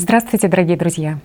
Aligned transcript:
Здравствуйте, 0.00 0.46
дорогие 0.46 0.76
друзья! 0.76 1.18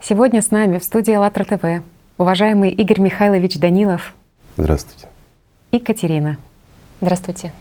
Сегодня 0.00 0.42
с 0.42 0.50
нами 0.50 0.80
в 0.80 0.82
студии 0.82 1.14
АЛЛАТРА 1.14 1.44
ТВ 1.44 1.84
уважаемый 2.18 2.70
Игорь 2.70 2.98
Михайлович 2.98 3.56
Данилов. 3.56 4.16
Здравствуйте. 4.56 5.06
И 5.70 5.78
Катерина. 5.78 6.36
Здравствуйте. 7.00 7.52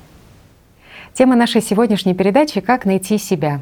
Тема 1.13 1.35
нашей 1.35 1.61
сегодняшней 1.61 2.15
передачи 2.15 2.61
«Как 2.61 2.85
найти 2.85 3.19
себя». 3.19 3.61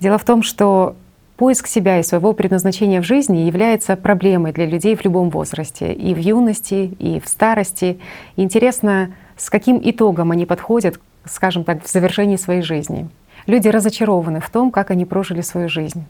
Дело 0.00 0.18
в 0.18 0.24
том, 0.24 0.42
что 0.42 0.96
поиск 1.36 1.68
себя 1.68 2.00
и 2.00 2.02
своего 2.02 2.32
предназначения 2.32 3.00
в 3.00 3.04
жизни 3.04 3.42
является 3.42 3.94
проблемой 3.94 4.52
для 4.52 4.66
людей 4.66 4.96
в 4.96 5.04
любом 5.04 5.30
возрасте, 5.30 5.92
и 5.92 6.12
в 6.12 6.18
юности, 6.18 6.92
и 6.98 7.20
в 7.20 7.28
старости. 7.28 8.00
И 8.34 8.42
интересно, 8.42 9.14
с 9.36 9.48
каким 9.48 9.80
итогом 9.80 10.32
они 10.32 10.44
подходят, 10.44 10.98
скажем 11.24 11.62
так, 11.62 11.84
в 11.84 11.88
завершении 11.88 12.34
своей 12.34 12.62
жизни. 12.62 13.08
Люди 13.46 13.68
разочарованы 13.68 14.40
в 14.40 14.48
том, 14.50 14.70
как 14.70 14.90
они 14.90 15.04
прожили 15.04 15.42
свою 15.42 15.68
жизнь. 15.68 16.04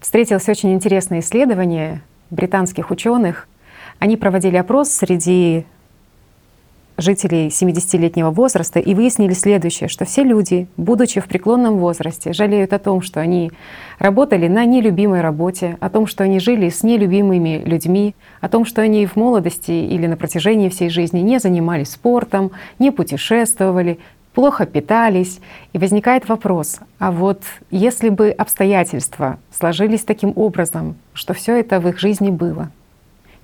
Встретилось 0.00 0.48
очень 0.48 0.72
интересное 0.72 1.20
исследование 1.20 2.00
британских 2.30 2.90
ученых. 2.90 3.46
Они 3.98 4.16
проводили 4.16 4.56
опрос 4.56 4.88
среди 4.88 5.66
жителей 6.98 7.48
70-летнего 7.48 8.30
возраста 8.30 8.78
и 8.78 8.94
выяснили 8.94 9.32
следующее, 9.32 9.88
что 9.88 10.04
все 10.04 10.22
люди, 10.22 10.66
будучи 10.76 11.20
в 11.20 11.26
преклонном 11.26 11.78
возрасте, 11.78 12.32
жалеют 12.32 12.72
о 12.72 12.78
том, 12.78 13.02
что 13.02 13.20
они 13.20 13.50
работали 13.98 14.48
на 14.48 14.64
нелюбимой 14.64 15.20
работе, 15.20 15.76
о 15.80 15.88
том, 15.88 16.06
что 16.06 16.24
они 16.24 16.38
жили 16.38 16.68
с 16.68 16.82
нелюбимыми 16.82 17.62
людьми, 17.64 18.14
о 18.40 18.48
том, 18.48 18.64
что 18.64 18.82
они 18.82 19.06
в 19.06 19.16
молодости 19.16 19.72
или 19.72 20.06
на 20.06 20.16
протяжении 20.16 20.68
всей 20.68 20.88
жизни 20.88 21.20
не 21.20 21.38
занимались 21.38 21.92
спортом, 21.92 22.52
не 22.78 22.90
путешествовали, 22.90 23.98
плохо 24.34 24.66
питались. 24.66 25.40
И 25.72 25.78
возникает 25.78 26.28
вопрос, 26.28 26.80
а 26.98 27.10
вот 27.10 27.42
если 27.70 28.08
бы 28.08 28.30
обстоятельства 28.30 29.38
сложились 29.50 30.04
таким 30.04 30.32
образом, 30.36 30.96
что 31.14 31.34
все 31.34 31.58
это 31.58 31.80
в 31.80 31.88
их 31.88 31.98
жизни 31.98 32.30
было, 32.30 32.70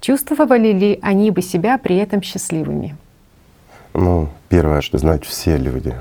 чувствовали 0.00 0.72
ли 0.72 0.98
они 1.02 1.30
бы 1.30 1.42
себя 1.42 1.78
при 1.78 1.96
этом 1.96 2.22
счастливыми? 2.22 2.96
Ну, 3.94 4.28
первое, 4.48 4.80
что 4.80 4.98
знать 4.98 5.24
все 5.24 5.56
люди. 5.56 5.94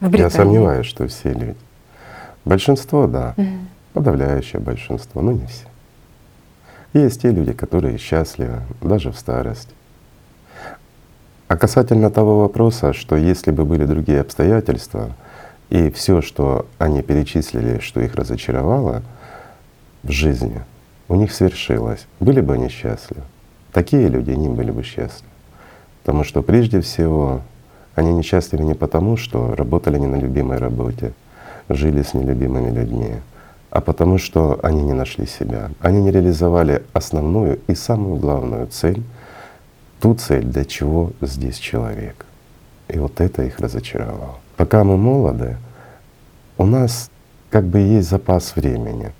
В 0.00 0.10
Британии. 0.10 0.22
Я 0.22 0.30
сомневаюсь, 0.30 0.86
что 0.86 1.06
все 1.06 1.32
люди. 1.32 1.56
Большинство, 2.44 3.06
да. 3.06 3.34
Угу. 3.36 3.46
Подавляющее 3.94 4.60
большинство, 4.60 5.22
но 5.22 5.32
не 5.32 5.46
все. 5.46 5.66
Есть 6.92 7.22
те 7.22 7.30
люди, 7.30 7.52
которые 7.52 7.98
счастливы 7.98 8.60
даже 8.80 9.10
в 9.10 9.18
старости. 9.18 9.70
А 11.48 11.56
касательно 11.56 12.10
того 12.10 12.40
вопроса, 12.40 12.92
что 12.92 13.14
если 13.14 13.52
бы 13.52 13.64
были 13.64 13.84
другие 13.84 14.20
обстоятельства, 14.20 15.10
и 15.70 15.90
все, 15.90 16.20
что 16.20 16.66
они 16.78 17.02
перечислили, 17.02 17.78
что 17.78 18.00
их 18.00 18.14
разочаровало 18.16 19.02
в 20.02 20.10
жизни, 20.10 20.62
у 21.08 21.14
них 21.14 21.32
свершилось, 21.32 22.06
были 22.18 22.40
бы 22.40 22.54
они 22.54 22.68
счастливы. 22.68 23.22
Такие 23.72 24.08
люди 24.08 24.30
не 24.32 24.48
были 24.48 24.72
бы 24.72 24.82
счастливы. 24.82 25.30
Потому 26.02 26.24
что 26.24 26.42
прежде 26.42 26.80
всего 26.80 27.42
они 27.94 28.12
несчастливы 28.12 28.64
не 28.64 28.74
потому, 28.74 29.16
что 29.16 29.54
работали 29.54 29.98
не 29.98 30.06
на 30.06 30.16
любимой 30.16 30.58
работе, 30.58 31.12
жили 31.68 32.02
с 32.02 32.14
нелюбимыми 32.14 32.70
людьми, 32.70 33.14
а 33.70 33.80
потому 33.80 34.18
что 34.18 34.58
они 34.62 34.82
не 34.82 34.92
нашли 34.94 35.26
себя. 35.26 35.70
Они 35.80 36.00
не 36.00 36.10
реализовали 36.10 36.82
основную 36.92 37.60
и 37.68 37.74
самую 37.76 38.16
главную 38.16 38.66
цель— 38.66 39.00
ту 40.00 40.14
цель, 40.14 40.44
для 40.44 40.64
чего 40.64 41.12
здесь 41.20 41.56
человек. 41.56 42.26
И 42.88 42.98
вот 42.98 43.20
это 43.20 43.42
их 43.42 43.58
разочаровало. 43.58 44.38
Пока 44.56 44.84
мы 44.84 44.96
молоды, 44.96 45.56
у 46.58 46.66
нас 46.66 47.10
как 47.50 47.64
бы 47.64 47.78
есть 47.78 48.08
запас 48.08 48.56
времени. 48.56 49.12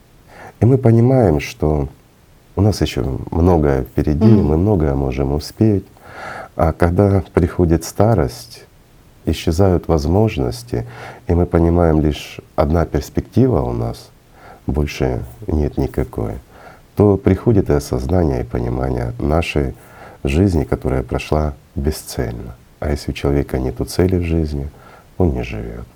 И 0.61 0.67
мы 0.67 0.79
понимаем, 0.79 1.41
что 1.41 1.89
у 2.55 2.63
нас 2.63 2.81
еще 2.81 3.05
многое 3.31 3.83
впереди, 3.83 4.25
mm-hmm. 4.25 4.43
мы 4.43 4.57
многое 4.57 4.95
можем 4.95 5.33
успеть. 5.33 5.85
А 6.57 6.73
когда 6.73 7.23
приходит 7.35 7.85
старость, 7.85 8.65
исчезают 9.27 9.89
возможности, 9.89 10.87
и 11.27 11.35
мы 11.35 11.45
понимаем 11.47 12.01
лишь 12.01 12.41
одна 12.55 12.87
перспектива 12.87 13.61
у 13.61 13.73
нас, 13.73 14.11
больше 14.67 15.23
нет 15.47 15.77
никакой, 15.77 16.35
то 16.95 17.17
приходит 17.17 17.69
и 17.69 17.75
осознание, 17.75 18.41
и 18.41 18.45
понимание 18.45 19.13
нашей 19.19 19.75
жизни, 20.29 20.65
которая 20.65 21.03
прошла 21.03 21.55
бесцельно. 21.75 22.55
А 22.81 22.91
если 22.91 23.11
у 23.11 23.15
человека 23.15 23.59
нет 23.59 23.77
цели 23.89 24.17
в 24.17 24.25
жизни, 24.25 24.69
он 25.19 25.31
не 25.31 25.43
живет. 25.43 25.87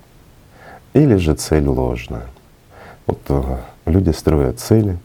Или 0.93 1.15
же 1.15 1.35
цель 1.35 1.67
ложная. 1.67 2.27
Вот 3.07 3.19
э, 3.29 3.57
люди 3.85 4.09
строят 4.11 4.59
цели, 4.59 4.97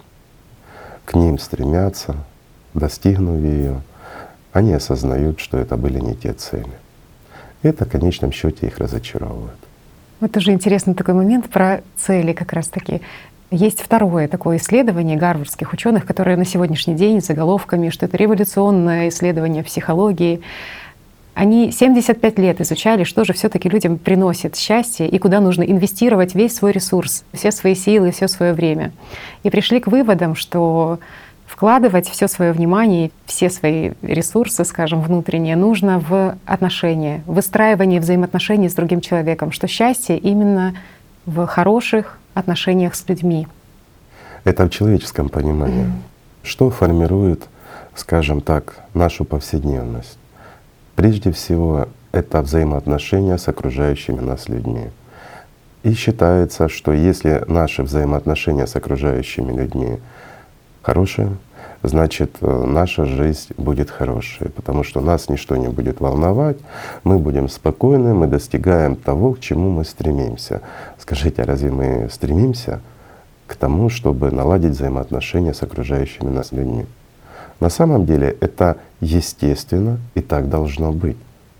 к 1.04 1.14
ним 1.14 1.38
стремятся, 1.38 2.16
достигнув 2.74 3.40
ее, 3.40 3.80
они 4.52 4.72
осознают, 4.72 5.40
что 5.40 5.58
это 5.58 5.76
были 5.76 6.00
не 6.00 6.14
те 6.14 6.32
цели. 6.32 6.72
Это 7.62 7.84
в 7.84 7.90
конечном 7.90 8.32
счете 8.32 8.66
их 8.66 8.78
разочаровывает. 8.78 9.58
Вот 10.20 10.32
тоже 10.32 10.52
интересный 10.52 10.94
такой 10.94 11.14
момент 11.14 11.50
про 11.50 11.82
цели 11.96 12.32
как 12.32 12.54
раз-таки. 12.54 13.02
Есть 13.50 13.80
второе 13.80 14.26
такое 14.26 14.56
исследование 14.56 15.16
гарвардских 15.16 15.72
ученых, 15.72 16.04
которое 16.04 16.36
на 16.36 16.44
сегодняшний 16.44 16.94
день 16.94 17.20
с 17.20 17.26
заголовками, 17.26 17.90
что 17.90 18.06
это 18.06 18.16
революционное 18.16 19.08
исследование 19.08 19.62
психологии. 19.62 20.40
Они 21.34 21.70
75 21.70 22.38
лет 22.38 22.60
изучали, 22.60 23.04
что 23.04 23.24
же 23.24 23.34
все-таки 23.34 23.68
людям 23.68 23.98
приносит 23.98 24.56
счастье 24.56 25.08
и 25.08 25.18
куда 25.18 25.38
нужно 25.38 25.62
инвестировать 25.62 26.34
весь 26.34 26.56
свой 26.56 26.72
ресурс, 26.72 27.24
все 27.32 27.52
свои 27.52 27.76
силы, 27.76 28.10
все 28.10 28.26
свое 28.26 28.52
время. 28.52 28.92
И 29.44 29.50
пришли 29.50 29.78
к 29.78 29.86
выводам, 29.86 30.34
что 30.34 30.98
вкладывать 31.46 32.08
все 32.08 32.26
свое 32.26 32.50
внимание, 32.50 33.12
все 33.26 33.48
свои 33.48 33.92
ресурсы, 34.02 34.64
скажем, 34.64 35.02
внутренние, 35.02 35.54
нужно 35.54 36.00
в 36.00 36.36
отношения, 36.46 37.22
выстраивание 37.26 38.00
взаимоотношений 38.00 38.68
с 38.68 38.74
другим 38.74 39.00
человеком, 39.00 39.52
что 39.52 39.68
счастье 39.68 40.18
именно 40.18 40.74
в 41.26 41.46
хороших 41.46 42.18
отношениях 42.36 42.94
с 42.94 43.08
людьми. 43.08 43.48
Это 44.44 44.64
в 44.64 44.70
человеческом 44.70 45.28
понимании. 45.28 45.86
Mm. 45.86 45.92
Что 46.42 46.70
формирует, 46.70 47.48
скажем 47.94 48.40
так, 48.40 48.76
нашу 48.94 49.24
повседневность? 49.24 50.18
Прежде 50.94 51.32
всего, 51.32 51.88
это 52.12 52.42
взаимоотношения 52.42 53.38
с 53.38 53.48
окружающими 53.48 54.20
нас 54.20 54.48
людьми. 54.48 54.90
И 55.82 55.94
считается, 55.94 56.68
что 56.68 56.92
если 56.92 57.42
наши 57.48 57.82
взаимоотношения 57.82 58.66
с 58.66 58.76
окружающими 58.76 59.52
людьми 59.52 59.98
хорошие, 60.82 61.36
значит 61.88 62.36
э, 62.40 62.64
наша 62.66 63.04
жизнь 63.04 63.54
будет 63.56 63.90
хорошей, 63.90 64.48
потому 64.48 64.82
что 64.82 65.00
нас 65.00 65.28
ничто 65.28 65.56
не 65.56 65.68
будет 65.68 66.00
волновать, 66.00 66.58
мы 67.04 67.18
будем 67.18 67.48
спокойны, 67.48 68.14
мы 68.14 68.26
достигаем 68.26 68.96
того, 68.96 69.32
к 69.32 69.40
чему 69.40 69.70
мы 69.70 69.84
стремимся. 69.84 70.62
Скажите, 70.98 71.42
а 71.42 71.46
разве 71.46 71.70
мы 71.70 72.08
стремимся 72.10 72.80
к 73.46 73.54
тому, 73.56 73.88
чтобы 73.88 74.30
наладить 74.30 74.72
взаимоотношения 74.72 75.54
с 75.54 75.62
окружающими 75.62 76.30
нас 76.30 76.52
людьми? 76.52 76.86
На 77.60 77.70
самом 77.70 78.04
деле 78.04 78.36
это 78.40 78.76
естественно 79.00 79.98
и 80.14 80.20
так 80.20 80.48
должно 80.48 80.92
быть. 80.92 81.16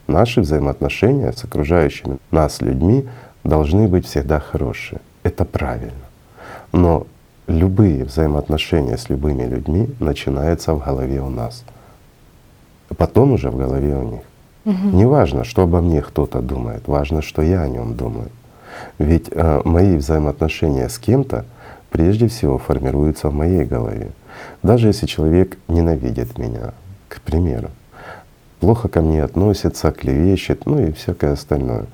Наши 0.06 0.40
взаимоотношения 0.40 1.32
с 1.32 1.44
окружающими 1.44 2.18
нас 2.30 2.60
людьми 2.60 3.06
должны 3.44 3.88
быть 3.88 4.06
всегда 4.06 4.40
хорошие. 4.40 5.00
Это 5.22 5.44
правильно. 5.44 5.92
Но 6.72 7.06
любые 7.46 8.04
взаимоотношения 8.04 8.96
с 8.96 9.08
любыми 9.08 9.44
людьми 9.44 9.88
начинаются 10.00 10.74
в 10.74 10.84
голове 10.84 11.20
у 11.20 11.30
нас. 11.30 11.64
Потом 12.96 13.32
уже 13.32 13.50
в 13.50 13.56
голове 13.56 13.96
у 13.96 14.02
них. 14.02 14.20
Угу. 14.64 14.96
Не 14.96 15.06
важно, 15.06 15.44
что 15.44 15.62
обо 15.62 15.80
мне 15.80 16.02
кто-то 16.02 16.40
думает, 16.40 16.88
важно, 16.88 17.22
что 17.22 17.42
я 17.42 17.62
о 17.62 17.68
нем 17.68 17.94
думаю. 17.94 18.30
Ведь 18.98 19.28
э, 19.30 19.60
мои 19.64 19.96
взаимоотношения 19.96 20.88
с 20.88 20.98
кем-то 20.98 21.44
прежде 21.90 22.28
всего 22.28 22.58
формируются 22.58 23.28
в 23.28 23.34
моей 23.34 23.64
голове. 23.64 24.10
Даже 24.62 24.88
если 24.88 25.06
человек 25.06 25.56
ненавидит 25.68 26.36
меня, 26.38 26.74
к 27.08 27.20
примеру, 27.20 27.70
плохо 28.60 28.88
ко 28.88 29.00
мне 29.00 29.22
относится, 29.22 29.92
клевещет, 29.92 30.66
ну 30.66 30.80
и 30.80 30.92
всякое 30.92 31.32
остальное. 31.32 31.86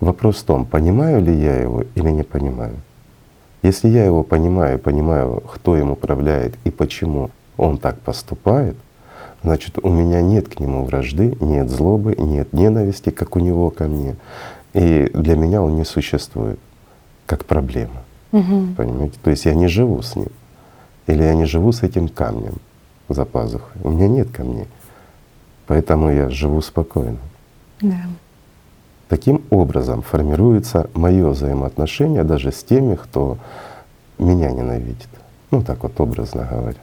Вопрос 0.00 0.36
в 0.36 0.44
том, 0.44 0.64
понимаю 0.64 1.22
ли 1.22 1.34
я 1.34 1.56
его 1.56 1.84
или 1.94 2.10
не 2.10 2.22
понимаю. 2.22 2.76
Если 3.66 3.88
я 3.88 4.04
его 4.04 4.22
понимаю, 4.22 4.78
понимаю, 4.78 5.42
кто 5.52 5.76
им 5.76 5.90
управляет 5.90 6.54
и 6.62 6.70
почему 6.70 7.30
он 7.56 7.78
так 7.78 7.98
поступает, 7.98 8.76
значит, 9.42 9.80
у 9.82 9.88
меня 9.88 10.22
нет 10.22 10.46
к 10.46 10.60
нему 10.60 10.84
вражды, 10.84 11.36
нет 11.40 11.68
злобы, 11.68 12.14
нет 12.16 12.52
ненависти, 12.52 13.10
как 13.10 13.34
у 13.34 13.40
него 13.40 13.70
ко 13.70 13.88
мне. 13.88 14.14
И 14.72 15.10
для 15.12 15.34
меня 15.34 15.62
он 15.62 15.74
не 15.74 15.84
существует 15.84 16.60
как 17.26 17.44
проблема. 17.44 18.04
Угу. 18.30 18.74
Понимаете? 18.76 19.18
То 19.24 19.30
есть 19.30 19.46
я 19.46 19.54
не 19.54 19.66
живу 19.66 20.00
с 20.00 20.14
ним. 20.14 20.28
Или 21.08 21.24
я 21.24 21.34
не 21.34 21.46
живу 21.46 21.72
с 21.72 21.82
этим 21.82 22.08
камнем 22.08 22.58
за 23.08 23.24
пазухой. 23.24 23.82
У 23.82 23.90
меня 23.90 24.06
нет 24.06 24.30
камней. 24.30 24.68
Поэтому 25.66 26.12
я 26.12 26.28
живу 26.28 26.60
спокойно. 26.60 27.18
Да. 27.80 27.98
Таким 29.08 29.42
образом 29.50 30.02
формируется 30.02 30.90
мое 30.94 31.28
взаимоотношение 31.28 32.24
даже 32.24 32.50
с 32.50 32.64
теми, 32.64 32.96
кто 32.96 33.38
меня 34.18 34.50
ненавидит. 34.50 35.08
Ну 35.50 35.62
так 35.62 35.82
вот 35.84 36.00
образно 36.00 36.46
говоря. 36.50 36.76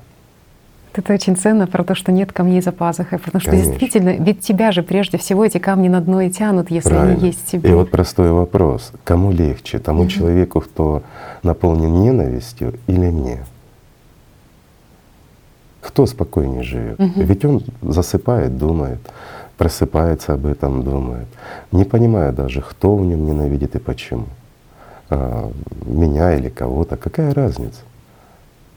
Это 0.96 1.12
очень 1.14 1.36
ценно 1.36 1.66
про 1.66 1.84
то, 1.84 1.96
что 1.96 2.12
нет 2.12 2.32
камней 2.32 2.62
за 2.62 2.72
пазухой, 2.72 3.18
потому 3.18 3.42
что 3.42 3.50
Конечно. 3.50 3.72
действительно, 3.72 4.10
ведь 4.12 4.42
тебя 4.42 4.72
же 4.72 4.84
прежде 4.84 5.18
всего 5.18 5.44
эти 5.44 5.58
камни 5.58 5.88
на 5.90 6.00
дно 6.02 6.22
и 6.22 6.30
тянут, 6.30 6.70
если 6.70 6.90
Правильно. 6.90 7.14
они 7.18 7.26
есть 7.28 7.46
тебе. 7.48 7.68
И 7.70 7.74
вот 7.74 7.90
простой 7.90 8.32
вопрос. 8.32 8.92
Кому 9.04 9.32
легче? 9.32 9.80
Тому 9.80 10.02
Мгм. 10.04 10.10
человеку, 10.10 10.62
кто 10.62 11.02
наполнен 11.42 11.92
ненавистью 12.02 12.76
или 12.86 13.10
мне? 13.10 13.44
Кто 15.82 16.06
спокойнее 16.06 16.64
живет? 16.64 17.00
Мгм. 17.00 17.22
Ведь 17.24 17.44
он 17.44 17.64
засыпает, 17.82 18.56
думает, 18.58 19.00
просыпается 19.58 20.34
об 20.34 20.46
этом, 20.46 20.84
думает, 20.84 21.28
не 21.72 21.84
понимая 21.84 22.32
даже, 22.32 22.62
кто 22.62 22.96
в 22.96 23.06
нем 23.06 23.26
ненавидит 23.26 23.76
и 23.76 23.80
почему. 23.80 24.26
А, 25.10 25.52
меня 25.86 26.34
или 26.36 26.50
кого-то, 26.50 26.98
какая 26.98 27.34
разница? 27.34 27.82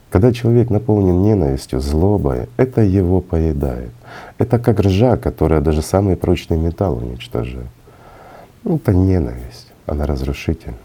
Когда 0.09 0.31
человек 0.31 0.69
наполнен 0.69 1.21
ненавистью, 1.21 1.81
злобой, 1.81 2.47
это 2.57 2.81
его 2.81 3.19
поедает. 3.19 3.91
Это 4.37 4.57
как 4.57 4.79
ржа, 4.79 5.17
которая 5.17 5.61
даже 5.61 5.81
самый 5.81 6.15
прочный 6.15 6.57
металл 6.57 6.97
уничтожает. 6.97 7.67
Ну, 8.63 8.75
Это 8.77 8.93
ненависть, 8.93 9.67
она 9.85 10.05
разрушительна. 10.05 10.77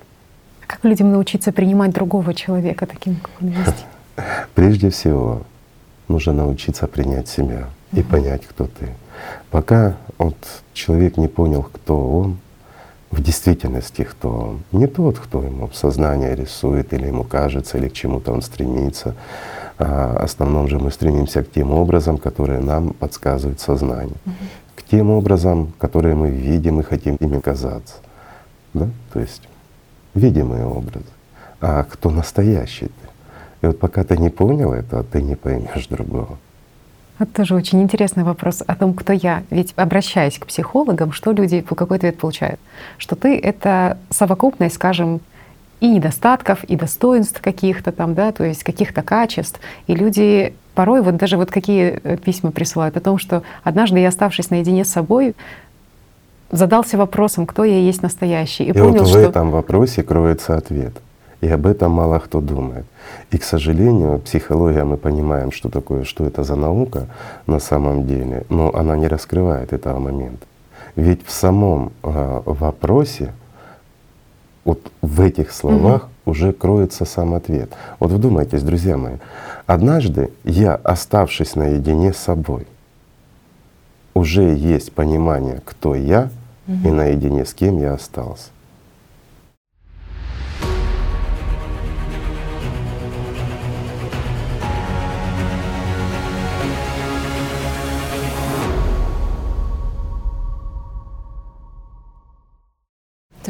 Как 0.66 0.84
людям 0.84 1.12
научиться 1.12 1.52
принимать 1.52 1.92
другого 1.92 2.34
человека 2.34 2.86
таким, 2.86 3.16
как 3.16 3.30
он 3.40 3.48
есть? 3.48 3.86
Прежде 4.54 4.88
всего, 4.90 5.42
нужно 6.08 6.32
научиться 6.32 6.86
принять 6.86 7.28
себя 7.28 7.66
и 7.92 8.02
понять, 8.02 8.46
кто 8.46 8.66
ты. 8.66 8.88
Пока 9.50 9.96
вот 10.18 10.36
человек 10.72 11.16
не 11.16 11.28
понял, 11.28 11.62
кто 11.62 12.18
он, 12.18 12.38
в 13.10 13.22
действительности 13.22 14.04
кто 14.04 14.30
он, 14.30 14.62
не 14.72 14.86
тот, 14.86 15.18
кто 15.18 15.42
ему 15.42 15.70
сознание 15.72 16.34
рисует 16.34 16.92
или 16.94 17.06
ему 17.06 17.24
кажется, 17.24 17.78
или 17.78 17.88
к 17.88 17.92
чему-то 17.92 18.32
он 18.32 18.42
стремится. 18.42 19.14
А 19.78 20.20
в 20.20 20.24
основном 20.24 20.68
же 20.68 20.78
мы 20.78 20.90
стремимся 20.90 21.42
к 21.42 21.50
тем 21.50 21.72
образом, 21.72 22.18
которые 22.18 22.60
нам 22.60 22.94
подсказывает 22.94 23.60
сознание, 23.60 24.16
к 24.76 24.82
тем 24.82 25.10
образом, 25.10 25.72
которые 25.78 26.14
мы 26.14 26.30
видим 26.30 26.80
и 26.80 26.82
хотим 26.82 27.16
ими 27.16 27.40
казаться. 27.40 27.96
Да? 28.74 28.88
То 29.12 29.20
есть 29.20 29.42
видимые 30.14 30.64
образы. 30.66 31.04
А 31.60 31.84
кто 31.84 32.10
настоящий 32.10 32.86
ты? 32.86 33.08
И 33.62 33.66
вот 33.66 33.78
пока 33.78 34.04
ты 34.04 34.16
не 34.16 34.30
понял 34.30 34.72
это, 34.72 35.04
ты 35.04 35.22
не 35.22 35.36
поймешь 35.36 35.86
другого. 35.88 36.38
Это 37.18 37.32
тоже 37.32 37.54
очень 37.54 37.82
интересный 37.82 38.24
вопрос 38.24 38.62
о 38.66 38.74
том, 38.74 38.94
кто 38.94 39.12
я. 39.12 39.42
Ведь 39.50 39.72
обращаясь 39.76 40.38
к 40.38 40.46
психологам, 40.46 41.12
что 41.12 41.32
люди, 41.32 41.60
какой 41.60 41.98
ответ 41.98 42.18
получают? 42.18 42.58
Что 42.98 43.16
ты— 43.16 43.38
это 43.42 43.98
совокупность, 44.10 44.74
скажем, 44.74 45.20
и 45.80 45.88
недостатков, 45.88 46.62
и 46.64 46.76
достоинств 46.76 47.40
каких-то 47.40 47.90
там, 47.90 48.14
да, 48.14 48.30
то 48.30 48.44
есть 48.44 48.62
каких-то 48.62 49.02
качеств. 49.02 49.60
И 49.88 49.94
люди 49.94 50.54
порой 50.74 51.02
вот 51.02 51.16
даже 51.16 51.36
вот 51.36 51.50
какие 51.50 52.00
э, 52.02 52.16
письма 52.16 52.52
присылают 52.52 52.96
о 52.96 53.00
том, 53.00 53.18
что 53.18 53.42
однажды 53.64 53.98
я, 53.98 54.08
оставшись 54.08 54.50
наедине 54.50 54.84
с 54.84 54.90
собой, 54.90 55.34
задался 56.52 56.96
вопросом, 56.96 57.46
кто 57.46 57.64
я 57.64 57.78
есть 57.78 58.02
настоящий, 58.02 58.64
и, 58.64 58.70
И, 58.70 58.72
понял, 58.72 59.00
вот 59.00 59.06
в 59.06 59.10
что 59.10 59.18
этом 59.18 59.50
вопросе 59.50 60.04
кроется 60.04 60.56
ответ. 60.56 60.92
И 61.42 61.48
об 61.48 61.66
этом 61.66 61.90
мало 61.90 62.20
кто 62.20 62.40
думает. 62.40 62.86
И, 63.32 63.36
к 63.36 63.42
сожалению, 63.42 64.20
психология, 64.20 64.84
мы 64.84 64.96
понимаем, 64.96 65.50
что 65.50 65.68
такое, 65.68 66.04
что 66.04 66.24
это 66.24 66.44
за 66.44 66.54
наука 66.54 67.08
на 67.48 67.58
самом 67.58 68.06
деле, 68.06 68.44
но 68.48 68.72
она 68.72 68.96
не 68.96 69.08
раскрывает 69.08 69.72
этого 69.72 69.98
момента. 69.98 70.46
Ведь 70.94 71.26
в 71.26 71.32
самом 71.32 71.92
а, 72.04 72.42
вопросе, 72.46 73.32
вот 74.64 74.92
в 75.02 75.20
этих 75.20 75.50
словах 75.50 76.08
уже 76.26 76.52
кроется 76.52 77.04
сам 77.04 77.34
ответ. 77.34 77.72
Вот 77.98 78.12
вдумайтесь, 78.12 78.62
друзья 78.62 78.96
мои, 78.96 79.16
однажды 79.66 80.30
я, 80.44 80.76
оставшись 80.76 81.56
наедине 81.56 82.12
с 82.12 82.18
собой, 82.18 82.68
уже 84.14 84.54
есть 84.54 84.92
понимание, 84.92 85.60
кто 85.64 85.96
я 85.96 86.30
и 86.68 86.88
наедине 86.88 87.44
с 87.44 87.52
кем 87.52 87.80
я 87.80 87.94
остался. 87.94 88.50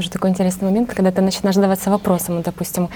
Тоже 0.03 0.11
такой 0.11 0.31
интересный 0.31 0.69
момент, 0.69 0.93
когда 0.93 1.13
ты 1.13 1.23
начинаешь 1.23 1.55
задаваться 1.55 1.89
вопросом, 1.89 2.35
ну, 2.35 2.43
допустим, 2.43 2.89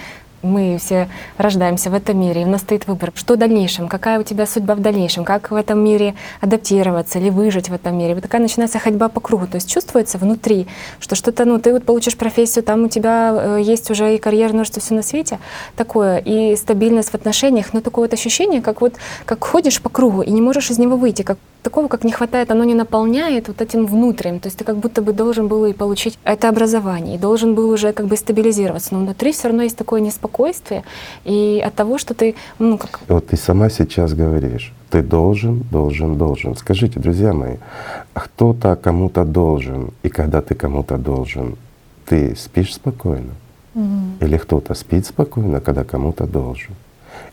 мы 0.42 0.76
все 0.80 1.08
рождаемся 1.38 1.88
в 1.88 1.94
этом 1.94 2.18
мире, 2.18 2.42
и 2.42 2.44
у 2.44 2.48
нас 2.48 2.62
стоит 2.62 2.88
выбор, 2.88 3.12
что 3.14 3.34
в 3.34 3.36
дальнейшем, 3.36 3.86
какая 3.86 4.18
у 4.18 4.24
тебя 4.24 4.44
судьба 4.44 4.74
в 4.74 4.80
дальнейшем, 4.80 5.24
как 5.24 5.52
в 5.52 5.54
этом 5.54 5.78
мире 5.78 6.16
адаптироваться 6.40 7.20
или 7.20 7.30
выжить 7.30 7.68
в 7.68 7.72
этом 7.72 7.96
мире. 7.96 8.14
Вот 8.14 8.24
такая 8.24 8.40
начинается 8.40 8.80
ходьба 8.80 9.08
по 9.08 9.20
кругу, 9.20 9.46
то 9.46 9.54
есть 9.54 9.70
чувствуется 9.70 10.18
внутри, 10.18 10.66
что 10.98 11.14
что-то, 11.14 11.44
ну, 11.44 11.60
ты 11.60 11.72
вот 11.72 11.84
получишь 11.84 12.16
профессию, 12.16 12.64
там 12.64 12.86
у 12.86 12.88
тебя 12.88 13.32
э, 13.32 13.60
есть 13.62 13.88
уже 13.88 14.16
и 14.16 14.18
карьерное, 14.18 14.64
что 14.64 14.80
все 14.80 14.92
на 14.94 15.02
свете 15.02 15.38
такое, 15.76 16.18
и 16.18 16.56
стабильность 16.56 17.10
в 17.10 17.14
отношениях, 17.14 17.72
но 17.72 17.82
такое 17.82 18.06
вот 18.06 18.14
ощущение, 18.14 18.62
как 18.62 18.80
вот, 18.80 18.94
как 19.26 19.44
ходишь 19.44 19.80
по 19.80 19.90
кругу 19.90 20.22
и 20.22 20.32
не 20.32 20.40
можешь 20.40 20.72
из 20.72 20.78
него 20.80 20.96
выйти, 20.96 21.22
как 21.22 21.38
такого, 21.66 21.88
как 21.88 22.04
не 22.04 22.12
хватает, 22.12 22.50
оно 22.52 22.64
не 22.64 22.74
наполняет 22.74 23.48
вот 23.48 23.60
этим 23.60 23.86
внутренним. 23.86 24.38
То 24.38 24.46
есть 24.46 24.58
ты 24.58 24.64
как 24.64 24.76
будто 24.76 25.02
бы 25.02 25.12
должен 25.12 25.48
был 25.48 25.66
и 25.66 25.72
получить 25.72 26.16
это 26.22 26.48
образование, 26.48 27.16
и 27.16 27.18
должен 27.18 27.54
был 27.56 27.70
уже 27.70 27.92
как 27.92 28.06
бы 28.06 28.16
стабилизироваться. 28.16 28.94
Но 28.94 29.00
внутри 29.00 29.32
все 29.32 29.48
равно 29.48 29.62
есть 29.64 29.76
такое 29.76 30.00
неспокойствие. 30.00 30.84
И 31.24 31.60
от 31.66 31.74
того, 31.74 31.98
что 31.98 32.14
ты, 32.14 32.34
ну, 32.60 32.78
как 32.78 33.00
Вот 33.08 33.26
ты 33.26 33.36
сама 33.36 33.68
сейчас 33.70 34.14
говоришь, 34.14 34.72
ты 34.90 35.02
должен, 35.02 35.64
должен, 35.72 36.16
должен. 36.16 36.54
Скажите, 36.56 37.00
друзья 37.00 37.32
мои, 37.32 37.56
а 38.14 38.20
кто-то 38.20 38.76
кому-то 38.76 39.24
должен, 39.24 39.90
и 40.04 40.08
когда 40.08 40.40
ты 40.40 40.54
кому-то 40.54 40.96
должен, 40.96 41.56
ты 42.04 42.36
спишь 42.36 42.74
спокойно? 42.74 43.32
Или 44.20 44.36
кто-то 44.38 44.74
спит 44.74 45.06
спокойно, 45.06 45.60
когда 45.60 45.84
кому-то 45.84 46.26
должен? 46.26 46.74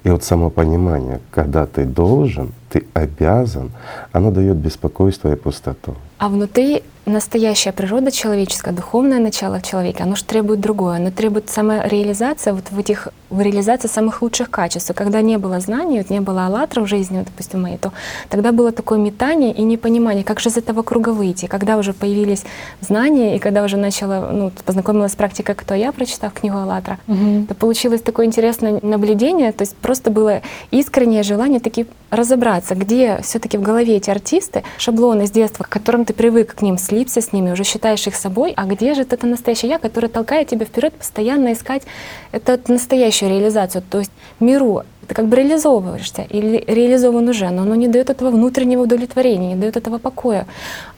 И 0.03 0.09
вот 0.09 0.24
само 0.24 0.50
понимание, 0.50 1.19
когда 1.31 1.65
ты 1.65 1.85
должен, 1.85 2.51
ты 2.74 2.86
обязан, 2.94 3.72
оно 4.12 4.31
дает 4.31 4.58
беспокойство 4.58 5.31
и 5.31 5.36
пустоту. 5.36 5.96
А 6.18 6.28
внутри 6.28 6.84
настоящая 7.06 7.72
природа 7.72 8.12
человеческая, 8.12 8.74
духовное 8.74 9.20
начало 9.20 9.62
человека, 9.62 10.04
оно 10.04 10.16
же 10.16 10.24
требует 10.24 10.60
другое. 10.60 10.96
Оно 10.96 11.12
требует 11.12 11.50
самореализация 11.50 12.54
вот 12.54 12.72
в 12.72 12.80
этих 12.80 13.10
в 13.34 13.42
реализации 13.42 13.88
самых 13.88 14.22
лучших 14.22 14.50
качеств. 14.52 14.92
И 14.92 14.94
когда 14.94 15.21
не 15.21 15.38
было 15.38 15.59
знаний, 15.59 15.97
вот 15.97 16.12
не 16.12 16.21
было 16.21 16.45
аллатра 16.45 16.81
в 16.81 16.88
жизни, 16.88 17.18
вот, 17.18 17.26
допустим, 17.26 17.64
моей, 17.64 17.78
то 17.78 17.92
тогда 18.30 18.52
было 18.52 18.71
такое 18.71 19.00
метание 19.00 19.52
и 19.52 19.64
непонимание, 19.64 20.24
как 20.24 20.40
же 20.40 20.50
из 20.50 20.57
этого 20.57 20.83
круга 20.83 21.09
выйти. 21.09 21.47
Когда 21.47 21.78
уже 21.78 21.94
появились 21.94 22.45
знания, 22.80 23.36
и 23.36 23.40
когда 23.40 23.64
уже 23.64 23.76
начала, 23.78 24.30
ну, 24.31 24.52
познакомилась 24.66 25.14
с 25.14 25.16
практикой 25.16 25.56
«Кто 25.56 25.74
я», 25.74 25.92
прочитав 25.92 26.33
книгу 26.33 26.57
аллатра, 26.57 27.00
то 27.07 27.56
получилось 27.56 28.02
такое 28.02 28.28
интересное 28.28 28.80
наблюдение, 28.83 29.52
то 29.52 29.64
есть 29.64 29.76
просто 29.78 30.12
было 30.12 30.42
искреннее 30.69 31.24
желание 31.24 31.59
таки 31.59 31.88
разобраться, 32.12 32.63
где 32.72 33.20
все 33.22 33.40
таки 33.40 33.58
в 33.58 33.62
голове 33.62 33.98
эти 33.98 34.10
артисты, 34.10 34.64
шаблоны 34.78 35.28
с 35.28 35.32
детства, 35.32 35.64
к 35.64 35.70
которым 35.70 36.06
ты 36.06 36.14
привык 36.14 36.56
к 36.56 36.62
ним, 36.62 36.78
слипся 36.78 37.22
с 37.22 37.34
ними, 37.34 37.52
уже 37.52 37.64
считаешь 37.64 38.08
их 38.08 38.16
собой, 38.16 38.54
а 38.56 38.66
где 38.66 38.94
же 38.94 39.02
это 39.02 39.28
настоящее 39.28 39.72
я, 39.72 39.80
которое 39.80 40.08
толкает 40.08 40.48
тебя 40.48 40.66
вперед, 40.66 40.94
постоянно 40.94 41.54
искать 41.54 41.84
это 42.32 42.60
настоящую 42.68 43.30
реализацию. 43.30 43.84
То 43.90 44.00
есть 44.00 44.12
миру 44.40 44.84
ты 45.08 45.16
как 45.16 45.28
бы 45.28 45.36
реализовываешься 45.36 46.26
или 46.30 46.64
реализован 46.66 47.28
уже, 47.28 47.50
но 47.50 47.64
оно 47.64 47.76
не 47.76 47.88
дает 47.88 48.10
этого 48.10 48.32
внутреннего 48.32 48.84
удовлетворения, 48.84 49.50
не 49.50 49.56
дает 49.56 49.78
этого 49.78 49.98
покоя. 49.98 50.48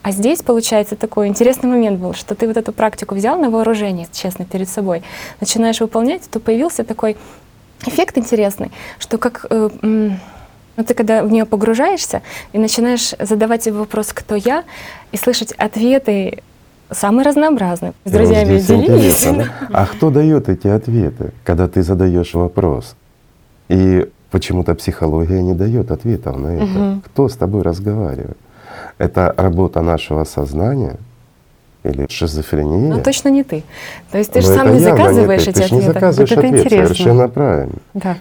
А 0.02 0.12
здесь, 0.12 0.42
получается, 0.42 0.96
такой 0.96 1.28
интересный 1.28 1.68
момент 1.68 2.00
был, 2.00 2.14
что 2.14 2.34
ты 2.34 2.46
вот 2.46 2.56
эту 2.56 2.72
практику 2.72 3.14
взял 3.14 3.38
на 3.38 3.50
вооружение, 3.50 4.06
честно, 4.12 4.44
перед 4.44 4.68
собой, 4.68 5.02
начинаешь 5.40 5.80
выполнять, 5.80 6.22
то 6.30 6.40
появился 6.40 6.84
такой 6.84 7.16
эффект 7.84 8.18
интересный, 8.18 8.70
что 8.98 9.18
как 9.18 9.46
э, 9.50 9.70
ну, 10.76 10.84
ты 10.84 10.94
когда 10.94 11.22
в 11.22 11.30
нее 11.32 11.44
погружаешься 11.46 12.22
и 12.52 12.58
начинаешь 12.58 13.14
задавать 13.18 13.62
себе 13.64 13.74
вопрос 13.74 14.12
«Кто 14.12 14.34
я?» 14.34 14.64
и 15.12 15.16
слышать 15.16 15.52
ответы 15.52 16.42
самые 16.90 17.24
разнообразные. 17.26 17.92
С 18.04 18.10
друзьями 18.10 18.58
делились. 18.58 19.24
да? 19.24 19.44
А 19.72 19.86
кто 19.86 20.10
дает 20.10 20.48
эти 20.48 20.68
ответы, 20.68 21.32
когда 21.44 21.66
ты 21.68 21.82
задаешь 21.82 22.34
вопрос? 22.34 22.94
И 23.68 24.08
почему-то 24.30 24.74
психология 24.74 25.42
не 25.42 25.54
дает 25.54 25.90
ответов 25.90 26.36
на 26.36 26.48
это. 26.48 27.00
Кто 27.06 27.28
с 27.28 27.36
тобой 27.36 27.62
разговаривает? 27.62 28.36
Это 28.98 29.34
работа 29.36 29.80
нашего 29.82 30.24
сознания 30.24 30.96
или 31.84 32.06
шизофрения? 32.10 32.94
Ну, 32.94 33.02
точно 33.02 33.28
не 33.30 33.42
ты. 33.44 33.62
То 34.10 34.18
есть 34.18 34.32
ты 34.32 34.40
же 34.40 34.48
Но 34.50 34.54
сам 34.56 34.72
не 34.74 34.80
заказываешь 34.80 35.44
ты. 35.44 35.50
эти 35.50 35.62
Ты 35.62 35.68
же 35.68 35.74
не 35.74 35.80
ответы. 35.80 35.94
заказываешь 35.94 36.32
это 36.32 36.40
ответ, 36.40 36.66
интересно. 36.66 36.86
совершенно 36.94 37.28
правильно. 37.28 37.74
Да. 37.94 38.16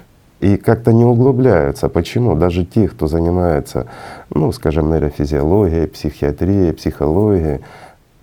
И 0.45 0.57
как-то 0.57 0.93
не 0.93 1.03
углубляются. 1.03 1.89
Почему? 1.89 2.35
Даже 2.35 2.65
те, 2.65 2.87
кто 2.87 3.07
занимается, 3.07 3.87
ну, 4.29 4.51
скажем, 4.51 4.91
нейрофизиологией, 4.91 5.87
психиатрией, 5.87 6.71
психологией, 6.71 7.61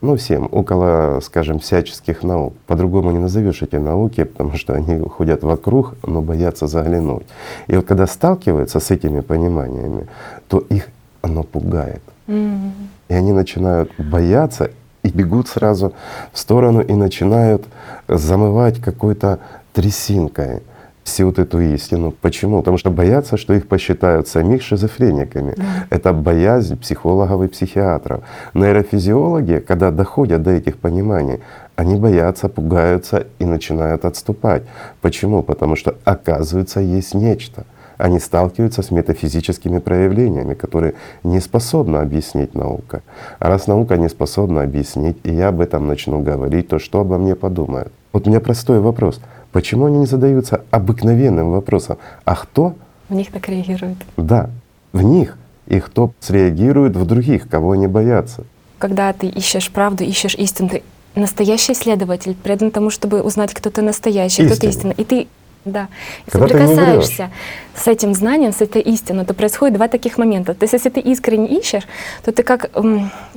ну 0.00 0.14
всем, 0.14 0.48
около, 0.52 1.18
скажем, 1.20 1.58
всяческих 1.58 2.22
наук. 2.22 2.54
По-другому 2.68 3.10
не 3.10 3.18
назовешь 3.18 3.62
эти 3.62 3.74
науки, 3.74 4.22
потому 4.22 4.54
что 4.54 4.72
они 4.72 5.00
ходят 5.08 5.42
вокруг, 5.42 5.96
но 6.06 6.22
боятся 6.22 6.68
заглянуть. 6.68 7.26
И 7.66 7.74
вот 7.74 7.86
когда 7.86 8.06
сталкиваются 8.06 8.78
с 8.78 8.92
этими 8.92 9.20
пониманиями, 9.20 10.06
то 10.46 10.58
их 10.58 10.90
оно 11.22 11.42
пугает. 11.42 12.02
Мгм. 12.28 12.72
И 13.08 13.14
они 13.14 13.32
начинают 13.32 13.90
бояться 13.98 14.70
и 15.02 15.08
бегут 15.08 15.48
сразу 15.48 15.92
в 16.32 16.38
сторону 16.38 16.82
и 16.82 16.92
начинают 16.92 17.64
замывать 18.06 18.80
какой-то 18.80 19.40
трясинкой 19.72 20.62
всю 21.04 21.26
вот 21.26 21.38
эту 21.38 21.60
истину. 21.60 22.12
Почему? 22.20 22.58
Потому 22.58 22.78
что 22.78 22.90
боятся, 22.90 23.36
что 23.36 23.54
их 23.54 23.66
посчитают 23.66 24.28
самих 24.28 24.62
шизофрениками. 24.62 25.54
Это 25.90 26.12
боязнь 26.12 26.76
психологов 26.76 27.42
и 27.42 27.48
психиатров. 27.48 28.22
Нейрофизиологи, 28.54 29.62
когда 29.66 29.90
доходят 29.90 30.42
до 30.42 30.50
этих 30.50 30.78
пониманий, 30.78 31.40
они 31.76 31.96
боятся, 31.96 32.48
пугаются 32.48 33.26
и 33.38 33.44
начинают 33.44 34.04
отступать. 34.04 34.62
Почему? 35.00 35.42
Потому 35.42 35.76
что 35.76 35.96
оказывается 36.04 36.80
есть 36.80 37.14
нечто. 37.14 37.64
Они 37.98 38.18
сталкиваются 38.18 38.82
с 38.82 38.90
метафизическими 38.90 39.78
проявлениями, 39.78 40.54
которые 40.54 40.94
не 41.22 41.40
способна 41.40 42.00
объяснить 42.00 42.54
наука. 42.54 43.02
А 43.38 43.48
раз 43.48 43.66
наука 43.66 43.96
не 43.96 44.08
способна 44.08 44.62
объяснить, 44.62 45.18
и 45.22 45.32
я 45.32 45.48
об 45.48 45.60
этом 45.60 45.86
начну 45.86 46.20
говорить, 46.20 46.68
то 46.68 46.78
что 46.78 47.00
обо 47.00 47.18
мне 47.18 47.34
подумают? 47.36 47.92
Вот 48.12 48.26
у 48.26 48.30
меня 48.30 48.40
простой 48.40 48.80
вопрос. 48.80 49.20
Почему 49.52 49.86
они 49.86 49.98
не 49.98 50.06
задаются 50.06 50.62
обыкновенным 50.70 51.50
вопросом? 51.50 51.98
А 52.24 52.34
кто 52.34 52.74
В 53.08 53.14
них 53.14 53.30
так 53.30 53.48
реагируют. 53.48 53.98
да, 54.16 54.50
в 54.92 55.02
них 55.02 55.36
и 55.66 55.78
кто 55.80 56.12
среагирует 56.20 56.96
в 56.96 57.04
других, 57.06 57.48
кого 57.48 57.72
они 57.72 57.86
боятся. 57.86 58.44
Когда 58.78 59.12
ты 59.12 59.26
ищешь 59.28 59.70
правду, 59.70 60.04
ищешь 60.04 60.34
истину, 60.34 60.68
ты 60.70 60.82
настоящий 61.14 61.72
исследователь, 61.72 62.34
предан 62.34 62.70
тому, 62.70 62.90
чтобы 62.90 63.22
узнать, 63.22 63.54
кто 63.54 63.70
ты 63.70 63.82
настоящий, 63.82 64.44
кто 64.46 64.56
ты 64.58 64.66
Истина. 64.66 64.90
истинный. 64.90 64.94
И 64.96 65.04
ты 65.04 65.28
да. 65.64 65.86
И 66.26 66.30
Когда 66.30 66.48
ты 66.48 66.54
соприкасаешься 66.58 67.30
с 67.76 67.86
этим 67.86 68.14
знанием, 68.14 68.52
с 68.52 68.60
этой 68.60 68.82
истиной, 68.82 69.24
то 69.24 69.32
происходит 69.32 69.76
два 69.76 69.86
таких 69.86 70.18
момента. 70.18 70.54
То 70.54 70.64
есть, 70.64 70.72
если 70.72 70.88
ты 70.90 70.98
искренне 70.98 71.46
ищешь, 71.56 71.84
то 72.24 72.32
ты 72.32 72.42
как, 72.42 72.70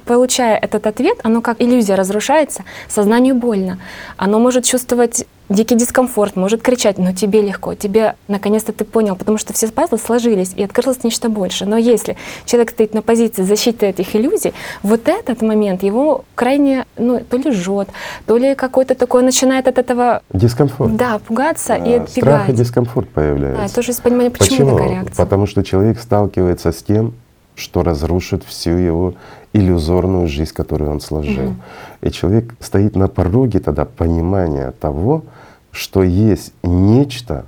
получая 0.05 0.57
этот 0.57 0.87
ответ, 0.87 1.19
оно 1.23 1.41
как 1.41 1.61
иллюзия 1.61 1.93
разрушается, 1.93 2.63
сознанию 2.87 3.35
больно. 3.35 3.77
Оно 4.17 4.39
может 4.39 4.65
чувствовать 4.65 5.25
дикий 5.49 5.75
дискомфорт, 5.75 6.35
может 6.35 6.61
кричать, 6.61 6.97
но 6.97 7.13
тебе 7.13 7.41
легко, 7.41 7.73
тебе 7.75 8.15
наконец-то 8.27 8.73
ты 8.73 8.83
понял, 8.85 9.15
потому 9.15 9.37
что 9.37 9.53
все 9.53 9.67
пазлы 9.67 9.97
сложились, 9.97 10.53
и 10.55 10.63
открылось 10.63 11.03
нечто 11.03 11.29
больше. 11.29 11.65
Но 11.65 11.77
если 11.77 12.17
человек 12.45 12.71
стоит 12.71 12.93
на 12.93 13.01
позиции 13.01 13.43
защиты 13.43 13.87
этих 13.87 14.15
иллюзий, 14.15 14.53
вот 14.83 15.07
этот 15.07 15.41
момент 15.41 15.83
его 15.83 16.25
крайне, 16.35 16.85
ну, 16.97 17.19
то 17.19 17.37
ли 17.37 17.51
жжет, 17.51 17.89
то 18.25 18.37
ли 18.37 18.55
какой-то 18.55 18.95
такой, 18.95 19.19
он 19.21 19.25
начинает 19.25 19.67
от 19.67 19.77
этого, 19.77 20.21
Дискомфорт. 20.33 20.95
да, 20.95 21.19
пугаться 21.19 21.75
и 21.75 21.93
А, 21.93 22.07
Страх 22.07 22.07
и 22.07 22.19
отбегать. 22.51 22.55
дискомфорт 22.55 23.09
появляется. 23.09 23.61
Да, 23.63 23.69
тоже 23.69 23.91
из 23.91 23.99
понимания, 23.99 24.31
почему, 24.31 24.71
такая 24.75 24.89
реакция. 24.89 25.25
Потому 25.25 25.45
что 25.47 25.63
человек 25.63 25.99
сталкивается 25.99 26.71
с 26.71 26.81
тем, 26.83 27.13
что 27.55 27.83
разрушит 27.83 28.43
всю 28.43 28.71
его 28.71 29.13
иллюзорную 29.53 30.27
жизнь, 30.27 30.53
которую 30.53 30.91
он 30.91 30.99
сложил. 30.99 31.55
И 32.01 32.11
человек 32.11 32.53
стоит 32.59 32.95
на 32.95 33.07
пороге 33.07 33.59
тогда 33.59 33.85
понимания 33.85 34.71
того, 34.71 35.23
что 35.71 36.03
есть 36.03 36.53
нечто, 36.63 37.45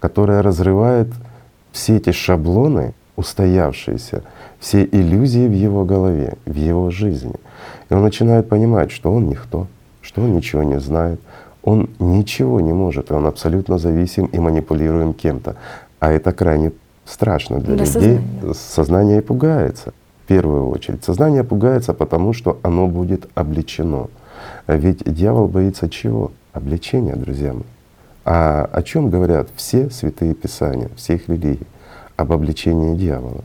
которое 0.00 0.42
разрывает 0.42 1.08
все 1.72 1.96
эти 1.96 2.12
шаблоны, 2.12 2.94
устоявшиеся, 3.16 4.22
все 4.58 4.84
иллюзии 4.84 5.46
в 5.46 5.52
его 5.52 5.84
голове, 5.84 6.34
в 6.46 6.54
его 6.54 6.90
жизни. 6.90 7.34
И 7.88 7.94
он 7.94 8.02
начинает 8.02 8.48
понимать, 8.48 8.90
что 8.90 9.12
он 9.12 9.28
никто, 9.28 9.66
что 10.00 10.22
он 10.22 10.34
ничего 10.34 10.62
не 10.62 10.80
знает, 10.80 11.20
он 11.62 11.90
ничего 11.98 12.60
не 12.60 12.72
может, 12.72 13.10
и 13.10 13.14
он 13.14 13.26
абсолютно 13.26 13.78
зависим 13.78 14.26
и 14.26 14.38
манипулируем 14.38 15.14
кем-то. 15.14 15.56
А 16.00 16.10
это 16.10 16.32
крайне 16.32 16.72
страшно 17.04 17.58
для, 17.58 17.74
Для 17.76 17.84
людей. 17.84 17.92
сознания. 17.92 18.54
Сознание 18.54 19.18
и 19.18 19.22
пугается 19.22 19.92
в 20.24 20.28
первую 20.28 20.68
очередь. 20.68 21.04
Сознание 21.04 21.44
пугается, 21.44 21.94
потому 21.94 22.32
что 22.32 22.58
оно 22.62 22.86
будет 22.86 23.28
обличено. 23.34 24.08
А 24.66 24.76
Ведь 24.76 25.02
дьявол 25.04 25.48
боится 25.48 25.88
чего? 25.88 26.32
Обличения, 26.52 27.16
друзья 27.16 27.52
мои. 27.52 27.62
А 28.24 28.68
о 28.72 28.82
чем 28.82 29.10
говорят 29.10 29.48
все 29.56 29.90
святые 29.90 30.34
писания, 30.34 30.88
всех 30.96 31.28
религий? 31.28 31.66
Об 32.16 32.32
обличении 32.32 32.94
дьявола. 32.94 33.42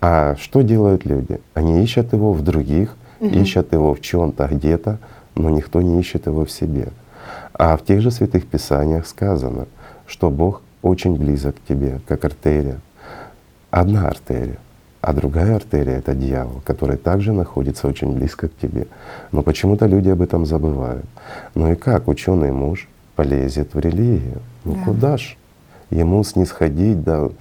А 0.00 0.36
что 0.36 0.62
делают 0.62 1.06
люди? 1.06 1.40
Они 1.54 1.82
ищут 1.82 2.12
его 2.12 2.32
в 2.32 2.42
других, 2.42 2.96
ищут 3.20 3.72
его 3.72 3.94
в 3.94 4.00
чем-то 4.00 4.48
где-то, 4.48 4.98
но 5.34 5.48
никто 5.48 5.80
не 5.80 5.98
ищет 6.00 6.26
его 6.26 6.44
в 6.44 6.50
себе. 6.50 6.88
А 7.54 7.76
в 7.76 7.84
тех 7.84 8.00
же 8.00 8.10
святых 8.10 8.46
писаниях 8.46 9.06
сказано, 9.06 9.66
что 10.06 10.28
Бог 10.30 10.60
очень 10.82 11.16
близок 11.16 11.56
к 11.56 11.68
тебе, 11.68 12.00
как 12.06 12.24
артерия. 12.24 12.78
Одна 13.70 14.08
артерия, 14.08 14.58
а 15.00 15.12
другая 15.12 15.56
артерия— 15.56 15.98
это 15.98 16.14
дьявол, 16.14 16.60
который 16.64 16.96
также 16.96 17.32
находится 17.32 17.88
очень 17.88 18.12
близко 18.12 18.48
к 18.48 18.56
тебе. 18.56 18.86
Но 19.30 19.42
почему-то 19.42 19.86
люди 19.86 20.10
об 20.10 20.20
этом 20.20 20.44
забывают. 20.44 21.06
Ну 21.54 21.72
и 21.72 21.74
как 21.74 22.08
ученый 22.08 22.52
муж 22.52 22.88
полезет 23.16 23.72
в 23.74 23.78
религию? 23.78 24.40
Ну 24.64 24.74
Да. 24.74 24.84
куда 24.84 25.16
ж 25.16 25.36
ему 25.90 26.22
снисходить 26.24 27.02
до, 27.02 27.32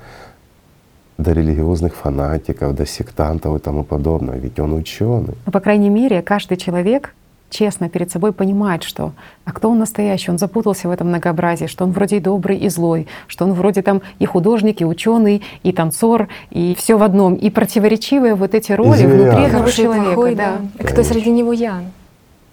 до 1.18 1.34
религиозных 1.34 1.96
фанатиков, 1.96 2.76
до 2.76 2.86
сектантов 2.86 3.58
и 3.58 3.60
тому 3.60 3.84
подобное? 3.84 4.38
Ведь 4.38 4.60
он 4.60 4.74
ученый. 4.74 5.36
Но, 5.46 5.52
по 5.52 5.60
крайней 5.60 5.90
мере, 5.90 6.22
каждый 6.22 6.58
человек 6.58 7.14
честно 7.52 7.90
перед 7.90 8.10
собой 8.10 8.32
понимает, 8.32 8.82
что 8.82 9.12
а 9.46 9.52
кто 9.52 9.70
он 9.70 9.78
настоящий, 9.78 10.32
он 10.32 10.40
запутался 10.40 10.88
в 10.88 10.92
этом 10.92 11.10
многообразии, 11.10 11.68
что 11.68 11.84
он 11.84 11.92
вроде 11.92 12.18
и 12.18 12.20
добрый, 12.20 12.58
и 12.58 12.70
злой, 12.70 13.08
что 13.28 13.46
он 13.46 13.54
вроде 13.54 13.82
там 13.82 14.02
и 14.18 14.26
художник, 14.26 14.82
и 14.82 14.86
ученый, 14.86 15.44
и 15.62 15.72
танцор, 15.72 16.30
и 16.50 16.74
все 16.76 16.98
в 16.98 17.04
одном, 17.04 17.36
и 17.36 17.50
противоречивые 17.50 18.34
вот 18.34 18.56
эти 18.56 18.72
роли 18.72 18.98
зверя. 18.98 19.14
внутри 19.14 19.44
этого 19.44 19.72
человека. 19.72 20.06
плохой, 20.06 20.36
да. 20.36 20.58
да. 20.80 20.88
Кто 20.88 21.04
среди 21.04 21.30
него 21.30 21.54
я? 21.54 21.84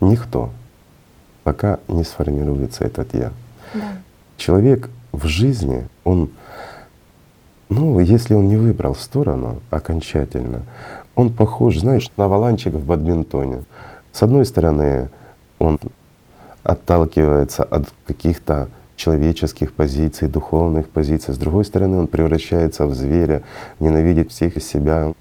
Никто, 0.00 0.50
пока 1.45 1.78
не 1.88 2.05
сформируется 2.05 2.85
этот 2.85 3.14
я. 3.14 3.33
Да. 3.75 3.93
Человек 4.37 4.90
в 5.12 5.26
жизни, 5.26 5.87
он, 6.05 6.31
ну, 7.69 8.00
если 8.00 8.35
он 8.35 8.49
не 8.49 8.57
выбрал 8.57 8.95
сторону 8.95 9.61
окончательно, 9.71 10.62
он 11.14 11.33
похож, 11.33 11.78
знаешь, 11.78 12.11
на 12.17 12.28
валанчик 12.28 12.75
в 12.75 12.85
бадминтоне. 12.85 13.62
С 14.19 14.23
одной 14.25 14.45
стороны, 14.47 15.11
он 15.61 15.79
отталкивается 16.65 17.63
от 17.63 17.85
каких-то 18.05 18.69
человеческих 18.97 19.73
позиций, 19.73 20.27
духовных 20.27 20.89
позиций. 20.89 21.35
С 21.35 21.39
другой 21.39 21.65
стороны, 21.65 21.99
он 21.99 22.09
превращается 22.09 22.87
в 22.87 22.95
зверя, 22.95 23.45
ненавидит 23.79 24.33
всех 24.33 24.57
из 24.57 24.67
себя, 24.67 25.13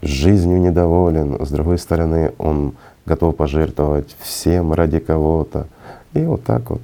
жизнью 0.00 0.60
недоволен. 0.60 1.44
С 1.44 1.50
другой 1.50 1.76
стороны, 1.78 2.34
он 2.38 2.74
готов 3.04 3.34
пожертвовать 3.34 4.14
всем 4.20 4.72
ради 4.72 5.00
кого-то. 5.00 5.66
И 6.14 6.20
вот 6.20 6.44
так 6.44 6.70
вот. 6.70 6.82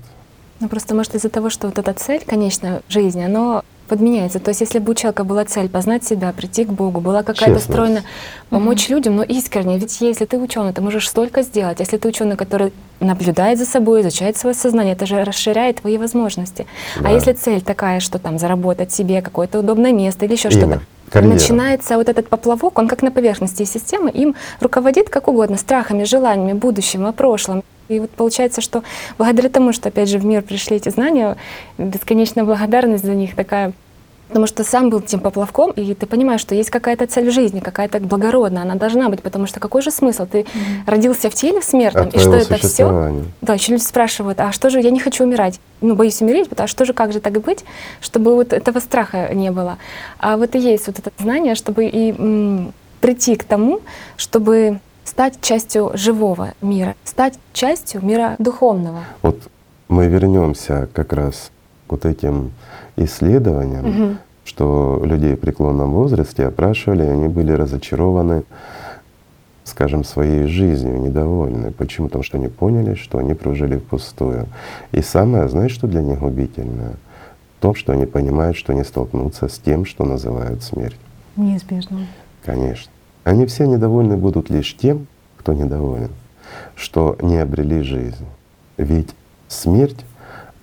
Ну 0.59 0.69
просто 0.69 0.97
может 0.97 1.15
из-за 1.15 1.29
того, 1.29 1.49
что 1.49 1.69
вот 1.69 1.79
эта 1.79 1.95
цель, 1.95 2.25
конечная 2.27 2.83
жизни, 2.89 3.23
она 3.23 3.63
подменяется. 3.93 4.39
То 4.39 4.49
есть 4.49 4.63
если 4.63 4.79
бы 4.79 4.93
у 4.93 4.95
человека 4.95 5.23
была 5.23 5.45
цель 5.45 5.69
познать 5.69 6.03
себя, 6.03 6.33
прийти 6.33 6.65
к 6.65 6.71
Богу, 6.71 7.01
была 7.01 7.23
какая-то 7.23 7.59
стройная, 7.59 8.05
помочь 8.49 8.89
людям, 8.89 9.17
но 9.17 9.23
искренне. 9.23 9.77
Ведь 9.77 10.01
если 10.01 10.25
ты 10.25 10.39
ученый, 10.39 10.73
ты 10.73 10.81
можешь 10.81 11.07
столько 11.07 11.43
сделать. 11.43 11.81
Если 11.81 11.99
ты 11.99 12.09
ученый, 12.09 12.37
который 12.37 12.73
наблюдает 13.01 13.59
за 13.59 13.67
собой, 13.67 14.01
изучает 14.01 14.39
свое 14.39 14.55
сознание, 14.55 14.95
это 14.95 15.05
же 15.05 15.23
расширяет 15.25 15.83
твои 15.83 15.99
возможности. 15.99 16.67
Да. 17.01 17.11
А 17.11 17.13
если 17.13 17.35
цель 17.35 17.61
такая, 17.61 18.01
что 18.01 18.19
там 18.19 18.39
заработать 18.39 18.93
себе 18.93 19.21
какое-то 19.21 19.59
удобное 19.59 19.93
место 19.93 20.25
или 20.25 20.33
еще 20.33 20.49
что-то, 20.49 20.81
карьера. 21.11 21.35
начинается 21.35 21.97
вот 21.97 22.09
этот 22.09 22.31
поплавок, 22.31 22.79
он 22.79 22.89
как 22.89 23.03
на 23.03 23.11
поверхности 23.11 23.65
системы, 23.65 24.11
им 24.11 24.35
руководит 24.61 25.11
как 25.11 25.29
угодно, 25.29 25.59
страхами, 25.59 26.05
желаниями, 26.05 26.55
будущим, 26.55 27.05
о 27.05 27.13
прошлом. 27.13 27.63
И 27.89 28.01
вот 28.01 28.11
получается, 28.11 28.61
что 28.61 28.83
благодаря 29.19 29.49
тому, 29.49 29.73
что 29.73 29.89
опять 29.89 30.09
же 30.09 30.19
в 30.19 30.25
мир 30.25 30.43
пришли 30.43 30.77
эти 30.77 30.89
знания, 30.89 31.37
бесконечная 31.79 32.45
благодарность 32.45 33.05
за 33.05 33.15
них 33.15 33.35
такая, 33.35 33.73
потому 34.29 34.47
что 34.47 34.65
сам 34.65 34.89
был 34.89 35.03
тем 35.03 35.21
поплавком, 35.21 35.73
и 35.73 35.93
ты 35.95 36.07
понимаешь, 36.07 36.41
что 36.41 36.55
есть 36.55 36.71
какая-то 36.71 37.07
цель 37.07 37.29
в 37.29 37.33
жизни, 37.33 37.61
какая-то 37.61 38.01
благородная, 38.01 38.63
она 38.63 38.77
должна 38.77 39.11
быть, 39.11 39.21
потому 39.21 39.47
что 39.47 39.61
какой 39.61 39.83
же 39.83 39.91
смысл? 39.91 40.27
Ты 40.27 40.47
родился 40.87 41.29
в 41.29 41.35
теле 41.35 41.61
смертном, 41.61 42.09
От 42.09 42.15
и 42.15 42.19
что 42.19 42.35
это 42.35 42.57
все? 42.57 43.25
Да, 43.43 43.55
еще 43.55 43.73
люди 43.73 43.83
спрашивают, 43.83 44.41
а 44.41 44.51
что 44.53 44.71
же, 44.71 44.81
я 44.81 44.91
не 44.91 45.01
хочу 45.01 45.25
умирать, 45.25 45.61
ну, 45.83 45.95
боюсь 45.95 46.23
умереть, 46.23 46.49
потому 46.49 46.67
что 46.67 46.87
же, 46.87 46.95
как 46.95 47.13
же 47.13 47.21
так 47.21 47.39
быть, 47.43 47.65
чтобы 48.01 48.35
вот 48.35 48.55
этого 48.55 48.81
страха 48.81 49.35
не 49.35 49.51
было. 49.51 49.77
А 50.19 50.39
вот 50.39 50.55
и 50.55 50.59
есть 50.59 50.87
вот 50.87 50.99
это 50.99 51.11
знание, 51.19 51.55
чтобы 51.55 51.85
и 51.85 52.13
м, 52.13 52.73
прийти 53.03 53.37
к 53.37 53.45
тому, 53.45 53.81
чтобы 54.17 54.81
стать 55.05 55.41
частью 55.41 55.91
живого 55.95 56.55
мира, 56.63 56.95
стать 57.05 57.39
частью 57.53 58.05
мира 58.05 58.37
духовного. 58.39 59.01
Вот 59.23 59.39
мы 59.89 60.07
вернемся 60.07 60.89
как 60.93 61.13
раз 61.13 61.51
к 61.87 61.93
вот 61.93 62.05
этим 62.05 62.53
исследованиям, 62.97 63.87
Мгм. 63.87 64.19
что 64.45 65.01
людей 65.05 65.35
в 65.35 65.41
преклонном 65.41 65.93
возрасте 65.93 66.47
опрашивали, 66.47 67.05
и 67.05 67.09
они 67.09 67.29
были 67.29 67.53
разочарованы 67.53 68.45
скажем, 69.65 70.05
своей 70.05 70.47
жизнью 70.49 71.01
недовольны. 71.01 71.71
Почему? 71.71 72.09
Потому 72.09 72.25
что 72.25 72.37
они 72.37 72.49
поняли, 72.49 72.95
что 72.95 73.19
они 73.19 73.33
прожили 73.33 73.79
впустую. 73.79 74.47
И 74.91 75.01
самое, 75.03 75.49
знаешь, 75.49 75.71
что 75.73 75.87
для 75.87 76.03
них 76.03 76.19
губительное? 76.19 76.95
То, 77.61 77.73
что 77.73 77.93
они 77.93 78.05
понимают, 78.07 78.57
что 78.57 78.73
они 78.73 78.83
столкнутся 78.85 79.49
с 79.49 79.59
тем, 79.59 79.87
что 79.87 80.05
называют 80.05 80.63
смерть. 80.63 80.99
Неизбежно. 81.37 82.07
Конечно. 82.45 82.92
Они 83.25 83.47
все 83.47 83.67
недовольны 83.67 84.17
будут 84.17 84.51
лишь 84.51 84.77
тем, 84.77 85.07
кто 85.39 85.53
недоволен, 85.53 86.11
что 86.75 87.17
не 87.21 87.39
обрели 87.39 87.83
жизнь. 87.83 88.27
Ведь 88.77 89.11
смерть, 89.49 90.05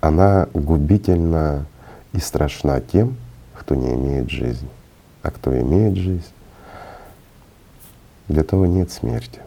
она 0.00 0.48
губительна 0.52 1.66
и 2.12 2.18
страшна 2.18 2.80
тем, 2.80 3.16
кто 3.54 3.74
не 3.74 3.94
имеет 3.94 4.30
жизни. 4.30 4.68
А 5.22 5.30
кто 5.30 5.58
имеет 5.58 5.96
жизнь, 5.96 6.32
для 8.28 8.42
того 8.42 8.66
нет 8.66 8.90
смерти. 8.90 9.40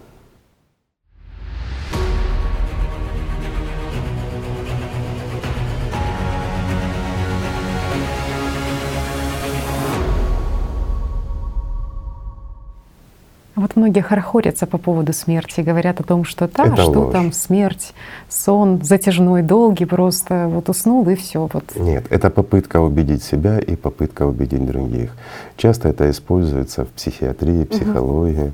Вот 13.56 13.76
многие 13.76 14.02
хорохорятся 14.02 14.66
по 14.66 14.80
поводу 14.80 15.14
смерти, 15.14 15.62
говорят 15.62 16.00
о 16.00 16.04
том, 16.04 16.24
что 16.24 16.48
да, 16.48 16.66
Это 16.66 16.82
что 16.82 17.02
ложь. 17.02 17.14
там 17.14 17.32
смерть, 17.32 17.94
сон 18.28 18.82
затяжной, 18.82 19.44
долгий, 19.44 19.86
просто 19.86 20.48
вот 20.48 20.70
уснул 20.70 21.08
и 21.08 21.16
все. 21.16 21.48
Вот. 21.54 21.64
Нет, 21.76 22.06
это 22.10 22.32
попытка 22.32 22.82
убедить 22.82 23.24
себя 23.24 23.60
и 23.60 23.76
попытка 23.76 24.26
убедить 24.26 24.66
других. 24.66 25.12
Часто 25.56 25.90
это 25.90 26.10
используется 26.10 26.86
в 26.86 26.90
психиатрии, 26.90 27.66
психологии, 27.66 28.54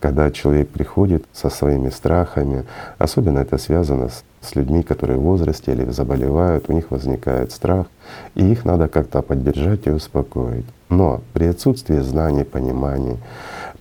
когда 0.00 0.30
человек 0.32 0.68
приходит 0.68 1.24
со 1.32 1.48
своими 1.48 1.90
страхами. 1.90 2.64
Особенно 2.98 3.38
это 3.38 3.56
связано 3.56 4.08
с, 4.08 4.24
с 4.40 4.56
людьми, 4.56 4.82
которые 4.82 5.18
в 5.18 5.22
возрасте 5.22 5.72
или 5.72 5.84
заболевают, 5.90 6.68
у 6.68 6.72
них 6.72 6.90
возникает 6.90 7.52
страх, 7.52 7.86
и 8.34 8.44
их 8.44 8.64
надо 8.64 8.88
как-то 8.88 9.22
поддержать 9.22 9.86
и 9.86 9.90
успокоить. 9.90 10.66
Но 10.90 11.20
при 11.32 11.46
отсутствии 11.46 12.00
знаний, 12.00 12.44
пониманий, 12.44 13.16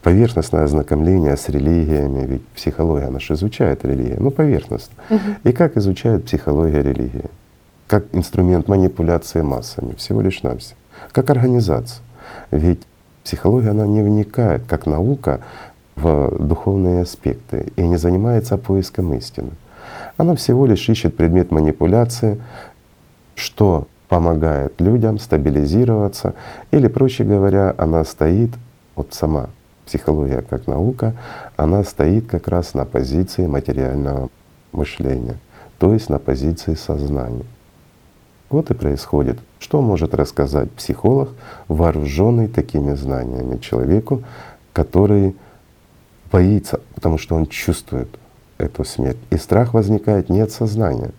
поверхностное 0.04 0.66
ознакомление 0.66 1.38
с 1.38 1.50
религиями, 1.50 2.26
ведь 2.28 2.46
психология 2.50 3.10
наша 3.10 3.34
изучает 3.34 3.86
религию, 3.86 4.18
ну 4.20 4.32
поверхностно. 4.32 4.96
И 5.44 5.54
как 5.54 5.78
изучает 5.78 6.26
психология 6.26 6.84
религии? 6.84 7.26
Как 7.88 8.06
инструмент 8.12 8.68
манипуляции 8.68 9.42
массами, 9.42 9.96
всего 9.96 10.22
лишь 10.22 10.44
навсего. 10.44 10.78
Как 11.12 11.30
организация. 11.30 12.04
Ведь 12.52 12.82
психология, 13.24 13.70
она 13.70 13.88
не 13.88 14.02
вникает, 14.02 14.64
как 14.68 14.86
наука, 14.86 15.40
в 15.96 16.36
духовные 16.40 17.04
аспекты 17.04 17.72
и 17.76 17.84
не 17.84 17.98
занимается 17.98 18.58
поиском 18.58 19.14
истины. 19.14 19.52
Она 20.18 20.36
всего 20.36 20.66
лишь 20.66 20.90
ищет 20.90 21.16
предмет 21.16 21.52
манипуляции, 21.52 22.42
что 23.36 23.88
помогает 24.10 24.82
людям 24.82 25.18
стабилизироваться, 25.18 26.34
или, 26.72 26.88
проще 26.88 27.24
говоря, 27.24 27.74
она 27.78 28.04
стоит, 28.04 28.50
вот 28.96 29.14
сама 29.14 29.50
психология 29.86 30.42
как 30.42 30.68
наука, 30.68 31.16
она 31.56 31.84
стоит 31.84 32.28
как 32.28 32.48
раз 32.48 32.74
на 32.74 32.86
позиции 32.86 33.46
материального 33.48 34.30
мышления, 34.72 35.38
то 35.78 35.94
есть 35.94 36.10
на 36.10 36.20
позиции 36.20 36.76
сознания. 36.76 37.46
Вот 38.50 38.70
и 38.70 38.74
происходит. 38.76 39.40
Что 39.60 39.82
может 39.82 40.14
рассказать 40.14 40.70
психолог, 40.72 41.30
вооруженный 41.68 42.48
такими 42.48 42.94
знаниями 42.94 43.58
человеку, 43.58 44.24
который 44.74 45.36
боится, 46.32 46.80
потому 46.94 47.18
что 47.18 47.36
он 47.36 47.48
чувствует 47.48 48.10
эту 48.58 48.84
смерть. 48.84 49.18
И 49.30 49.38
страх 49.38 49.74
возникает 49.74 50.30
не 50.30 50.42
от 50.42 50.52
сознания, 50.52 51.12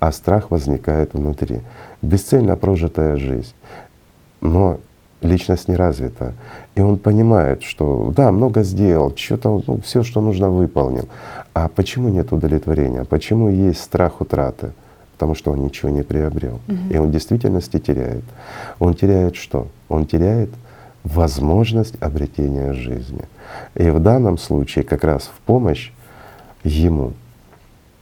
а 0.00 0.10
страх 0.10 0.50
возникает 0.50 1.14
внутри. 1.14 1.60
Бесцельно 2.00 2.56
прожитая 2.56 3.16
жизнь. 3.16 3.54
Но 4.40 4.80
личность 5.20 5.68
не 5.68 5.76
развита. 5.76 6.34
И 6.74 6.80
он 6.80 6.98
понимает, 6.98 7.62
что 7.62 8.12
да, 8.16 8.32
много 8.32 8.62
сделал, 8.62 9.14
что-то, 9.14 9.62
ну, 9.66 9.80
все, 9.82 10.02
что 10.02 10.20
нужно, 10.20 10.48
выполнил. 10.48 11.08
А 11.52 11.68
почему 11.68 12.08
нет 12.08 12.32
удовлетворения? 12.32 13.04
Почему 13.04 13.50
есть 13.50 13.80
страх 13.80 14.20
утраты? 14.20 14.72
Потому 15.12 15.34
что 15.34 15.52
он 15.52 15.62
ничего 15.62 15.90
не 15.90 16.02
приобрел. 16.02 16.60
И 16.90 16.96
он 16.96 17.08
в 17.08 17.12
действительности 17.12 17.78
теряет. 17.78 18.24
Он 18.78 18.94
теряет 18.94 19.36
что? 19.36 19.68
Он 19.88 20.06
теряет 20.06 20.50
возможность 21.04 22.00
обретения 22.00 22.72
жизни. 22.72 23.24
И 23.74 23.90
в 23.90 24.00
данном 24.00 24.38
случае 24.38 24.84
как 24.84 25.04
раз 25.04 25.24
в 25.24 25.40
помощь 25.40 25.90
ему 26.64 27.12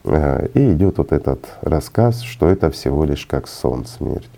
э, 0.03 0.47
и 0.53 0.73
идет 0.73 0.97
вот 0.97 1.11
этот 1.11 1.45
рассказ, 1.61 2.21
что 2.21 2.47
это 2.47 2.69
всего 2.69 3.03
лишь 3.03 3.25
как 3.25 3.47
сон 3.47 3.85
смерть, 3.85 4.29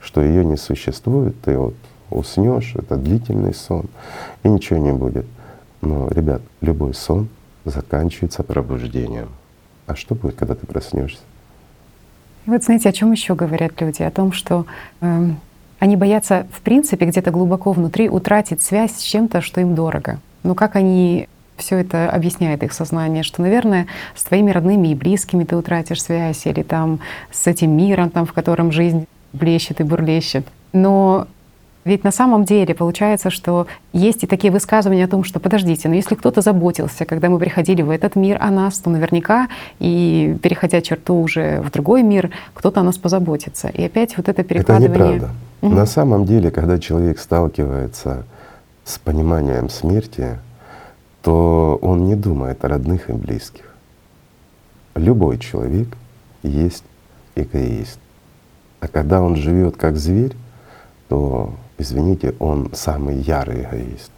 что 0.00 0.22
ее 0.22 0.44
не 0.44 0.56
существует, 0.56 1.34
ты 1.42 1.58
вот 1.58 1.74
уснешь, 2.14 2.74
это 2.76 2.96
длительный 2.96 3.54
сон, 3.54 3.86
и 4.42 4.48
ничего 4.48 4.78
не 4.78 4.92
будет. 4.92 5.26
Но, 5.80 6.08
ребят, 6.08 6.40
любой 6.60 6.94
сон 6.94 7.28
заканчивается 7.64 8.42
пробуждением. 8.42 9.28
А 9.86 9.96
что 9.96 10.14
будет, 10.14 10.36
когда 10.36 10.54
ты 10.54 10.66
проснешься? 10.66 11.20
Вот 12.46 12.62
знаете, 12.62 12.88
о 12.88 12.92
чем 12.92 13.12
еще 13.12 13.34
говорят 13.34 13.80
люди? 13.80 14.02
О 14.02 14.10
том, 14.10 14.32
что 14.32 14.66
э, 15.00 15.30
они 15.78 15.96
боятся, 15.96 16.46
в 16.52 16.60
принципе, 16.60 17.06
где-то 17.06 17.30
глубоко 17.30 17.72
внутри 17.72 18.08
утратить 18.08 18.62
связь 18.62 18.96
с 18.96 19.00
чем-то, 19.00 19.40
что 19.40 19.60
им 19.60 19.74
дорого. 19.74 20.20
Но 20.42 20.54
как 20.54 20.76
они 20.76 21.28
все 21.56 21.78
это 21.78 22.10
объясняет 22.10 22.62
их 22.62 22.72
сознание, 22.72 23.22
что, 23.22 23.42
наверное, 23.42 23.86
с 24.14 24.24
твоими 24.24 24.50
родными 24.50 24.88
и 24.88 24.94
близкими 24.94 25.44
ты 25.44 25.56
утратишь 25.56 26.02
связь, 26.02 26.46
или 26.46 26.62
там 26.62 27.00
с 27.30 27.46
этим 27.46 27.76
миром, 27.76 28.10
там, 28.10 28.26
в 28.26 28.32
котором 28.32 28.72
жизнь 28.72 29.06
блещет 29.32 29.80
и 29.80 29.84
бурлещет. 29.84 30.46
Но 30.72 31.28
ведь 31.84 32.04
на 32.04 32.10
самом 32.10 32.44
деле 32.44 32.74
получается, 32.74 33.30
что 33.30 33.66
есть 33.92 34.24
и 34.24 34.26
такие 34.26 34.52
высказывания 34.52 35.04
о 35.04 35.08
том, 35.08 35.24
что 35.24 35.40
подождите, 35.40 35.88
но 35.88 35.94
если 35.94 36.14
кто-то 36.14 36.40
заботился, 36.40 37.04
когда 37.04 37.28
мы 37.28 37.38
приходили 37.38 37.82
в 37.82 37.90
этот 37.90 38.16
мир 38.16 38.38
о 38.40 38.50
нас, 38.50 38.78
то 38.78 38.90
наверняка 38.90 39.48
и 39.78 40.36
переходя 40.42 40.80
черту 40.80 41.20
уже 41.20 41.60
в 41.60 41.70
другой 41.70 42.02
мир, 42.02 42.30
кто-то 42.54 42.80
о 42.80 42.82
нас 42.82 42.96
позаботится. 42.96 43.68
И 43.68 43.84
опять 43.84 44.16
вот 44.16 44.28
это 44.28 44.40
Это 44.40 44.48
перекладывание. 44.48 45.14
неправда. 45.14 45.30
На 45.62 45.86
самом 45.86 46.24
деле, 46.26 46.50
когда 46.50 46.78
человек 46.78 47.18
сталкивается 47.18 48.24
с 48.84 48.98
пониманием 48.98 49.70
смерти, 49.70 50.38
то 51.22 51.78
он 51.80 52.04
не 52.04 52.16
думает 52.16 52.64
о 52.64 52.68
родных 52.68 53.08
и 53.08 53.12
близких. 53.12 53.74
Любой 54.94 55.38
человек 55.38 55.88
есть 56.42 56.84
эгоист. 57.34 57.98
А 58.80 58.88
когда 58.88 59.22
он 59.22 59.36
живет 59.36 59.76
как 59.76 59.96
зверь, 59.96 60.32
то, 61.08 61.54
извините, 61.78 62.34
он 62.38 62.70
самый 62.72 63.16
ярый 63.16 63.62
эгоист. 63.62 64.10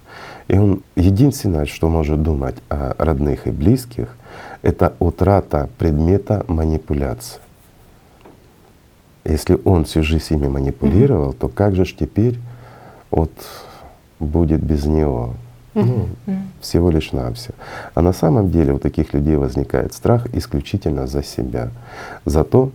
И 0.48 0.56
он 0.56 0.82
единственное, 0.94 1.66
что 1.66 1.88
может 1.88 2.22
думать 2.22 2.56
о 2.68 2.94
родных 2.98 3.46
и 3.46 3.50
близких, 3.50 4.16
это 4.62 4.94
утрата 4.98 5.68
предмета 5.78 6.44
манипуляции. 6.48 7.40
Если 9.24 9.58
он 9.64 9.84
всю 9.84 10.02
жизнь 10.02 10.34
ими 10.34 10.46
манипулировал, 10.46 11.32
то 11.32 11.48
как 11.48 11.74
же 11.74 11.84
ж 11.84 11.94
теперь 11.98 12.38
вот 13.10 13.32
будет 14.20 14.62
без 14.62 14.84
него? 14.86 15.34
Ну, 15.74 16.08
всего 16.60 16.90
лишь 16.90 17.12
навсего. 17.12 17.54
А 17.94 18.00
на 18.00 18.12
самом 18.12 18.50
деле 18.50 18.72
у 18.72 18.78
таких 18.78 19.12
людей 19.12 19.36
возникает 19.36 19.92
страх 19.92 20.26
исключительно 20.34 21.06
за 21.06 21.22
себя, 21.22 21.70
за 22.24 22.44
то, 22.44 22.70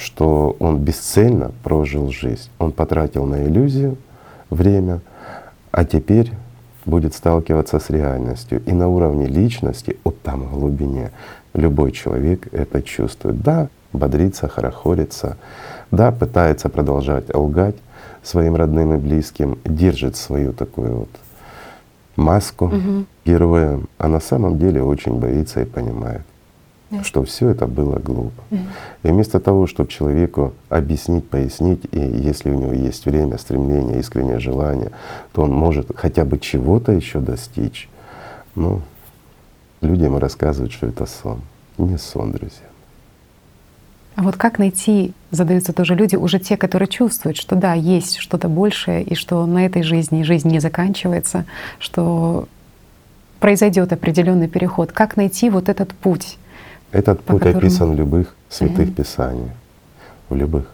что 0.00 0.56
он 0.58 0.78
бесцельно 0.78 1.52
прожил 1.62 2.10
жизнь. 2.10 2.48
Он 2.58 2.72
потратил 2.72 3.26
на 3.26 3.44
иллюзию 3.44 3.98
время, 4.48 5.00
а 5.70 5.84
теперь 5.84 6.32
будет 6.86 7.14
сталкиваться 7.14 7.78
с 7.78 7.90
реальностью. 7.90 8.62
И 8.64 8.72
на 8.72 8.88
уровне 8.88 9.26
личности, 9.26 9.98
вот 10.02 10.20
там 10.22 10.44
в 10.44 10.58
глубине, 10.58 11.10
любой 11.52 11.92
человек 11.92 12.48
это 12.52 12.82
чувствует. 12.82 13.42
Да, 13.42 13.68
бодрится, 13.92 14.48
хорохорится, 14.48 15.36
да, 15.90 16.12
пытается 16.12 16.70
продолжать 16.70 17.34
лгать 17.34 17.76
своим 18.22 18.56
родным 18.56 18.94
и 18.94 18.96
близким, 18.96 19.58
держит 19.64 20.16
свою 20.16 20.54
такую 20.54 21.00
вот 21.00 21.10
маску 22.16 22.72
героя, 23.26 23.80
а 23.98 24.08
на 24.08 24.20
самом 24.20 24.58
деле 24.58 24.82
очень 24.82 25.18
боится 25.18 25.60
и 25.60 25.64
понимает, 25.66 26.22
что 27.02 27.22
все 27.24 27.50
это 27.50 27.66
было 27.66 27.98
глупо. 27.98 28.42
И 29.02 29.08
вместо 29.08 29.40
того, 29.40 29.66
чтобы 29.66 29.88
человеку 29.88 30.54
объяснить, 30.68 31.28
пояснить, 31.28 31.84
и 31.92 32.00
если 32.00 32.50
у 32.50 32.54
него 32.54 32.72
есть 32.72 33.06
время, 33.06 33.38
стремление, 33.38 34.00
искреннее 34.00 34.38
желание, 34.38 34.90
то 35.32 35.42
он 35.42 35.52
может 35.52 35.90
хотя 35.96 36.24
бы 36.24 36.38
чего-то 36.38 36.92
еще 36.92 37.20
достичь. 37.20 37.88
Ну, 38.54 38.82
людям 39.80 40.16
рассказывают, 40.16 40.72
что 40.72 40.86
это 40.86 41.06
сон. 41.06 41.40
Не 41.78 41.96
сон, 41.96 42.32
друзья. 42.32 42.66
А 44.16 44.22
вот 44.22 44.36
как 44.36 44.58
найти, 44.58 45.14
задаются 45.30 45.72
тоже 45.72 45.94
люди, 45.94 46.16
уже 46.16 46.40
те, 46.40 46.56
которые 46.56 46.88
чувствуют, 46.88 47.38
что 47.38 47.56
да, 47.56 47.74
есть 47.74 48.18
что-то 48.18 48.48
большее, 48.48 49.02
и 49.02 49.14
что 49.14 49.46
на 49.46 49.64
этой 49.64 49.82
жизни 49.82 50.24
жизнь 50.24 50.48
не 50.48 50.58
заканчивается, 50.58 51.46
что 51.78 52.48
произойдет 53.38 53.92
определенный 53.92 54.48
переход, 54.48 54.92
как 54.92 55.16
найти 55.16 55.48
вот 55.48 55.68
этот 55.68 55.94
путь? 55.94 56.36
Этот 56.92 57.20
путь 57.22 57.38
которому- 57.40 57.58
описан 57.58 57.92
в 57.92 57.94
любых 57.98 58.34
святых 58.48 58.86
Мгм. 58.88 58.92
писаниях. 58.94 59.52
В 60.28 60.34
любых. 60.36 60.64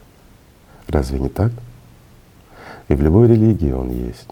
Разве 0.88 1.18
не 1.18 1.29
так? 1.29 1.52
И 2.88 2.94
в 2.94 3.02
любой 3.02 3.29
религии 3.29 3.72
он 3.72 3.90
есть. 3.90 4.29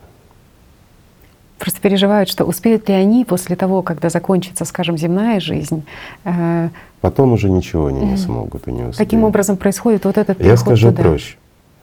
Просто 1.58 1.80
переживают, 1.80 2.28
что 2.28 2.44
успеют 2.44 2.88
ли 2.88 2.94
они 2.94 3.24
после 3.24 3.56
того, 3.56 3.82
когда 3.82 4.10
закончится, 4.10 4.64
скажем, 4.64 4.98
земная 4.98 5.40
жизнь, 5.40 5.84
э, 6.24 6.68
Потом 7.00 7.32
уже 7.32 7.50
ничего 7.50 7.86
они 7.86 8.00
не 8.00 8.06
Мгм. 8.12 8.16
смогут 8.16 8.66
и 8.66 8.72
не 8.72 8.78
успеют. 8.82 8.96
каким 8.96 9.24
образом 9.24 9.56
происходит 9.58 10.04
вот 10.06 10.16
этот 10.18 10.38
Я 10.38 10.44
переход 10.44 10.58
скажу 10.60 10.90
туда? 10.90 11.02
проще. 11.02 11.36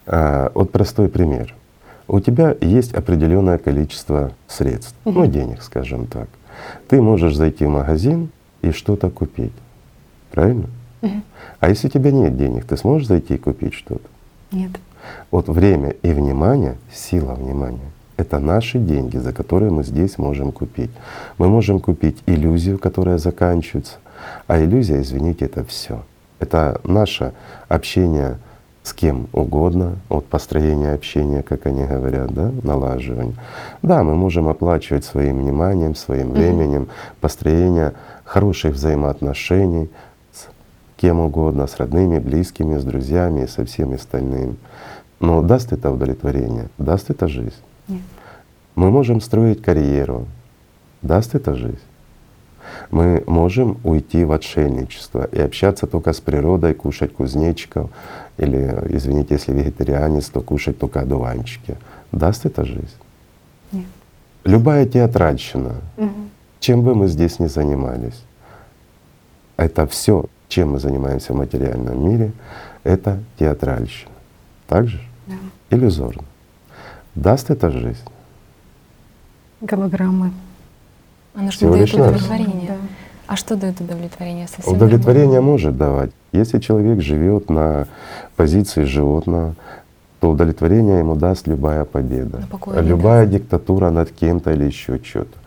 А, 0.08 0.52
вот 0.56 0.72
простой 0.72 1.10
пример. 1.10 1.54
У 2.08 2.20
тебя 2.20 2.56
есть 2.60 2.94
определенное 2.94 3.58
количество 3.60 4.32
средств, 4.48 4.96
ну 5.06 5.12
Мгм. 5.24 5.32
денег, 5.32 5.62
скажем 5.62 6.08
так. 6.08 6.28
Ты 6.88 7.02
можешь 7.02 7.36
зайти 7.36 7.66
в 7.66 7.70
магазин 7.70 8.30
и 8.62 8.72
что-то 8.72 9.10
купить, 9.10 9.54
правильно? 10.32 10.67
Мгм. 11.02 11.24
А 11.60 11.70
если 11.70 11.88
у 11.88 11.91
тебя 11.91 12.12
нет 12.12 12.38
денег, 12.38 12.65
ты 12.65 12.78
сможешь 12.78 13.08
зайти 13.08 13.36
и 13.36 13.38
купить 13.38 13.74
что-то? 13.74 14.08
Нет. 14.52 14.72
Вот 15.32 15.48
время 15.48 15.91
и 16.04 16.12
внимание, 16.12 16.78
сила 16.94 17.34
внимания— 17.34 17.91
это 18.17 18.39
наши 18.39 18.78
деньги, 18.78 19.17
за 19.17 19.34
которые 19.34 19.72
мы 19.72 19.84
здесь 19.84 20.17
можем 20.17 20.52
купить. 20.52 20.91
Мы 21.38 21.50
можем 21.50 21.80
купить 21.80 22.22
иллюзию, 22.28 22.78
которая 22.78 23.17
заканчивается, 23.17 23.96
а 24.48 24.60
иллюзия, 24.63 25.02
извините, 25.02 25.46
это 25.46 25.63
все. 25.63 26.04
Это 26.39 26.80
наше 26.84 27.34
общение 27.67 28.38
с 28.84 28.94
кем 28.94 29.28
угодно, 29.32 29.98
от 30.10 30.26
построения 30.26 30.94
общения, 30.94 31.44
как 31.44 31.67
они 31.67 31.86
говорят, 31.86 32.32
да, 32.34 32.52
налаживание. 32.63 33.36
Да, 33.84 34.04
мы 34.04 34.15
можем 34.15 34.48
оплачивать 34.48 35.06
своим 35.06 35.39
вниманием, 35.41 35.96
своим 35.96 36.32
временем 36.32 36.88
построение 37.20 37.94
хороших 38.24 38.74
взаимоотношений 38.74 39.89
кем 41.02 41.20
угодно, 41.20 41.66
с 41.66 41.78
родными, 41.78 42.20
близкими, 42.20 42.78
с 42.78 42.84
друзьями 42.84 43.42
и 43.42 43.48
со 43.48 43.66
всеми 43.66 43.96
остальными. 43.96 44.56
Но 45.20 45.42
даст 45.42 45.74
это 45.74 45.90
удовлетворение? 45.92 46.70
Даст 46.78 47.10
это 47.10 47.28
жизнь? 47.28 47.56
Нет. 47.88 48.02
Мы 48.76 48.92
можем 48.92 49.20
строить 49.20 49.62
карьеру. 49.64 50.28
Даст 51.02 51.34
это 51.34 51.56
жизнь? 51.56 51.80
Мы 52.92 53.24
можем 53.26 53.80
уйти 53.84 54.24
в 54.24 54.32
отшельничество 54.32 55.24
и 55.24 55.40
общаться 55.42 55.88
только 55.88 56.14
с 56.14 56.22
природой, 56.22 56.76
кушать 56.76 57.14
кузнечиков, 57.14 57.90
или, 58.38 58.84
извините, 58.90 59.34
если 59.36 59.54
вегетарианец, 59.54 60.30
то 60.30 60.42
кушать 60.42 60.78
только 60.78 61.02
одуванчики. 61.02 61.78
Даст 62.12 62.46
это 62.46 62.64
жизнь? 62.64 62.98
Нет. 63.72 63.86
Любая 64.46 64.86
театральщина, 64.86 65.76
Мгм. 65.98 66.30
чем 66.60 66.84
бы 66.84 66.94
мы 66.94 67.08
здесь 67.08 67.40
ни 67.40 67.48
занимались, 67.48 68.22
это 69.58 69.86
все, 69.88 70.26
чем 70.52 70.74
мы 70.74 70.80
занимаемся 70.80 71.34
в 71.34 71.38
материальном 71.38 72.06
мире, 72.08 72.34
это 72.84 73.20
театральщина. 73.40 74.12
Так 74.68 74.88
же? 74.88 75.00
Да. 75.28 75.36
Иллюзорно. 75.70 76.24
Даст 77.16 77.50
это 77.50 77.72
жизнь? 77.72 78.04
Голограммы. 79.62 80.32
Оно 81.34 81.46
не 81.46 81.70
дает 81.72 81.94
удовлетворения. 81.94 82.68
Да. 82.68 82.76
А 83.28 83.36
что 83.38 83.56
дает 83.56 83.80
удовлетворение 83.80 84.48
совсем? 84.48 84.74
Удовлетворение 84.74 85.40
может 85.40 85.78
давать. 85.78 86.12
Если 86.34 86.60
человек 86.60 87.02
живет 87.02 87.50
на 87.50 87.88
позиции 88.36 88.84
животного, 88.84 89.56
то 90.20 90.32
удовлетворение 90.32 91.00
ему 91.00 91.16
даст 91.16 91.48
любая 91.48 91.86
победа, 91.86 92.44
любая 92.76 93.26
диктатура 93.26 93.90
над 93.90 94.12
кем-то 94.12 94.52
или 94.52 94.66
еще 94.66 95.00
что-то. 95.04 95.38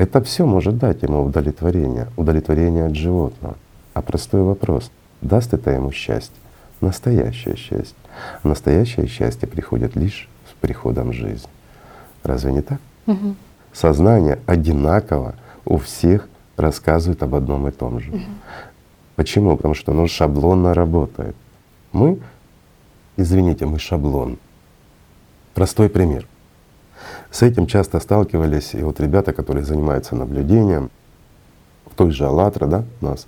Это 0.00 0.22
все 0.22 0.46
может 0.46 0.78
дать 0.78 1.02
ему 1.02 1.22
удовлетворение, 1.26 2.06
удовлетворение 2.16 2.86
от 2.86 2.96
животного. 2.96 3.56
А 3.92 4.00
простой 4.00 4.40
вопрос, 4.40 4.90
даст 5.20 5.52
это 5.52 5.72
ему 5.72 5.92
счастье? 5.92 6.34
Настоящее 6.80 7.54
счастье. 7.54 7.94
Настоящее 8.42 9.06
счастье 9.08 9.46
приходит 9.46 9.96
лишь 9.96 10.26
с 10.50 10.54
приходом 10.58 11.12
жизни. 11.12 11.50
Разве 12.22 12.50
не 12.54 12.62
так? 12.62 12.80
Мгм. 13.04 13.36
Сознание 13.74 14.38
одинаково 14.46 15.34
у 15.66 15.76
всех 15.76 16.30
рассказывает 16.56 17.22
об 17.22 17.34
одном 17.34 17.68
и 17.68 17.70
том 17.70 18.00
же. 18.00 18.10
Почему? 19.16 19.54
Потому 19.54 19.74
что 19.74 19.92
оно 19.92 20.06
шаблонно 20.06 20.72
работает. 20.72 21.36
Мы, 21.92 22.18
извините, 23.18 23.66
мы 23.66 23.78
шаблон. 23.78 24.38
Простой 25.52 25.90
пример. 25.90 26.26
С 27.30 27.42
этим 27.42 27.66
часто 27.66 28.00
сталкивались 28.00 28.74
и 28.74 28.82
вот 28.82 29.00
ребята, 29.00 29.32
которые 29.32 29.64
занимаются 29.64 30.16
наблюдением, 30.16 30.90
в 31.86 31.94
той 31.94 32.10
же 32.10 32.26
АЛЛАТРА, 32.26 32.66
да, 32.66 32.84
у 33.00 33.06
нас, 33.06 33.26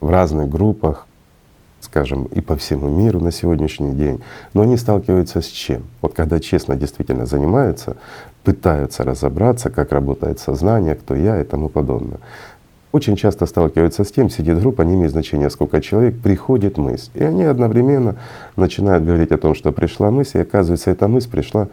в 0.00 0.10
разных 0.10 0.48
группах, 0.48 1.06
скажем, 1.80 2.24
и 2.26 2.40
по 2.40 2.56
всему 2.56 2.88
миру 2.88 3.20
на 3.20 3.32
сегодняшний 3.32 3.92
день. 3.92 4.22
Но 4.54 4.62
они 4.62 4.76
сталкиваются 4.76 5.40
с 5.40 5.46
чем? 5.46 5.82
Вот 6.00 6.14
когда 6.14 6.40
честно 6.40 6.76
действительно 6.76 7.26
занимаются, 7.26 7.96
пытаются 8.44 9.04
разобраться, 9.04 9.70
как 9.70 9.92
работает 9.92 10.38
сознание, 10.38 10.94
кто 10.94 11.14
я 11.14 11.40
и 11.40 11.44
тому 11.44 11.68
подобное. 11.68 12.18
Очень 12.92 13.16
часто 13.16 13.46
сталкиваются 13.46 14.04
с 14.04 14.12
тем, 14.12 14.28
сидит 14.28 14.60
группа, 14.60 14.82
не 14.82 14.94
имеет 14.94 15.12
значения, 15.12 15.48
сколько 15.48 15.80
человек, 15.80 16.20
приходит 16.20 16.76
мысль. 16.76 17.10
И 17.14 17.24
они 17.24 17.44
одновременно 17.44 18.16
начинают 18.54 19.04
говорить 19.04 19.32
о 19.32 19.38
том, 19.38 19.54
что 19.54 19.72
пришла 19.72 20.10
мысль, 20.10 20.38
и 20.38 20.42
оказывается, 20.42 20.90
эта 20.90 21.08
мысль 21.08 21.30
пришла 21.30 21.68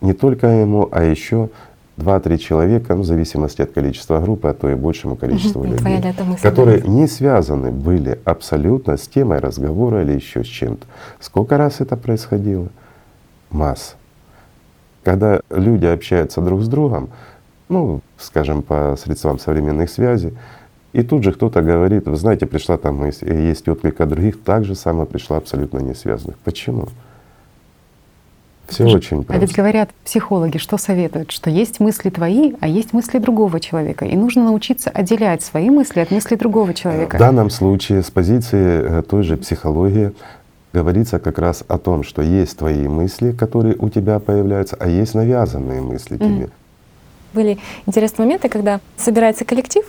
не 0.00 0.12
только 0.12 0.46
ему, 0.46 0.88
а 0.90 1.02
еще 1.02 1.48
два-три 1.96 2.38
человека, 2.38 2.94
ну, 2.94 3.02
в 3.02 3.06
зависимости 3.06 3.62
от 3.62 3.72
количества 3.72 4.20
группы, 4.20 4.48
а 4.48 4.54
то 4.54 4.68
и 4.70 4.74
большему 4.74 5.16
количеству 5.16 5.64
Мгм. 5.64 5.72
людей, 5.72 6.02
которые 6.42 6.82
не 6.82 7.06
связаны 7.06 7.70
были 7.70 8.20
абсолютно 8.24 8.96
с 8.96 9.08
темой 9.08 9.38
разговора 9.38 10.02
или 10.02 10.12
еще 10.12 10.44
с 10.44 10.46
чем-то. 10.46 10.86
Сколько 11.20 11.56
раз 11.56 11.80
это 11.80 11.96
происходило? 11.96 12.68
Масса. 13.50 13.94
Когда 15.04 15.40
люди 15.50 15.86
общаются 15.86 16.40
друг 16.42 16.62
с 16.62 16.68
другом, 16.68 17.08
ну, 17.68 18.00
скажем, 18.18 18.62
по 18.62 18.96
средствам 18.98 19.38
современных 19.38 19.88
связей, 19.88 20.36
и 20.92 21.02
тут 21.02 21.22
же 21.24 21.32
кто-то 21.32 21.62
говорит, 21.62 22.06
вы 22.06 22.16
знаете, 22.16 22.46
пришла 22.46 22.76
там 22.76 23.04
есть 23.06 23.68
отклик 23.68 24.00
от 24.00 24.08
других, 24.08 24.42
так 24.42 24.64
же 24.64 24.74
самое 24.74 25.06
пришла 25.06 25.36
абсолютно 25.36 25.78
не 25.78 25.94
связанных. 25.94 26.36
Почему? 26.38 26.88
Все 28.68 28.84
очень 28.84 29.20
А 29.20 29.22
просто. 29.22 29.40
ведь 29.40 29.54
говорят 29.54 29.90
психологи, 30.04 30.58
что 30.58 30.76
советуют, 30.78 31.30
что 31.30 31.50
есть 31.50 31.78
мысли 31.80 32.10
твои, 32.10 32.52
а 32.60 32.66
есть 32.68 32.92
мысли 32.92 33.18
другого 33.18 33.60
человека. 33.60 34.04
И 34.04 34.16
нужно 34.16 34.44
научиться 34.44 34.90
отделять 34.90 35.42
свои 35.42 35.70
мысли 35.70 36.00
от 36.00 36.10
мыслей 36.10 36.36
другого 36.36 36.72
В 36.72 36.74
человека. 36.74 37.18
данном 37.18 37.50
случае 37.50 38.02
с 38.02 38.10
позиции 38.10 38.98
э, 38.98 39.02
той 39.02 39.22
же 39.22 39.36
психологии 39.36 40.12
говорится 40.72 41.18
как 41.18 41.38
раз 41.38 41.64
о 41.68 41.78
том, 41.78 42.02
что 42.02 42.22
есть 42.22 42.58
твои 42.58 42.86
мысли, 42.88 43.32
которые 43.32 43.76
у 43.78 43.88
тебя 43.88 44.18
появляются, 44.18 44.76
а 44.78 44.88
есть 44.88 45.14
навязанные 45.14 45.80
мысли 45.80 46.16
Мгм. 46.16 46.24
тебе. 46.36 46.48
Были 47.32 47.58
интересные 47.86 48.24
моменты, 48.26 48.48
когда 48.48 48.80
собирается 48.96 49.44
коллектив, 49.44 49.84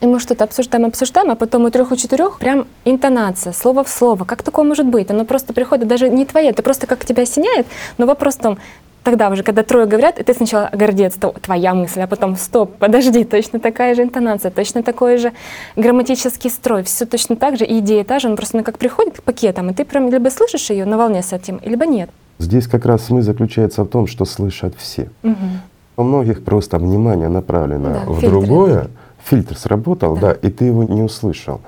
и 0.00 0.06
мы 0.06 0.20
что-то 0.20 0.44
обсуждаем, 0.44 0.86
обсуждаем, 0.86 1.30
а 1.30 1.34
потом 1.34 1.64
у 1.64 1.70
трех, 1.70 1.90
у 1.90 1.96
четырех 1.96 2.38
прям 2.38 2.66
интонация, 2.84 3.52
слово 3.52 3.84
в 3.84 3.88
слово. 3.88 4.24
Как 4.24 4.42
такое 4.42 4.64
может 4.64 4.86
быть? 4.86 5.10
Оно 5.10 5.24
просто 5.24 5.52
приходит 5.52 5.88
даже 5.88 6.08
не 6.08 6.24
твое, 6.24 6.50
это 6.50 6.62
просто 6.62 6.86
как 6.86 7.04
тебя 7.04 7.22
осеняет, 7.24 7.66
но 7.98 8.06
вопрос 8.06 8.36
в 8.36 8.40
том, 8.40 8.58
тогда 9.02 9.30
уже, 9.30 9.42
когда 9.42 9.62
трое 9.62 9.86
говорят, 9.86 10.18
и 10.18 10.22
ты 10.22 10.34
сначала 10.34 10.70
гордец, 10.72 11.14
то 11.14 11.34
твоя 11.40 11.74
мысль, 11.74 12.00
а 12.00 12.06
потом 12.06 12.36
стоп, 12.36 12.76
подожди, 12.78 13.24
точно 13.24 13.58
такая 13.58 13.94
же 13.94 14.02
интонация, 14.02 14.50
точно 14.50 14.82
такой 14.82 15.16
же 15.18 15.32
грамматический 15.76 16.50
строй, 16.50 16.82
все 16.82 17.06
точно 17.06 17.36
так 17.36 17.56
же, 17.58 17.64
и 17.64 17.78
идея 17.78 18.04
та 18.04 18.18
же, 18.18 18.28
он 18.28 18.36
просто 18.36 18.58
ну, 18.58 18.64
как 18.64 18.78
приходит 18.78 19.22
пакетом, 19.22 19.70
и 19.70 19.74
ты 19.74 19.84
прям 19.84 20.10
либо 20.10 20.28
слышишь 20.28 20.70
ее 20.70 20.84
на 20.84 20.98
волне 20.98 21.22
с 21.22 21.32
этим, 21.32 21.60
либо 21.64 21.86
нет. 21.86 22.10
Здесь 22.38 22.66
как 22.68 22.86
раз 22.86 23.06
смысл 23.06 23.26
заключается 23.26 23.82
в 23.82 23.88
том, 23.88 24.06
что 24.06 24.24
слышат 24.24 24.74
все. 24.76 25.08
Мгм. 25.22 25.60
У 25.96 26.02
многих 26.04 26.44
просто 26.44 26.78
внимание 26.78 27.28
направлено 27.28 27.88
Да, 27.94 28.12
в 28.12 28.20
фильтры. 28.20 28.28
другое, 28.30 28.86
фильтр 29.28 29.56
сработал, 29.56 30.14
Да. 30.16 30.20
да. 30.20 30.32
и 30.32 30.50
ты 30.50 30.64
его 30.66 30.84
не 30.84 31.02
услышал. 31.02 31.60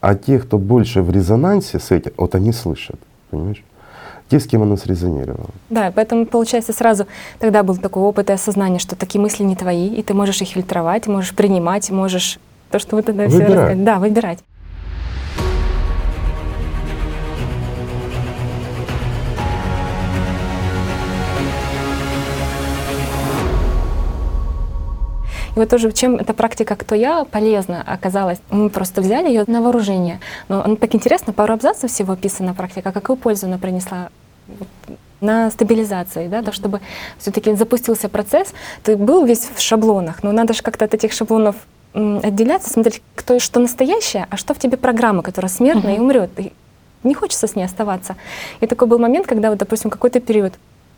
А 0.00 0.14
те, 0.14 0.38
кто 0.38 0.58
больше 0.58 1.00
в 1.02 1.10
резонансе 1.10 1.78
с 1.78 1.90
этим, 1.90 2.12
вот 2.16 2.34
они 2.34 2.52
слышат, 2.52 2.98
понимаешь? 3.30 3.62
Те, 4.28 4.40
с 4.40 4.46
кем 4.46 4.62
оно 4.62 4.76
срезонировало. 4.76 5.50
Да, 5.70 5.92
поэтому, 5.94 6.26
получается, 6.26 6.72
сразу 6.72 7.06
тогда 7.38 7.62
был 7.62 7.76
такой 7.76 8.02
опыт 8.02 8.30
и 8.30 8.32
осознание, 8.32 8.78
что 8.78 8.96
такие 8.96 9.20
мысли 9.20 9.44
не 9.44 9.54
твои, 9.56 9.88
и 9.88 10.02
ты 10.02 10.14
можешь 10.14 10.40
их 10.42 10.48
фильтровать, 10.48 11.06
можешь 11.06 11.34
принимать, 11.34 11.90
можешь 11.90 12.38
то, 12.70 12.78
что 12.78 12.96
вы 12.96 13.02
тогда 13.02 13.28
все 13.28 13.36
Выбирать. 13.36 13.54
рассказали. 13.54 13.84
Да, 13.84 13.98
выбирать. 13.98 14.38
И 25.54 25.58
вот 25.58 25.68
тоже 25.68 25.92
чем 25.92 26.16
эта 26.16 26.32
практика 26.32 26.76
«Кто 26.76 26.94
я» 26.94 27.24
полезна 27.24 27.82
оказалась. 27.86 28.38
Мы 28.50 28.70
просто 28.70 29.02
взяли 29.02 29.28
ее 29.28 29.44
на 29.46 29.60
вооружение. 29.60 30.20
Но 30.48 30.60
он 30.60 30.76
так 30.76 30.94
интересно, 30.94 31.32
пару 31.32 31.52
абзацев 31.52 31.90
всего 31.90 32.14
описана 32.14 32.54
практика. 32.54 32.90
Какую 32.90 33.16
пользу 33.16 33.46
она 33.46 33.58
принесла 33.58 34.08
на 35.20 35.50
стабилизации, 35.50 36.26
да, 36.26 36.42
то, 36.42 36.52
чтобы 36.52 36.80
все-таки 37.18 37.54
запустился 37.54 38.08
процесс. 38.08 38.52
Ты 38.82 38.96
был 38.96 39.24
весь 39.24 39.48
в 39.54 39.60
шаблонах, 39.60 40.22
но 40.22 40.32
надо 40.32 40.52
же 40.52 40.62
как-то 40.62 40.84
от 40.86 40.94
этих 40.94 41.12
шаблонов 41.12 41.54
отделяться, 41.94 42.70
смотреть, 42.70 43.02
кто 43.14 43.38
что 43.38 43.60
настоящее, 43.60 44.26
а 44.30 44.36
что 44.36 44.54
в 44.54 44.58
тебе 44.58 44.76
программа, 44.76 45.22
которая 45.22 45.50
смертная 45.50 45.96
и 45.96 45.98
умрет. 45.98 46.30
И 46.38 46.52
не 47.04 47.14
хочется 47.14 47.46
с 47.46 47.54
ней 47.54 47.64
оставаться. 47.64 48.16
И 48.60 48.66
такой 48.66 48.88
был 48.88 48.98
момент, 48.98 49.26
когда, 49.26 49.50
вот, 49.50 49.58
допустим, 49.58 49.90
какой-то 49.90 50.20
период 50.20 50.54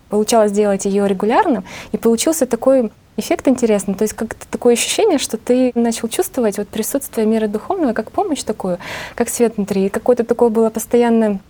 получалось 0.08 0.52
делать 0.52 0.84
ее 0.84 1.08
регулярно, 1.08 1.64
и 1.92 1.98
получился 1.98 2.46
такой 2.46 2.92
эффект 3.16 3.48
интересный. 3.48 3.94
То 3.94 4.02
есть 4.02 4.14
как-то 4.14 4.46
такое 4.50 4.74
ощущение, 4.74 5.18
что 5.18 5.36
ты 5.36 5.72
начал 5.74 6.08
чувствовать 6.08 6.58
вот 6.58 6.68
присутствие 6.68 7.26
мира 7.26 7.46
духовного 7.46 7.92
как 7.92 8.10
помощь 8.10 8.42
такую, 8.42 8.78
как 9.14 9.28
свет 9.28 9.56
внутри. 9.56 9.86
И 9.86 9.88
какое-то 9.88 10.24
такое 10.24 10.48
было 10.48 10.70
постоянное 10.70 11.40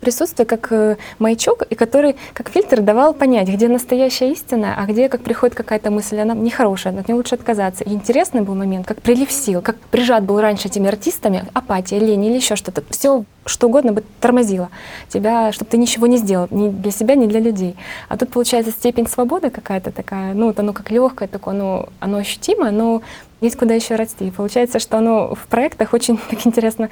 присутствие 0.00 0.46
как 0.46 0.72
э, 0.72 0.96
маячок, 1.18 1.62
и 1.68 1.74
который 1.74 2.16
как 2.34 2.48
фильтр 2.48 2.80
давал 2.80 3.14
понять, 3.14 3.48
где 3.48 3.68
настоящая 3.68 4.32
истина, 4.32 4.74
а 4.76 4.86
где 4.86 5.08
как 5.08 5.22
приходит 5.22 5.54
какая-то 5.56 5.90
мысль, 5.90 6.18
она 6.18 6.34
нехорошая, 6.34 6.98
от 6.98 7.08
нее 7.08 7.16
лучше 7.16 7.34
отказаться. 7.34 7.84
И 7.84 7.92
интересный 7.92 8.40
был 8.40 8.54
момент, 8.54 8.86
как 8.86 9.02
прилив 9.02 9.30
сил, 9.30 9.62
как 9.62 9.76
прижат 9.90 10.24
был 10.24 10.40
раньше 10.40 10.68
этими 10.68 10.88
артистами, 10.88 11.44
апатия, 11.52 11.98
лень 11.98 12.24
или 12.24 12.36
еще 12.36 12.56
что-то. 12.56 12.82
Все 12.90 13.24
что 13.46 13.68
угодно 13.68 13.92
бы 13.92 14.04
тормозило 14.20 14.70
тебя, 15.08 15.50
чтобы 15.52 15.70
ты 15.70 15.76
ничего 15.76 16.06
не 16.06 16.18
сделал, 16.18 16.48
ни 16.50 16.68
для 16.68 16.90
себя, 16.90 17.14
ни 17.14 17.26
для 17.26 17.40
людей. 17.40 17.74
А 18.08 18.16
тут 18.16 18.30
получается 18.30 18.70
степень 18.70 19.06
свободы 19.08 19.50
какая-то 19.50 19.90
такая, 19.90 20.34
ну 20.34 20.46
вот 20.46 20.58
оно 20.60 20.72
как 20.72 20.90
легкое 20.90 21.26
такое, 21.26 21.54
оно, 21.54 21.88
оно 22.00 22.18
ощутимо, 22.18 22.70
но 22.70 23.02
есть 23.40 23.56
куда 23.56 23.74
еще 23.74 23.96
расти. 23.96 24.28
И 24.28 24.30
получается, 24.30 24.78
что 24.78 24.98
оно 24.98 25.34
в 25.34 25.46
проектах 25.48 25.94
очень 25.94 26.18
так 26.30 26.46
интересно 26.46 26.90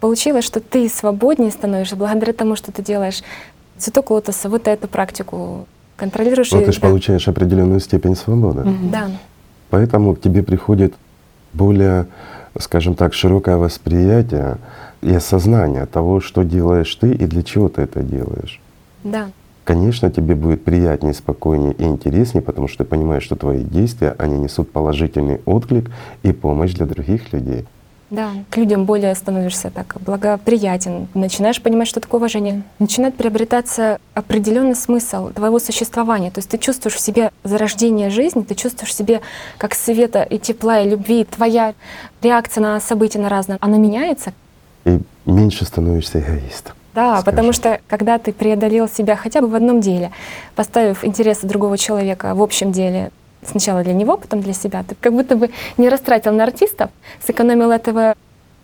получилось, 0.00 0.44
что 0.44 0.60
ты 0.60 0.88
свободнее 0.88 1.50
становишься 1.50 1.96
благодаря 1.96 2.32
тому, 2.32 2.56
что 2.56 2.72
ты 2.72 2.82
делаешь 2.82 3.22
цветок 3.76 4.10
лотоса, 4.10 4.48
вот 4.48 4.68
эту 4.68 4.88
практику 4.88 5.66
контролируешь. 5.96 6.50
Ну, 6.52 6.60
и- 6.60 6.64
ты 6.64 6.72
же 6.72 6.80
да. 6.80 6.88
получаешь 6.88 7.28
определенную 7.28 7.80
степень 7.80 8.16
свободы. 8.16 8.64
Да, 8.90 9.10
Поэтому 9.70 10.14
к 10.14 10.20
тебе 10.20 10.42
приходит 10.42 10.94
более, 11.52 12.06
скажем 12.58 12.94
так, 12.94 13.12
широкое 13.14 13.56
восприятие 13.56 14.58
и 15.02 15.14
осознание 15.14 15.86
того, 15.86 16.20
что 16.20 16.42
делаешь 16.42 16.94
ты 16.94 17.12
и 17.12 17.26
для 17.26 17.42
чего 17.42 17.68
ты 17.68 17.82
это 17.82 18.02
делаешь. 18.02 18.60
да. 19.04 19.30
Конечно, 19.64 20.10
тебе 20.10 20.34
будет 20.34 20.64
приятнее, 20.64 21.12
спокойнее 21.12 21.74
и 21.74 21.82
интереснее, 21.84 22.40
потому 22.40 22.68
что 22.68 22.84
ты 22.84 22.88
понимаешь, 22.88 23.22
что 23.22 23.36
твои 23.36 23.62
действия, 23.62 24.14
они 24.16 24.38
несут 24.38 24.72
положительный 24.72 25.42
отклик 25.44 25.90
и 26.22 26.32
помощь 26.32 26.72
для 26.72 26.86
других 26.86 27.34
людей. 27.34 27.66
Да, 28.10 28.30
к 28.48 28.56
людям 28.56 28.84
более 28.84 29.14
становишься 29.14 29.70
так 29.70 29.96
благоприятен, 30.00 31.08
начинаешь 31.12 31.60
понимать, 31.60 31.88
что 31.88 32.00
такое 32.00 32.18
уважение. 32.18 32.62
Начинает 32.78 33.16
приобретаться 33.16 33.98
определенный 34.14 34.74
смысл 34.74 35.30
твоего 35.30 35.58
существования. 35.58 36.30
То 36.30 36.38
есть 36.38 36.48
ты 36.48 36.56
чувствуешь 36.56 36.96
в 36.96 37.00
себе 37.00 37.30
зарождение 37.44 38.08
жизни, 38.08 38.42
ты 38.42 38.54
чувствуешь 38.54 38.92
в 38.92 38.96
себе 38.96 39.20
как 39.58 39.74
света 39.74 40.22
и 40.22 40.38
тепла, 40.38 40.80
и 40.80 40.88
любви. 40.88 41.24
Твоя 41.24 41.74
реакция 42.22 42.62
на 42.62 42.80
события 42.80 43.18
на 43.18 43.28
разные, 43.28 43.58
она 43.60 43.76
меняется. 43.76 44.32
И 44.86 45.00
меньше 45.26 45.66
становишься 45.66 46.20
эгоистом. 46.20 46.74
Да, 46.94 47.20
скажем. 47.20 47.24
потому 47.26 47.52
что 47.52 47.80
когда 47.86 48.18
ты 48.18 48.32
преодолел 48.32 48.88
себя 48.88 49.16
хотя 49.16 49.42
бы 49.42 49.48
в 49.48 49.54
одном 49.54 49.80
деле, 49.82 50.10
поставив 50.56 51.04
интересы 51.04 51.46
другого 51.46 51.76
человека 51.76 52.34
в 52.34 52.42
общем 52.42 52.72
деле, 52.72 53.10
сначала 53.42 53.82
для 53.82 53.94
него, 53.94 54.16
потом 54.16 54.40
для 54.40 54.52
себя, 54.52 54.82
ты 54.82 54.94
как 55.00 55.12
будто 55.12 55.36
бы 55.36 55.50
не 55.76 55.88
растратил 55.88 56.32
на 56.32 56.44
артистов, 56.44 56.90
сэкономил 57.26 57.70
этого 57.70 58.14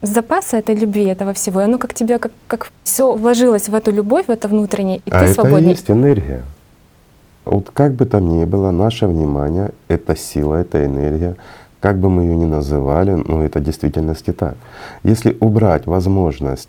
запаса 0.02 0.58
этой 0.58 0.74
любви, 0.74 1.04
этого 1.04 1.32
всего, 1.32 1.60
и 1.60 1.64
оно 1.64 1.78
как 1.78 1.94
тебе, 1.94 2.18
как, 2.18 2.32
как 2.46 2.70
все 2.82 3.14
вложилось 3.14 3.68
в 3.68 3.74
эту 3.74 3.90
любовь, 3.90 4.26
в 4.26 4.30
это 4.30 4.48
внутреннее, 4.48 4.98
и 4.98 5.10
а 5.10 5.20
ты 5.20 5.24
это 5.26 5.34
свободнее. 5.34 5.70
есть 5.70 5.90
энергия. 5.90 6.42
Вот 7.44 7.70
как 7.72 7.92
бы 7.92 8.06
там 8.06 8.28
ни 8.38 8.44
было, 8.44 8.70
наше 8.70 9.06
внимание— 9.06 9.70
это 9.88 10.16
сила, 10.16 10.56
это 10.56 10.84
энергия. 10.84 11.36
Как 11.80 11.98
бы 11.98 12.08
мы 12.08 12.22
ее 12.22 12.36
ни 12.36 12.46
называли, 12.46 13.10
но 13.10 13.44
это 13.44 13.58
в 13.58 13.62
действительности 13.62 14.32
так. 14.32 14.56
Если 15.02 15.36
убрать 15.40 15.86
возможность 15.86 16.68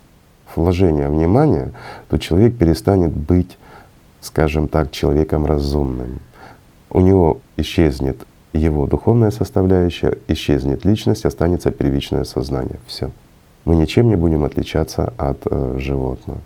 вложения 0.54 1.08
внимания, 1.08 1.72
то 2.08 2.18
человек 2.18 2.58
перестанет 2.58 3.12
быть, 3.12 3.56
скажем 4.20 4.68
так, 4.68 4.90
человеком 4.90 5.46
разумным. 5.46 6.20
У 6.90 7.00
него 7.00 7.40
исчезнет 7.56 8.18
его 8.52 8.86
духовная 8.86 9.30
составляющая, 9.30 10.18
исчезнет 10.28 10.84
личность, 10.84 11.24
останется 11.24 11.70
первичное 11.70 12.24
сознание. 12.24 12.78
Все. 12.86 13.10
Мы 13.64 13.76
ничем 13.76 14.08
не 14.08 14.16
будем 14.16 14.44
отличаться 14.44 15.12
от 15.16 15.38
э, 15.46 15.76
животного. 15.78 16.40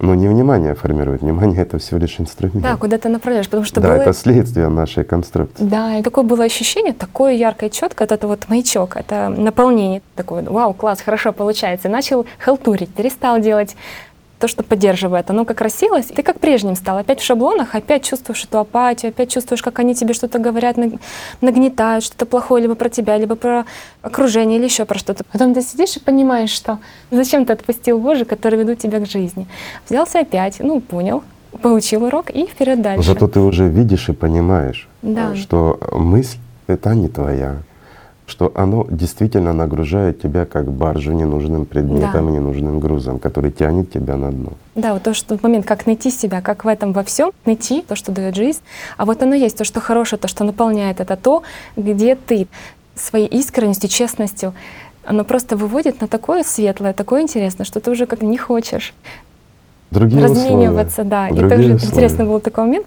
Но 0.00 0.14
не 0.14 0.28
внимание 0.28 0.74
формирует, 0.76 1.22
внимание— 1.22 1.60
это 1.62 1.78
всего 1.78 1.98
лишь 1.98 2.20
инструмент. 2.20 2.62
Да, 2.62 2.76
куда 2.76 2.98
ты 2.98 3.08
направляешь, 3.08 3.46
потому 3.46 3.64
что 3.64 3.80
Да, 3.80 3.88
было... 3.88 3.96
это 3.96 4.12
следствие 4.12 4.68
нашей 4.68 5.02
конструкции. 5.02 5.64
Да, 5.64 5.98
и 5.98 6.02
такое 6.02 6.22
было 6.22 6.44
ощущение, 6.44 6.92
такое 6.92 7.32
яркое, 7.32 7.68
четкое, 7.68 8.06
вот 8.06 8.12
это 8.12 8.28
вот 8.28 8.48
маячок, 8.48 8.96
это 8.96 9.28
наполнение, 9.28 10.00
такое, 10.14 10.44
вау, 10.44 10.72
класс, 10.72 11.00
хорошо 11.00 11.32
получается. 11.32 11.88
Начал 11.88 12.26
халтурить, 12.38 12.90
перестал 12.90 13.40
делать 13.40 13.74
то, 14.38 14.48
что 14.48 14.62
поддерживает. 14.62 15.30
Оно 15.30 15.44
как 15.44 15.60
рассеялось, 15.60 16.10
и 16.10 16.14
ты 16.14 16.22
как 16.22 16.38
прежним 16.38 16.76
стал. 16.76 16.98
Опять 16.98 17.20
в 17.20 17.24
шаблонах, 17.24 17.74
опять 17.74 18.04
чувствуешь 18.04 18.44
эту 18.44 18.58
апатию, 18.58 19.10
опять 19.10 19.30
чувствуешь, 19.30 19.62
как 19.62 19.78
они 19.80 19.94
тебе 19.94 20.14
что-то 20.14 20.38
говорят, 20.38 20.76
наг- 20.76 21.00
нагнетают, 21.40 22.04
что-то 22.04 22.24
плохое 22.26 22.62
либо 22.62 22.74
про 22.74 22.88
тебя, 22.88 23.16
либо 23.18 23.34
про 23.34 23.64
окружение, 24.02 24.58
или 24.58 24.64
еще 24.66 24.84
про 24.84 24.98
что-то. 24.98 25.24
Потом 25.32 25.54
ты 25.54 25.62
сидишь 25.62 25.96
и 25.96 26.00
понимаешь, 26.00 26.50
что 26.50 26.78
зачем 27.10 27.44
ты 27.44 27.52
отпустил 27.52 27.98
Божий, 27.98 28.24
который 28.24 28.58
ведут 28.58 28.78
тебя 28.78 29.00
к 29.00 29.06
жизни. 29.06 29.46
Взялся 29.88 30.20
опять, 30.20 30.56
ну, 30.60 30.80
понял, 30.80 31.22
получил 31.62 32.04
урок 32.04 32.30
и 32.30 32.46
вперед 32.46 32.80
дальше. 32.80 33.08
Зато 33.08 33.26
ты 33.26 33.40
уже 33.40 33.68
видишь 33.68 34.08
и 34.08 34.12
понимаешь, 34.12 34.88
Да. 35.02 35.34
что 35.34 35.80
мысль— 35.92 36.38
это 36.68 36.94
не 36.94 37.08
твоя, 37.08 37.56
что 38.28 38.52
оно 38.54 38.86
действительно 38.90 39.52
нагружает 39.52 40.20
тебя 40.20 40.44
как 40.44 40.70
баржу 40.70 41.12
ненужным 41.12 41.64
предметом 41.64 42.26
Да. 42.26 42.30
и 42.30 42.34
ненужным 42.34 42.78
грузом, 42.78 43.18
который 43.18 43.50
тянет 43.50 43.90
тебя 43.90 44.16
на 44.16 44.30
дно. 44.30 44.52
Да, 44.74 44.92
вот 44.92 45.02
то, 45.02 45.14
что 45.14 45.30
тот 45.30 45.42
момент, 45.42 45.64
как 45.66 45.86
найти 45.86 46.10
себя, 46.10 46.42
как 46.42 46.64
в 46.64 46.68
этом 46.68 46.92
во 46.92 47.02
всем 47.02 47.32
найти 47.46 47.80
то, 47.82 47.96
что 47.96 48.12
дает 48.12 48.36
жизнь. 48.36 48.60
А 48.98 49.06
вот 49.06 49.22
оно 49.22 49.34
есть, 49.34 49.56
то, 49.56 49.64
что 49.64 49.80
хорошее, 49.80 50.20
то, 50.20 50.28
что 50.28 50.44
наполняет, 50.44 51.00
это 51.00 51.16
то, 51.16 51.42
где 51.76 52.14
ты 52.16 52.46
своей 52.94 53.26
искренностью, 53.26 53.88
честностью, 53.88 54.52
оно 55.04 55.24
просто 55.24 55.56
выводит 55.56 56.00
на 56.02 56.06
такое 56.06 56.42
светлое, 56.42 56.92
такое 56.92 57.22
интересное, 57.22 57.64
что 57.64 57.80
ты 57.80 57.90
уже 57.90 58.04
как 58.06 58.20
не 58.22 58.36
хочешь 58.36 58.92
Другие 59.90 60.22
размениваться, 60.22 61.02
условия. 61.02 61.08
да. 61.10 61.28
И 61.28 61.32
Другие 61.32 61.48
тоже 61.48 61.74
условия. 61.76 61.92
интересный 61.92 62.24
был 62.26 62.40
такой 62.40 62.64
момент. 62.64 62.86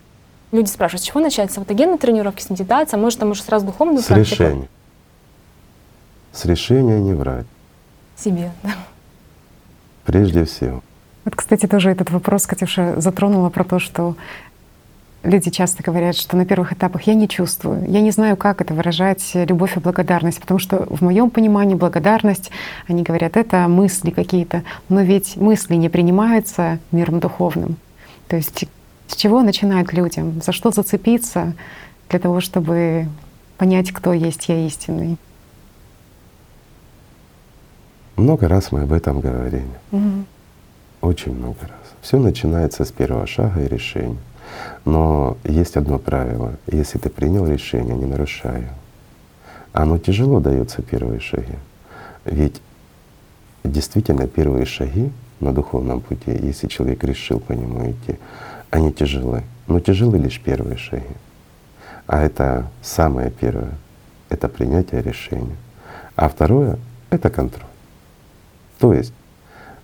Люди 0.52 0.68
спрашивают, 0.70 1.02
с 1.02 1.06
чего 1.08 1.20
начать? 1.20 1.52
С 1.52 1.58
аутогенной 1.58 1.98
тренировки, 1.98 2.44
с 2.44 2.50
медитации, 2.52 2.96
а 2.96 3.00
может, 3.00 3.18
там 3.20 3.32
уже 3.32 3.42
сразу 3.42 3.66
духовную 3.66 4.00
С 4.04 4.06
практику? 4.06 4.44
решения. 4.44 4.68
С 6.34 6.46
решения 6.46 7.00
не 7.00 7.14
врать. 7.14 7.46
Себе, 8.16 8.52
да. 8.64 8.72
Прежде 10.06 10.46
всего. 10.46 10.82
Вот, 11.26 11.36
кстати, 11.36 11.68
тоже 11.68 11.92
этот 11.92 12.10
вопрос 12.10 12.48
Катюша 12.48 13.00
затронула 13.00 13.50
про 13.50 13.64
то, 13.64 13.80
что 13.80 14.16
люди 15.24 15.52
часто 15.52 15.84
говорят, 15.84 16.16
что 16.16 16.36
на 16.36 16.46
первых 16.46 16.74
этапах 16.74 17.04
я 17.04 17.14
не 17.14 17.28
чувствую, 17.28 17.86
я 17.88 18.02
не 18.02 18.12
знаю, 18.12 18.38
как 18.38 18.62
это 18.62 18.74
выражать 18.74 19.32
любовь 19.34 19.78
и 19.78 19.80
благодарность, 19.80 20.40
потому 20.40 20.60
что 20.60 20.88
в 20.90 21.02
моем 21.02 21.30
понимании 21.30 21.76
благодарность, 21.76 22.52
они 22.88 23.04
говорят, 23.04 23.38
это 23.38 23.68
мысли 23.68 24.10
какие-то, 24.10 24.64
но 24.90 25.02
ведь 25.02 25.38
мысли 25.38 25.76
не 25.76 25.90
принимаются 25.90 26.80
миром 26.92 27.20
духовным. 27.20 27.76
То 28.28 28.36
есть 28.36 28.66
с 29.08 29.16
чего 29.16 29.42
начинать 29.42 29.94
людям, 29.94 30.42
за 30.42 30.52
что 30.52 30.72
зацепиться 30.72 31.54
для 32.10 32.20
того, 32.20 32.40
чтобы 32.40 33.08
понять, 33.58 33.92
кто 33.92 34.14
есть 34.14 34.50
я 34.50 34.66
истинный. 34.66 35.18
Много 38.22 38.48
раз 38.48 38.72
мы 38.72 38.82
об 38.82 38.94
этом 38.94 39.20
говорили. 39.20 39.66
Мгм. 39.90 40.28
Очень 41.02 41.34
много 41.34 41.58
раз. 41.62 41.96
Все 42.02 42.20
начинается 42.20 42.86
с 42.86 42.92
первого 42.92 43.26
шага 43.26 43.62
и 43.62 43.68
решения. 43.68 44.20
Но 44.86 45.38
есть 45.44 45.76
одно 45.76 45.98
правило. 45.98 46.54
Если 46.68 47.00
ты 47.00 47.10
принял 47.10 47.48
решение, 47.48 47.96
не 47.96 48.06
нарушай 48.06 48.62
его. 48.62 48.76
Оно 49.74 49.98
тяжело 49.98 50.40
дается 50.40 50.84
первые 50.84 51.20
шаги. 51.20 51.56
Ведь 52.26 52.62
действительно 53.64 54.28
первые 54.28 54.66
шаги 54.66 55.12
на 55.40 55.52
духовном 55.52 56.02
пути, 56.02 56.30
если 56.30 56.68
человек 56.68 57.04
решил 57.04 57.40
по 57.40 57.54
нему 57.54 57.90
идти, 57.90 58.20
они 58.70 58.94
тяжелы. 58.94 59.42
Но 59.66 59.80
тяжелы 59.80 60.20
лишь 60.20 60.40
первые 60.40 60.78
шаги. 60.78 61.16
А 62.06 62.22
это 62.22 62.68
самое 62.84 63.32
первое— 63.32 63.74
это 64.30 64.48
принятие 64.48 65.02
решения. 65.02 65.58
А 66.16 66.30
второе— 66.30 66.78
это 67.10 67.32
контроль. 67.32 67.71
То 68.82 68.94
есть 68.94 69.14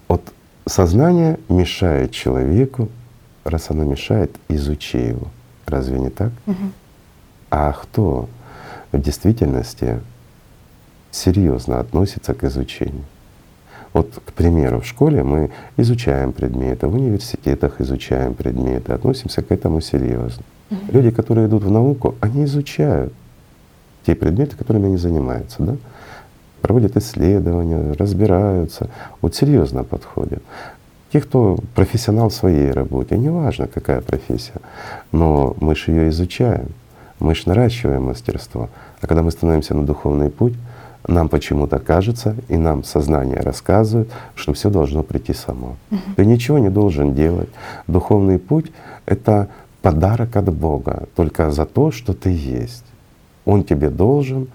вот 0.07 0.33
сознание 0.65 1.39
мешает 1.49 2.11
человеку, 2.11 2.89
раз 3.43 3.69
оно 3.69 3.83
мешает, 3.83 4.35
изучи 4.49 4.97
его. 4.97 5.27
Разве 5.67 5.99
не 5.99 6.09
так? 6.09 6.31
Мгм. 6.47 6.73
А 7.51 7.73
кто 7.73 8.27
в 8.91 8.99
действительности 8.99 9.99
серьезно 11.11 11.79
относится 11.79 12.33
к 12.33 12.43
изучению? 12.45 13.05
Вот, 13.93 14.19
к 14.25 14.33
примеру, 14.33 14.81
в 14.81 14.87
школе 14.87 15.23
мы 15.23 15.51
изучаем 15.77 16.33
предметы, 16.33 16.87
в 16.87 16.95
университетах 16.95 17.79
изучаем 17.79 18.33
предметы, 18.33 18.93
относимся 18.93 19.43
к 19.43 19.51
этому 19.51 19.79
серьезно. 19.79 20.43
Mm-hmm. 20.69 20.91
Люди, 20.91 21.11
которые 21.11 21.47
идут 21.47 21.63
в 21.63 21.69
науку, 21.69 22.15
они 22.19 22.45
изучают 22.45 23.13
те 24.05 24.15
предметы, 24.15 24.55
которыми 24.55 24.87
они 24.87 24.97
занимаются, 24.97 25.61
да? 25.61 25.75
Проводят 26.61 26.97
исследования, 26.97 27.93
разбираются, 27.93 28.89
вот 29.21 29.35
серьезно 29.35 29.83
подходят. 29.83 30.41
Те, 31.11 31.21
кто 31.21 31.57
профессионал 31.73 32.29
в 32.29 32.33
своей 32.33 32.71
работе, 32.71 33.17
неважно 33.17 33.67
какая 33.67 34.01
профессия, 34.01 34.59
но 35.11 35.55
мы 35.59 35.75
же 35.75 35.91
ее 35.91 36.09
изучаем, 36.09 36.69
мы 37.19 37.33
же 37.33 37.43
наращиваем 37.45 38.03
мастерство. 38.03 38.69
А 39.01 39.07
когда 39.07 39.23
мы 39.23 39.31
становимся 39.31 39.73
на 39.73 39.85
духовный 39.85 40.29
путь, 40.29 40.53
нам 41.07 41.29
почему-то 41.29 41.79
кажется, 41.79 42.35
и 42.49 42.57
нам 42.57 42.83
сознание 42.83 43.39
рассказывает, 43.39 44.11
что 44.35 44.53
все 44.53 44.69
должно 44.69 45.03
прийти 45.03 45.33
само. 45.33 45.77
Угу. 45.91 45.99
Ты 46.17 46.25
ничего 46.25 46.59
не 46.59 46.69
должен 46.69 47.13
делать. 47.13 47.49
Духовный 47.87 48.39
путь— 48.39 48.71
это 49.05 49.47
подарок 49.81 50.35
от 50.35 50.53
Бога 50.53 51.07
только 51.15 51.51
за 51.51 51.65
то, 51.65 51.91
что 51.91 52.13
ты 52.13 52.29
есть. 52.29 52.83
Он 53.45 53.63
тебе 53.63 53.89
должен. 53.89 54.47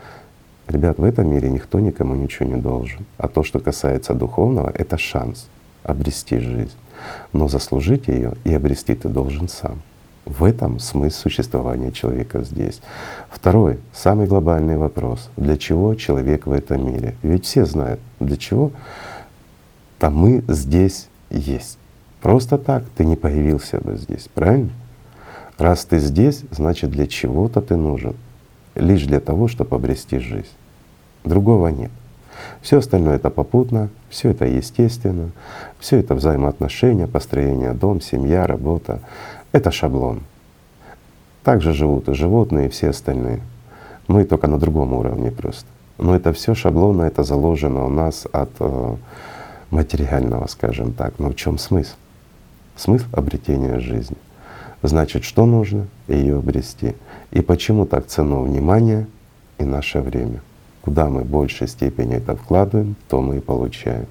Ребят, 0.68 0.98
в 0.98 1.05
этом 1.05 1.29
мире 1.29 1.51
никто 1.51 1.81
никому 1.81 2.14
ничего 2.14 2.48
не 2.48 2.61
должен. 2.61 3.05
А 3.18 3.29
то, 3.29 3.42
что 3.42 3.59
касается 3.59 4.14
духовного, 4.14 4.72
это 4.75 4.96
шанс 4.96 5.48
обрести 5.83 6.38
жизнь. 6.38 6.77
Но 7.33 7.48
заслужить 7.48 8.09
ее 8.09 8.35
и 8.44 8.55
обрести 8.55 8.94
ты 8.94 9.09
должен 9.09 9.48
сам. 9.48 9.83
В 10.25 10.44
этом 10.44 10.79
смысл 10.79 11.22
существования 11.22 11.90
человека 11.90 12.44
здесь. 12.44 12.81
Второй, 13.29 13.81
самый 13.92 14.27
глобальный 14.27 14.77
вопрос. 14.77 15.31
Для 15.37 15.57
чего 15.57 15.96
человек 15.96 16.46
в 16.46 16.53
этом 16.53 16.87
мире? 16.87 17.16
Ведь 17.22 17.44
все 17.44 17.64
знают, 17.64 18.01
для 18.20 18.37
чего. 18.37 18.70
Там 19.98 20.16
мы 20.16 20.44
здесь 20.46 21.09
есть. 21.29 21.79
Просто 22.20 22.57
так 22.57 22.85
ты 22.96 23.05
не 23.05 23.16
появился 23.16 23.79
бы 23.79 23.96
здесь, 23.96 24.29
правильно? 24.33 24.70
Раз 25.59 25.85
ты 25.85 25.98
здесь, 25.98 26.44
значит 26.53 26.90
для 26.90 27.09
чего-то 27.09 27.61
ты 27.61 27.75
нужен. 27.77 28.14
Лишь 28.75 29.05
для 29.05 29.21
того, 29.21 29.49
чтобы 29.49 29.77
обрести 29.77 30.19
жизнь. 30.19 30.47
Другого 31.25 31.69
нет. 31.69 31.91
Все 32.61 32.79
остальное 32.79 33.17
это 33.17 33.31
попутно, 33.31 33.89
все 34.09 34.31
это 34.31 34.47
естественно, 34.47 35.31
все 35.79 35.99
это 35.99 36.15
взаимоотношения, 36.15 37.07
построение 37.07 37.73
дом, 37.73 38.01
семья, 38.01 38.47
работа. 38.47 39.01
Это 39.53 39.71
шаблон. 39.71 40.23
Так 41.45 41.61
же 41.61 41.73
живут 41.73 42.09
и 42.09 42.15
животные, 42.15 42.67
и 42.67 42.71
все 42.71 42.91
остальные. 42.91 43.41
Мы 44.09 44.25
только 44.25 44.47
на 44.47 44.59
другом 44.59 44.93
уровне 44.93 45.31
просто. 45.31 45.67
Но 45.99 46.17
это 46.17 46.33
все 46.33 46.55
шаблонно, 46.55 47.03
это 47.03 47.23
заложено 47.23 47.85
у 47.85 47.89
нас 47.89 48.27
от 48.33 48.51
э, 48.61 48.97
материального, 49.71 50.47
скажем 50.47 50.93
так. 50.93 51.19
Но 51.19 51.31
в 51.31 51.35
чем 51.35 51.59
смысл? 51.59 51.95
Смысл 52.77 53.07
обретения 53.13 53.79
жизни. 53.79 54.17
Значит, 54.83 55.25
что 55.25 55.47
нужно 55.47 55.87
ее 56.09 56.39
обрести? 56.39 56.95
И 57.33 57.40
почему 57.40 57.87
так 57.87 58.07
ценно 58.07 58.40
внимание 58.40 59.07
и 59.59 59.64
наше 59.64 60.01
время? 60.01 60.40
Куда 60.83 61.09
мы 61.09 61.23
в 61.23 61.27
большей 61.27 61.68
степени 61.68 62.16
это 62.16 62.35
вкладываем, 62.35 62.97
то 63.09 63.21
мы 63.21 63.37
и 63.37 63.40
получаем. 63.40 64.07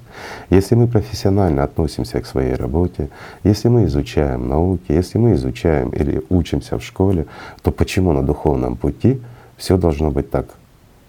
Если 0.50 0.74
мы 0.74 0.86
профессионально 0.88 1.64
относимся 1.64 2.20
к 2.20 2.26
своей 2.26 2.54
работе, 2.54 3.10
если 3.44 3.68
мы 3.68 3.84
изучаем 3.84 4.48
науки, 4.48 4.90
если 4.92 5.18
мы 5.18 5.34
изучаем 5.34 5.90
или 5.90 6.22
учимся 6.30 6.78
в 6.78 6.82
школе, 6.82 7.26
то 7.62 7.70
почему 7.70 8.12
на 8.12 8.22
духовном 8.22 8.76
пути 8.76 9.20
все 9.56 9.76
должно 9.76 10.10
быть 10.10 10.30
так 10.30 10.46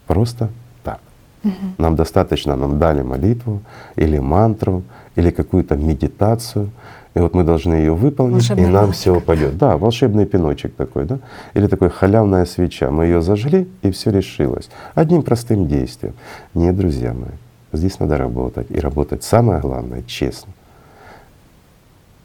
просто 0.05 0.49
так? 0.83 0.99
Угу. 1.45 1.53
Нам 1.77 1.95
достаточно, 1.95 2.55
нам 2.57 2.77
дали 2.77 3.01
молитву 3.01 3.61
или 3.95 4.19
мантру, 4.19 4.83
или 5.15 5.31
какую-то 5.31 5.75
медитацию, 5.75 6.69
и 7.13 7.19
вот 7.19 7.35
мы 7.35 7.43
должны 7.43 7.75
ее 7.75 7.93
выполнить, 7.93 8.49
волшебный 8.49 8.63
и 8.63 8.67
нам 8.67 8.91
все 8.91 9.15
упадет. 9.15 9.57
Да, 9.57 9.77
волшебный 9.77 10.25
пиночек 10.25 10.73
такой, 10.75 11.05
да? 11.05 11.19
Или 11.53 11.67
такой 11.67 11.89
халявная 11.89 12.45
свеча. 12.45 12.89
Мы 12.89 13.05
ее 13.05 13.21
зажгли, 13.21 13.69
и 13.83 13.91
все 13.91 14.09
решилось. 14.09 14.69
Одним 14.95 15.21
простым 15.21 15.67
действием. 15.67 16.15
Нет, 16.55 16.75
друзья 16.75 17.13
мои, 17.13 17.35
здесь 17.71 17.99
надо 17.99 18.17
работать. 18.17 18.71
И 18.71 18.79
работать 18.79 19.23
самое 19.23 19.61
главное 19.61 20.01
честно 20.03 20.53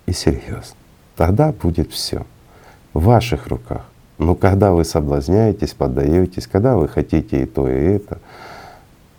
и 0.07 0.12
серьезно. 0.12 0.77
Тогда 1.16 1.53
будет 1.53 1.92
все 1.92 2.24
в 2.94 3.05
ваших 3.05 3.48
руках. 3.48 3.85
Но 4.16 4.35
когда 4.35 4.72
вы 4.72 4.85
соблазняетесь, 4.85 5.74
поддаетесь, 5.74 6.46
когда 6.46 6.77
вы 6.77 6.88
хотите 6.88 7.42
и 7.42 7.46
то, 7.46 7.68
и 7.68 7.74
это, 7.74 8.18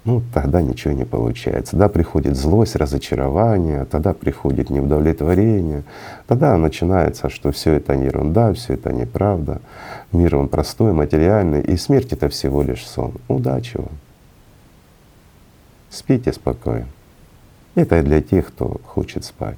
ну 0.10 0.24
тогда 0.34 0.62
ничего 0.62 0.94
не 0.94 1.06
получается. 1.06 1.72
Тогда 1.72 1.88
приходит 1.88 2.36
злость, 2.36 2.76
разочарование, 2.76 3.86
тогда 3.86 4.14
приходит 4.14 4.72
неудовлетворение, 4.72 5.84
тогда 6.26 6.58
начинается, 6.58 7.30
что 7.30 7.52
все 7.52 7.74
это 7.74 7.94
ерунда, 7.94 8.54
все 8.54 8.74
это 8.74 8.92
неправда, 8.92 9.62
мир 10.12 10.36
он 10.36 10.48
простой, 10.48 10.94
материальный, 10.94 11.62
и 11.62 11.78
смерть 11.78 12.12
это 12.12 12.28
всего 12.30 12.64
лишь 12.64 12.88
сон. 12.88 13.14
Удачи 13.28 13.78
вам! 13.78 13.92
Спите 15.92 16.34
спокойно. 16.34 16.88
Это 17.76 18.02
для 18.02 18.22
тех, 18.22 18.48
кто 18.48 18.82
хочет 18.84 19.24
спать. 19.26 19.58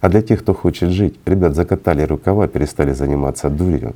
А 0.00 0.08
для 0.08 0.22
тех, 0.22 0.42
кто 0.42 0.54
хочет 0.54 0.90
жить, 0.90 1.20
ребят, 1.24 1.54
закатали 1.54 2.02
рукава, 2.02 2.48
перестали 2.48 2.92
заниматься 2.92 3.48
дурью. 3.48 3.94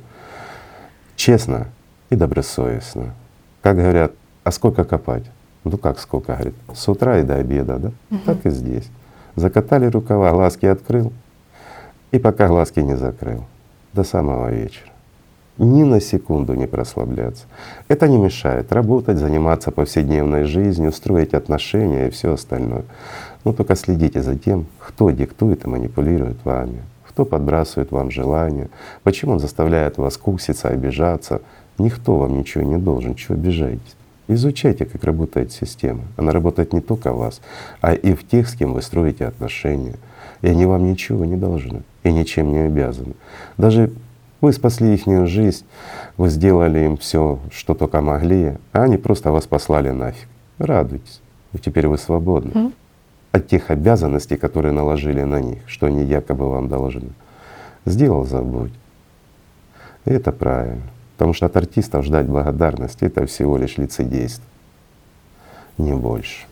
Честно 1.17 1.67
и 2.09 2.15
добросовестно. 2.15 3.13
Как 3.61 3.75
говорят, 3.75 4.13
а 4.45 4.51
сколько 4.51 4.85
копать? 4.85 5.25
Ну 5.63 5.77
как 5.77 5.99
сколько, 5.99 6.33
говорит, 6.33 6.55
с 6.73 6.87
утра 6.89 7.19
и 7.19 7.23
до 7.23 7.35
обеда, 7.35 7.77
да? 7.77 7.91
Угу. 8.11 8.19
Так 8.25 8.45
и 8.45 8.49
здесь. 8.49 8.89
Закатали 9.35 9.85
рукава, 9.85 10.31
глазки 10.31 10.65
открыл, 10.65 11.11
и 12.11 12.19
пока 12.19 12.47
глазки 12.47 12.79
не 12.79 12.95
закрыл, 12.95 13.45
до 13.93 14.03
самого 14.03 14.51
вечера. 14.51 14.89
Ни 15.57 15.83
на 15.83 16.01
секунду 16.01 16.55
не 16.55 16.67
прослабляться. 16.67 17.45
Это 17.87 18.07
не 18.07 18.17
мешает 18.17 18.71
работать, 18.71 19.17
заниматься 19.17 19.71
повседневной 19.71 20.45
жизнью, 20.45 20.91
строить 20.91 21.33
отношения 21.33 22.07
и 22.07 22.09
все 22.09 22.33
остальное. 22.33 22.85
Но 23.43 23.53
только 23.53 23.75
следите 23.75 24.21
за 24.21 24.35
тем, 24.35 24.65
кто 24.79 25.11
диктует 25.11 25.65
и 25.65 25.69
манипулирует 25.69 26.43
вами, 26.43 26.81
кто 27.07 27.23
подбрасывает 27.23 27.91
вам 27.91 28.09
желания, 28.09 28.69
почему 29.03 29.33
он 29.33 29.39
заставляет 29.39 29.97
вас 29.97 30.17
кукситься, 30.17 30.69
обижаться. 30.69 31.41
Никто 31.77 32.17
вам 32.17 32.37
ничего 32.37 32.63
не 32.63 32.77
должен, 32.77 33.15
чего 33.15 33.35
обижаетесь. 33.35 33.95
Изучайте, 34.27 34.85
как 34.85 35.03
работает 35.03 35.51
система. 35.51 36.03
Она 36.15 36.31
работает 36.31 36.71
не 36.73 36.81
только 36.81 37.11
в 37.11 37.17
вас, 37.17 37.41
а 37.81 37.93
и 37.93 38.13
в 38.13 38.25
тех, 38.27 38.47
с 38.47 38.53
кем 38.53 38.73
вы 38.73 38.81
строите 38.81 39.25
отношения. 39.25 39.95
И 40.41 40.47
они 40.47 40.65
вам 40.65 40.89
ничего 40.89 41.25
не 41.25 41.35
должны 41.35 41.83
и 42.03 42.11
ничем 42.11 42.51
не 42.51 42.59
обязаны. 42.59 43.13
Даже 43.57 43.91
вы 44.41 44.53
спасли 44.53 44.93
их 44.93 45.27
жизнь, 45.27 45.65
вы 46.17 46.29
сделали 46.29 46.79
им 46.79 46.97
все, 46.97 47.39
что 47.51 47.73
только 47.73 48.01
могли, 48.01 48.57
а 48.71 48.83
они 48.83 48.97
просто 48.97 49.31
вас 49.31 49.45
послали 49.45 49.89
нафиг. 49.89 50.27
Радуйтесь, 50.57 51.21
и 51.53 51.57
теперь 51.57 51.87
вы 51.87 51.97
свободны 51.97 52.51
mm. 52.51 52.73
от 53.31 53.47
тех 53.47 53.71
обязанностей, 53.71 54.37
которые 54.37 54.73
наложили 54.73 55.23
на 55.23 55.39
них, 55.39 55.59
что 55.67 55.87
они 55.87 56.03
якобы 56.03 56.49
вам 56.49 56.67
должны. 56.67 57.09
Сделал, 57.85 58.25
забудь. 58.25 58.73
И 60.05 60.11
это 60.11 60.31
правильно. 60.31 60.92
Потому 61.13 61.33
что 61.33 61.45
от 61.45 61.55
артистов 61.57 62.05
ждать 62.05 62.27
благодарности— 62.27 63.03
это 63.05 63.25
всего 63.25 63.57
лишь 63.57 63.77
лицедейство, 63.77 64.45
не 65.77 65.93
больше. 65.93 66.45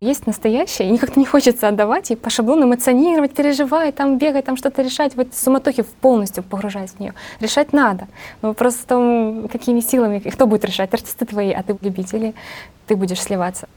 Есть 0.00 0.26
настоящее, 0.26 0.88
и 0.88 0.90
никак 0.90 1.16
не 1.16 1.24
хочется 1.24 1.68
отдавать, 1.68 2.10
и 2.10 2.16
по 2.16 2.28
шаблону 2.28 2.66
эмоционировать, 2.66 3.32
переживать, 3.32 3.94
там 3.94 4.18
бегать, 4.18 4.44
там 4.44 4.58
что-то 4.58 4.82
решать. 4.82 5.16
Вот 5.16 5.34
суматохе 5.34 5.84
полностью 5.84 6.42
погружаясь 6.42 6.90
в 6.90 7.00
нее. 7.00 7.14
Решать 7.40 7.72
надо. 7.72 8.06
Но 8.42 8.48
вопрос 8.48 8.74
в 8.74 8.84
том, 8.84 9.48
какими 9.48 9.80
силами, 9.80 10.18
кто 10.18 10.46
будет 10.46 10.66
решать, 10.66 10.92
артисты 10.92 11.24
твои, 11.24 11.50
а 11.50 11.62
ты 11.62 11.78
любители, 11.80 12.34
ты 12.86 12.94
будешь 12.94 13.22
сливаться 13.22 13.68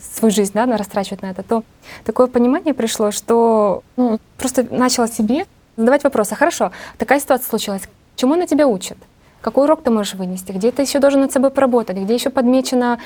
свою 0.00 0.32
жизнь, 0.32 0.52
да, 0.54 0.64
растрачивать 0.64 1.20
на 1.20 1.26
это, 1.26 1.42
то 1.42 1.62
такое 2.04 2.26
понимание 2.26 2.72
пришло, 2.72 3.10
что 3.10 3.82
ну, 3.96 4.18
просто 4.38 4.66
начала 4.70 5.08
себе 5.08 5.44
задавать 5.76 6.04
вопросы. 6.04 6.34
Хорошо, 6.34 6.72
такая 6.96 7.20
ситуация 7.20 7.48
случилась. 7.48 7.82
Чему 8.16 8.34
она 8.34 8.46
тебя 8.46 8.66
учит? 8.66 8.96
Какой 9.40 9.64
урок 9.64 9.82
ты 9.82 9.90
можешь 9.90 10.14
вынести? 10.14 10.52
Где 10.52 10.70
ты 10.70 10.82
еще 10.82 10.98
должен 10.98 11.22
над 11.22 11.32
собой 11.32 11.50
поработать? 11.50 11.96
Где 11.96 12.14
еще 12.14 12.28
подмечено 12.30 12.98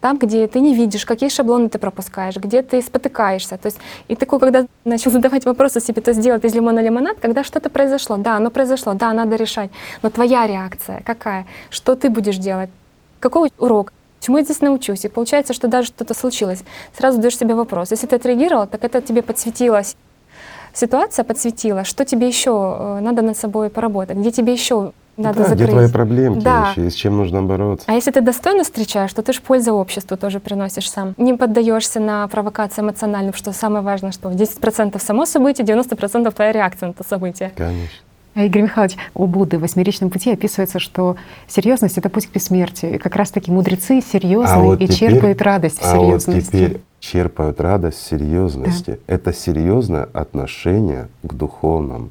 там, 0.00 0.18
где 0.18 0.46
ты 0.46 0.60
не 0.60 0.74
видишь, 0.74 1.04
какие 1.04 1.28
шаблоны 1.28 1.68
ты 1.68 1.78
пропускаешь, 1.78 2.36
где 2.36 2.62
ты 2.62 2.82
спотыкаешься. 2.82 3.56
То 3.56 3.66
есть, 3.66 3.78
и 4.08 4.16
такой, 4.16 4.38
когда 4.38 4.66
начал 4.84 5.10
задавать 5.10 5.44
вопросы 5.44 5.80
себе, 5.80 6.02
то 6.02 6.12
сделать 6.12 6.44
из 6.44 6.54
лимона 6.54 6.80
лимонад, 6.80 7.18
когда 7.20 7.44
что-то 7.44 7.70
произошло, 7.70 8.16
да, 8.16 8.36
оно 8.36 8.50
произошло, 8.50 8.94
да, 8.94 9.12
надо 9.12 9.36
решать, 9.36 9.70
но 10.02 10.10
твоя 10.10 10.46
реакция 10.46 11.02
какая? 11.04 11.46
Что 11.70 11.94
ты 11.94 12.10
будешь 12.10 12.38
делать? 12.38 12.70
Какой 13.20 13.50
урок? 13.58 13.92
Чему 14.20 14.38
я 14.38 14.44
здесь 14.44 14.60
научусь? 14.60 15.04
И 15.04 15.08
получается, 15.08 15.52
что 15.52 15.68
даже 15.68 15.88
что-то 15.88 16.14
случилось, 16.14 16.64
сразу 16.96 17.20
даешь 17.20 17.38
себе 17.38 17.54
вопрос. 17.54 17.92
Если 17.92 18.06
ты 18.06 18.16
отреагировал, 18.16 18.66
так 18.66 18.84
это 18.84 19.00
тебе 19.00 19.22
подсветилось 19.22 19.96
ситуация 20.72 21.24
подсветила, 21.24 21.84
что 21.84 22.04
тебе 22.04 22.28
еще 22.28 22.50
э, 22.78 23.00
надо 23.00 23.22
над 23.22 23.36
собой 23.36 23.70
поработать, 23.70 24.16
где 24.16 24.30
тебе 24.30 24.52
еще 24.52 24.92
надо 25.18 25.38
да, 25.38 25.44
закрыть. 25.48 25.62
где 25.64 25.72
твои 25.72 25.88
проблемки 25.90 26.42
Да. 26.44 26.72
и 26.76 26.88
с 26.88 26.94
чем 26.94 27.16
нужно 27.16 27.42
бороться. 27.42 27.84
А 27.88 27.92
если 27.94 28.10
ты 28.10 28.20
достойно 28.20 28.64
встречаешь, 28.64 29.12
то 29.12 29.22
ты 29.22 29.32
же 29.32 29.40
пользу 29.40 29.72
обществу 29.74 30.16
тоже 30.16 30.40
приносишь 30.40 30.90
сам. 30.90 31.14
Не 31.18 31.34
поддаешься 31.34 32.00
на 32.00 32.26
провокации 32.28 32.82
эмоциональным, 32.82 33.34
что 33.34 33.52
самое 33.52 33.82
важное, 33.84 34.12
что 34.12 34.30
10% 34.30 34.98
само 35.00 35.26
событие, 35.26 35.66
90% 35.66 36.30
твоя 36.34 36.52
реакция 36.52 36.86
на 36.88 36.90
это 36.92 37.04
событие. 37.04 37.52
Конечно. 37.56 37.88
А, 38.34 38.44
Игорь 38.44 38.62
Михайлович, 38.62 38.96
у 39.14 39.26
Будды 39.26 39.58
в 39.58 39.62
восьмеричном 39.62 40.10
пути 40.10 40.30
описывается, 40.32 40.78
что 40.78 41.16
серьезность— 41.48 41.98
это 41.98 42.08
путь 42.08 42.26
к 42.28 42.32
бессмертию. 42.32 42.94
И 42.94 42.98
как 42.98 43.16
раз-таки 43.16 43.50
мудрецы 43.50 44.00
серьезные 44.00 44.54
А 44.54 44.60
вот 44.60 44.80
и 44.80 44.86
теперь- 44.86 45.12
черпают 45.14 45.42
радость 45.42 45.78
в 45.80 45.84
А 45.84 45.96
вот 45.96 46.04
серьезности. 46.22 46.46
теперь 46.50 46.80
черпают 47.00 47.60
радость 47.60 47.98
в 47.98 48.08
серьезности. 48.08 49.00
Это 49.08 49.32
серьезное 49.32 50.08
отношение 50.12 51.08
к 51.24 51.34
духовному. 51.34 52.10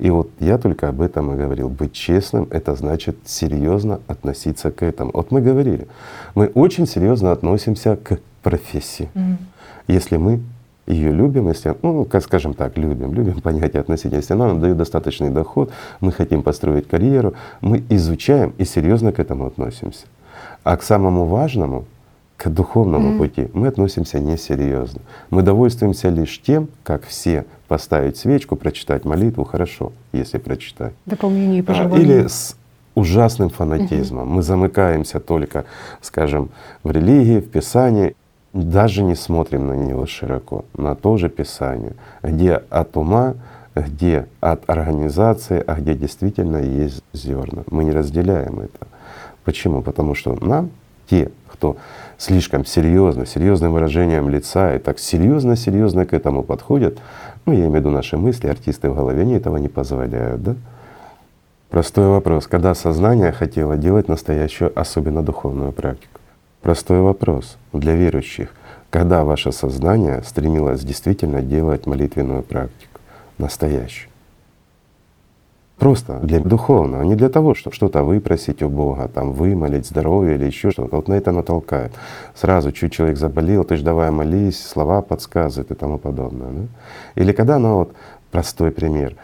И 0.00 0.10
вот 0.10 0.30
я 0.40 0.56
только 0.56 0.88
об 0.88 1.02
этом 1.02 1.32
и 1.32 1.36
говорил. 1.36 1.68
Быть 1.68 1.92
честным— 1.92 2.48
это 2.50 2.74
значит 2.74 3.16
серьезно 3.26 4.00
относиться 4.06 4.70
к 4.70 4.82
этому. 4.82 5.10
Вот 5.12 5.30
мы 5.30 5.42
говорили, 5.42 5.86
мы 6.34 6.46
очень 6.46 6.86
серьезно 6.86 7.32
относимся 7.32 7.96
к 7.96 8.18
профессии. 8.42 9.10
Если 9.86 10.16
мы 10.16 10.40
ее 10.86 11.12
любим, 11.12 11.48
если, 11.48 11.76
ну, 11.82 12.04
как 12.04 12.24
скажем 12.24 12.54
так, 12.54 12.78
любим, 12.78 13.12
любим 13.12 13.40
понятие 13.42 13.80
относительно, 13.80 14.16
если 14.16 14.34
она 14.34 14.48
нам 14.48 14.60
дает 14.60 14.76
достаточный 14.76 15.30
доход, 15.30 15.70
мы 16.00 16.12
хотим 16.12 16.42
построить 16.42 16.88
карьеру, 16.88 17.34
мы 17.60 17.84
изучаем 17.90 18.54
и 18.58 18.64
серьезно 18.64 19.12
к 19.12 19.18
этому 19.18 19.46
относимся. 19.46 20.06
А 20.64 20.76
к 20.76 20.82
самому 20.82 21.26
важному, 21.26 21.84
к 22.40 22.48
духовному 22.48 23.18
пути, 23.18 23.48
мы 23.52 23.68
относимся 23.68 24.18
несерьезно. 24.18 25.02
Мы 25.28 25.42
довольствуемся 25.42 26.08
лишь 26.08 26.40
тем, 26.40 26.68
как 26.82 27.04
все, 27.04 27.44
поставить 27.68 28.16
свечку, 28.16 28.56
прочитать 28.56 29.04
молитву, 29.04 29.44
хорошо, 29.44 29.92
если 30.12 30.38
прочитать. 30.38 30.94
Дополнение 31.04 31.60
и 31.60 31.64
А. 31.68 31.98
Или 31.98 32.26
с 32.28 32.56
ужасным 32.94 33.50
фанатизмом. 33.50 34.26
Мы 34.26 34.42
замыкаемся 34.42 35.20
только, 35.20 35.66
скажем, 36.00 36.48
в 36.82 36.90
религии, 36.90 37.40
в 37.40 37.50
Писании, 37.50 38.16
даже 38.54 39.02
не 39.02 39.16
смотрим 39.16 39.66
на 39.66 39.74
него 39.74 40.06
широко, 40.06 40.64
на 40.74 40.94
то 40.94 41.18
же 41.18 41.28
Писание, 41.28 41.92
где 42.22 42.54
от 42.70 42.96
ума, 42.96 43.34
где 43.74 44.26
от 44.40 44.68
организации, 44.70 45.62
а 45.66 45.74
где 45.74 45.94
действительно 45.94 46.56
есть 46.56 47.02
зерна. 47.12 47.64
Мы 47.70 47.84
не 47.84 47.92
разделяем 47.92 48.60
это. 48.60 48.86
Почему? 49.44 49.82
Потому 49.82 50.14
что 50.14 50.34
нам, 50.42 50.70
те, 51.06 51.30
кто 51.48 51.76
слишком 52.20 52.66
серьезно, 52.66 53.24
серьезным 53.24 53.72
выражением 53.72 54.28
лица 54.28 54.76
и 54.76 54.78
так 54.78 54.98
серьезно-серьезно 54.98 56.04
к 56.04 56.12
этому 56.12 56.42
подходят, 56.42 56.98
ну, 57.46 57.54
я 57.54 57.60
имею 57.60 57.72
в 57.72 57.74
виду 57.76 57.90
наши 57.90 58.18
мысли, 58.18 58.48
артисты 58.48 58.90
в 58.90 58.94
голове, 58.94 59.22
они 59.22 59.32
этого 59.32 59.56
не 59.56 59.68
позволяют, 59.68 60.42
да? 60.42 60.54
Простой 61.70 62.08
вопрос. 62.08 62.46
Когда 62.46 62.74
сознание 62.74 63.32
хотело 63.32 63.76
делать 63.76 64.08
настоящую, 64.08 64.78
особенно 64.78 65.22
духовную 65.22 65.72
практику? 65.72 66.20
Простой 66.60 67.00
вопрос 67.00 67.56
для 67.72 67.94
верующих. 67.94 68.50
Когда 68.90 69.24
ваше 69.24 69.50
сознание 69.50 70.22
стремилось 70.22 70.82
действительно 70.82 71.40
делать 71.40 71.86
молитвенную 71.86 72.42
практику, 72.42 73.00
настоящую? 73.38 74.09
Просто 75.80 76.18
для 76.22 76.40
духовного, 76.40 77.02
не 77.04 77.16
для 77.16 77.30
того, 77.30 77.54
чтобы 77.54 77.74
что-то 77.74 78.02
выпросить 78.02 78.62
у 78.62 78.68
Бога, 78.68 79.08
там 79.08 79.32
вымолить 79.32 79.86
здоровье 79.86 80.34
или 80.34 80.44
еще 80.44 80.70
что-то. 80.70 80.96
Вот 80.96 81.08
на 81.08 81.14
это 81.14 81.32
натолкает. 81.32 81.92
Сразу 82.34 82.70
чуть 82.70 82.92
человек 82.92 83.16
заболел, 83.16 83.64
ты 83.64 83.76
ж 83.76 83.80
давай 83.80 84.10
молись, 84.10 84.62
слова 84.62 85.00
подсказывают 85.00 85.70
и 85.70 85.74
тому 85.74 85.96
подобное. 85.96 86.50
Да? 86.50 87.22
Или 87.22 87.32
когда, 87.32 87.58
ну 87.58 87.76
вот 87.76 87.94
простой 88.30 88.72
пример, 88.72 89.16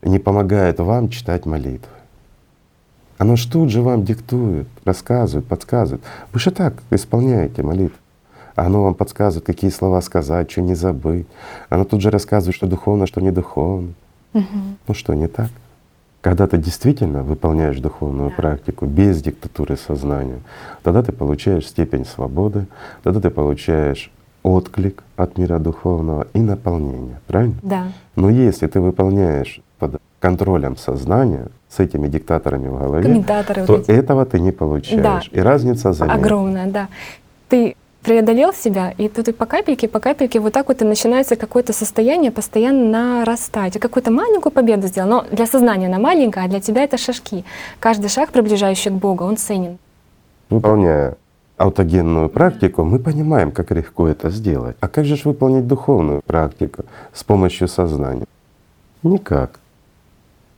не 0.00 0.18
помогает 0.18 0.80
вам 0.80 1.10
читать 1.10 1.44
молитвы. 1.44 1.92
Оно 3.18 3.36
ж 3.36 3.44
тут 3.44 3.68
же 3.68 3.82
вам 3.82 4.02
диктует, 4.02 4.68
рассказывает, 4.86 5.46
подсказывает. 5.46 6.02
Вы 6.32 6.40
же 6.40 6.52
так 6.52 6.82
исполняете 6.90 7.62
молитву. 7.62 7.98
А 8.54 8.64
оно 8.64 8.82
вам 8.82 8.94
подсказывает, 8.94 9.44
какие 9.44 9.70
слова 9.70 10.00
сказать, 10.00 10.50
что 10.50 10.62
не 10.62 10.74
забыть. 10.74 11.26
Оно 11.68 11.84
тут 11.84 12.00
же 12.00 12.08
рассказывает, 12.10 12.56
что 12.56 12.66
духовно, 12.66 13.06
что 13.06 13.20
не 13.20 13.30
духовно. 13.30 13.92
Ну 14.32 14.94
что, 14.94 15.12
не 15.12 15.28
так? 15.28 15.50
Когда 16.26 16.48
ты 16.48 16.58
действительно 16.58 17.22
выполняешь 17.22 17.78
духовную 17.78 18.32
практику 18.32 18.84
без 18.84 19.22
диктатуры 19.22 19.76
сознания, 19.76 20.40
тогда 20.82 21.04
ты 21.04 21.12
получаешь 21.12 21.68
степень 21.68 22.04
свободы, 22.04 22.66
тогда 23.04 23.20
ты 23.20 23.30
получаешь 23.30 24.10
отклик 24.42 25.04
от 25.14 25.38
мира 25.38 25.60
духовного 25.60 26.26
и 26.34 26.40
наполнение. 26.40 27.20
Правильно? 27.28 27.54
Да. 27.62 27.84
Но 28.16 28.28
если 28.28 28.66
ты 28.66 28.80
выполняешь 28.80 29.60
под 29.78 30.02
контролем 30.18 30.76
сознания 30.76 31.46
с 31.68 31.78
этими 31.78 32.08
диктаторами 32.08 32.66
в 32.66 32.76
голове, 32.76 33.22
то 33.22 33.64
вот 33.68 33.88
эти. 33.88 33.92
этого 33.92 34.26
ты 34.26 34.40
не 34.40 34.50
получаешь. 34.50 35.30
И 35.30 35.38
разница 35.38 35.92
заметна. 35.92 36.20
Огромная, 36.20 36.66
да. 36.66 36.88
Ты 37.48 37.76
преодолел 38.02 38.52
себя, 38.52 38.94
и 38.98 39.08
тут 39.08 39.28
и 39.28 39.32
по 39.32 39.46
капельке, 39.46 39.88
по 39.88 40.00
капельке 40.00 40.40
вот 40.40 40.52
так 40.52 40.68
вот 40.68 40.82
и 40.82 40.84
начинается 40.84 41.36
какое-то 41.36 41.72
состояние 41.72 42.30
постоянно 42.30 43.18
нарастать. 43.18 43.76
И 43.76 43.78
какую-то 43.78 44.10
маленькую 44.10 44.52
победу 44.52 44.86
сделал. 44.86 45.08
Но 45.08 45.24
для 45.32 45.46
сознания 45.46 45.86
она 45.86 45.98
маленькая, 45.98 46.44
а 46.44 46.48
для 46.48 46.60
тебя 46.60 46.84
это 46.84 46.98
шажки. 46.98 47.44
Каждый 47.80 48.08
шаг, 48.08 48.30
приближающий 48.30 48.90
к 48.90 48.94
Богу, 48.94 49.24
он 49.24 49.36
ценен. 49.36 49.78
Выполняя 50.50 51.16
аутогенную 51.56 52.28
практику, 52.28 52.84
мы 52.84 52.98
понимаем, 52.98 53.50
как 53.50 53.70
легко 53.72 54.06
это 54.06 54.30
сделать. 54.30 54.76
А 54.80 54.88
как 54.88 55.04
же 55.04 55.16
выполнить 55.24 55.66
духовную 55.66 56.20
практику 56.24 56.84
с 57.12 57.24
помощью 57.24 57.68
сознания? 57.68 58.26
Никак. 59.02 59.58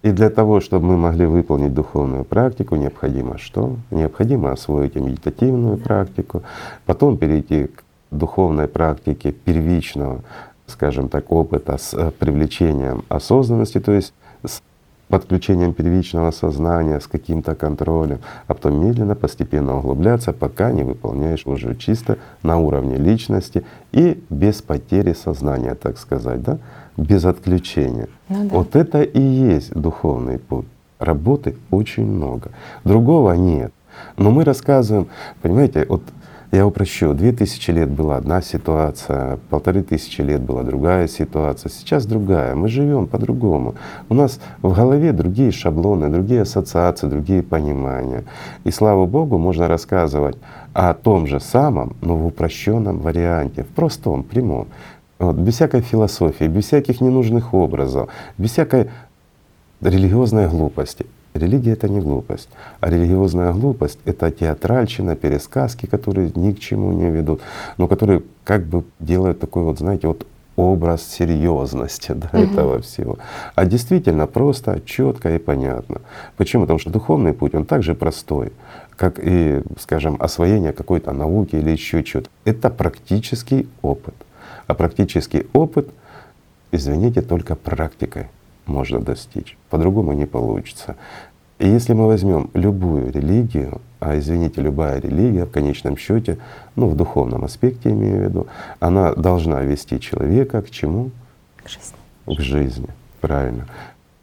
И 0.02 0.12
для 0.12 0.30
того, 0.30 0.60
чтобы 0.60 0.86
мы 0.86 0.96
могли 0.96 1.26
выполнить 1.26 1.74
духовную 1.74 2.24
практику, 2.24 2.76
необходимо 2.76 3.36
что? 3.38 3.76
Необходимо 3.90 4.52
освоить 4.52 4.94
медитативную 4.94 5.76
практику, 5.76 6.42
потом 6.86 7.16
перейти 7.16 7.64
к 7.66 7.82
духовной 8.12 8.68
практике 8.68 9.32
первичного, 9.32 10.22
скажем 10.66 11.08
так, 11.08 11.32
опыта 11.32 11.78
с 11.78 11.94
э, 11.94 12.12
привлечением 12.12 13.04
осознанности, 13.08 13.80
то 13.80 13.92
есть 13.92 14.14
с 14.44 14.62
подключением 15.08 15.72
первичного 15.72 16.30
сознания, 16.30 17.00
с 17.00 17.06
каким-то 17.06 17.54
контролем, 17.54 18.20
а 18.46 18.54
потом 18.54 18.86
медленно, 18.86 19.14
постепенно 19.14 19.78
углубляться, 19.78 20.32
пока 20.32 20.70
не 20.70 20.84
выполняешь 20.84 21.46
уже 21.46 21.74
чисто 21.74 22.18
на 22.42 22.58
уровне 22.58 22.96
личности 22.96 23.64
и 23.90 24.22
без 24.30 24.62
потери 24.62 25.12
сознания, 25.12 25.74
так 25.74 25.98
сказать, 25.98 26.42
да? 26.42 26.58
Без 26.98 27.24
отключения. 27.24 28.08
Ну 28.28 28.48
да. 28.48 28.54
Вот 28.56 28.76
это 28.76 29.02
и 29.02 29.20
есть 29.20 29.72
духовный 29.72 30.38
путь. 30.38 30.66
Работы 30.98 31.56
очень 31.70 32.04
много. 32.06 32.50
Другого 32.84 33.32
нет. 33.32 33.72
Но 34.16 34.30
мы 34.30 34.44
рассказываем, 34.44 35.06
понимаете, 35.40 35.86
вот 35.88 36.02
я 36.50 36.66
упрощу, 36.66 37.12
две 37.12 37.32
тысячи 37.32 37.70
лет 37.70 37.90
была 37.90 38.16
одна 38.16 38.40
ситуация, 38.40 39.38
полторы 39.50 39.82
тысячи 39.82 40.22
лет 40.22 40.40
была 40.40 40.62
другая 40.62 41.06
ситуация, 41.06 41.70
сейчас 41.70 42.06
другая. 42.06 42.54
Мы 42.54 42.68
живем 42.68 43.06
по-другому. 43.06 43.74
У 44.08 44.14
нас 44.14 44.40
в 44.62 44.74
голове 44.74 45.12
другие 45.12 45.52
шаблоны, 45.52 46.08
другие 46.08 46.42
ассоциации, 46.42 47.06
другие 47.06 47.42
понимания. 47.42 48.24
И 48.64 48.70
слава 48.70 49.04
Богу, 49.04 49.36
можно 49.36 49.68
рассказывать 49.68 50.38
о 50.72 50.94
том 50.94 51.26
же 51.26 51.38
самом, 51.38 51.96
но 52.00 52.16
в 52.16 52.26
упрощенном 52.26 53.00
варианте, 53.00 53.62
в 53.62 53.68
простом, 53.68 54.22
прямом. 54.22 54.68
Вот, 55.18 55.36
без 55.36 55.54
всякой 55.54 55.80
философии, 55.80 56.44
без 56.44 56.66
всяких 56.66 57.00
ненужных 57.00 57.52
образов, 57.52 58.08
без 58.38 58.52
всякой 58.52 58.90
религиозной 59.80 60.48
глупости. 60.48 61.06
Религия— 61.34 61.72
это 61.74 61.88
не 61.88 62.00
глупость, 62.00 62.48
а 62.80 62.90
религиозная 62.90 63.52
глупость— 63.52 63.98
это 64.04 64.30
театральщина, 64.30 65.14
пересказки, 65.14 65.86
которые 65.86 66.32
ни 66.34 66.52
к 66.52 66.58
чему 66.58 66.92
не 66.92 67.10
ведут, 67.10 67.40
но 67.76 67.86
которые 67.86 68.22
как 68.44 68.64
бы 68.64 68.84
делают 68.98 69.38
такой 69.38 69.62
вот, 69.62 69.78
знаете, 69.78 70.08
вот 70.08 70.26
образ 70.56 71.02
серьезности 71.06 72.12
да, 72.16 72.30
этого 72.32 72.80
всего. 72.80 73.18
А 73.54 73.64
действительно 73.64 74.26
просто, 74.26 74.80
четко 74.84 75.34
и 75.34 75.38
понятно. 75.38 76.00
Почему? 76.36 76.62
Потому 76.62 76.78
что 76.80 76.90
духовный 76.90 77.32
путь, 77.32 77.54
он 77.54 77.64
также 77.64 77.94
простой, 77.94 78.52
как 78.96 79.20
и, 79.22 79.62
скажем, 79.78 80.16
освоение 80.18 80.72
какой-то 80.72 81.12
науки 81.12 81.56
или 81.56 81.70
еще 81.70 82.02
чего-то. 82.02 82.30
Это 82.44 82.70
практический 82.70 83.68
опыт. 83.82 84.14
А 84.68 84.74
практический 84.74 85.46
опыт, 85.54 85.88
извините, 86.72 87.22
только 87.22 87.56
практикой 87.56 88.28
можно 88.66 89.00
достичь. 89.00 89.56
По-другому 89.70 90.12
не 90.12 90.26
получится. 90.26 90.96
И 91.58 91.66
если 91.66 91.94
мы 91.94 92.06
возьмем 92.06 92.50
любую 92.52 93.10
религию, 93.10 93.80
а 93.98 94.16
извините, 94.18 94.60
любая 94.60 95.00
религия 95.00 95.46
в 95.46 95.50
конечном 95.50 95.96
счете, 95.96 96.38
ну 96.76 96.86
в 96.86 96.96
духовном 96.96 97.44
аспекте 97.44 97.90
имею 97.90 98.20
в 98.20 98.24
виду, 98.24 98.46
она 98.78 99.14
должна 99.14 99.62
вести 99.62 99.98
человека 99.98 100.60
к 100.60 100.70
чему? 100.70 101.10
К 101.64 101.68
жизни. 101.68 101.96
К 102.26 102.40
жизни, 102.40 102.88
правильно. 103.22 103.66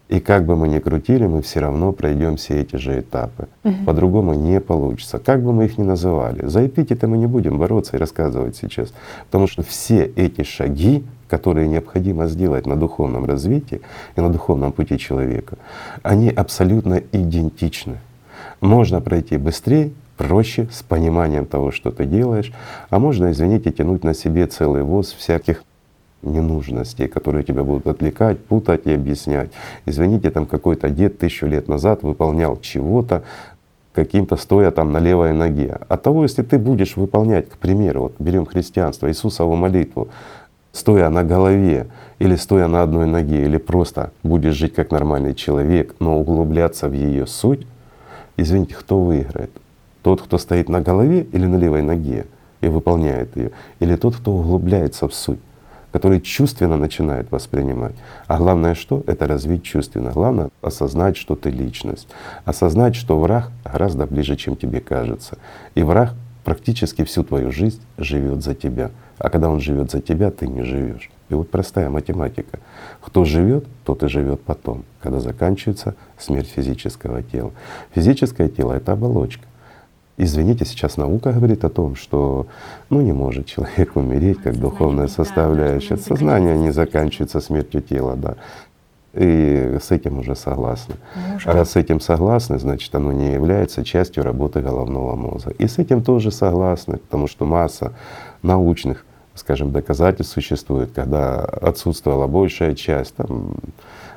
И 0.08 0.20
как 0.20 0.44
бы 0.44 0.56
мы 0.56 0.68
ни 0.68 0.78
крутили, 0.78 1.26
мы 1.26 1.42
все 1.42 1.60
равно 1.60 1.92
пройдем 1.92 2.36
все 2.36 2.60
эти 2.60 2.76
же 2.76 3.00
этапы. 3.00 3.48
По-другому 3.84 4.34
не 4.34 4.60
получится. 4.60 5.18
Как 5.18 5.42
бы 5.42 5.52
мы 5.52 5.64
их 5.64 5.78
ни 5.78 5.82
называли. 5.82 6.46
За 6.46 6.64
эпитеты 6.64 7.08
мы 7.08 7.18
не 7.18 7.26
будем 7.26 7.58
бороться 7.58 7.96
и 7.96 8.00
рассказывать 8.00 8.56
сейчас. 8.56 8.92
Потому 9.26 9.48
что 9.48 9.62
все 9.62 10.04
эти 10.16 10.42
шаги 10.42 11.04
которые 11.28 11.68
необходимо 11.68 12.28
сделать 12.28 12.66
на 12.66 12.76
духовном 12.76 13.24
развитии 13.24 13.80
и 14.16 14.20
на 14.20 14.30
духовном 14.30 14.72
пути 14.72 14.98
человека, 14.98 15.56
они 16.02 16.30
абсолютно 16.30 17.02
идентичны. 17.12 17.98
Можно 18.60 19.00
пройти 19.00 19.36
быстрее, 19.36 19.90
проще, 20.16 20.68
с 20.72 20.82
пониманием 20.82 21.46
того, 21.46 21.72
что 21.72 21.90
ты 21.90 22.06
делаешь, 22.06 22.52
а 22.90 22.98
можно, 22.98 23.30
извините, 23.30 23.70
тянуть 23.70 24.04
на 24.04 24.14
себе 24.14 24.46
целый 24.46 24.82
воз 24.82 25.12
всяких 25.12 25.62
ненужностей, 26.22 27.08
которые 27.08 27.44
тебя 27.44 27.62
будут 27.62 27.86
отвлекать, 27.86 28.38
путать 28.44 28.86
и 28.86 28.92
объяснять. 28.92 29.50
Извините, 29.84 30.30
там 30.30 30.46
какой-то 30.46 30.88
дед 30.90 31.18
тысячу 31.18 31.46
лет 31.46 31.68
назад 31.68 32.02
выполнял 32.02 32.58
чего-то, 32.60 33.22
каким-то 33.92 34.36
стоя 34.36 34.70
там 34.70 34.92
на 34.92 34.98
левой 34.98 35.32
ноге. 35.32 35.78
От 35.88 36.02
того, 36.02 36.22
если 36.22 36.42
ты 36.42 36.58
будешь 36.58 36.96
выполнять, 36.96 37.48
к 37.48 37.56
примеру, 37.56 38.02
вот 38.02 38.14
берем 38.18 38.44
христианство, 38.44 39.08
Иисусову 39.08 39.56
молитву, 39.56 40.08
стоя 40.72 41.08
на 41.08 41.24
голове 41.24 41.86
или 42.18 42.36
стоя 42.36 42.68
на 42.68 42.82
одной 42.82 43.06
ноге, 43.06 43.44
или 43.44 43.56
просто 43.56 44.12
будешь 44.22 44.54
жить 44.54 44.74
как 44.74 44.90
нормальный 44.90 45.34
человек, 45.34 45.94
но 45.98 46.20
углубляться 46.20 46.88
в 46.88 46.92
ее 46.92 47.26
суть, 47.26 47.66
извините, 48.36 48.74
кто 48.74 49.00
выиграет? 49.00 49.50
Тот, 50.02 50.20
кто 50.20 50.38
стоит 50.38 50.68
на 50.68 50.80
голове 50.80 51.26
или 51.32 51.46
на 51.46 51.56
левой 51.56 51.82
ноге 51.82 52.26
и 52.60 52.68
выполняет 52.68 53.34
ее, 53.36 53.50
или 53.80 53.96
тот, 53.96 54.16
кто 54.16 54.32
углубляется 54.32 55.08
в 55.08 55.14
суть? 55.14 55.40
Который 55.96 56.20
чувственно 56.20 56.76
начинает 56.76 57.30
воспринимать. 57.30 57.94
А 58.26 58.36
главное 58.36 58.74
что? 58.74 59.02
Это 59.06 59.26
развить 59.26 59.62
чувственно. 59.62 60.10
Главное 60.10 60.50
осознать, 60.60 61.16
что 61.16 61.36
ты 61.36 61.48
личность. 61.48 62.06
Осознать, 62.44 62.94
что 62.94 63.18
враг 63.18 63.50
гораздо 63.64 64.06
ближе, 64.06 64.36
чем 64.36 64.56
тебе 64.56 64.80
кажется. 64.80 65.38
И 65.74 65.82
враг 65.82 66.12
практически 66.44 67.02
всю 67.02 67.24
твою 67.24 67.50
жизнь 67.50 67.80
живет 67.96 68.44
за 68.44 68.54
тебя. 68.54 68.90
А 69.16 69.30
когда 69.30 69.48
он 69.48 69.60
живет 69.60 69.90
за 69.90 70.02
тебя, 70.02 70.30
ты 70.30 70.46
не 70.46 70.64
живешь. 70.64 71.10
И 71.30 71.34
вот 71.34 71.50
простая 71.50 71.88
математика. 71.88 72.58
Кто 73.00 73.24
живет, 73.24 73.64
тот 73.86 74.02
и 74.02 74.08
живет 74.08 74.42
потом, 74.42 74.84
когда 75.00 75.20
заканчивается 75.20 75.94
смерть 76.18 76.52
физического 76.54 77.22
тела. 77.22 77.52
Физическое 77.94 78.50
тело— 78.50 78.72
это 78.74 78.92
оболочка. 78.92 79.46
Извините, 80.18 80.64
сейчас 80.64 80.96
наука 80.96 81.32
говорит 81.32 81.64
о 81.64 81.68
том, 81.68 81.94
что 81.94 82.46
ну, 82.88 83.02
не 83.02 83.12
может 83.12 83.46
человек 83.46 83.96
умереть 83.96 84.40
как 84.42 84.56
духовная 84.58 85.08
составляющая. 85.08 85.98
Сознание 85.98 86.56
не 86.56 86.70
заканчивается 86.70 87.40
смертью 87.40 87.82
тела, 87.82 88.16
да. 88.16 88.36
И 89.12 89.78
с 89.80 89.90
этим 89.90 90.18
уже 90.18 90.34
согласны. 90.34 90.96
А 91.44 91.52
раз 91.52 91.72
с 91.72 91.76
этим 91.76 92.00
согласны, 92.00 92.58
значит, 92.58 92.94
оно 92.94 93.12
не 93.12 93.32
является 93.32 93.84
частью 93.84 94.22
работы 94.24 94.60
головного 94.60 95.16
мозга. 95.16 95.52
И 95.58 95.66
с 95.66 95.78
этим 95.78 96.02
тоже 96.02 96.30
согласны, 96.30 96.98
потому 96.98 97.26
что 97.26 97.44
масса 97.44 97.92
научных, 98.42 99.04
скажем, 99.34 99.70
доказательств 99.72 100.34
существует, 100.34 100.92
когда 100.94 101.40
отсутствовала 101.40 102.26
большая 102.26 102.74
часть, 102.74 103.14
там, 103.16 103.54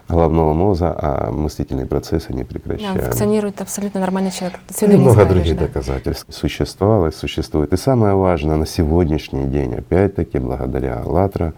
головного 0.09 0.53
мозга, 0.53 0.95
а 0.97 1.31
мыслительные 1.31 1.85
процессы 1.85 2.33
не 2.33 2.43
прекращаются. 2.43 2.99
Да, 2.99 3.05
функционирует 3.05 3.61
абсолютно 3.61 3.99
нормальный 3.99 4.31
человек. 4.31 4.59
И 4.81 4.85
много 4.85 5.25
других 5.25 5.57
да. 5.57 5.67
доказательств 5.67 6.25
существовало 6.29 7.11
существует. 7.11 7.73
И 7.73 7.77
самое 7.77 8.15
важное 8.15 8.57
на 8.57 8.65
сегодняшний 8.65 9.45
день, 9.45 9.75
опять-таки, 9.75 10.39
благодаря 10.39 11.01
АЛЛАТРА, 11.01 11.53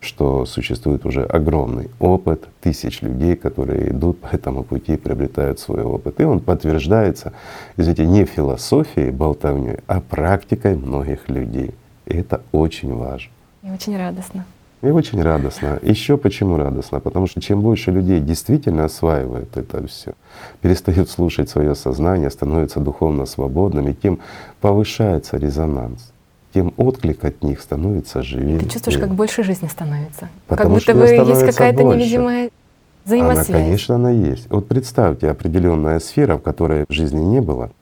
что 0.00 0.46
существует 0.46 1.04
уже 1.04 1.24
огромный 1.24 1.90
опыт 1.98 2.48
тысяч 2.60 3.02
людей, 3.02 3.34
которые 3.34 3.90
идут 3.90 4.20
по 4.20 4.28
этому 4.28 4.62
пути, 4.62 4.96
приобретают 4.96 5.58
свой 5.58 5.82
опыт. 5.82 6.20
И 6.20 6.24
он 6.24 6.40
подтверждается, 6.40 7.32
извините, 7.76 8.06
не 8.06 8.24
философией, 8.24 9.10
болтовней, 9.10 9.78
а 9.86 10.00
практикой 10.00 10.76
многих 10.76 11.28
людей. 11.28 11.74
И 12.06 12.16
это 12.16 12.40
очень 12.52 12.94
важно. 12.94 13.30
И 13.62 13.70
очень 13.70 13.96
радостно. 13.96 14.44
И 14.82 14.88
очень 14.88 15.22
радостно. 15.22 15.78
Еще 15.82 16.16
почему 16.16 16.56
радостно? 16.56 17.00
Потому 17.00 17.26
что 17.26 17.40
чем 17.40 17.62
больше 17.62 17.90
людей 17.90 18.20
действительно 18.20 18.84
осваивают 18.84 19.56
это 19.56 19.86
все, 19.86 20.12
перестают 20.60 21.08
слушать 21.08 21.48
свое 21.48 21.74
сознание, 21.74 22.30
становятся 22.30 22.80
духовно 22.80 23.26
свободными, 23.26 23.92
тем 23.92 24.20
повышается 24.60 25.38
резонанс 25.38 26.12
тем 26.56 26.72
отклик 26.78 27.22
от 27.22 27.42
них 27.42 27.60
становится 27.60 28.22
живее. 28.22 28.58
Ты 28.58 28.70
чувствуешь, 28.70 28.98
как 28.98 29.10
больше 29.10 29.42
жизни 29.42 29.68
становится. 29.68 30.30
Потому 30.46 30.76
как 30.76 30.78
будто 30.78 30.94
бы 30.94 31.30
есть 31.30 31.44
какая-то 31.44 31.82
невидимая 31.82 32.48
взаимосвязь. 33.04 33.50
Она, 33.50 33.58
конечно, 33.58 33.94
она 33.96 34.10
есть. 34.10 34.50
Вот 34.50 34.66
представьте 34.66 35.28
определенная 35.28 36.00
сфера, 36.00 36.38
в 36.38 36.42
которой 36.42 36.86
жизни 36.88 37.20
не 37.20 37.42
было, 37.42 37.72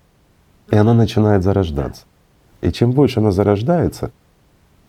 и 0.72 0.76
она 0.76 0.92
начинает 0.92 1.44
зарождаться. 1.44 2.02
И 2.62 2.72
чем 2.72 2.90
больше 2.90 3.20
она 3.20 3.30
зарождается, 3.30 4.10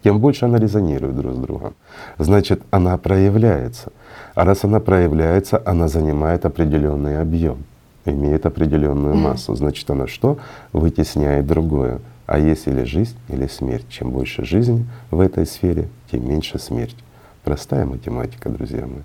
тем 0.05 0.19
больше 0.19 0.45
она 0.45 0.59
резонирует 0.59 1.15
друг 1.15 1.33
с 1.33 1.37
другом. 1.37 1.73
Значит, 2.19 2.61
она 2.69 2.95
проявляется. 2.95 3.91
А 4.35 4.45
раз 4.45 4.63
она 4.63 4.79
проявляется, 4.79 5.59
она 5.65 5.87
занимает 5.87 6.45
определенный 6.45 7.19
объем, 7.19 7.63
имеет 8.05 8.45
определенную 8.45 9.15
массу. 9.15 9.55
Значит, 9.55 9.89
она 9.89 10.05
что? 10.05 10.37
Вытесняет 10.73 11.47
другое. 11.47 12.01
А 12.27 12.37
есть 12.37 12.67
или 12.67 12.83
жизнь, 12.83 13.17
или 13.29 13.47
смерть. 13.47 13.87
Чем 13.89 14.11
больше 14.11 14.45
жизни 14.45 14.85
в 15.09 15.19
этой 15.19 15.47
сфере, 15.47 15.87
тем 16.11 16.29
меньше 16.29 16.59
смерть. 16.59 16.97
Простая 17.43 17.87
математика, 17.87 18.49
друзья 18.49 18.85
мои. 18.85 19.01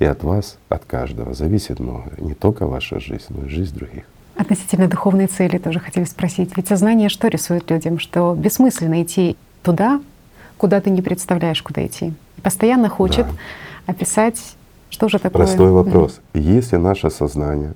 И 0.00 0.04
от 0.04 0.24
вас, 0.24 0.58
от 0.68 0.84
каждого 0.84 1.32
зависит 1.32 1.78
многое. 1.78 2.16
Не 2.18 2.34
только 2.34 2.66
ваша 2.66 2.98
жизнь, 2.98 3.26
но 3.28 3.46
и 3.46 3.48
жизнь 3.48 3.76
других. 3.76 4.02
Относительно 4.34 4.88
духовной 4.88 5.28
цели 5.28 5.58
тоже 5.58 5.78
хотели 5.78 6.06
спросить. 6.06 6.56
Ведь 6.56 6.66
сознание 6.66 7.08
что 7.08 7.28
рисует 7.28 7.70
людям? 7.70 8.00
Что 8.00 8.34
бессмысленно 8.34 9.00
идти 9.00 9.36
туда, 9.62 10.00
куда 10.60 10.82
ты 10.82 10.90
не 10.90 11.00
представляешь, 11.00 11.62
куда 11.62 11.86
идти. 11.86 12.12
И 12.36 12.40
постоянно 12.42 12.90
хочет 12.90 13.26
да. 13.26 13.92
описать, 13.92 14.56
что 14.90 15.08
же 15.08 15.18
такое. 15.18 15.46
Простой 15.46 15.70
вопрос. 15.70 16.20
Да. 16.34 16.40
Если 16.40 16.76
наше 16.76 17.08
сознание 17.08 17.72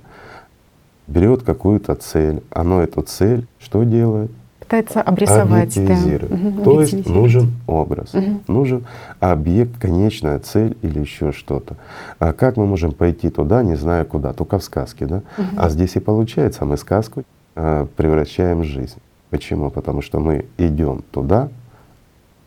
берет 1.07 1.43
какую-то 1.43 1.95
цель, 1.95 2.43
оно 2.51 2.83
эту 2.83 3.01
цель 3.01 3.47
что 3.59 3.85
делает? 3.85 4.31
Пытается 4.61 5.01
обрисовать. 5.01 5.77
Объективизирует. 5.79 6.29
Да. 6.29 6.49
Угу, 6.49 6.63
То 6.63 6.81
есть 6.83 7.09
нужен 7.09 7.53
образ, 7.67 8.13
угу. 8.13 8.41
нужен 8.49 8.85
объект, 9.19 9.79
конечная 9.79 10.39
цель 10.39 10.77
или 10.83 11.01
еще 11.01 11.33
что-то. 11.33 11.77
А 12.19 12.35
как 12.35 12.59
мы 12.59 12.67
можем 12.67 12.93
пойти 12.93 13.31
туда, 13.31 13.63
не 13.63 13.77
зная 13.77 14.05
куда? 14.05 14.35
Только 14.35 14.59
в 14.59 14.65
сказке, 14.65 15.07
да? 15.07 15.17
Угу. 15.39 15.47
А 15.57 15.71
здесь 15.71 15.97
и 15.97 16.01
получается, 16.01 16.67
мы 16.67 16.77
сказку 16.77 17.25
а, 17.57 17.87
превращаем 17.97 18.61
в 18.61 18.65
жизнь. 18.65 18.99
Почему? 19.31 19.71
Потому 19.71 20.03
что 20.03 20.21
мы 20.21 20.45
идем 20.59 21.03
туда, 21.11 21.49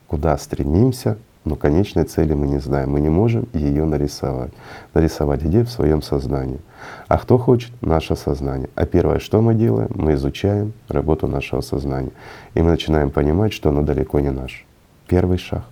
куда 0.07 0.37
стремимся, 0.37 1.17
но 1.47 1.55
конечной 1.55 2.03
цели 2.03 2.33
мы 2.33 2.47
не 2.47 2.59
знаем. 2.59 2.91
Мы 2.91 2.99
не 2.99 3.09
можем 3.09 3.47
ее 3.53 3.85
нарисовать. 3.85 4.51
Нарисовать 4.93 5.41
где? 5.41 5.63
В 5.63 5.69
своем 5.69 6.01
сознании. 6.01 6.59
А 7.07 7.17
кто 7.17 7.37
хочет? 7.37 7.71
Наше 7.81 8.15
сознание. 8.15 8.69
А 8.75 8.85
первое, 8.85 9.19
что 9.19 9.41
мы 9.41 9.53
делаем? 9.53 9.89
Мы 9.95 10.15
изучаем 10.15 10.73
работу 10.89 11.27
нашего 11.27 11.61
сознания. 11.61 12.11
И 12.53 12.61
мы 12.61 12.71
начинаем 12.71 13.11
понимать, 13.11 13.53
что 13.53 13.69
оно 13.69 13.81
далеко 13.81 14.19
не 14.19 14.29
наше. 14.29 14.63
Первый 15.07 15.37
шаг. 15.37 15.63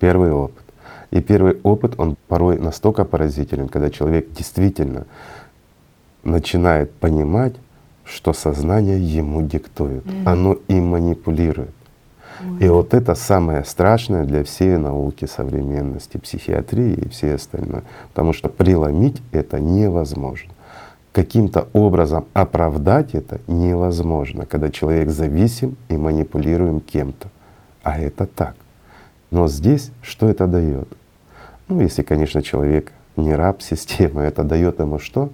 Первый 0.00 0.32
опыт. 0.32 0.64
И 1.12 1.20
первый 1.20 1.58
опыт, 1.62 1.94
он 1.98 2.16
порой 2.26 2.58
настолько 2.58 3.04
поразителен, 3.04 3.68
когда 3.68 3.90
человек 3.90 4.32
действительно 4.32 5.06
начинает 6.24 6.92
понимать, 6.92 7.54
что 8.04 8.32
сознание 8.32 8.98
ему 8.98 9.42
диктует, 9.42 10.04
mm-hmm. 10.04 10.22
оно 10.26 10.58
им 10.68 10.86
манипулирует. 10.88 11.70
И 12.60 12.68
вот 12.68 12.94
это 12.94 13.14
самое 13.14 13.64
страшное 13.64 14.24
для 14.24 14.44
всей 14.44 14.76
науки 14.76 15.26
современности, 15.26 16.16
психиатрии 16.16 16.92
и 16.94 17.08
все 17.08 17.34
остальное. 17.34 17.82
Потому 18.08 18.32
что 18.32 18.48
преломить 18.48 19.22
это 19.32 19.60
невозможно. 19.60 20.52
Каким-то 21.12 21.68
образом 21.72 22.24
оправдать 22.32 23.14
это 23.14 23.40
невозможно, 23.46 24.46
когда 24.46 24.70
человек 24.70 25.10
зависим 25.10 25.76
и 25.88 25.96
манипулируем 25.96 26.80
кем-то. 26.80 27.28
А 27.82 27.98
это 27.98 28.26
так. 28.26 28.54
Но 29.30 29.48
здесь 29.48 29.90
что 30.02 30.28
это 30.28 30.46
дает? 30.46 30.88
Ну, 31.68 31.80
если, 31.80 32.02
конечно, 32.02 32.42
человек 32.42 32.92
не 33.16 33.34
раб 33.34 33.62
системы, 33.62 34.22
это 34.22 34.42
дает 34.42 34.78
ему 34.78 34.98
что? 34.98 35.30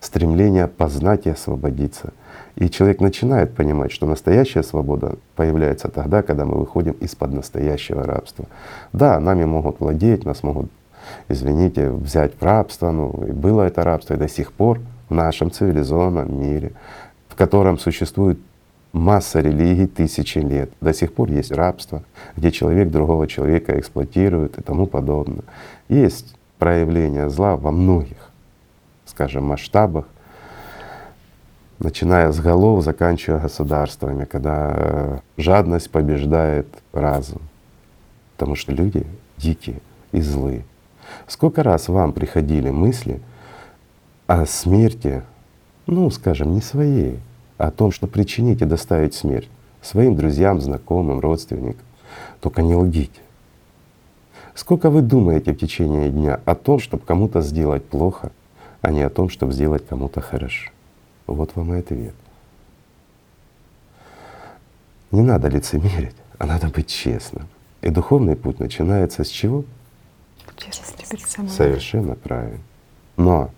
Стремление 0.00 0.66
познать 0.66 1.26
и 1.26 1.30
освободиться. 1.30 2.12
И 2.60 2.68
человек 2.68 3.00
начинает 3.00 3.54
понимать, 3.54 3.90
что 3.90 4.06
настоящая 4.06 4.62
свобода 4.62 5.16
появляется 5.34 5.88
тогда, 5.88 6.22
когда 6.22 6.44
мы 6.44 6.58
выходим 6.58 6.92
из-под 7.00 7.32
настоящего 7.32 8.04
рабства. 8.04 8.44
Да, 8.92 9.18
нами 9.18 9.46
могут 9.46 9.80
владеть, 9.80 10.26
нас 10.26 10.42
могут, 10.42 10.70
извините, 11.30 11.90
взять 11.90 12.34
в 12.38 12.42
рабство, 12.44 12.90
ну 12.90 13.24
и 13.26 13.32
было 13.32 13.62
это 13.62 13.82
рабство, 13.82 14.12
и 14.12 14.18
до 14.18 14.28
сих 14.28 14.52
пор 14.52 14.78
в 15.08 15.14
нашем 15.14 15.50
цивилизованном 15.50 16.38
мире, 16.38 16.72
в 17.28 17.34
котором 17.34 17.78
существует 17.78 18.38
масса 18.92 19.40
религий 19.40 19.86
тысячи 19.86 20.38
лет. 20.38 20.70
До 20.82 20.92
сих 20.92 21.14
пор 21.14 21.30
есть 21.30 21.52
рабство, 21.52 22.02
где 22.36 22.52
человек 22.52 22.90
другого 22.90 23.26
человека 23.26 23.80
эксплуатирует 23.80 24.58
и 24.58 24.62
тому 24.62 24.86
подобное. 24.86 25.44
Есть 25.88 26.36
проявление 26.58 27.30
зла 27.30 27.56
во 27.56 27.70
многих, 27.70 28.30
скажем, 29.06 29.44
масштабах, 29.44 30.04
начиная 31.80 32.30
с 32.30 32.38
голов, 32.40 32.84
заканчивая 32.84 33.40
государствами, 33.40 34.24
когда 34.24 34.72
э, 34.74 35.18
жадность 35.36 35.90
побеждает 35.90 36.68
разум. 36.92 37.42
потому 38.36 38.54
что 38.54 38.72
люди 38.72 39.06
дикие 39.36 39.80
и 40.12 40.20
злые. 40.20 40.64
Сколько 41.26 41.62
раз 41.62 41.88
вам 41.88 42.12
приходили 42.12 42.70
мысли 42.70 43.20
о 44.26 44.46
смерти, 44.46 45.22
ну, 45.86 46.10
скажем, 46.10 46.54
не 46.54 46.60
своей, 46.60 47.18
а 47.58 47.68
о 47.68 47.70
том, 47.70 47.90
что 47.90 48.06
причинить 48.06 48.62
и 48.62 48.64
доставить 48.64 49.14
смерть 49.14 49.48
своим 49.82 50.14
друзьям, 50.16 50.60
знакомым, 50.60 51.20
родственникам. 51.20 51.84
Только 52.40 52.62
не 52.62 52.74
лгите. 52.74 53.20
Сколько 54.54 54.90
вы 54.90 55.00
думаете 55.00 55.52
в 55.52 55.58
течение 55.58 56.10
дня 56.10 56.40
о 56.44 56.54
том, 56.54 56.78
чтобы 56.78 57.04
кому-то 57.04 57.40
сделать 57.40 57.84
плохо, 57.84 58.30
а 58.82 58.90
не 58.90 59.02
о 59.02 59.10
том, 59.10 59.30
чтобы 59.30 59.52
сделать 59.52 59.86
кому-то 59.86 60.20
хорошо? 60.20 60.70
Вот 61.34 61.54
вам 61.54 61.74
и 61.74 61.78
ответ. 61.78 62.14
Не 65.10 65.22
надо 65.22 65.48
лицемерить, 65.48 66.16
а 66.38 66.46
надо 66.46 66.68
быть 66.68 66.88
честным. 66.88 67.48
И 67.82 67.90
духовный 67.90 68.36
путь 68.36 68.60
начинается 68.60 69.24
с 69.24 69.28
чего? 69.28 69.64
Честность 70.56 71.08
перед 71.08 71.26
собой. 71.26 71.50
Совершенно 71.50 72.14
правильно. 72.14 72.60
Но 73.16 73.50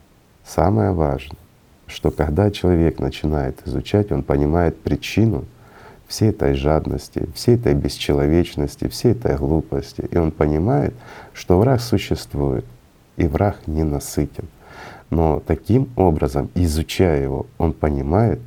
самое 0.45 0.93
важное, 0.93 1.39
что 1.87 2.11
когда 2.11 2.51
человек 2.51 3.01
начинает 3.01 3.67
изучать, 3.67 4.13
он 4.13 4.23
понимает 4.23 4.81
причину 4.81 5.45
всей 6.07 6.31
этой 6.31 6.55
жадности, 6.55 7.27
всей 7.35 7.57
этой 7.57 7.75
бесчеловечности, 7.75 8.89
всей 8.89 9.13
этой 9.13 9.37
глупости. 9.37 10.03
И 10.11 10.17
он 10.17 10.31
понимает, 10.31 10.95
что 11.33 11.59
враг 11.59 11.81
существует, 11.81 12.65
и 13.17 13.27
враг 13.27 13.67
не 13.67 13.83
насытен. 13.83 14.47
Но 15.13 15.43
таким 15.47 15.91
образом, 15.95 16.49
изучая 16.55 17.23
его, 17.23 17.45
он 17.59 17.75
понимает, 17.75 18.41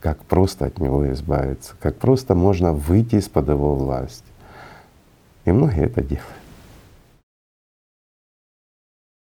как 0.00 0.22
просто 0.22 0.66
от 0.66 0.78
него 0.78 1.10
избавиться, 1.12 1.72
как 1.80 1.96
просто 1.96 2.34
можно 2.34 2.74
выйти 2.74 3.14
из-под 3.14 3.48
его 3.48 3.74
власти. 3.74 4.26
И 5.46 5.52
многие 5.52 5.86
это 5.86 6.02
делают. 6.02 6.26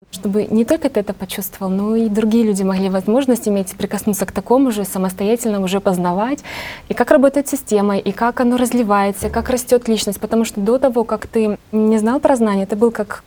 Чтобы 0.10 0.46
не 0.46 0.66
только 0.66 0.90
ты 0.90 1.02
это 1.02 1.14
почувствовал, 1.14 1.72
но 1.72 1.96
и 1.96 2.10
другие 2.10 2.44
люди 2.44 2.64
могли 2.64 2.90
возможность 2.90 3.48
иметь 3.48 3.76
прикоснуться 3.78 4.26
к 4.26 4.32
такому 4.32 4.72
же, 4.72 4.84
самостоятельно 4.84 5.62
уже 5.62 5.82
познавать, 5.82 6.40
и 6.88 6.96
как 6.96 7.12
работает 7.12 7.48
система, 7.48 8.00
и 8.00 8.12
как 8.12 8.40
оно 8.40 8.58
разливается, 8.58 9.30
как 9.30 9.52
растет 9.52 9.88
личность. 9.88 10.20
Потому 10.20 10.44
что 10.44 10.60
до 10.60 10.80
того, 10.80 11.04
как 11.04 11.28
ты 11.28 11.60
не 11.72 12.00
знал 12.00 12.20
про 12.20 12.36
знания, 12.36 12.66
ты 12.66 12.76
был 12.76 12.90
как 12.90 13.24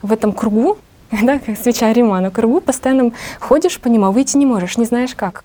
в 0.00 0.12
этом 0.12 0.32
кругу, 0.32 0.78
да, 1.22 1.38
как 1.38 1.58
свеча 1.58 1.92
Римана, 1.92 2.30
кругу 2.30 2.60
постоянно 2.60 3.12
ходишь 3.40 3.80
по 3.80 3.88
нему, 3.88 4.06
а 4.06 4.10
выйти 4.12 4.36
не 4.36 4.46
можешь, 4.46 4.76
не 4.78 4.84
знаешь 4.84 5.14
как. 5.14 5.44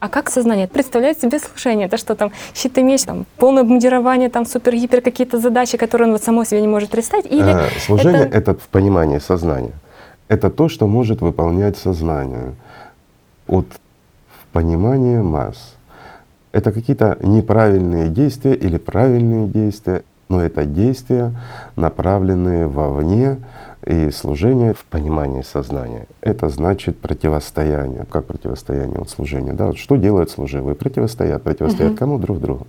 А 0.00 0.08
как 0.08 0.30
сознание 0.30 0.66
представляет 0.66 1.20
себе 1.20 1.38
служение? 1.38 1.86
Это 1.86 1.96
что 1.96 2.16
там, 2.16 2.32
щит 2.54 2.76
и 2.76 2.82
меч, 2.82 3.02
там, 3.04 3.24
полное 3.36 3.62
обмундирование, 3.62 4.28
там, 4.30 4.44
супер-гипер 4.44 5.00
какие-то 5.00 5.38
задачи, 5.38 5.78
которые 5.78 6.06
он 6.08 6.12
вот 6.12 6.24
само 6.24 6.44
себе 6.44 6.60
не 6.60 6.66
может 6.66 6.90
представить? 6.90 7.26
Или 7.26 7.42
А, 7.42 7.68
Служение 7.86 8.22
это- 8.22 8.36
это... 8.38 8.54
в 8.54 8.66
понимании 8.68 9.18
сознания. 9.20 9.70
Это 10.26 10.50
то, 10.50 10.68
что 10.68 10.88
может 10.88 11.20
выполнять 11.20 11.76
сознание 11.76 12.54
от 13.46 13.66
понимания 14.52 15.22
масс. 15.22 15.74
Это 16.52 16.72
какие-то 16.72 17.18
неправильные 17.22 18.08
действия 18.08 18.54
или 18.54 18.76
правильные 18.76 19.48
действия, 19.48 20.02
но 20.28 20.42
это 20.42 20.64
действия, 20.64 21.32
направленные 21.76 22.66
вовне, 22.66 23.38
и 23.86 24.10
служение 24.10 24.74
в 24.74 24.84
понимании 24.84 25.42
сознания. 25.42 26.06
Это 26.20 26.48
значит 26.48 26.98
противостояние. 26.98 28.06
Как 28.10 28.26
противостояние 28.26 29.00
от 29.00 29.10
служения? 29.10 29.52
Да? 29.52 29.66
вот 29.66 29.78
Что 29.78 29.96
делают 29.96 30.30
служивые? 30.30 30.74
Противостоят. 30.74 31.42
Противостоят 31.42 31.98
кому? 31.98 32.18
Друг 32.18 32.38
другу. 32.38 32.66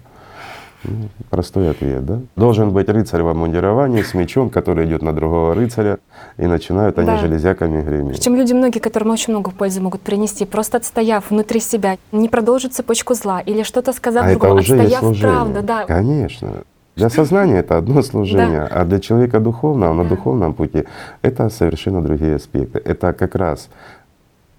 Ну, 0.84 1.08
Простой 1.30 1.70
ответ, 1.72 2.06
да? 2.06 2.20
Должен 2.36 2.72
быть 2.72 2.90
рыцарь 2.90 3.22
в 3.22 3.28
обмундировании 3.28 4.02
с 4.02 4.14
мечом, 4.14 4.50
который 4.50 4.86
идет 4.86 5.02
на 5.02 5.14
другого 5.14 5.56
рыцаря, 5.56 6.00
и 6.38 6.46
начинают 6.46 6.98
они 7.00 7.08
Да. 7.08 7.18
железяками 7.18 7.82
греметь. 7.82 8.18
Причем 8.18 8.36
люди 8.36 8.54
многие, 8.54 8.80
которым 8.80 9.10
очень 9.12 9.34
много 9.34 9.52
пользы 9.52 9.80
могут 9.82 10.02
принести, 10.02 10.46
просто 10.46 10.78
отстояв 10.78 11.30
внутри 11.32 11.60
себя, 11.60 11.98
не 12.12 12.28
продолжить 12.30 12.74
цепочку 12.74 13.14
зла 13.14 13.40
или 13.40 13.64
что-то 13.64 13.94
сказав 13.94 14.24
А 14.26 14.30
это 14.30 14.40
другому, 14.40 14.60
уже 14.62 14.76
есть 14.76 14.84
отстояв 14.94 15.00
служение. 15.04 15.36
правду, 15.38 15.62
да. 15.64 15.86
Конечно. 15.86 16.50
Для 16.96 17.10
сознания 17.10 17.60
это 17.60 17.78
одно 17.78 18.02
служение, 18.04 18.64
а 18.64 18.86
для 18.86 19.00
человека 19.00 19.40
духовного, 19.40 19.94
на 19.94 20.04
Да. 20.04 20.10
духовном 20.10 20.54
пути, 20.54 20.84
это 21.22 21.50
совершенно 21.50 22.02
другие 22.02 22.36
аспекты. 22.36 22.80
Это 22.86 23.14
как 23.14 23.34
раз, 23.36 23.70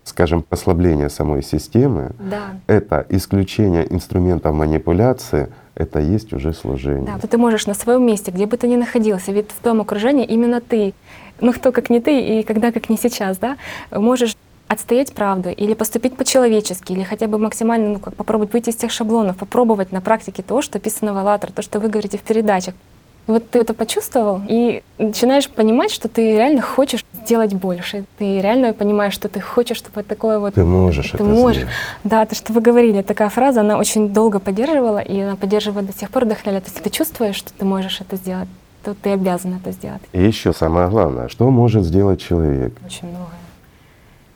скажем, 0.04 0.44
ослабление 0.50 1.10
самой 1.10 1.42
системы, 1.42 2.10
Да. 2.18 2.56
это 2.66 3.06
исключение 3.10 3.86
инструментов 3.92 4.52
манипуляции, 4.54 5.48
это 5.74 5.98
есть 5.98 6.32
уже 6.32 6.52
служение. 6.52 7.04
Да, 7.04 7.18
вот 7.20 7.30
ты 7.30 7.38
можешь 7.38 7.66
на 7.66 7.74
своем 7.74 8.06
месте, 8.06 8.30
где 8.30 8.46
бы 8.46 8.56
ты 8.56 8.68
ни 8.68 8.76
находился, 8.76 9.32
ведь 9.32 9.50
в 9.50 9.60
том 9.60 9.80
окружении 9.80 10.24
именно 10.24 10.60
ты, 10.60 10.94
ну 11.40 11.52
кто 11.52 11.72
как 11.72 11.90
не 11.90 12.00
ты 12.00 12.20
и 12.20 12.42
когда 12.42 12.72
как 12.72 12.88
не 12.88 12.96
сейчас, 12.96 13.38
да, 13.38 13.56
можешь 13.90 14.36
отстоять 14.68 15.12
правду 15.12 15.50
или 15.50 15.74
поступить 15.74 16.16
по-человечески, 16.16 16.92
или 16.92 17.02
хотя 17.02 17.26
бы 17.26 17.38
максимально 17.38 17.90
ну, 17.90 17.98
как 17.98 18.14
попробовать 18.14 18.52
выйти 18.52 18.70
из 18.70 18.76
тех 18.76 18.90
шаблонов, 18.90 19.36
попробовать 19.36 19.92
на 19.92 20.00
практике 20.00 20.42
то, 20.42 20.62
что 20.62 20.78
описано 20.78 21.12
в 21.12 21.18
«АЛЛАТРА», 21.18 21.52
то, 21.52 21.62
что 21.62 21.80
вы 21.80 21.88
говорите 21.88 22.18
в 22.18 22.22
передачах. 22.22 22.74
Вот 23.26 23.48
ты 23.48 23.60
это 23.60 23.72
почувствовал 23.72 24.42
и 24.46 24.82
начинаешь 24.98 25.48
понимать, 25.48 25.90
что 25.90 26.08
ты 26.08 26.32
реально 26.36 26.60
хочешь 26.60 27.04
сделать 27.24 27.54
больше. 27.54 28.04
Ты 28.18 28.40
реально 28.42 28.74
понимаешь, 28.74 29.14
что 29.14 29.28
ты 29.28 29.40
хочешь, 29.40 29.78
чтобы 29.78 30.02
такое 30.02 30.38
вот... 30.38 30.54
Ты 30.54 30.64
можешь 30.64 31.10
ты 31.10 31.16
это 31.16 31.24
можешь. 31.24 31.62
сделать. 31.62 31.74
Да, 32.04 32.26
то, 32.26 32.34
что 32.34 32.52
вы 32.52 32.60
говорили, 32.60 33.00
такая 33.00 33.30
фраза, 33.30 33.60
она 33.60 33.78
очень 33.78 34.10
долго 34.10 34.40
поддерживала, 34.40 34.98
и 34.98 35.18
она 35.20 35.36
поддерживает 35.36 35.86
до 35.86 35.98
сих 35.98 36.10
пор, 36.10 36.26
вдохновляет. 36.26 36.64
То 36.64 36.70
есть 36.70 36.82
ты 36.82 36.90
чувствуешь, 36.90 37.36
что 37.36 37.52
ты 37.54 37.64
можешь 37.64 38.00
это 38.02 38.16
сделать, 38.16 38.48
то 38.84 38.94
ты 38.94 39.10
обязан 39.10 39.54
это 39.56 39.72
сделать. 39.72 40.02
И 40.12 40.22
еще 40.22 40.52
самое 40.52 40.88
главное, 40.88 41.28
что 41.28 41.48
может 41.50 41.84
сделать 41.84 42.20
человек? 42.20 42.74
Очень 42.84 43.08
многое. 43.08 43.38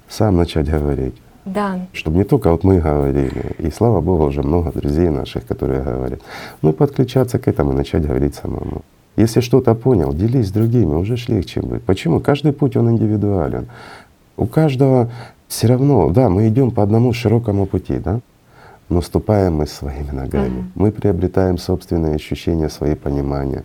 Сам 0.09 0.37
начать 0.37 0.71
говорить. 0.71 1.15
Да, 1.55 1.87
Чтобы 1.93 2.19
не 2.19 2.25
только 2.25 2.51
вот 2.51 2.65
мы 2.65 2.81
говорили, 2.81 3.55
и 3.59 3.71
слава 3.71 4.01
Богу, 4.01 4.25
уже 4.25 4.43
много 4.43 4.73
друзей 4.73 5.09
наших, 5.09 5.47
которые 5.47 5.83
говорят, 5.83 6.21
ну 6.63 6.71
и 6.71 6.73
подключаться 6.73 7.39
к 7.39 7.49
этому 7.49 7.73
и 7.73 7.77
начать 7.77 8.07
говорить 8.07 8.35
самому. 8.35 8.83
Если 9.17 9.41
что-то 9.41 9.75
понял, 9.75 10.13
делись 10.13 10.49
с 10.49 10.53
другими, 10.53 10.95
уже 10.95 11.17
ж 11.17 11.29
легче 11.29 11.61
будет. 11.61 11.83
Почему? 11.83 12.21
Каждый 12.21 12.53
путь 12.53 12.77
он 12.77 12.91
индивидуален. 12.91 13.67
У 14.37 14.47
каждого 14.47 15.11
все 15.49 15.67
равно, 15.67 16.11
да, 16.11 16.29
мы 16.29 16.49
идем 16.49 16.71
по 16.71 16.83
одному 16.83 17.13
широкому 17.13 17.67
пути, 17.67 17.99
да, 17.99 18.21
но 18.89 19.03
ступаем 19.03 19.57
мы 19.57 19.67
своими 19.67 20.11
ногами. 20.11 20.49
Мгм. 20.49 20.73
Мы 20.75 20.93
приобретаем 20.93 21.59
собственные 21.59 22.15
ощущения, 22.15 22.69
свои 22.69 22.95
понимания. 22.95 23.65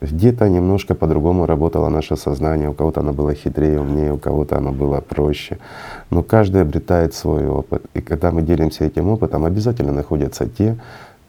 Где-то 0.00 0.48
немножко 0.48 0.94
по-другому 0.94 1.44
работало 1.44 1.90
наше 1.90 2.16
сознание, 2.16 2.70
у 2.70 2.72
кого-то 2.72 3.00
оно 3.00 3.12
было 3.12 3.34
хитрее, 3.34 3.80
умнее, 3.80 4.14
у 4.14 4.18
кого-то 4.18 4.56
оно 4.56 4.72
было 4.72 5.00
проще. 5.00 5.58
Но 6.08 6.22
каждый 6.22 6.62
обретает 6.62 7.12
свой 7.12 7.46
опыт. 7.46 7.82
И 7.92 8.00
когда 8.00 8.30
мы 8.30 8.40
делимся 8.40 8.84
этим 8.84 9.08
опытом, 9.08 9.44
обязательно 9.44 9.92
находятся 9.92 10.48
те, 10.48 10.78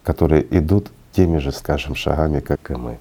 которые 0.03 0.45
идут 0.57 0.89
теми 1.11 1.39
же, 1.39 1.51
скажем, 1.51 1.95
шагами, 1.95 2.39
как 2.39 2.71
и 2.71 2.75
мы. 2.75 2.97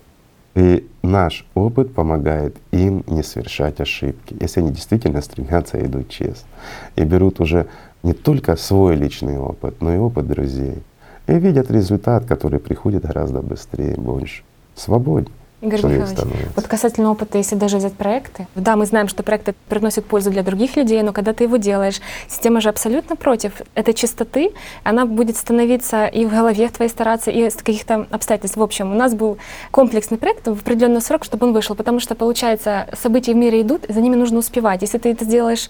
И 0.56 0.88
наш 1.02 1.46
опыт 1.54 1.94
помогает 1.94 2.56
им 2.72 3.04
не 3.06 3.22
совершать 3.22 3.80
ошибки, 3.80 4.36
если 4.40 4.60
они 4.60 4.72
действительно 4.72 5.22
стремятся 5.22 5.78
и 5.78 5.86
идут 5.86 6.08
честно. 6.08 6.48
И 6.96 7.04
берут 7.04 7.38
уже 7.38 7.68
не 8.02 8.12
только 8.12 8.56
свой 8.56 8.96
личный 8.96 9.38
опыт, 9.38 9.80
но 9.80 9.94
и 9.94 9.98
опыт 9.98 10.26
друзей. 10.26 10.82
И 11.28 11.34
видят 11.34 11.70
результат, 11.70 12.24
который 12.24 12.58
приходит 12.58 13.04
гораздо 13.04 13.40
быстрее, 13.40 13.94
больше, 13.94 14.42
свободнее. 14.74 15.39
Игорь 15.62 15.84
Михайлович, 15.84 16.16
становится. 16.16 16.52
вот 16.56 16.66
касательно 16.66 17.10
опыта, 17.10 17.36
если 17.36 17.54
даже 17.54 17.76
взять 17.76 17.92
проекты, 17.92 18.46
да, 18.54 18.76
мы 18.76 18.86
знаем, 18.86 19.08
что 19.08 19.22
проекты 19.22 19.54
приносят 19.68 20.06
пользу 20.06 20.30
для 20.30 20.42
других 20.42 20.76
людей, 20.76 21.02
но 21.02 21.12
когда 21.12 21.34
ты 21.34 21.44
его 21.44 21.58
делаешь, 21.58 22.00
система 22.28 22.62
же 22.62 22.70
абсолютно 22.70 23.14
против 23.14 23.52
этой 23.74 23.92
чистоты, 23.92 24.52
она 24.84 25.04
будет 25.04 25.36
становиться 25.36 26.06
и 26.06 26.24
в 26.24 26.30
голове 26.30 26.68
твоей 26.68 26.90
стараться, 26.90 27.30
и 27.30 27.50
с 27.50 27.56
каких-то 27.56 28.06
обстоятельств. 28.10 28.56
В 28.56 28.62
общем, 28.62 28.90
у 28.90 28.94
нас 28.94 29.14
был 29.14 29.36
комплексный 29.70 30.16
проект 30.16 30.48
в 30.48 30.52
определенный 30.52 31.02
срок, 31.02 31.24
чтобы 31.24 31.46
он 31.46 31.52
вышел, 31.52 31.76
потому 31.76 32.00
что, 32.00 32.14
получается, 32.14 32.86
события 32.94 33.34
в 33.34 33.36
мире 33.36 33.60
идут, 33.60 33.84
и 33.84 33.92
за 33.92 34.00
ними 34.00 34.16
нужно 34.16 34.38
успевать. 34.38 34.80
Если 34.80 34.96
ты 34.96 35.10
это 35.10 35.24
сделаешь 35.26 35.68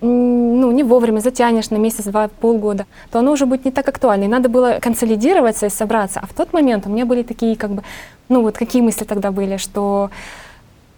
ну, 0.00 0.70
не 0.72 0.82
вовремя 0.82 1.20
затянешь 1.20 1.70
на 1.70 1.76
месяц, 1.76 2.04
два, 2.04 2.28
полгода, 2.28 2.86
то 3.10 3.18
оно 3.18 3.32
уже 3.32 3.46
будет 3.46 3.64
не 3.64 3.70
так 3.70 3.88
актуально. 3.88 4.24
И 4.24 4.28
надо 4.28 4.48
было 4.48 4.78
консолидироваться 4.80 5.66
и 5.66 5.70
собраться. 5.70 6.20
А 6.22 6.26
в 6.26 6.34
тот 6.34 6.52
момент 6.52 6.86
у 6.86 6.90
меня 6.90 7.06
были 7.06 7.22
такие, 7.22 7.56
как 7.56 7.70
бы, 7.70 7.82
ну 8.28 8.42
вот 8.42 8.56
какие 8.56 8.82
мысли 8.82 9.04
тогда 9.04 9.30
были, 9.30 9.56
что 9.56 10.10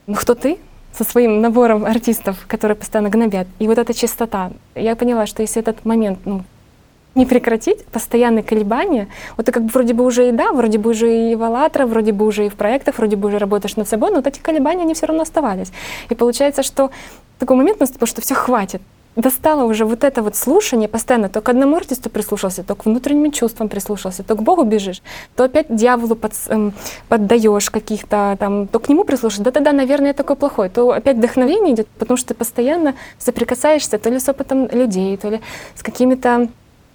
ну 0.07 0.15
кто 0.15 0.35
ты 0.35 0.59
со 0.93 1.05
своим 1.05 1.41
набором 1.41 1.85
артистов, 1.85 2.45
которые 2.49 2.77
постоянно 2.77 3.09
гнобят. 3.11 3.47
И 3.59 3.69
вот 3.69 3.79
эта 3.79 3.95
чистота. 3.95 4.51
Я 4.75 4.97
поняла, 4.97 5.27
что 5.27 5.43
если 5.43 5.61
этот 5.61 5.85
момент 5.85 6.19
ну, 6.25 6.43
не 7.15 7.27
прекратить 7.27 7.85
постоянные 7.87 8.43
колебания. 8.43 9.09
Вот 9.37 9.47
ты 9.47 9.53
как 9.53 9.65
бы 9.65 9.71
вроде 9.71 9.93
бы 9.93 10.05
уже 10.05 10.29
и 10.29 10.33
да, 10.33 10.53
вроде 10.53 10.79
бы 10.79 10.91
уже 10.91 11.31
и 11.31 11.35
в 11.35 11.43
«АЛЛАТРА», 11.43 11.87
вроде 11.87 12.13
бы 12.13 12.27
уже 12.27 12.47
и 12.47 12.49
в 12.49 12.55
проектах, 12.55 12.99
вроде 12.99 13.17
бы 13.17 13.29
уже 13.29 13.39
работаешь 13.39 13.77
над 13.77 13.89
собой, 13.89 14.11
но 14.11 14.17
вот 14.17 14.27
эти 14.27 14.41
колебания, 14.41 14.83
они 14.83 14.95
все 14.95 15.07
равно 15.07 15.23
оставались. 15.23 15.73
И 16.09 16.15
получается, 16.15 16.63
что 16.63 16.91
такой 17.39 17.57
момент 17.57 17.81
наступил, 17.81 18.07
что 18.07 18.21
все 18.21 18.35
хватит. 18.35 18.81
Достало 19.19 19.65
уже 19.65 19.85
вот 19.85 20.05
это 20.05 20.23
вот 20.23 20.37
слушание 20.37 20.89
постоянно, 20.89 21.29
то 21.29 21.41
к 21.41 21.49
одному 21.49 21.75
артисту 21.75 22.09
прислушался, 22.09 22.63
то 22.63 22.77
к 22.77 22.87
внутренним 22.87 23.33
чувствам 23.33 23.69
прислушался, 23.69 24.23
то 24.23 24.37
к 24.37 24.43
Богу 24.43 24.63
бежишь, 24.63 25.03
то 25.35 25.43
опять 25.43 25.75
дьяволу 25.75 26.15
под, 26.15 26.35
эм, 26.47 26.73
поддаешь 27.09 27.69
каких-то 27.69 28.37
там, 28.39 28.69
то 28.69 28.79
к 28.79 28.89
нему 28.89 29.03
прислушаешься, 29.03 29.43
да 29.43 29.51
тогда, 29.51 29.73
наверное, 29.73 30.09
я 30.09 30.15
такой 30.15 30.37
плохой, 30.37 30.69
то 30.69 30.93
опять 30.93 31.17
вдохновение 31.17 31.75
идет, 31.75 31.89
потому 31.99 32.17
что 32.17 32.29
ты 32.29 32.35
постоянно 32.35 32.95
соприкасаешься 33.19 33.99
то 33.99 34.09
ли 34.09 34.21
с 34.21 34.29
опытом 34.29 34.69
людей, 34.69 35.17
то 35.17 35.31
ли 35.31 35.41
с 35.75 35.83
какими-то 35.83 36.47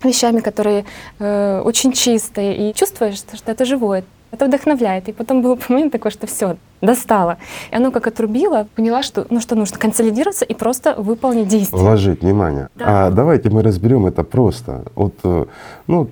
вещами, 0.01 0.39
которые 0.39 0.85
э, 1.19 1.61
очень 1.65 1.91
чистые, 1.91 2.69
и 2.69 2.73
чувствуешь, 2.73 3.17
что 3.17 3.51
это 3.51 3.65
живое. 3.65 4.05
Это 4.33 4.47
вдохновляет. 4.47 5.09
И 5.09 5.11
потом 5.11 5.43
был 5.43 5.59
момент 5.69 5.91
такой, 5.91 6.09
что 6.09 6.25
все, 6.25 6.57
достало. 6.81 7.37
И 7.71 7.75
оно 7.75 7.91
как 7.91 8.07
отрубило, 8.07 8.67
поняла, 8.75 9.03
что, 9.03 9.27
ну, 9.29 9.39
что 9.39 9.55
нужно 9.55 9.77
консолидироваться 9.77 10.43
и 10.43 10.55
просто 10.55 10.95
выполнить 10.95 11.47
действие. 11.47 11.79
Вложить 11.79 12.21
внимание. 12.21 12.69
Да. 12.75 13.07
А 13.07 13.11
давайте 13.11 13.51
мы 13.51 13.61
разберем 13.61 14.07
это 14.07 14.23
просто. 14.23 14.85
Вот, 14.95 15.13
э, 15.23 15.45
ну, 15.85 16.09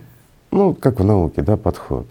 ну, 0.52 0.76
как 0.76 1.00
в 1.00 1.04
науке, 1.04 1.42
да, 1.42 1.58
подход. 1.58 2.06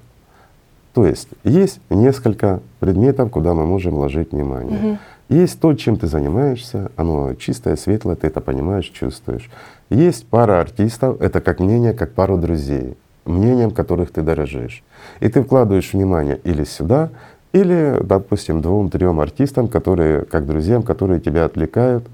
То 0.95 1.07
есть 1.07 1.29
есть 1.45 1.81
несколько 1.91 2.61
предметов, 2.81 3.31
куда 3.31 3.55
мы 3.55 3.65
можем 3.65 3.95
вложить 3.95 4.33
внимание. 4.33 4.79
Мгм. 4.79 4.99
Есть 5.29 5.61
то, 5.61 5.73
чем 5.75 5.97
ты 5.97 6.09
занимаешься, 6.09 6.91
оно 6.97 7.35
чистое, 7.35 7.77
светлое, 7.77 8.17
ты 8.17 8.27
это 8.27 8.41
понимаешь, 8.41 8.87
чувствуешь. 8.87 9.49
Есть 9.89 10.27
пара 10.27 10.61
артистов, 10.61 11.21
это 11.21 11.41
как 11.41 11.61
мнение, 11.61 11.93
как 11.93 12.15
пару 12.15 12.37
друзей, 12.37 12.97
мнением 13.25 13.71
которых 13.71 14.11
ты 14.13 14.23
дорожишь. 14.23 14.83
И 15.21 15.29
ты 15.29 15.43
вкладываешь 15.43 15.93
внимание 15.93 16.39
или 16.45 16.65
сюда, 16.65 17.11
или, 17.53 17.99
допустим, 18.03 18.61
двум-трем 18.63 19.21
артистам, 19.21 19.69
которые, 19.69 20.23
как 20.25 20.47
друзьям, 20.47 20.83
которые 20.83 21.21
тебя 21.21 21.45
отвлекают 21.45 22.05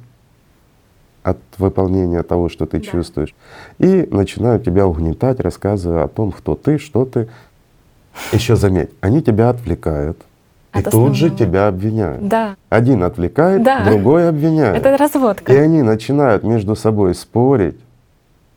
от 1.23 1.39
выполнения 1.59 2.23
того, 2.23 2.49
что 2.49 2.67
ты 2.67 2.79
Да. 2.79 2.85
чувствуешь, 2.85 3.35
и 3.79 4.09
начинают 4.11 4.65
тебя 4.65 4.87
угнетать, 4.87 5.41
рассказывая 5.41 6.05
о 6.05 6.09
том, 6.09 6.31
кто 6.33 6.55
ты, 6.55 6.79
что 6.79 7.05
ты. 7.05 7.29
Еще 8.33 8.57
заметь, 8.57 8.91
они 9.01 9.21
тебя 9.23 9.51
отвлекают 9.51 10.17
и 10.75 10.79
От 10.79 10.91
тут 10.91 11.15
же 11.17 11.31
тебя 11.31 11.69
обвиняют. 11.69 12.27
Да, 12.29 12.57
Один 12.71 13.03
отвлекает, 13.03 13.63
Да. 13.63 13.85
другой 13.85 14.29
обвиняет. 14.29 14.77
это 14.77 14.97
разводка. 14.97 15.53
И 15.53 15.57
они 15.57 15.83
начинают 15.83 16.45
между 16.45 16.77
собой 16.77 17.15
спорить 17.15 17.77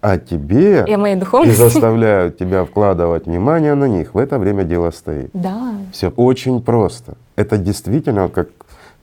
о 0.01 0.17
тебе 0.17 0.85
И 0.87 0.93
о 0.93 0.97
моей 0.97 1.15
и 1.15 1.19
духовности. 1.19 1.57
заставляют 1.57 2.37
тебя 2.37 2.63
вкладывать 2.63 3.25
внимание 3.25 3.75
на 3.75 3.85
них. 3.85 4.13
В 4.13 4.17
это 4.17 4.39
время 4.39 4.63
дело 4.63 4.91
стоит. 4.91 5.29
Да, 5.33 5.73
Все 5.91 6.09
очень 6.15 6.61
просто. 6.61 7.15
Это 7.35 7.57
действительно, 7.57 8.23
вот 8.23 8.31
как 8.33 8.49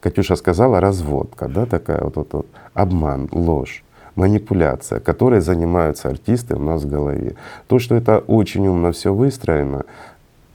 Катюша 0.01 0.37
сказала, 0.37 0.81
разводка, 0.81 1.49
да, 1.49 1.67
такая 1.67 2.01
вот, 2.03 2.17
вот, 2.17 2.29
вот 2.33 2.47
обман, 2.75 3.29
ложь, 3.33 3.83
манипуляция, 4.15 5.01
которой 5.01 5.41
занимаются 5.41 6.09
артисты 6.09 6.55
у 6.55 6.61
нас 6.61 6.83
в 6.83 6.89
голове. 6.89 7.35
То, 7.67 7.79
что 7.79 7.95
это 7.95 8.19
очень 8.19 8.67
умно 8.67 8.93
все 8.93 9.13
выстроено, 9.13 9.85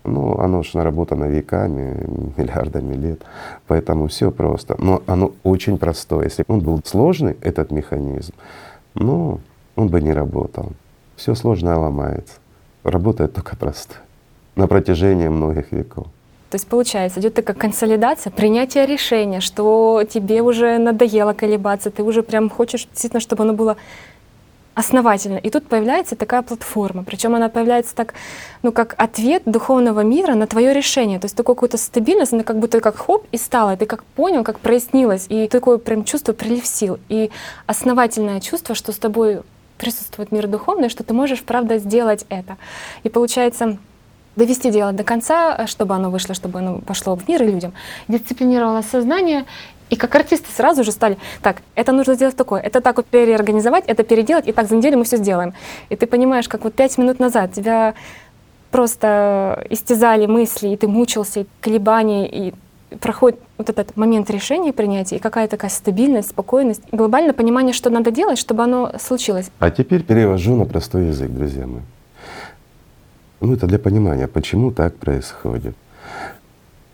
ну, 0.04 0.39
оно 0.39 0.64
же 0.64 0.78
наработано 0.78 1.26
веками, 1.26 2.08
миллиардами 2.38 2.96
лет, 2.96 3.22
поэтому 3.68 4.08
все 4.08 4.32
просто. 4.32 4.76
Но 4.80 5.04
оно 5.06 5.34
очень 5.44 5.78
простое. 5.78 6.26
Если 6.26 6.44
бы 6.48 6.56
он 6.56 6.60
был 6.62 6.82
сложный, 6.84 7.38
этот 7.42 7.72
механизм, 7.72 8.34
ну, 8.96 9.39
он 9.76 9.88
бы 9.88 10.01
не 10.01 10.13
работал. 10.13 10.72
Все 11.15 11.36
сложное 11.36 11.76
ломается. 11.76 12.36
Работает 12.84 13.34
только 13.34 13.55
простое 13.55 14.01
на 14.55 14.67
протяжении 14.67 15.28
многих 15.28 15.72
веков. 15.72 16.07
То 16.49 16.55
есть 16.55 16.67
получается, 16.67 17.22
идет 17.22 17.34
такая 17.34 17.55
консолидация, 17.55 18.30
принятие 18.30 18.86
решения, 18.86 19.39
что 19.39 20.03
тебе 20.09 20.41
уже 20.41 20.78
надоело 20.78 21.34
колебаться, 21.34 21.91
ты 21.91 22.03
уже 22.03 22.24
прям 22.24 22.49
хочешь 22.49 22.88
действительно, 22.91 23.22
чтобы 23.22 23.43
оно 23.43 23.53
было 23.53 23.78
основательно. 24.74 25.38
И 25.38 25.49
тут 25.49 25.67
появляется 25.67 26.15
такая 26.17 26.41
платформа. 26.41 27.03
Причем 27.03 27.36
она 27.36 27.47
появляется 27.47 27.95
так, 27.95 28.13
ну, 28.63 28.74
как 28.74 28.95
ответ 28.97 29.43
духовного 29.45 30.01
мира 30.01 30.34
на 30.34 30.45
твое 30.47 30.74
решение. 30.74 31.19
То 31.19 31.26
есть 31.26 31.36
такую 31.36 31.55
какую-то 31.55 31.78
стабильность, 31.78 32.34
она 32.34 32.43
как 32.43 32.59
будто 32.59 32.82
как 32.82 32.97
хоп 32.97 33.26
и 33.32 33.38
стала. 33.38 33.78
Ты 33.78 33.86
как 33.86 34.03
понял, 34.03 34.43
как 34.43 34.59
прояснилось. 34.59 35.28
И 35.30 35.47
такое 35.47 35.78
прям 35.78 36.03
чувство 36.03 36.34
прилив 36.34 36.65
сил. 36.65 36.99
И 37.09 37.32
основательное 37.65 38.39
чувство, 38.39 38.76
что 38.76 38.91
с 38.91 38.97
тобой 38.97 39.41
присутствует 39.82 40.32
мир 40.32 40.48
духовный, 40.48 40.90
что 40.90 41.04
ты 41.04 41.14
можешь, 41.14 41.42
правда, 41.42 41.80
сделать 41.80 42.26
это. 42.30 42.58
И 43.04 43.10
получается, 43.10 43.78
довести 44.36 44.72
дело 44.72 44.92
до 44.92 45.04
конца, 45.04 45.56
э, 45.58 45.68
чтобы 45.68 45.96
оно 45.96 46.12
вышло, 46.12 46.36
чтобы 46.36 46.60
оно 46.60 46.80
пошло 46.80 47.16
в 47.16 47.28
мир 47.28 47.44
и 47.44 47.48
людям. 47.48 47.74
Дисциплинировало 48.08 48.84
сознание, 48.84 49.46
и 49.90 49.96
как 49.96 50.16
артисты 50.16 50.48
сразу 50.56 50.84
же 50.84 50.92
стали, 50.92 51.18
так, 51.42 51.58
это 51.76 51.92
нужно 51.92 52.14
сделать 52.14 52.36
такое, 52.36 52.62
это 52.62 52.80
так 52.80 52.98
вот 52.98 53.08
переорганизовать, 53.08 53.84
это 53.88 54.04
переделать, 54.04 54.48
и 54.48 54.52
так 54.52 54.68
за 54.70 54.76
неделю 54.76 55.00
мы 55.00 55.04
все 55.04 55.18
сделаем. 55.18 55.54
И 55.90 55.96
ты 55.96 56.06
понимаешь, 56.06 56.48
как 56.48 56.64
вот 56.64 56.74
пять 56.74 56.98
минут 56.98 57.20
назад 57.20 57.52
тебя 57.54 57.94
просто 58.70 59.66
истязали 59.70 60.28
мысли, 60.28 60.70
и 60.70 60.78
ты 60.78 60.88
мучился, 60.88 61.42
и 61.42 61.46
колебания, 61.60 62.28
и 62.30 62.54
проходит 63.00 63.40
вот 63.62 63.70
этот 63.70 63.95
момент 63.95 64.30
решения 64.30 64.70
и 64.70 64.74
принятия, 64.74 65.18
и 65.18 65.20
какая-то 65.20 65.51
такая 65.51 65.72
стабильность, 65.72 66.30
спокойность, 66.30 66.82
и 66.91 66.95
глобальное 66.95 67.34
понимание, 67.34 67.74
что 67.74 67.89
надо 67.89 68.12
делать, 68.12 68.38
чтобы 68.38 68.64
оно 68.64 68.91
случилось. 68.99 69.51
А 69.59 69.70
теперь 69.70 70.03
перевожу 70.03 70.55
на 70.55 70.66
простой 70.66 71.07
язык, 71.07 71.32
друзья 71.32 71.68
мои. 71.68 71.82
Ну, 73.39 73.53
это 73.53 73.68
для 73.68 73.80
понимания, 73.80 74.28
почему 74.28 74.72
так 74.72 74.95
происходит. 74.95 75.76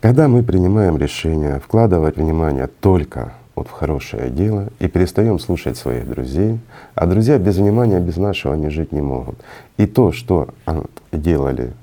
Когда 0.01 0.27
мы 0.27 0.43
принимаем 0.43 0.97
решение 0.97 1.59
вкладывать 1.59 2.17
внимание 2.17 2.67
только 2.67 3.33
вот 3.55 3.67
в 3.67 3.71
хорошее 3.71 4.29
дело 4.29 4.69
и 4.79 4.87
перестаем 4.87 5.39
слушать 5.39 5.77
своих 5.77 6.07
друзей, 6.07 6.59
а 6.95 7.05
друзья 7.07 7.37
без 7.37 7.57
внимания, 7.57 7.99
без 7.99 8.17
нашего 8.17 8.53
они 8.53 8.69
жить 8.69 8.91
не 8.91 9.01
могут. 9.01 9.35
И 9.77 9.87
то, 9.87 10.11
что 10.11 10.49
делали 11.11 11.73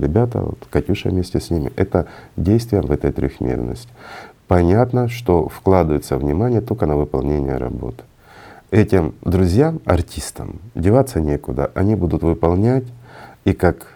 ребята, 0.00 0.40
вот 0.40 0.58
Катюша 0.70 1.10
вместе 1.10 1.40
с 1.40 1.50
ними, 1.50 1.72
это 1.76 2.06
действие 2.36 2.82
в 2.82 2.90
этой 2.90 3.12
трехмерности. 3.12 3.88
Понятно, 4.48 5.08
что 5.08 5.48
вкладывается 5.48 6.16
внимание 6.16 6.60
только 6.60 6.86
на 6.86 6.96
выполнение 6.96 7.56
работы. 7.56 8.02
Этим 8.70 9.14
друзьям, 9.22 9.80
артистам, 9.84 10.60
деваться 10.74 11.20
некуда. 11.20 11.70
Они 11.74 11.94
будут 11.94 12.22
выполнять, 12.22 12.84
и 13.44 13.52
как 13.52 13.94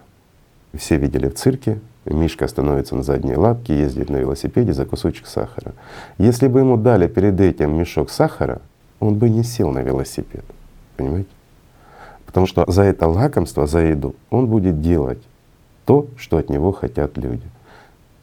все 0.77 0.97
видели 0.97 1.29
в 1.29 1.35
цирке, 1.35 1.81
Мишка 2.07 2.47
становится 2.49 2.95
на 2.95 3.03
задние 3.03 3.37
лапки, 3.37 3.73
ездит 3.73 4.11
на 4.11 4.17
велосипеде 4.17 4.73
за 4.73 4.85
кусочек 4.85 5.27
сахара. 5.27 5.73
Если 6.19 6.49
бы 6.49 6.61
ему 6.61 6.77
дали 6.77 7.07
перед 7.07 7.41
этим 7.41 7.77
мешок 7.77 8.11
сахара, 8.11 8.61
он 9.01 9.17
бы 9.17 9.31
не 9.31 9.43
сел 9.43 9.71
на 9.71 9.81
велосипед. 9.81 10.45
Понимаете? 10.97 11.31
Потому 12.27 12.47
что 12.47 12.71
за 12.71 12.83
это 12.83 13.07
лакомство, 13.07 13.67
за 13.67 13.81
еду 13.81 14.15
он 14.31 14.49
будет 14.49 14.81
делать 14.81 15.23
то, 15.85 16.07
что 16.17 16.39
от 16.39 16.51
него 16.51 16.73
хотят 16.73 17.17
люди. 17.17 17.47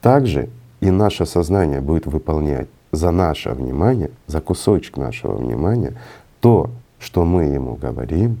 Также 0.00 0.48
и 0.80 0.90
наше 0.90 1.26
сознание 1.26 1.80
будет 1.80 2.06
выполнять 2.06 2.68
за 2.90 3.10
наше 3.10 3.50
внимание, 3.50 4.10
за 4.26 4.40
кусочек 4.40 4.96
нашего 4.96 5.36
внимания, 5.36 5.94
то, 6.40 6.70
что 6.98 7.24
мы 7.24 7.44
ему 7.44 7.74
говорим, 7.74 8.38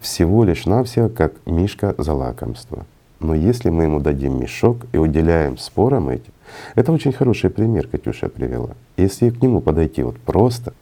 всего 0.00 0.44
лишь 0.44 0.66
навсего 0.66 1.08
как 1.08 1.34
мишка 1.46 1.94
за 1.96 2.12
лакомство. 2.12 2.84
Но 3.20 3.34
если 3.34 3.70
мы 3.70 3.84
ему 3.84 4.00
дадим 4.00 4.38
мешок 4.38 4.78
и 4.92 4.98
уделяем 4.98 5.56
спорам 5.56 6.10
этим, 6.10 6.32
это 6.74 6.92
очень 6.92 7.12
хороший 7.12 7.48
пример 7.48 7.88
Катюша 7.88 8.28
привела. 8.28 8.70
Если 8.96 9.30
к 9.30 9.40
нему 9.40 9.60
подойти 9.60 10.02
вот 10.02 10.18
просто, 10.18 10.74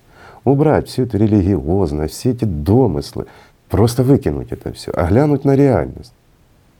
убрать 0.44 0.88
всю 0.88 1.02
эту 1.02 1.18
религиозность, 1.18 2.14
все 2.14 2.30
эти 2.30 2.44
домыслы, 2.44 3.26
просто 3.68 4.02
выкинуть 4.02 4.50
это 4.50 4.72
все, 4.72 4.90
а 4.92 5.06
глянуть 5.06 5.44
на 5.44 5.54
реальность. 5.54 6.12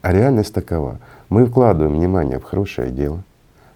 А 0.03 0.13
реальность 0.13 0.53
такова. 0.53 0.99
Мы 1.29 1.47
вкладываем 1.47 1.97
внимание 1.97 2.41
в 2.41 2.45
хорошее 2.45 2.91
дело, 2.91 3.23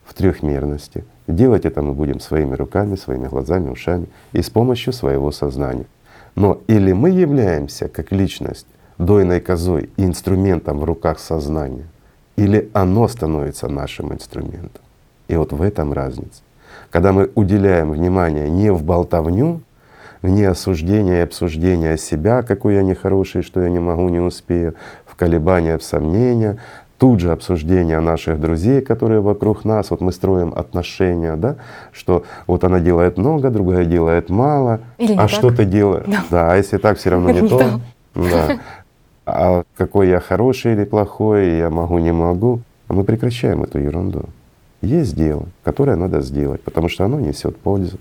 в 0.05 0.13
трехмерности. 0.13 1.05
Делать 1.29 1.65
это 1.65 1.83
мы 1.83 1.95
будем 1.95 2.21
своими 2.21 2.55
руками, 2.55 2.97
своими 2.97 3.29
глазами, 3.29 3.71
ушами 3.71 4.09
и 4.33 4.43
с 4.43 4.51
помощью 4.51 4.93
своего 4.93 5.31
сознания. 5.31 5.87
Но 6.35 6.61
или 6.67 6.93
мы 6.93 7.11
являемся 7.11 7.89
как 7.89 8.11
личность 8.13 8.67
дойной 8.99 9.41
козой 9.41 9.91
и 9.97 10.05
инструментом 10.05 10.81
в 10.81 10.85
руках 10.85 11.21
сознания, 11.21 11.87
или 12.37 12.71
оно 12.73 13.07
становится 13.09 13.69
нашим 13.69 14.13
инструментом. 14.13 14.83
И 15.29 15.37
вот 15.37 15.53
в 15.53 15.63
этом 15.63 15.93
разница. 15.93 16.43
Когда 16.91 17.13
мы 17.13 17.31
уделяем 17.35 17.93
внимание 17.93 18.51
не 18.51 18.73
в 18.73 18.83
болтовню, 18.83 19.61
не 20.23 20.45
осуждение 20.45 21.19
и 21.19 21.23
обсуждение 21.23 21.97
себя, 21.99 22.43
какой 22.43 22.75
я 22.75 22.83
нехороший, 22.83 23.43
что 23.43 23.61
я 23.61 23.69
не 23.69 23.79
могу, 23.79 24.09
не 24.09 24.21
успею, 24.21 24.75
колебания, 25.17 25.79
в 25.79 25.83
сомнения, 25.83 26.59
тут 26.99 27.21
же 27.21 27.33
обсуждение 27.33 28.01
наших 28.01 28.41
друзей, 28.41 28.81
которые 28.81 29.21
вокруг 29.21 29.65
нас, 29.65 29.91
вот 29.91 30.01
мы 30.01 30.13
строим 30.13 30.53
отношения, 30.57 31.37
да, 31.37 31.57
что 31.93 32.25
вот 32.47 32.65
она 32.65 32.81
делает 32.81 33.19
много, 33.19 33.51
другая 33.51 33.85
делает 33.85 34.31
мало, 34.31 34.81
Или 34.99 35.13
а 35.13 35.23
так. 35.23 35.31
что 35.31 35.51
ты 35.51 35.65
делаешь? 35.65 36.07
Да. 36.07 36.25
Да, 36.31 36.53
а 36.53 36.57
если 36.57 36.79
так, 36.79 36.99
все 36.99 37.11
равно 37.11 37.31
не 37.31 37.47
то. 37.49 37.81
Да. 38.15 38.59
а 39.27 39.65
какой 39.77 40.09
я 40.09 40.21
хороший 40.21 40.73
или 40.73 40.85
плохой, 40.85 41.59
я 41.59 41.69
могу, 41.71 41.99
не 41.99 42.13
могу. 42.13 42.61
А 42.89 42.93
мы 42.93 43.05
прекращаем 43.05 43.65
эту 43.65 43.79
ерунду. 43.79 44.25
Есть 44.81 45.17
дело, 45.17 45.47
которое 45.65 45.97
надо 45.97 46.21
сделать, 46.21 46.63
потому 46.63 46.89
что 46.89 47.05
оно 47.05 47.19
несет 47.19 47.57
пользу. 47.57 47.99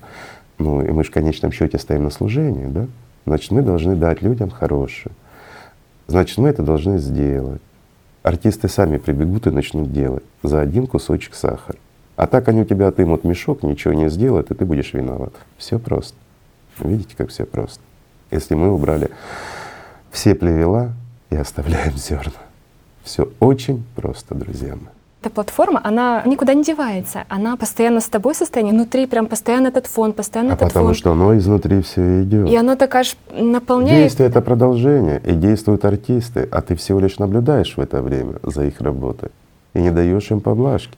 Ну 0.57 0.81
и 0.81 0.91
мы 0.91 1.03
же 1.03 1.09
в 1.09 1.13
конечном 1.13 1.51
счете 1.51 1.79
стоим 1.79 2.03
на 2.03 2.09
служении, 2.09 2.67
да? 2.67 2.85
Значит, 3.25 3.51
мы 3.51 3.61
должны 3.61 3.95
дать 3.95 4.21
людям 4.21 4.51
хорошее. 4.51 5.13
Значит, 6.07 6.37
мы 6.37 6.49
это 6.49 6.63
должны 6.63 6.97
сделать. 6.97 7.61
Артисты 8.23 8.67
сами 8.69 8.97
прибегут 8.97 9.47
и 9.47 9.51
начнут 9.51 9.91
делать 9.91 10.23
за 10.43 10.61
один 10.61 10.87
кусочек 10.87 11.35
сахара. 11.35 11.77
А 12.15 12.27
так 12.27 12.47
они 12.47 12.61
у 12.61 12.65
тебя 12.65 12.87
отымут 12.87 13.23
мешок, 13.23 13.63
ничего 13.63 13.93
не 13.93 14.09
сделают, 14.09 14.49
и 14.51 14.55
ты 14.55 14.65
будешь 14.65 14.93
виноват. 14.93 15.33
Все 15.57 15.79
просто. 15.79 16.15
Видите, 16.79 17.15
как 17.15 17.29
все 17.29 17.45
просто. 17.45 17.81
Если 18.31 18.55
мы 18.55 18.71
убрали 18.71 19.09
все 20.15 20.33
плевела 20.33 20.93
и 21.29 21.35
оставляем 21.35 21.97
зерна. 21.97 22.31
Все 23.03 23.29
очень 23.39 23.85
просто, 23.95 24.33
друзья 24.33 24.75
мои. 24.75 24.94
Эта 25.25 25.33
платформа, 25.33 25.81
она 25.83 26.21
никуда 26.27 26.53
не 26.53 26.63
девается. 26.63 27.25
Она 27.29 27.57
постоянно 27.57 27.99
с 27.99 28.07
тобой 28.07 28.35
в 28.35 28.37
состоянии, 28.37 28.69
внутри 28.69 29.07
прям 29.07 29.25
постоянно 29.25 29.69
этот 29.69 29.87
фон, 29.87 30.13
постоянно 30.13 30.51
А 30.51 30.53
этот 30.55 30.67
потому 30.67 30.85
фон. 30.89 30.93
что 30.93 31.11
оно 31.13 31.35
изнутри 31.35 31.81
все 31.81 32.21
идет. 32.21 32.47
И 32.47 32.55
оно 32.55 32.75
так 32.75 32.93
аж 32.93 33.17
наполняет. 33.31 34.03
Действие 34.03 34.29
это 34.29 34.41
продолжение, 34.41 35.19
и 35.25 35.31
действуют 35.31 35.83
артисты, 35.83 36.47
а 36.51 36.61
ты 36.61 36.75
всего 36.75 36.99
лишь 36.99 37.17
наблюдаешь 37.17 37.75
в 37.75 37.79
это 37.79 38.03
время 38.03 38.35
за 38.43 38.65
их 38.65 38.79
работой 38.81 39.31
и 39.73 39.79
не 39.79 39.89
даешь 39.89 40.29
им 40.29 40.41
поблажки. 40.41 40.95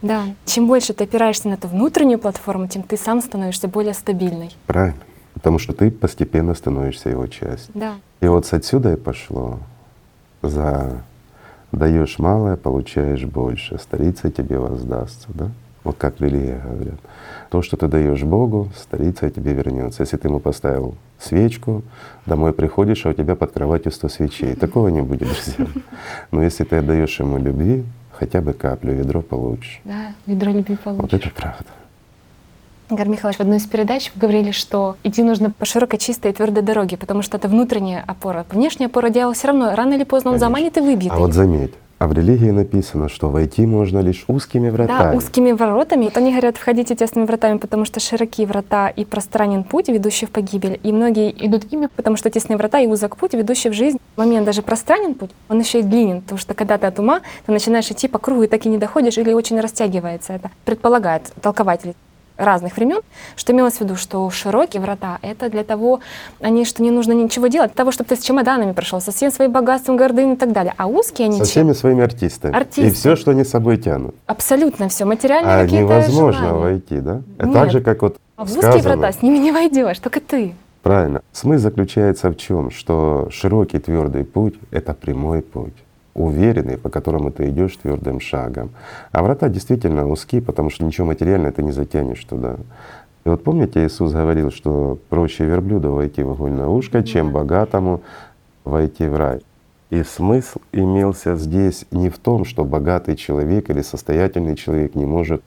Да. 0.00 0.22
Чем 0.44 0.68
больше 0.68 0.92
ты 0.92 1.02
опираешься 1.02 1.48
на 1.48 1.54
эту 1.54 1.66
внутреннюю 1.66 2.20
платформу, 2.20 2.68
тем 2.68 2.84
ты 2.84 2.96
сам 2.96 3.20
становишься 3.20 3.66
более 3.66 3.94
стабильной. 3.94 4.54
Правильно. 4.68 5.00
Потому 5.34 5.58
что 5.58 5.72
ты 5.72 5.90
постепенно 5.90 6.54
становишься 6.54 7.08
его 7.08 7.26
частью. 7.26 7.72
Да. 7.74 7.94
И 8.20 8.28
вот 8.28 8.46
отсюда 8.52 8.92
и 8.92 8.96
пошло. 8.96 9.58
За 10.42 11.02
даешь 11.72 12.18
малое, 12.18 12.56
получаешь 12.56 13.24
больше. 13.24 13.78
Старица 13.78 14.30
тебе 14.30 14.58
воздастся, 14.58 15.28
да? 15.34 15.50
Вот 15.84 15.96
как 15.98 16.18
в 16.18 16.22
религии 16.22 16.58
говорят. 16.64 16.98
То, 17.50 17.62
что 17.62 17.76
ты 17.76 17.86
даешь 17.86 18.22
Богу, 18.24 18.70
старица 18.76 19.30
тебе 19.30 19.52
вернется. 19.52 20.02
Если 20.02 20.16
ты 20.16 20.26
ему 20.26 20.40
поставил 20.40 20.96
свечку, 21.20 21.82
домой 22.26 22.52
приходишь, 22.52 23.06
а 23.06 23.10
у 23.10 23.12
тебя 23.12 23.36
под 23.36 23.52
кроватью 23.52 23.92
100 23.92 24.08
свечей. 24.08 24.54
Такого 24.56 24.88
не 24.88 25.00
будет, 25.02 25.28
друзья. 25.56 25.66
Но 26.32 26.42
если 26.42 26.64
ты 26.64 26.76
отдаешь 26.76 27.20
ему 27.20 27.38
любви, 27.38 27.84
хотя 28.12 28.40
бы 28.40 28.52
каплю, 28.52 28.94
ведро 28.94 29.22
получишь. 29.22 29.80
Да, 29.84 30.12
ведро 30.26 30.50
любви 30.50 30.76
Вот 30.84 30.96
получишь. 30.96 31.20
это 31.20 31.30
правда. 31.36 31.66
Игорь 32.90 33.08
Михайлович, 33.08 33.38
в 33.38 33.40
одной 33.40 33.56
из 33.58 33.66
передач 33.66 34.12
вы 34.14 34.20
говорили, 34.20 34.52
что 34.52 34.96
идти 35.02 35.22
нужно 35.24 35.50
по 35.50 35.64
широкой, 35.64 35.98
чистой 35.98 36.30
и 36.30 36.34
твердой 36.34 36.62
дороге, 36.62 36.96
потому 36.96 37.22
что 37.22 37.36
это 37.36 37.48
внутренняя 37.48 38.04
опора. 38.06 38.46
Внешняя 38.50 38.86
опора 38.86 39.08
дьявола 39.08 39.34
все 39.34 39.48
равно 39.48 39.74
рано 39.74 39.94
или 39.94 40.04
поздно 40.04 40.30
он 40.30 40.38
Конечно. 40.38 40.46
заманит 40.46 40.76
и 40.76 40.80
выбьет. 40.80 41.10
А 41.12 41.16
её. 41.16 41.26
вот 41.26 41.34
заметь, 41.34 41.72
а 41.98 42.06
в 42.06 42.12
религии 42.12 42.50
написано, 42.50 43.08
что 43.08 43.28
войти 43.28 43.66
можно 43.66 43.98
лишь 43.98 44.24
узкими 44.28 44.68
Да, 44.70 44.72
вратами. 44.72 45.16
узкими 45.16 45.50
воротами. 45.50 46.04
Вот 46.04 46.16
они 46.16 46.30
говорят, 46.30 46.58
входите 46.58 46.94
тесными 46.94 47.24
вратами, 47.26 47.58
потому 47.58 47.84
что 47.86 47.98
широкие 47.98 48.46
врата 48.46 48.88
и 48.88 49.04
пространен 49.04 49.64
путь, 49.64 49.88
ведущий 49.88 50.26
в 50.26 50.30
погибель. 50.30 50.78
И 50.84 50.92
многие 50.92 51.30
идут 51.44 51.64
ими, 51.72 51.88
потому 51.96 52.14
что 52.16 52.30
тесные 52.30 52.56
врата 52.56 52.78
и 52.78 52.86
узок 52.86 53.16
путь, 53.16 53.32
ведущий 53.34 53.70
в 53.70 53.72
жизнь. 53.72 53.98
Момент 54.16 54.46
даже 54.46 54.62
пространен 54.62 55.14
путь, 55.14 55.30
он 55.48 55.58
еще 55.58 55.80
и 55.80 55.82
длинен, 55.82 56.20
потому 56.20 56.38
что 56.38 56.54
когда 56.54 56.78
ты 56.78 56.86
от 56.86 57.00
ума, 57.00 57.20
ты 57.46 57.50
начинаешь 57.50 57.90
идти 57.90 58.06
по 58.06 58.18
кругу 58.20 58.44
и 58.44 58.46
так 58.46 58.64
и 58.64 58.68
не 58.68 58.78
доходишь, 58.78 59.18
или 59.18 59.32
очень 59.32 59.58
растягивается 59.58 60.34
это. 60.34 60.52
Предполагает 60.64 61.32
толкователи 61.42 61.96
разных 62.36 62.76
времен, 62.76 63.00
что 63.36 63.52
имелось 63.52 63.74
в 63.74 63.80
виду, 63.80 63.96
что 63.96 64.28
широкие 64.30 64.80
врата— 64.82 65.18
это 65.22 65.48
для 65.50 65.64
того, 65.64 66.00
они, 66.40 66.64
что 66.64 66.82
не 66.82 66.90
нужно 66.90 67.12
ничего 67.12 67.46
делать, 67.46 67.70
для 67.72 67.76
того, 67.76 67.90
чтобы 67.92 68.08
ты 68.08 68.16
с 68.16 68.20
чемоданами 68.20 68.72
прошел, 68.72 69.00
со 69.00 69.12
всем 69.12 69.30
своим 69.30 69.52
богатством, 69.52 69.96
гордыней 69.96 70.34
и 70.34 70.36
так 70.36 70.52
далее. 70.52 70.74
А 70.76 70.86
узкие 70.86 71.26
они 71.26 71.38
Со 71.38 71.44
всеми 71.44 71.72
своими 71.72 72.02
артистами. 72.04 72.54
Артисты. 72.56 72.86
И 72.86 72.90
все, 72.90 73.16
что 73.16 73.30
они 73.30 73.44
с 73.44 73.50
собой 73.50 73.76
тянут. 73.78 74.14
абсолютно 74.26 74.88
все, 74.88 75.04
материальные 75.04 75.54
А 75.56 75.62
какие-то 75.64 75.84
невозможно 75.84 76.40
желания. 76.48 76.60
войти, 76.62 77.00
да? 77.00 77.22
Нет. 77.38 77.52
так 77.52 77.70
же, 77.70 77.80
как 77.80 78.02
вот 78.02 78.16
А 78.36 78.44
в 78.44 78.48
узкие 78.50 78.62
сказано, 78.72 78.96
врата 78.96 79.12
с 79.18 79.22
ними 79.22 79.38
не 79.38 79.52
войдешь, 79.52 79.98
только 79.98 80.20
ты. 80.20 80.54
Правильно. 80.82 81.20
Смысл 81.32 81.62
заключается 81.64 82.30
в 82.30 82.36
чем? 82.36 82.70
Что 82.70 83.28
широкий 83.32 83.78
твердый 83.80 84.24
путь— 84.24 84.54
это 84.70 84.94
прямой 84.94 85.42
путь, 85.42 85.74
уверенный, 86.16 86.78
по 86.78 86.88
которому 86.88 87.30
ты 87.30 87.50
идешь 87.50 87.76
твердым 87.76 88.20
шагом. 88.20 88.70
А 89.12 89.22
врата 89.22 89.48
действительно 89.48 90.08
узкие, 90.08 90.42
потому 90.42 90.70
что 90.70 90.84
ничего 90.84 91.06
материального 91.06 91.52
ты 91.52 91.62
не 91.62 91.72
затянешь 91.72 92.24
туда. 92.24 92.56
И 93.24 93.28
вот 93.28 93.44
помните, 93.44 93.84
Иисус 93.84 94.12
говорил, 94.12 94.50
что 94.50 94.98
проще 95.08 95.44
верблюду 95.44 95.92
войти 95.92 96.22
в 96.22 96.34
игольное 96.34 96.66
ушко, 96.66 97.02
чем 97.02 97.32
богатому 97.32 98.02
войти 98.64 99.06
в 99.06 99.16
рай. 99.16 99.40
И 99.90 100.02
смысл 100.02 100.60
имелся 100.72 101.36
здесь 101.36 101.86
не 101.90 102.08
в 102.08 102.18
том, 102.18 102.44
что 102.44 102.64
богатый 102.64 103.14
человек 103.14 103.70
или 103.70 103.82
состоятельный 103.82 104.56
человек 104.56 104.94
не 104.94 105.04
может 105.04 105.42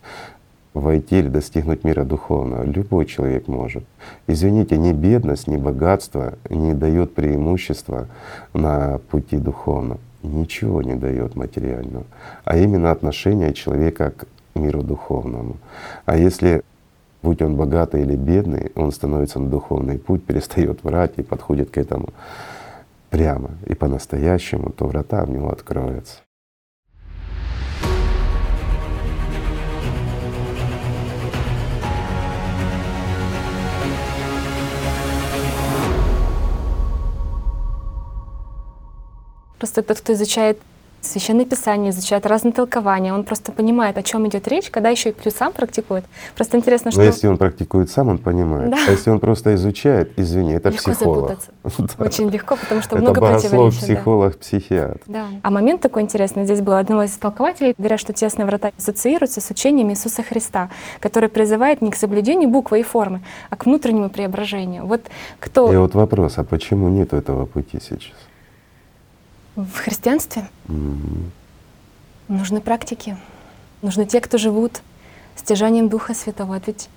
войти 0.74 1.20
или 1.20 1.28
достигнуть 1.28 1.84
мира 1.84 2.04
духовного. 2.04 2.64
Любой 2.64 3.06
человек 3.06 3.48
может. 3.48 3.84
Извините, 4.28 4.78
ни 4.78 4.94
бедность, 4.94 5.48
ни 5.48 5.58
богатство 5.58 6.34
не 6.50 6.74
дает 6.74 7.16
преимущества 7.16 8.08
на 8.54 9.00
пути 9.10 9.38
духовном. 9.38 10.00
Ничего 10.24 10.82
не 10.82 10.96
дает 10.96 11.36
материального, 11.36 12.06
а 12.44 12.58
именно 12.58 12.92
отношение 12.92 13.54
человека 13.54 14.12
к 14.12 14.26
миру 14.56 14.84
духовному. 14.84 15.58
А 16.06 16.18
если 16.18 16.64
будь 17.22 17.42
он 17.42 17.56
богатый 17.56 18.02
или 18.02 18.16
бедный, 18.16 18.72
он 18.76 18.92
становится 18.92 19.40
на 19.40 19.50
духовный 19.50 19.98
путь, 19.98 20.24
перестает 20.26 20.84
врать 20.84 21.14
и 21.18 21.24
подходит 21.24 21.70
к 21.70 21.78
этому 21.78 22.10
прямо 23.10 23.52
и 23.66 23.74
по-настоящему, 23.74 24.72
то 24.72 24.86
врата 24.86 25.26
в 25.26 25.30
него 25.30 25.52
откроются. 25.52 26.20
Просто 39.60 39.84
тот, 39.84 40.00
кто 40.00 40.14
изучает 40.14 40.58
Священное 41.02 41.46
Писание, 41.46 41.92
изучает 41.92 42.26
разные 42.26 42.52
толкования, 42.52 43.14
он 43.14 43.24
просто 43.24 43.54
понимает, 43.54 43.98
о 43.98 44.04
чем 44.04 44.28
идет 44.28 44.48
речь, 44.50 44.70
когда 44.70 44.90
еще 44.90 45.10
и 45.10 45.12
плюс 45.14 45.34
сам 45.34 45.54
практикует. 45.54 46.04
Просто 46.36 46.58
интересно, 46.58 46.92
что 46.92 47.00
Но 47.00 47.06
если 47.06 47.28
он 47.28 47.38
практикует 47.38 47.90
сам, 47.90 48.10
он 48.10 48.18
понимает. 48.18 48.70
Да. 48.70 48.78
А 48.86 48.92
если 48.92 49.10
он 49.10 49.22
просто 49.22 49.56
изучает, 49.56 50.12
извини, 50.18 50.54
это 50.54 50.70
легко 50.70 50.92
психолог. 50.92 51.30
запутаться. 51.30 51.52
Да. 51.98 52.06
Очень 52.06 52.30
легко, 52.30 52.58
потому 52.58 52.82
что 52.82 52.96
Это 52.98 53.02
много 53.04 53.22
противоречий. 53.22 53.80
да. 53.80 53.86
психолог, 53.86 54.38
психиатр. 54.38 55.02
Да. 55.08 55.28
А 55.42 55.50
момент 55.50 55.82
такой 55.82 56.02
интересный. 56.02 56.44
Здесь 56.44 56.60
был 56.60 56.74
один 56.74 57.02
из 57.02 57.12
толкователей, 57.12 57.74
говорят, 57.78 58.00
что 58.00 58.12
тесные 58.12 58.46
врата 58.46 58.72
ассоциируются 58.78 59.40
с 59.40 59.50
учением 59.50 59.90
Иисуса 59.92 60.22
Христа, 60.22 60.70
который 61.00 61.30
призывает 61.30 61.82
не 61.82 61.92
к 61.92 61.96
соблюдению 61.96 62.50
буквы 62.50 62.82
и 62.82 62.84
формы, 62.84 63.22
а 63.50 63.56
к 63.56 63.66
внутреннему 63.66 64.10
преображению. 64.10 64.86
Вот 64.86 65.02
кто 65.40 65.72
И 65.72 65.78
вот 65.78 65.96
вопрос, 65.96 66.38
а 66.38 66.44
почему 66.44 66.90
нет 66.90 67.14
этого 67.14 67.46
пути 67.46 67.80
сейчас? 67.82 68.12
В 69.64 69.78
христианстве 69.78 70.50
М. 70.68 71.32
нужны 72.28 72.62
практики, 72.62 73.18
нужны 73.82 74.06
те, 74.06 74.22
кто 74.22 74.38
живут 74.38 74.82
стяжанием 75.36 75.90
Духа 75.90 76.14
Святого. 76.14 76.62
Ведь 76.66 76.90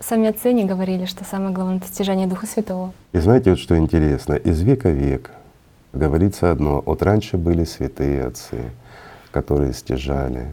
сами 0.00 0.28
отцы 0.28 0.52
не 0.52 0.64
говорили, 0.64 1.06
что 1.06 1.24
самое 1.24 1.52
главное— 1.52 1.76
это 1.78 1.88
стяжание 1.88 2.26
Духа 2.26 2.46
Святого. 2.46 2.92
И 3.12 3.18
знаете, 3.18 3.50
вот 3.50 3.58
что 3.58 3.76
интересно, 3.76 4.34
из 4.34 4.60
века 4.60 4.88
в 4.88 4.94
век 4.94 5.30
говорится 5.92 6.50
одно, 6.50 6.82
вот 6.84 7.02
раньше 7.02 7.36
были 7.36 7.64
святые 7.64 8.26
отцы, 8.26 8.70
которые 9.30 9.72
стяжали, 9.72 10.52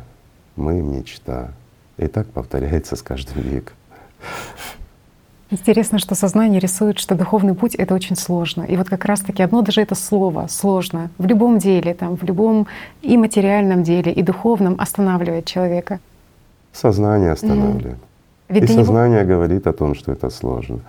мы 0.56 0.82
мечта. 0.82 1.52
И 1.98 2.08
так 2.08 2.28
повторяется 2.28 2.96
с 2.96 3.02
каждым 3.02 3.42
веком. 3.44 3.76
Интересно, 5.52 6.00
что 6.00 6.16
сознание 6.16 6.62
рисует, 6.62 6.98
что 6.98 7.16
духовный 7.16 7.54
путь— 7.54 7.76
это 7.78 7.94
очень 7.94 8.16
сложно. 8.16 8.64
И 8.64 8.78
вот 8.78 8.88
как 8.88 9.04
раз-таки 9.04 9.44
одно 9.44 9.62
даже 9.62 9.82
это 9.82 9.96
слово 9.96 10.48
«сложно» 10.50 11.10
в 11.18 11.26
любом 11.26 11.58
деле, 11.58 11.94
там, 11.94 12.16
в 12.16 12.24
любом 12.24 12.68
и 13.02 13.18
материальном 13.18 13.84
деле, 13.84 14.14
и 14.14 14.24
духовном 14.24 14.76
останавливает 14.80 15.46
человека. 15.46 16.00
Сознание 16.72 17.34
останавливает. 17.34 17.98
Ведь 18.48 18.64
И 18.64 18.68
сознание 18.68 19.26
говорит 19.26 19.68
о 19.68 19.74
том, 19.74 19.94
что 19.94 20.14
это 20.14 20.30
сложно. 20.30 20.80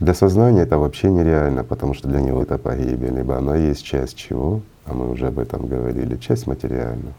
Для 0.00 0.14
сознания 0.14 0.62
это 0.62 0.78
вообще 0.78 1.10
нереально, 1.10 1.62
потому 1.62 1.94
что 1.94 2.08
для 2.08 2.20
него 2.20 2.42
это 2.42 2.58
погибель. 2.58 3.14
Либо 3.14 3.36
она 3.36 3.56
есть 3.56 3.84
часть 3.84 4.16
чего, 4.16 4.62
а 4.84 4.94
мы 4.94 5.10
уже 5.10 5.28
об 5.28 5.38
этом 5.38 5.68
говорили, 5.68 6.16
часть 6.16 6.48
материального, 6.48 7.14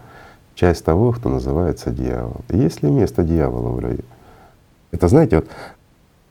часть 0.56 0.84
того, 0.84 1.14
кто 1.14 1.30
называется 1.30 1.92
дьявол. 1.92 2.42
И 2.50 2.58
есть 2.58 2.84
ли 2.84 2.92
место 2.92 3.24
дьявола 3.24 3.70
в 3.70 3.80
раю? 3.80 4.04
Это 4.92 5.08
знаете, 5.08 5.38
вот, 5.38 5.48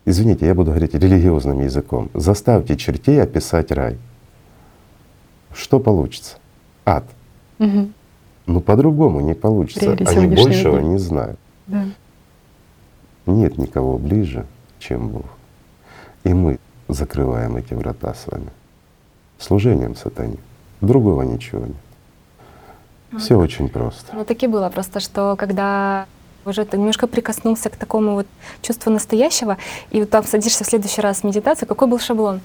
извините, 0.09 0.47
я 0.47 0.55
буду 0.55 0.71
говорить 0.71 0.95
религиозным 0.95 1.61
языком. 1.61 2.11
Заставьте 2.15 2.77
чертей 2.77 3.23
описать 3.23 3.71
рай. 3.73 3.99
Что 5.53 5.81
получится? 5.81 6.37
Ад. 6.85 7.05
Мгм. 7.59 7.93
Ну 8.47 8.61
по-другому 8.61 9.21
не 9.21 9.35
получится. 9.35 9.95
Реалии 9.95 10.19
Они 10.27 10.37
большего 10.37 10.81
дня. 10.81 10.89
не 10.91 10.99
знают. 10.99 11.39
Да. 11.67 11.85
Нет 13.27 13.59
никого 13.59 13.99
ближе, 13.99 14.47
чем 14.79 15.09
Бог. 15.09 15.27
И 16.25 16.33
мы 16.33 16.59
закрываем 16.89 17.57
эти 17.57 17.75
врата 17.75 18.15
с 18.15 18.27
вами 18.27 18.49
служением 19.39 19.95
сатане. 19.95 20.39
Другого 20.81 21.23
ничего 21.23 21.67
нет. 21.67 23.21
Все 23.21 23.37
очень 23.37 23.69
просто. 23.69 24.15
Ну, 24.15 24.25
так 24.25 24.43
и 24.43 24.47
было 24.47 24.69
просто, 24.69 25.01
что 25.01 25.35
когда 25.37 26.07
уже 26.49 26.65
ты 26.65 26.77
немножко 26.79 27.07
прикоснулся 27.07 27.71
к 27.71 27.77
такому 27.77 28.15
вот 28.15 28.27
чувству 28.63 28.91
настоящего, 28.91 29.57
и 29.91 30.01
вот 30.01 30.11
там 30.11 30.25
садишься 30.25 30.65
в 30.65 30.67
следующий 30.67 31.01
раз 31.01 31.19
в 31.21 31.25
медитацию, 31.25 31.69
какой 31.69 31.89
был 31.89 31.99
шаблон? 31.99 32.41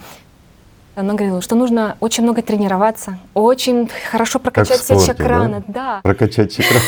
Она 0.95 1.15
говорила, 1.15 1.41
что 1.41 1.55
нужно 1.55 1.97
очень 2.01 2.21
много 2.23 2.43
тренироваться, 2.43 3.17
очень 3.33 3.89
хорошо 4.11 4.37
прокачать 4.37 4.77
все 4.77 4.93
спорте, 4.93 5.07
чакраны, 5.07 5.63
да. 5.67 6.01
Прокачать 6.03 6.53
чакры. 6.55 6.79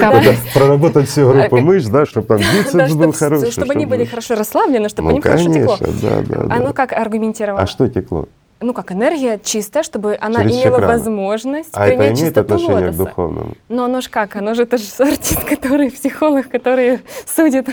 Там 0.00 0.14
Это 0.16 0.34
Проработать 0.54 1.10
все 1.10 1.30
группы 1.30 1.60
мышц, 1.60 1.88
да, 1.88 2.06
чтобы 2.06 2.26
там 2.26 2.38
Да, 2.72 2.86
бицепс 2.86 2.94
был 2.94 3.12
хороший. 3.12 3.50
чтобы 3.50 3.74
они 3.74 3.84
были 3.84 4.06
хорошо 4.06 4.34
расслаблены, 4.34 4.88
чтобы 4.88 5.08
по 5.08 5.10
Ну, 5.10 5.16
ним 5.16 5.22
хорошо 5.22 5.52
текло. 5.52 5.76
да, 5.78 6.20
да, 6.26 6.36
А 6.40 6.46
да. 6.46 6.56
ну 6.56 6.72
как 6.72 6.92
аргументировала? 6.94 7.60
А 7.60 7.66
что 7.66 7.86
текло? 7.86 8.28
Ну 8.62 8.72
как 8.74 8.92
энергия 8.92 9.38
чистая, 9.42 9.82
чтобы 9.82 10.16
она 10.20 10.40
Через 10.42 10.56
имела 10.56 10.78
чакраны. 10.78 10.86
возможность 10.98 11.70
А 11.72 11.86
это 11.86 11.96
принять 11.96 12.18
имеет 12.18 12.34
чистоту 12.34 12.54
отношение 12.54 12.76
к 12.78 12.84
лотоса. 12.86 13.04
духовному? 13.04 13.52
Но 13.68 13.84
оно 13.84 14.00
же 14.00 14.08
как? 14.10 14.36
Оно 14.36 14.54
же 14.54 14.62
это 14.62 14.78
же 14.78 14.84
артист, 14.98 15.44
который 15.44 15.90
психолог, 15.90 16.48
который 16.48 17.00
судит 17.26 17.68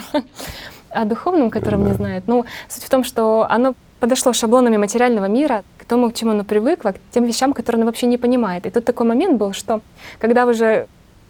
о 0.89 1.05
духовном, 1.05 1.49
котором 1.49 1.83
не 1.83 1.91
Да. 1.91 1.95
знает. 1.97 2.23
Ну, 2.27 2.45
суть 2.67 2.83
в 2.83 2.89
том, 2.89 3.03
что 3.03 3.45
оно 3.49 3.75
подошло 3.99 4.33
шаблонами 4.33 4.77
материального 4.77 5.25
мира 5.25 5.63
к 5.77 5.85
тому, 5.85 6.09
к 6.09 6.13
чему 6.13 6.31
оно 6.31 6.43
привыкло, 6.43 6.91
к 6.91 6.95
тем 7.11 7.25
вещам, 7.25 7.53
которые 7.53 7.79
оно 7.81 7.85
вообще 7.85 8.07
не 8.07 8.17
понимает. 8.17 8.65
И 8.65 8.69
тут 8.69 8.85
такой 8.85 9.05
момент 9.05 9.37
был, 9.37 9.53
что 9.53 9.81
когда 10.19 10.45
уже, 10.45 10.87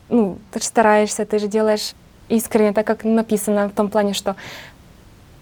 ну, 0.10 0.38
ты 0.52 0.60
же 0.60 0.66
стараешься, 0.66 1.26
ты 1.26 1.40
же 1.40 1.48
делаешь 1.48 1.94
искренне, 2.30 2.74
так 2.74 2.86
как 2.86 3.04
написано 3.04 3.70
в 3.70 3.72
том 3.74 3.90
плане, 3.90 4.14
что 4.14 4.36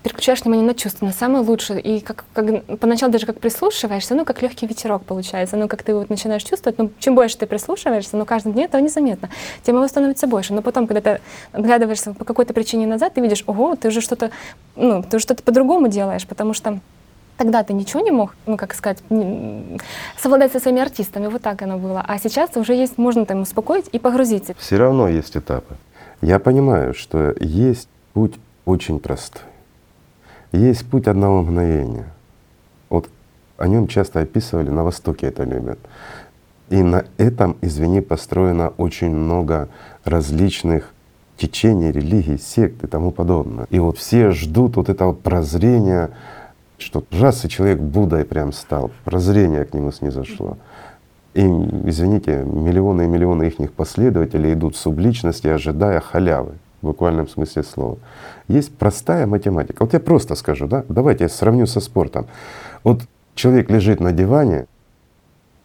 переключаешь 0.04 0.42
внимание 0.42 0.66
на 0.66 0.74
чувства, 0.74 1.06
на 1.06 1.12
самое 1.12 1.44
лучшее. 1.44 1.82
И 1.82 2.00
как, 2.00 2.26
как 2.34 2.80
поначалу 2.80 3.12
даже 3.12 3.26
как 3.26 3.40
прислушиваешься, 3.40 4.16
ну, 4.16 4.26
как 4.26 4.42
легкий 4.42 4.68
ветерок 4.68 5.04
получается. 5.04 5.58
Ну, 5.58 5.68
как 5.68 5.84
ты 5.84 5.94
вот 5.94 6.10
начинаешь 6.10 6.44
чувствовать, 6.44 6.78
ну, 6.78 6.92
чем 7.00 7.16
больше 7.16 7.38
ты 7.38 7.46
прислушиваешься, 7.46 8.18
ну, 8.18 8.26
каждый 8.26 8.54
день 8.54 8.66
этого 8.66 8.82
незаметно, 8.82 9.30
тем 9.64 9.76
его 9.76 9.88
становится 9.88 10.28
больше. 10.28 10.54
Но 10.54 10.62
потом, 10.62 10.88
когда 10.88 11.02
ты 11.02 11.22
оглядываешься 11.52 12.14
по 12.14 12.26
какой-то 12.26 12.54
причине 12.54 12.88
назад, 12.88 13.14
ты 13.14 13.22
видишь, 13.22 13.44
ого, 13.48 13.76
ты 13.76 13.90
уже 13.90 14.02
что-то, 14.02 14.32
ну, 14.76 15.04
ты 15.04 15.18
уже 15.18 15.24
что-то 15.24 15.44
по-другому 15.44 15.88
делаешь, 15.88 16.26
потому 16.26 16.54
что 16.54 16.80
Тогда 17.38 17.62
ты 17.64 17.74
ничего 17.74 18.02
не 18.02 18.10
мог, 18.10 18.36
ну, 18.48 18.58
как 18.58 18.74
сказать, 18.74 18.98
совладать 20.18 20.52
со 20.52 20.60
своими 20.60 20.82
артистами, 20.82 21.28
вот 21.28 21.44
так 21.44 21.62
оно 21.62 21.78
было. 21.78 22.04
А 22.06 22.18
сейчас 22.18 22.50
уже 22.56 22.74
есть, 22.74 22.98
можно 22.98 23.28
там 23.28 23.42
успокоить 23.42 23.86
и 23.92 24.00
погрузиться. 24.00 24.56
Все 24.58 24.78
равно 24.78 25.08
есть 25.08 25.38
этапы. 25.38 25.76
Я 26.22 26.40
понимаю, 26.40 26.96
что 26.96 27.36
есть 27.40 27.90
путь 28.14 28.34
очень 28.66 29.00
простой. 29.00 29.44
Есть 30.52 30.90
путь 30.90 31.08
одного 31.08 31.42
мгновения. 31.42 32.08
Вот 32.90 33.10
о 33.58 33.68
нем 33.68 33.88
часто 33.88 34.22
описывали, 34.22 34.70
на 34.70 34.84
Востоке 34.84 35.28
это 35.28 35.44
любят. 35.44 35.80
И 36.70 36.82
на 36.82 37.06
этом, 37.18 37.58
извини, 37.62 38.02
построено 38.02 38.70
очень 38.78 39.10
много 39.10 39.70
различных 40.04 40.94
течений, 41.38 41.92
религий, 41.92 42.38
сект 42.38 42.84
и 42.84 42.88
тому 42.88 43.12
подобное. 43.12 43.68
И 43.70 43.80
вот 43.80 43.98
все 43.98 44.32
ждут 44.32 44.76
вот 44.76 44.90
этого 44.90 45.14
прозрения, 45.14 46.12
что 46.78 47.04
раз 47.12 47.46
и 47.46 47.50
человек 47.50 47.80
Буддой 47.80 48.26
прям 48.26 48.52
стал, 48.52 48.92
прозрение 49.06 49.66
к 49.66 49.74
нему 49.74 49.92
снизошло. 49.92 50.58
И, 51.34 51.42
извините, 51.42 52.44
миллионы 52.44 53.04
и 53.04 53.08
миллионы 53.08 53.44
их 53.44 53.72
последователей 53.72 54.54
идут 54.54 54.76
в 54.76 54.80
субличности, 54.80 55.48
ожидая 55.48 56.00
халявы 56.00 56.54
в 56.82 56.88
буквальном 56.88 57.28
смысле 57.28 57.64
слова. 57.64 57.98
Есть 58.48 58.76
простая 58.78 59.28
математика. 59.28 59.84
Вот 59.84 59.94
я 59.94 60.00
просто 60.00 60.36
скажу, 60.36 60.68
да, 60.68 60.86
давайте 60.88 61.26
я 61.26 61.30
сравню 61.30 61.68
со 61.68 61.80
спортом. 61.80 62.28
Вот 62.84 63.02
человек 63.36 63.70
лежит 63.70 64.00
на 64.00 64.12
диване, 64.12 64.68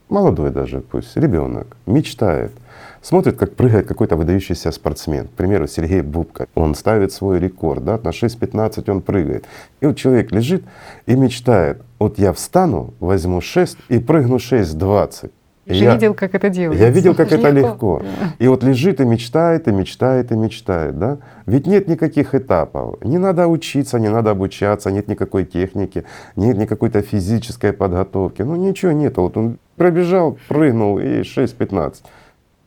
молодой 0.09 0.51
даже 0.51 0.81
пусть, 0.81 1.17
ребенок, 1.17 1.77
мечтает, 1.87 2.53
смотрит, 3.01 3.37
как 3.37 3.55
прыгает 3.55 3.87
какой-то 3.87 4.17
выдающийся 4.17 4.73
спортсмен. 4.73 5.29
К 5.29 5.31
примеру, 5.31 5.67
Сергей 5.69 6.03
Бубка. 6.03 6.49
Он 6.55 6.75
ставит 6.75 7.13
свой 7.13 7.39
рекорд, 7.39 7.85
да, 7.85 8.01
на 8.03 8.09
6.15 8.09 8.91
он 8.91 9.01
прыгает. 9.01 9.45
И 9.81 9.87
вот 9.87 9.97
человек 9.97 10.33
лежит 10.33 10.65
и 11.07 11.15
мечтает, 11.15 11.83
вот 11.99 12.19
я 12.19 12.33
встану, 12.33 12.95
возьму 12.99 13.41
6 13.41 13.79
и 13.89 13.99
прыгну 13.99 14.37
6.20. 14.37 15.31
Я 15.67 15.75
же 15.75 15.93
видел, 15.93 16.15
как 16.15 16.35
это 16.35 16.49
делается. 16.49 16.85
Я 16.85 16.91
видел, 16.91 17.15
как 17.15 17.31
это 17.31 17.51
Легко. 17.51 18.01
легко. 18.01 18.03
И 18.41 18.49
вот 18.49 18.65
лежит 18.65 19.01
и 19.01 19.05
мечтает, 19.05 19.69
и 19.69 19.73
мечтает, 19.73 20.33
и 20.33 20.35
мечтает, 20.35 20.99
да? 20.99 21.19
Ведь 21.47 21.67
нет 21.67 21.87
никаких 21.87 22.35
этапов. 22.35 23.03
Не 23.05 23.19
надо 23.19 23.47
учиться, 23.47 24.01
не 24.01 24.09
надо 24.09 24.31
обучаться, 24.33 24.91
нет 24.91 25.07
никакой 25.07 25.45
техники, 25.45 26.05
нет 26.35 26.57
никакой-то 26.57 27.03
физической 27.03 27.73
подготовки. 27.73 28.43
Ну 28.43 28.57
ничего 28.57 28.91
нет. 28.91 29.17
Вот 29.19 29.37
он 29.37 29.59
пробежал, 29.77 30.37
прыгнул 30.49 30.99
и 30.99 31.21
6.15. 31.21 32.03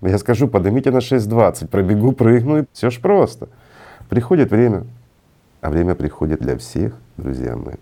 Я 0.02 0.18
скажу, 0.18 0.48
поднимите 0.48 0.91
на 0.91 0.98
6.20, 1.00 1.68
пробегу, 1.68 2.14
прыгну, 2.14 2.60
и 2.60 2.66
все 2.72 2.89
ж 2.89 3.00
просто. 3.00 3.50
Приходит 4.08 4.52
время, 4.52 4.86
а 5.62 5.70
время 5.70 5.96
приходит 5.96 6.39
для 6.39 6.58
всех, 6.58 6.93
друзья 7.18 7.56
мои. 7.58 7.76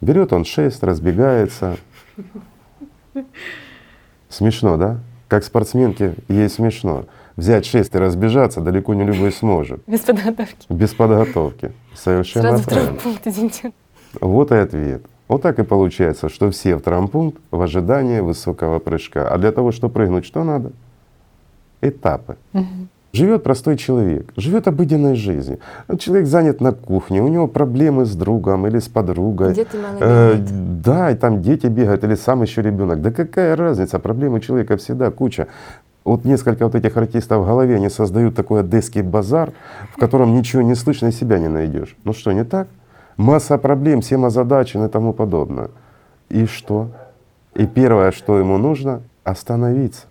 Берет 0.00 0.32
он 0.32 0.44
6, 0.44 0.82
разбегается, 0.82 1.76
Смешно, 4.30 4.76
да? 4.78 4.98
Как 5.28 5.44
спортсменке 5.44 6.14
ей 6.28 6.48
смешно. 6.48 7.04
Взять 7.36 7.66
шесть 7.66 7.94
и 7.94 7.98
разбежаться 7.98 8.60
далеко 8.60 8.94
не 8.94 9.04
любой 9.04 9.32
сможет. 9.32 9.82
Без 9.86 10.00
подготовки. 10.00 10.66
Без 10.68 10.94
подготовки. 10.94 11.72
Совершенно 11.94 12.48
Сразу 12.48 12.62
в 12.62 12.66
правильно. 12.66 12.86
травмпункт, 12.92 13.26
извините. 13.26 13.72
Вот 14.20 14.50
и 14.52 14.56
ответ. 14.56 15.02
Вот 15.28 15.42
так 15.42 15.58
и 15.58 15.62
получается, 15.62 16.28
что 16.28 16.50
все 16.50 16.76
в 16.76 16.80
травмпункт 16.82 17.40
в 17.50 17.60
ожидании 17.60 18.20
высокого 18.20 18.78
прыжка. 18.78 19.28
А 19.28 19.38
для 19.38 19.52
того, 19.52 19.70
чтобы 19.72 19.94
прыгнуть, 19.94 20.24
что 20.24 20.42
надо? 20.42 20.72
Этапы. 21.80 22.36
Живет 23.12 23.42
простой 23.42 23.76
человек, 23.76 24.32
живет 24.36 24.68
обыденной 24.68 25.16
жизнью. 25.16 25.58
Человек 25.98 26.28
занят 26.28 26.60
на 26.60 26.70
кухне, 26.70 27.20
у 27.20 27.28
него 27.28 27.48
проблемы 27.48 28.04
с 28.04 28.14
другом 28.14 28.68
или 28.68 28.78
с 28.78 28.88
подругой. 28.88 29.52
Дети 29.52 29.76
мало 29.76 29.96
Э, 30.00 30.36
да, 30.38 31.10
и 31.10 31.16
там 31.16 31.42
дети 31.42 31.66
бегают, 31.66 32.04
или 32.04 32.14
сам 32.14 32.42
еще 32.42 32.62
ребенок. 32.62 33.02
Да 33.02 33.10
какая 33.10 33.56
разница? 33.56 33.98
Проблемы 33.98 34.36
у 34.36 34.40
человека 34.40 34.76
всегда 34.76 35.10
куча. 35.10 35.48
Вот 36.04 36.24
несколько 36.24 36.64
вот 36.64 36.76
этих 36.76 36.96
артистов 36.96 37.42
в 37.42 37.46
голове, 37.46 37.76
они 37.76 37.90
создают 37.90 38.36
такой 38.36 38.60
одесский 38.60 39.02
базар, 39.02 39.52
в 39.92 39.98
котором 39.98 40.34
ничего 40.34 40.62
не 40.62 40.76
слышно 40.76 41.08
и 41.08 41.12
себя 41.12 41.38
не 41.38 41.48
найдешь. 41.48 41.96
Ну 42.04 42.12
что, 42.12 42.32
не 42.32 42.44
так? 42.44 42.68
Масса 43.16 43.58
проблем, 43.58 44.02
всем 44.02 44.24
озадачен 44.24 44.84
и 44.84 44.88
тому 44.88 45.12
подобное. 45.12 45.70
И 46.28 46.46
что? 46.46 46.88
И 47.54 47.66
первое, 47.66 48.12
что 48.12 48.38
ему 48.38 48.56
нужно, 48.56 49.02
остановиться. 49.24 50.06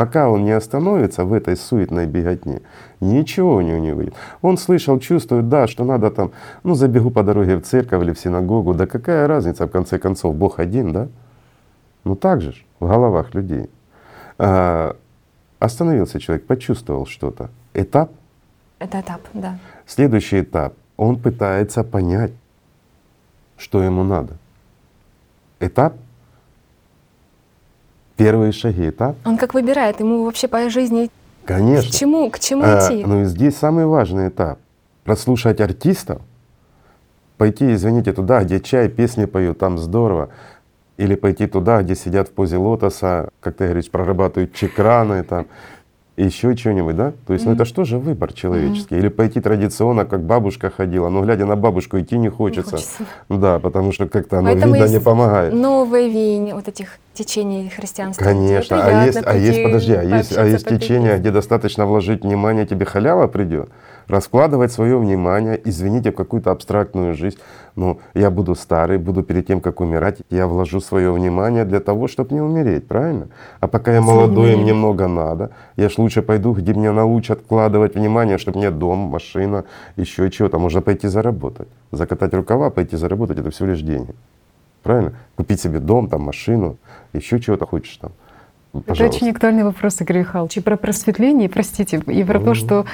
Пока 0.00 0.30
он 0.30 0.46
не 0.46 0.52
остановится 0.52 1.26
в 1.26 1.32
этой 1.34 1.58
суетной 1.58 2.06
беготне, 2.06 2.62
ничего 3.00 3.56
у 3.56 3.60
него 3.60 3.78
не 3.78 3.92
выйдет. 3.92 4.14
Он 4.40 4.56
слышал, 4.56 4.98
чувствует, 4.98 5.50
да, 5.50 5.66
что 5.66 5.84
надо 5.84 6.10
там, 6.10 6.30
ну 6.62 6.74
забегу 6.74 7.10
по 7.10 7.22
дороге 7.22 7.56
в 7.56 7.60
церковь 7.64 8.02
или 8.02 8.14
в 8.14 8.18
синагогу, 8.18 8.72
да 8.72 8.86
какая 8.86 9.28
разница, 9.28 9.66
в 9.66 9.70
конце 9.70 9.98
концов, 9.98 10.34
Бог 10.34 10.58
один, 10.58 10.94
да? 10.94 11.08
Ну 12.04 12.16
так 12.16 12.40
же 12.40 12.52
ж 12.52 12.64
в 12.78 12.88
головах 12.88 13.34
людей. 13.34 13.68
А, 14.38 14.96
остановился 15.58 16.18
человек, 16.18 16.46
почувствовал 16.46 17.04
что-то. 17.04 17.50
Этап, 17.74 18.10
Это 18.78 19.00
этап, 19.00 19.20
да. 19.34 19.58
следующий 19.86 20.40
этап, 20.40 20.72
он 20.96 21.18
пытается 21.18 21.84
понять, 21.84 22.32
что 23.58 23.82
ему 23.82 24.02
надо. 24.02 24.38
Этап, 25.60 25.92
первые 28.20 28.52
шаги, 28.52 28.90
этап, 28.90 29.16
Он 29.24 29.38
как 29.38 29.54
выбирает, 29.54 30.00
ему 30.00 30.24
вообще 30.24 30.46
по 30.46 30.68
жизни 30.68 31.10
конечно. 31.46 31.90
к 31.90 31.94
чему, 31.94 32.30
к 32.30 32.38
чему 32.38 32.62
А, 32.64 32.78
идти. 32.78 33.02
ну 33.04 33.22
и 33.22 33.24
здесь 33.24 33.56
самый 33.56 33.86
важный 33.86 34.28
этап. 34.28 34.58
Прослушать 35.04 35.60
артистов, 35.62 36.20
пойти, 37.38 37.72
извините, 37.72 38.12
туда, 38.12 38.44
где 38.44 38.60
чай, 38.60 38.90
песни 38.90 39.24
поют, 39.24 39.58
там 39.58 39.78
здорово. 39.78 40.28
Или 40.98 41.14
пойти 41.14 41.46
туда, 41.46 41.80
где 41.82 41.94
сидят 41.94 42.28
в 42.28 42.32
позе 42.32 42.58
лотоса, 42.58 43.30
как 43.40 43.56
ты 43.56 43.64
говоришь, 43.64 43.90
прорабатывают 43.90 44.52
чекраны, 44.52 45.22
там, 45.24 45.46
еще 46.16 46.56
что-нибудь, 46.56 46.96
да? 46.96 47.12
То 47.26 47.32
есть, 47.32 47.46
ну 47.46 47.52
это 47.52 47.64
что 47.64 47.84
же 47.84 47.98
выбор 47.98 48.32
человеческий? 48.32 48.96
Или 48.96 49.08
пойти 49.08 49.40
традиционно, 49.40 50.04
как 50.04 50.22
бабушка 50.22 50.70
ходила, 50.70 51.08
но 51.08 51.22
глядя 51.22 51.46
на 51.46 51.56
бабушку 51.56 51.98
идти 51.98 52.18
не 52.18 52.28
хочется. 52.28 52.72
хочется. 52.72 53.04
Да, 53.28 53.58
потому 53.58 53.92
что 53.92 54.06
как-то 54.08 54.38
оно, 54.38 54.52
Поэтому 54.52 54.74
видно, 54.74 54.88
не 54.88 55.00
помогает. 55.00 55.52
Новые 55.54 56.08
веяния 56.08 56.54
вот 56.54 56.68
этих 56.68 56.98
течений 57.14 57.68
христианства. 57.68 58.24
Конечно, 58.24 58.82
а 58.82 59.06
есть, 59.06 59.20
а 59.24 59.36
есть, 59.36 59.62
подожди, 59.62 59.94
а 59.94 60.02
есть, 60.02 60.36
а 60.36 60.44
есть 60.44 60.68
течение, 60.68 61.18
где 61.18 61.30
достаточно 61.30 61.86
вложить 61.86 62.22
внимание, 62.22 62.66
тебе 62.66 62.86
халява 62.86 63.26
придет. 63.26 63.70
Раскладывать 64.10 64.72
свое 64.72 64.98
внимание, 64.98 65.60
извините, 65.64 66.10
в 66.10 66.16
какую-то 66.16 66.50
абстрактную 66.50 67.14
жизнь. 67.14 67.38
Ну, 67.76 68.00
я 68.14 68.30
буду 68.30 68.56
старый, 68.56 68.98
буду 68.98 69.22
перед 69.22 69.46
тем, 69.46 69.60
как 69.60 69.80
умирать, 69.80 70.18
я 70.30 70.48
вложу 70.48 70.80
свое 70.80 71.12
внимание 71.12 71.64
для 71.64 71.78
того, 71.78 72.08
чтобы 72.08 72.34
не 72.34 72.40
умереть, 72.40 72.88
правильно? 72.88 73.28
А 73.60 73.68
пока 73.68 73.92
я 73.92 74.00
молодой, 74.00 74.56
мне 74.56 74.74
много 74.74 75.06
надо, 75.06 75.50
я 75.76 75.88
ж 75.88 75.98
лучше 75.98 76.22
пойду, 76.22 76.52
где 76.54 76.74
меня 76.74 76.92
научат 76.92 77.38
вкладывать 77.38 77.94
внимание, 77.94 78.36
чтобы 78.36 78.58
мне 78.58 78.70
дом, 78.70 78.98
машина, 78.98 79.64
еще 79.96 80.28
чего-то. 80.30 80.58
Можно 80.58 80.80
пойти 80.80 81.06
заработать. 81.08 81.68
Закатать 81.92 82.34
рукава, 82.34 82.70
пойти 82.70 82.96
заработать, 82.96 83.38
это 83.38 83.50
всего 83.50 83.68
лишь 83.68 83.82
деньги. 83.82 84.12
Правильно? 84.82 85.12
Купить 85.36 85.60
себе 85.60 85.78
дом, 85.78 86.08
там, 86.08 86.22
машину, 86.22 86.78
еще 87.12 87.38
чего-то 87.38 87.64
хочешь 87.64 87.96
там. 87.96 88.10
Это 88.74 89.04
очень 89.04 89.30
актуальный 89.30 89.62
вопрос, 89.62 90.00
Игорь 90.00 90.18
Михайлович. 90.18 90.56
И 90.56 90.60
про 90.60 90.76
просветление, 90.76 91.48
простите, 91.48 92.02
и 92.06 92.24
про 92.24 92.40
то, 92.40 92.54
что 92.54 92.86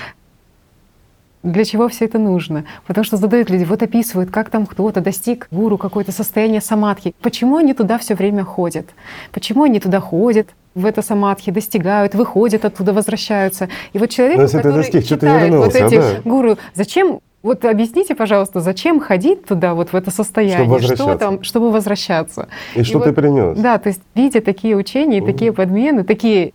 для 1.46 1.64
чего 1.64 1.88
все 1.88 2.04
это 2.04 2.18
нужно? 2.18 2.64
Потому 2.86 3.04
что 3.04 3.16
задают 3.16 3.50
люди, 3.50 3.64
вот 3.64 3.82
описывают, 3.82 4.30
как 4.30 4.50
там 4.50 4.66
кто-то 4.66 5.00
достиг 5.00 5.48
гуру 5.50 5.78
какое-то 5.78 6.12
состояние 6.12 6.60
самадхи. 6.60 7.14
Почему 7.22 7.56
они 7.56 7.72
туда 7.72 7.98
все 7.98 8.14
время 8.14 8.44
ходят? 8.44 8.86
Почему 9.32 9.64
они 9.64 9.80
туда 9.80 10.00
ходят? 10.00 10.48
в 10.74 10.84
это 10.84 11.00
самадхи, 11.00 11.50
достигают, 11.50 12.14
выходят 12.14 12.66
оттуда, 12.66 12.92
возвращаются. 12.92 13.70
И 13.94 13.98
вот 13.98 14.10
человек, 14.10 14.40
если 14.40 14.58
который 14.58 14.72
ты 14.72 14.92
достиг, 14.92 15.06
читает 15.06 15.50
вернулся, 15.50 15.80
вот 15.80 15.90
эти 15.90 15.98
да. 15.98 16.20
гуру, 16.22 16.58
зачем 16.74 17.20
вот 17.42 17.64
объясните, 17.64 18.14
пожалуйста, 18.14 18.60
зачем 18.60 18.98
ходить 18.98 19.46
туда, 19.46 19.74
вот 19.74 19.92
в 19.92 19.96
это 19.96 20.10
состояние, 20.10 20.66
Чтобы 20.78 20.82
что 20.82 21.14
там, 21.16 21.42
чтобы 21.44 21.70
возвращаться? 21.70 22.48
И, 22.74 22.82
что 22.82 22.98
вот- 22.98 23.04
ты 23.04 23.12
принес? 23.12 23.56
Да, 23.56 23.78
то 23.78 23.88
есть 23.88 24.02
видя 24.14 24.40
такие 24.40 24.76
учения, 24.76 25.18
и 25.18 25.20
Мгм. 25.20 25.32
такие 25.32 25.52
подмены, 25.52 26.04
такие 26.04 26.52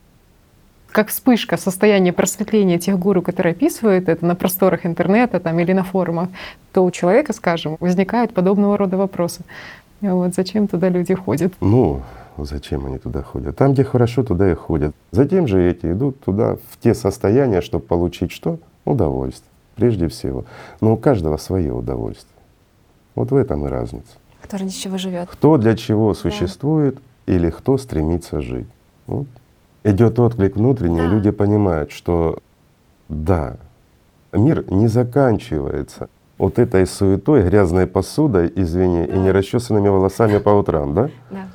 как 0.91 1.09
вспышка 1.09 1.57
состояния 1.57 2.13
просветления 2.13 2.77
тех 2.77 2.99
гуру, 2.99 3.21
которые 3.21 3.51
описывают 3.51 4.09
это 4.09 4.25
на 4.25 4.35
просторах 4.35 4.85
интернета 4.85 5.39
там, 5.39 5.59
или 5.59 5.73
на 5.73 5.83
форумах, 5.83 6.29
то 6.73 6.83
у 6.83 6.91
человека, 6.91 7.33
скажем, 7.33 7.77
возникают 7.79 8.33
подобного 8.33 8.77
рода 8.77 8.97
вопросы. 8.97 9.41
Вот 10.01 10.33
зачем 10.35 10.67
туда 10.67 10.89
люди 10.89 11.13
ходят? 11.13 11.53
Ну, 11.61 12.01
зачем 12.37 12.85
они 12.85 12.97
туда 12.97 13.21
ходят? 13.21 13.55
Там, 13.57 13.73
где 13.73 13.83
хорошо, 13.83 14.23
туда 14.23 14.51
и 14.51 14.55
ходят. 14.55 14.95
Затем 15.11 15.47
же 15.47 15.63
эти 15.63 15.91
идут 15.91 16.19
туда 16.21 16.55
в 16.69 16.79
те 16.79 16.93
состояния, 16.93 17.61
чтобы 17.61 17.85
получить 17.85 18.31
что? 18.31 18.57
Удовольствие, 18.83 19.49
прежде 19.75 20.07
всего. 20.07 20.45
Но 20.81 20.93
у 20.93 20.97
каждого 20.97 21.37
свое 21.37 21.71
удовольствие. 21.71 22.27
Вот 23.13 23.31
в 23.31 23.35
этом 23.35 23.65
и 23.67 23.69
разница. 23.69 24.17
Кто 24.41 24.57
ради 24.57 24.71
чего 24.71 24.97
живет. 24.97 25.29
Кто 25.29 25.57
для 25.57 25.75
чего 25.75 26.13
существует 26.15 26.97
или 27.27 27.51
кто 27.51 27.77
стремится 27.77 28.41
жить. 28.41 28.67
Вот. 29.05 29.27
Идет 29.83 30.19
отклик 30.19 30.55
внутренний, 30.55 31.01
Да. 31.01 31.07
люди 31.07 31.31
понимают, 31.31 31.91
что 31.91 32.37
да, 33.09 33.57
мир 34.31 34.63
не 34.71 34.87
заканчивается 34.87 36.07
вот 36.37 36.59
этой 36.59 36.85
суетой, 36.85 37.43
грязной 37.43 37.87
посудой, 37.87 38.51
извини, 38.55 39.03
и 39.05 39.11
Да. 39.11 39.17
нерасчесанными 39.17 39.89
волосами 39.89 40.37
по 40.37 40.49
утрам, 40.49 40.93
да? 40.93 41.09
Да. 41.31 41.47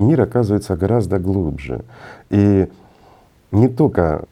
мир 0.00 0.20
оказывается 0.22 0.76
гораздо 0.76 1.18
глубже. 1.18 1.82
И 2.28 2.68
не 3.52 3.68
только 3.68 4.24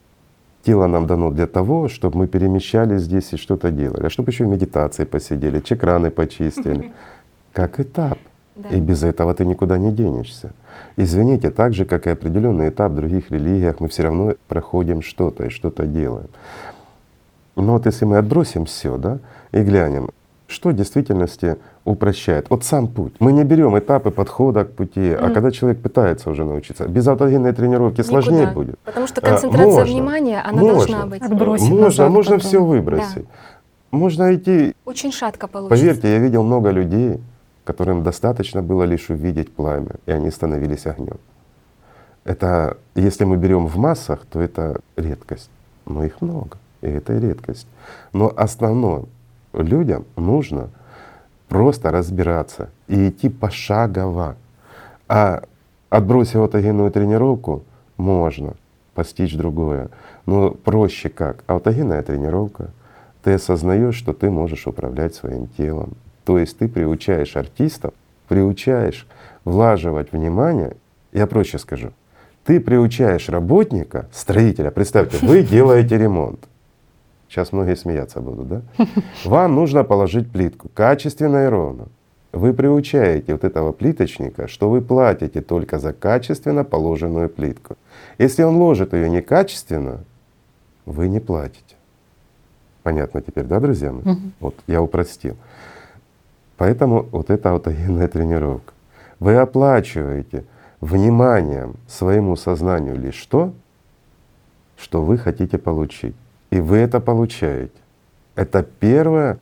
тело 0.63 0.87
нам 0.87 1.07
дано 1.07 1.31
для 1.31 1.47
того, 1.47 1.87
чтобы 1.87 2.17
мы 2.19 2.27
перемещались 2.27 3.01
здесь 3.03 3.31
и 3.33 3.37
что-то 3.37 3.71
делали, 3.71 4.05
а 4.07 4.09
чтобы 4.09 4.31
еще 4.31 4.43
в 4.45 4.47
медитации 4.49 5.05
посидели, 5.05 5.59
чекраны 5.61 6.09
почистили. 6.11 6.91
Как 7.53 7.79
этап. 7.79 8.17
Да. 8.55 8.69
И 8.69 8.79
без 8.79 9.03
этого 9.03 9.33
ты 9.33 9.45
никуда 9.45 9.77
не 9.77 9.91
денешься. 9.91 10.51
Извините, 10.95 11.49
так 11.49 11.73
же, 11.73 11.85
как 11.85 12.05
и 12.07 12.11
определенный 12.11 12.69
этап 12.69 12.91
в 12.91 12.95
других 12.95 13.31
религиях, 13.31 13.79
мы 13.79 13.87
все 13.87 14.03
равно 14.03 14.33
проходим 14.47 15.01
что-то 15.01 15.45
и 15.45 15.49
что-то 15.49 15.85
делаем. 15.87 16.27
Но 17.55 17.73
вот 17.73 17.85
если 17.85 18.05
мы 18.05 18.17
отбросим 18.17 18.65
все, 18.65 18.97
да, 18.97 19.19
и 19.51 19.61
глянем, 19.61 20.09
что 20.47 20.69
в 20.69 20.73
действительности 20.75 21.55
упрощает? 21.83 22.47
Вот 22.49 22.63
сам 22.63 22.87
путь. 22.87 23.13
Мы 23.19 23.31
не 23.31 23.43
берем 23.43 23.77
этапы 23.77 24.11
подхода 24.11 24.65
к 24.65 24.71
пути, 24.73 25.13
а 25.13 25.25
Мгм. 25.25 25.33
когда 25.33 25.51
человек 25.51 25.81
пытается 25.81 26.29
уже 26.29 26.45
научиться, 26.45 26.87
без 26.87 27.07
аутогенной 27.07 27.53
тренировки 27.53 28.01
сложнее 28.01 28.41
Никуда. 28.41 28.53
будет. 28.53 28.79
Потому 28.79 29.07
что 29.07 29.21
А, 29.21 29.29
концентрация 29.29 29.65
можно, 29.65 29.83
внимания, 29.93 30.41
она 30.41 30.61
можно. 30.61 30.73
должна 30.77 31.05
быть. 31.07 31.21
Отбросить 31.23 31.69
можно, 31.71 32.09
можно 32.09 32.35
потом. 32.35 32.47
все 32.49 32.63
выбросить. 32.63 33.25
Можно 33.91 34.35
идти. 34.35 34.75
Очень 34.85 35.11
шатко 35.11 35.47
получится. 35.47 35.75
Поверьте, 35.79 36.11
я 36.11 36.17
видел 36.19 36.43
много 36.43 36.69
людей, 36.71 37.19
которым 37.63 38.03
достаточно 38.03 38.61
было 38.61 38.83
лишь 38.83 39.09
увидеть 39.09 39.53
пламя, 39.53 39.95
и 40.05 40.11
они 40.11 40.31
становились 40.31 40.85
огнем. 40.85 41.17
Это, 42.23 42.77
если 42.95 43.25
мы 43.25 43.37
берем 43.37 43.67
в 43.67 43.77
массах, 43.77 44.25
то 44.31 44.39
это 44.39 44.79
редкость. 44.95 45.49
Но 45.85 46.03
их 46.03 46.21
много, 46.21 46.57
и 46.81 46.87
это 46.87 47.17
редкость. 47.17 47.67
Но 48.13 48.31
основное 48.35 49.03
людям 49.53 50.05
нужно 50.15 50.69
просто 51.49 51.91
разбираться 51.91 52.69
и 52.87 53.09
идти 53.09 53.29
пошагово. 53.29 54.35
А 55.07 55.43
отбросив 55.89 56.37
аутогенную 56.37 56.91
тренировку, 56.91 57.63
можно 57.97 58.53
постичь 58.95 59.35
другое. 59.35 59.89
Но 60.25 60.51
проще 60.51 61.09
как? 61.09 61.43
Аутогенная 61.47 62.01
тренировка. 62.01 62.71
Ты 63.21 63.33
осознаешь, 63.33 63.95
что 63.95 64.13
ты 64.13 64.29
можешь 64.29 64.67
управлять 64.67 65.15
своим 65.15 65.47
телом. 65.47 65.93
То 66.25 66.37
есть 66.37 66.57
ты 66.57 66.67
приучаешь 66.67 67.35
артистов, 67.35 67.93
приучаешь 68.27 69.07
влаживать 69.43 70.11
внимание. 70.11 70.75
Я 71.11 71.27
проще 71.27 71.59
скажу. 71.59 71.91
Ты 72.45 72.59
приучаешь 72.59 73.29
работника, 73.29 74.07
строителя, 74.11 74.71
представьте, 74.71 75.17
вы 75.25 75.43
делаете 75.51 75.97
ремонт. 75.97 76.39
Сейчас 77.29 77.51
многие 77.51 77.75
смеяться 77.75 78.19
будут, 78.19 78.47
да? 78.47 78.61
Вам 79.25 79.55
нужно 79.55 79.83
положить 79.83 80.31
плитку 80.31 80.69
качественно 80.73 81.45
и 81.45 81.47
ровно. 81.47 81.87
Вы 82.31 82.53
приучаете 82.53 83.33
вот 83.33 83.43
этого 83.43 83.71
плиточника, 83.71 84.47
что 84.47 84.69
вы 84.69 84.81
платите 84.81 85.41
только 85.41 85.77
за 85.77 85.93
качественно 85.93 86.63
положенную 86.63 87.29
плитку. 87.29 87.75
Если 88.17 88.41
он 88.41 88.57
ложит 88.57 88.93
ее 88.93 89.07
некачественно, 89.07 90.03
вы 90.85 91.07
не 91.09 91.19
платите. 91.19 91.75
Понятно 92.81 93.21
теперь, 93.21 93.45
да, 93.45 93.59
друзья 93.59 93.91
мои? 93.91 94.03
Мгм. 94.03 94.33
Вот 94.39 94.55
я 94.67 94.81
упростил. 94.81 95.37
Поэтому 96.63 97.09
вот 97.11 97.29
эта 97.29 97.51
аутогенная 97.51 98.07
тренировка. 98.07 98.71
Вы 99.19 99.35
оплачиваете 99.35 100.45
вниманием 100.79 101.75
своему 101.89 102.37
сознанию 102.37 102.97
лишь 102.97 103.21
то, 103.25 103.51
что 104.77 105.03
вы 105.03 105.17
хотите 105.17 105.57
получить. 105.57 106.15
И 106.51 106.61
вы 106.61 106.77
это 106.77 107.01
получаете. 107.01 107.75
Это 108.35 108.63
первая 108.63 109.39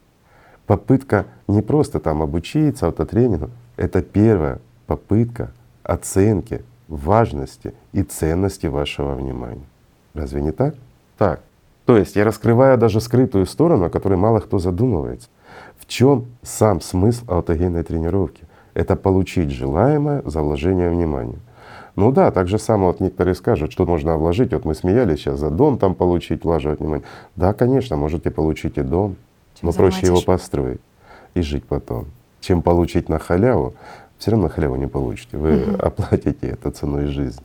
попытка 0.65 1.28
не 1.47 1.61
просто 1.61 1.99
там 1.99 2.24
обучиться 2.24 2.88
автотренингу, 2.88 3.51
это 3.78 4.01
первая 4.01 4.57
попытка 4.88 5.51
оценки 5.84 6.63
важности 6.88 7.76
и 7.93 8.01
ценности 8.01 8.65
вашего 8.65 9.13
внимания. 9.13 9.67
Разве 10.15 10.41
не 10.41 10.51
так? 10.51 10.74
Так. 11.19 11.41
То 11.86 11.97
есть 11.97 12.15
я 12.15 12.24
раскрываю 12.24 12.80
даже 12.80 12.99
скрытую 12.99 13.45
сторону, 13.45 13.86
о 13.86 13.89
которой 13.91 14.17
мало 14.17 14.39
кто 14.39 14.57
задумывается. 14.57 15.30
Чем 15.92 16.28
сам 16.42 16.80
смысл 16.80 17.26
аутогенной 17.28 17.84
тренировки? 17.84 18.46
Это 18.74 18.96
получить 18.96 19.52
желаемое 19.52 20.22
за 20.24 20.42
вложение 20.42 20.89
внимания. 20.89 21.39
Ну 21.98 22.14
да, 22.14 22.32
так 22.32 22.48
же 22.48 22.60
само 22.60 22.88
вот 22.88 23.02
некоторые 23.02 23.36
скажут, 23.36 23.74
что 23.74 23.86
можно 23.86 24.16
вложить. 24.16 24.54
Вот 24.54 24.64
мы 24.64 24.74
смеялись 24.74 25.20
сейчас 25.20 25.38
за 25.38 25.50
дом 25.50 25.78
там 25.78 25.94
получить, 25.94 26.46
влаживать 26.46 26.80
внимание. 26.80 27.06
Да, 27.36 27.52
конечно, 27.52 27.98
можете 27.98 28.32
получить 28.32 28.78
и 28.78 28.84
дом, 28.84 29.18
Чем 29.60 29.68
но 29.68 29.74
проще 29.74 30.06
его 30.06 30.22
построить 30.22 30.80
и 31.34 31.42
жить 31.42 31.66
потом. 31.66 32.06
Чем 32.39 32.62
получить 32.62 33.10
на 33.10 33.20
халяву, 33.20 33.74
все 34.18 34.32
равно 34.32 34.48
халяву 34.48 34.78
не 34.78 34.88
получите. 34.88 35.36
Вы 35.36 35.74
оплатите 35.78 36.48
это 36.48 36.72
ценой 36.72 37.08
жизни. 37.08 37.44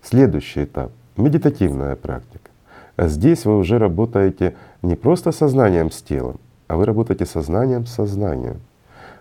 Следующий 0.00 0.62
этап— 0.62 0.92
медитативная 1.16 1.96
практика. 1.96 2.52
Здесь 2.96 3.44
вы 3.44 3.58
уже 3.58 3.80
работаете 3.80 4.54
не 4.82 4.94
просто 4.94 5.32
сознанием 5.32 5.90
с 5.90 6.00
телом, 6.02 6.38
а 6.74 6.76
вы 6.76 6.86
работаете 6.86 7.24
сознанием 7.24 7.86
с 7.86 7.94
сознанием. 7.94 8.60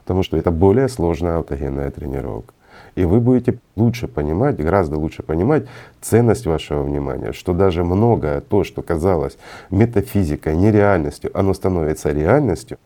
Потому 0.01 0.23
что 0.23 0.37
это 0.37 0.49
более 0.49 0.89
сложная 0.89 1.37
аутогенная 1.37 1.91
тренировка. 1.91 2.53
И 2.95 3.05
вы 3.05 3.19
будете 3.19 3.59
лучше 3.75 4.07
понимать, 4.07 4.57
гораздо 4.57 4.97
лучше 4.97 5.21
понимать 5.21 5.67
ценность 6.01 6.47
вашего 6.47 6.81
внимания, 6.81 7.31
что 7.31 7.53
даже 7.53 7.83
многое 7.83 8.41
то, 8.41 8.63
что 8.63 8.81
казалось 8.81 9.37
метафизикой, 9.69 10.55
нереальностью, 10.55 11.29
оно 11.33 11.53
становится 11.53 12.11
реальностью 12.11 12.77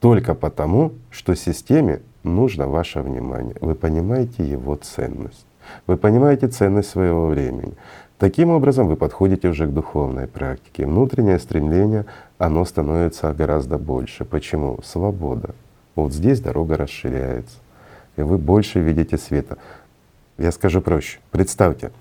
только 0.00 0.34
потому, 0.34 0.92
что 1.10 1.34
системе 1.34 2.00
нужно 2.22 2.68
ваше 2.68 3.00
внимание. 3.00 3.56
Вы 3.60 3.74
понимаете 3.74 4.44
его 4.44 4.76
ценность. 4.76 5.46
Вы 5.88 5.96
понимаете 5.96 6.46
ценность 6.46 6.90
своего 6.90 7.26
времени. 7.26 7.74
Таким 8.18 8.50
образом 8.50 8.86
вы 8.86 8.96
подходите 8.96 9.48
уже 9.48 9.66
к 9.66 9.72
духовной 9.74 10.28
практике. 10.28 10.86
Внутреннее 10.86 11.38
стремление, 11.38 12.06
оно 12.38 12.64
становится 12.64 13.32
гораздо 13.32 13.78
больше. 13.78 14.24
Почему? 14.24 14.80
Свобода. 14.82 15.54
Вот 15.94 16.12
здесь 16.12 16.40
дорога 16.40 16.76
расширяется, 16.76 17.56
и 18.16 18.22
вы 18.22 18.38
больше 18.38 18.80
видите 18.80 19.16
света. 19.16 19.58
Я 20.38 20.50
скажу 20.50 20.80
проще. 20.80 21.20
Представьте, 21.30 21.92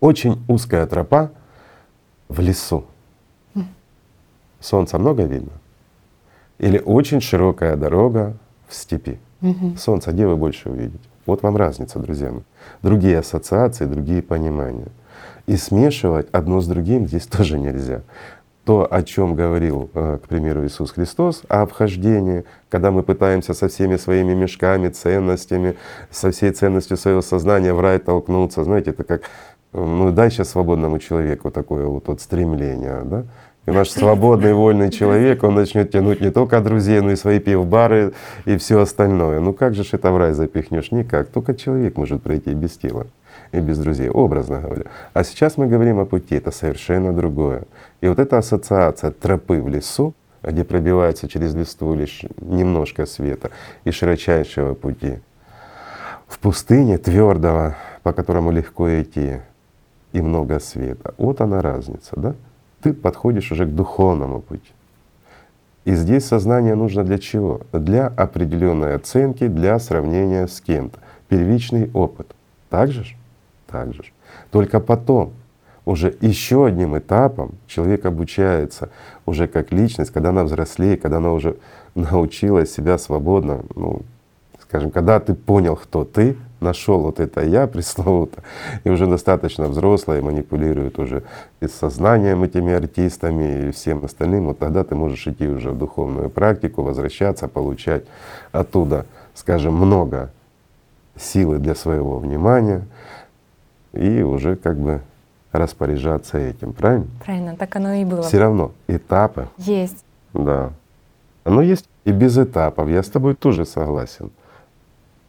очень 0.00 0.42
узкая 0.46 0.86
тропа 0.86 1.32
в 2.28 2.40
лесу. 2.40 2.84
Солнца 4.60 4.98
много 4.98 5.24
видно? 5.24 5.52
Или 6.58 6.78
очень 6.78 7.20
широкая 7.20 7.76
дорога 7.76 8.36
в 8.66 8.74
степи? 8.74 9.18
Мгм. 9.40 9.76
Солнце 9.76 10.12
где 10.12 10.26
вы 10.26 10.36
больше 10.36 10.68
увидите? 10.68 11.08
Вот 11.26 11.42
вам 11.42 11.56
разница, 11.56 11.98
друзья 11.98 12.32
мои. 12.32 12.42
Другие 12.82 13.18
ассоциации, 13.18 13.84
другие 13.84 14.22
понимания. 14.22 14.88
И 15.46 15.56
смешивать 15.56 16.28
одно 16.32 16.60
с 16.60 16.66
другим 16.66 17.06
здесь 17.06 17.26
тоже 17.26 17.58
нельзя. 17.58 18.02
То, 18.68 18.86
о 18.90 19.02
чем 19.02 19.34
говорил, 19.34 19.88
э, 19.94 20.18
к 20.22 20.28
примеру, 20.28 20.66
Иисус 20.66 20.90
Христос, 20.90 21.40
о 21.48 21.64
вхождении, 21.64 22.44
когда 22.68 22.90
мы 22.90 23.02
пытаемся 23.02 23.54
со 23.54 23.68
всеми 23.68 23.96
своими 23.96 24.34
мешками, 24.34 24.90
ценностями, 24.90 25.76
со 26.10 26.30
всей 26.32 26.50
ценностью 26.50 26.98
своего 26.98 27.22
сознания 27.22 27.72
в 27.72 27.80
рай 27.80 27.98
толкнуться. 27.98 28.64
Знаете, 28.64 28.90
это 28.90 29.04
как, 29.04 29.22
ну 29.72 30.12
дай 30.12 30.30
сейчас 30.30 30.50
свободному 30.50 30.98
человеку 30.98 31.50
такое 31.50 31.86
вот, 31.86 32.08
вот 32.08 32.20
стремление, 32.20 33.00
да? 33.04 33.24
И 33.64 33.70
наш 33.70 33.88
свободный, 33.88 34.52
вольный 34.52 34.90
человек, 34.90 35.44
он 35.44 35.54
начнет 35.54 35.90
тянуть 35.90 36.20
не 36.20 36.30
только 36.30 36.60
друзей, 36.60 37.00
но 37.00 37.12
и 37.12 37.16
свои 37.16 37.38
пивбары 37.38 38.12
и 38.44 38.58
все 38.58 38.80
остальное. 38.80 39.40
Ну 39.40 39.54
как 39.54 39.74
же 39.74 39.82
ж 39.82 39.94
это 39.94 40.12
в 40.12 40.18
рай 40.18 40.34
запихнешь? 40.34 40.92
Никак. 40.92 41.28
Только 41.28 41.54
человек 41.54 41.96
может 41.96 42.22
пройти 42.22 42.52
без 42.52 42.76
тела 42.76 43.06
и 43.52 43.60
без 43.60 43.78
друзей, 43.78 44.08
образно 44.08 44.60
говоря. 44.60 44.84
А 45.12 45.24
сейчас 45.24 45.56
мы 45.56 45.66
говорим 45.66 45.98
о 45.98 46.04
пути, 46.04 46.36
это 46.36 46.50
совершенно 46.50 47.12
другое. 47.12 47.64
И 48.00 48.08
вот 48.08 48.18
эта 48.18 48.38
ассоциация 48.38 49.10
тропы 49.10 49.60
в 49.60 49.68
лесу, 49.68 50.14
где 50.42 50.64
пробивается 50.64 51.28
через 51.28 51.54
листву 51.54 51.94
лишь 51.94 52.24
немножко 52.40 53.06
света, 53.06 53.50
и 53.84 53.90
широчайшего 53.90 54.74
пути, 54.74 55.18
в 56.26 56.38
пустыне 56.38 56.98
твердого, 56.98 57.76
по 58.02 58.12
которому 58.12 58.50
легко 58.50 58.88
идти, 59.00 59.40
и 60.12 60.20
много 60.20 60.58
света. 60.58 61.14
Вот 61.18 61.40
она 61.40 61.60
разница, 61.60 62.12
да? 62.16 62.34
Ты 62.82 62.92
подходишь 62.92 63.50
уже 63.52 63.66
к 63.66 63.74
духовному 63.74 64.40
пути. 64.40 64.70
И 65.84 65.94
здесь 65.94 66.26
сознание 66.26 66.74
нужно 66.74 67.02
для 67.02 67.18
чего? 67.18 67.62
Для 67.72 68.06
определенной 68.08 68.94
оценки, 68.94 69.46
для 69.48 69.78
сравнения 69.78 70.46
с 70.46 70.60
кем-то. 70.60 70.98
Первичный 71.28 71.90
опыт. 71.92 72.34
Так 72.70 72.92
же? 72.92 73.04
Так 73.70 73.94
же. 73.94 74.02
Только 74.50 74.80
потом 74.80 75.32
уже 75.84 76.14
еще 76.20 76.66
одним 76.66 76.98
этапом 76.98 77.52
человек 77.66 78.04
обучается 78.06 78.90
уже 79.26 79.46
как 79.46 79.72
личность, 79.72 80.10
когда 80.10 80.30
она 80.30 80.44
взрослеет, 80.44 81.02
когда 81.02 81.18
она 81.18 81.32
уже 81.32 81.56
научилась 81.94 82.72
себя 82.72 82.98
свободно, 82.98 83.60
ну, 83.74 84.02
скажем, 84.60 84.90
когда 84.90 85.20
ты 85.20 85.34
понял, 85.34 85.76
кто 85.76 86.04
ты, 86.04 86.36
нашел 86.60 87.00
вот 87.00 87.20
это 87.20 87.42
я 87.42 87.66
пресловуто, 87.66 88.42
и 88.84 88.90
уже 88.90 89.06
достаточно 89.06 89.68
взрослая, 89.68 90.20
манипулирует 90.20 90.98
уже 90.98 91.22
и 91.60 91.68
сознанием 91.68 92.42
этими 92.42 92.72
артистами 92.72 93.68
и 93.68 93.70
всем 93.70 94.04
остальным, 94.04 94.46
вот 94.46 94.58
тогда 94.58 94.84
ты 94.84 94.94
можешь 94.94 95.26
идти 95.26 95.46
уже 95.46 95.70
в 95.70 95.78
духовную 95.78 96.30
практику, 96.30 96.82
возвращаться, 96.82 97.48
получать 97.48 98.04
оттуда, 98.52 99.06
скажем, 99.34 99.74
много 99.74 100.30
силы 101.16 101.58
для 101.58 101.74
своего 101.74 102.18
внимания 102.18 102.84
и 103.92 104.22
уже 104.22 104.56
как 104.56 104.78
бы 104.78 105.00
распоряжаться 105.52 106.38
этим, 106.38 106.72
правильно? 106.72 107.06
Правильно, 107.24 107.56
так 107.56 107.74
оно 107.76 107.94
и 107.94 108.04
было. 108.04 108.22
Все 108.22 108.38
равно 108.38 108.72
этапы. 108.86 109.48
Есть. 109.58 110.04
Да. 110.34 110.72
Оно 111.44 111.62
есть 111.62 111.88
и 112.04 112.12
без 112.12 112.36
этапов, 112.38 112.88
я 112.88 113.02
с 113.02 113.08
тобой 113.08 113.34
тоже 113.34 113.64
согласен. 113.64 114.30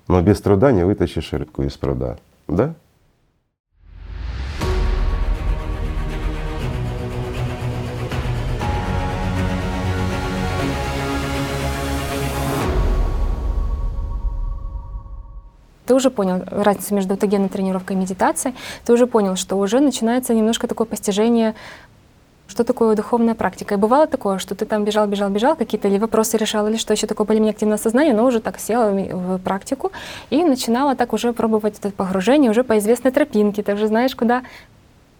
Но 0.08 0.22
без 0.22 0.42
труда 0.42 0.72
не 0.72 0.84
вытащишь 0.84 1.34
рыбку 1.34 1.64
из 1.64 1.78
пруда. 1.78 2.18
Да? 2.48 2.74
Ты 15.90 15.96
уже 15.96 16.12
понял 16.12 16.44
разницу 16.52 16.94
между 16.94 17.14
аутогенной 17.14 17.50
тренировкой 17.50 17.96
и 17.96 18.00
медитацией, 18.00 18.56
ты 18.86 18.94
уже 18.94 19.08
понял, 19.08 19.36
что 19.36 19.56
уже 19.56 19.80
начинается 19.80 20.36
немножко 20.36 20.68
такое 20.68 20.86
постижение 20.86 21.56
что 22.48 22.64
такое 22.64 22.96
духовная 22.96 23.36
практика. 23.36 23.76
И 23.76 23.78
бывало 23.78 24.08
такое, 24.08 24.40
что 24.40 24.56
ты 24.56 24.66
там 24.66 24.84
бежал, 24.84 25.08
бежал, 25.08 25.30
бежал, 25.30 25.56
какие-то 25.56 25.88
или 25.88 26.00
вопросы 26.00 26.38
решал, 26.38 26.68
или 26.68 26.78
что 26.78 26.94
еще 26.94 27.06
такое 27.06 27.26
более-менее 27.28 27.54
активное 27.54 27.78
сознание, 27.78 28.14
но 28.14 28.26
уже 28.26 28.40
так 28.40 28.60
села 28.60 28.90
в 28.92 29.38
практику 29.40 29.92
и 30.32 30.44
начинала 30.44 30.96
так 30.96 31.14
уже 31.14 31.32
пробовать 31.32 31.78
это 31.80 31.92
погружение 31.92 32.50
уже 32.50 32.64
по 32.64 32.78
известной 32.80 33.12
тропинке. 33.12 33.62
Ты 33.62 33.74
уже 33.74 33.88
знаешь, 33.88 34.16
куда 34.16 34.42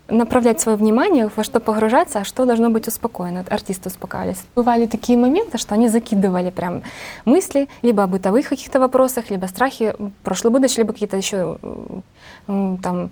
направлять 0.10 0.60
свое 0.60 0.78
внимание, 0.78 1.30
во 1.36 1.44
что 1.44 1.60
погружаться, 1.60 2.20
а 2.20 2.24
что 2.24 2.46
должно 2.46 2.70
быть 2.70 2.88
успокоено. 2.88 3.46
Артисты 3.50 3.90
успокаивались. 3.90 4.44
Бывали 4.56 4.86
такие 4.86 5.18
моменты, 5.18 5.58
что 5.58 5.76
они 5.76 5.90
закидывали 5.90 6.50
прям 6.50 6.84
мысли 7.26 7.68
либо 7.82 8.04
о 8.04 8.08
бытовых 8.08 8.50
каких-то 8.50 8.80
вопросах, 8.80 9.30
либо 9.30 9.46
страхи 9.48 9.96
прошлой 10.24 10.52
будущего, 10.52 10.82
либо 10.82 10.94
какие-то 10.94 11.18
еще 11.18 11.58
там 12.48 13.12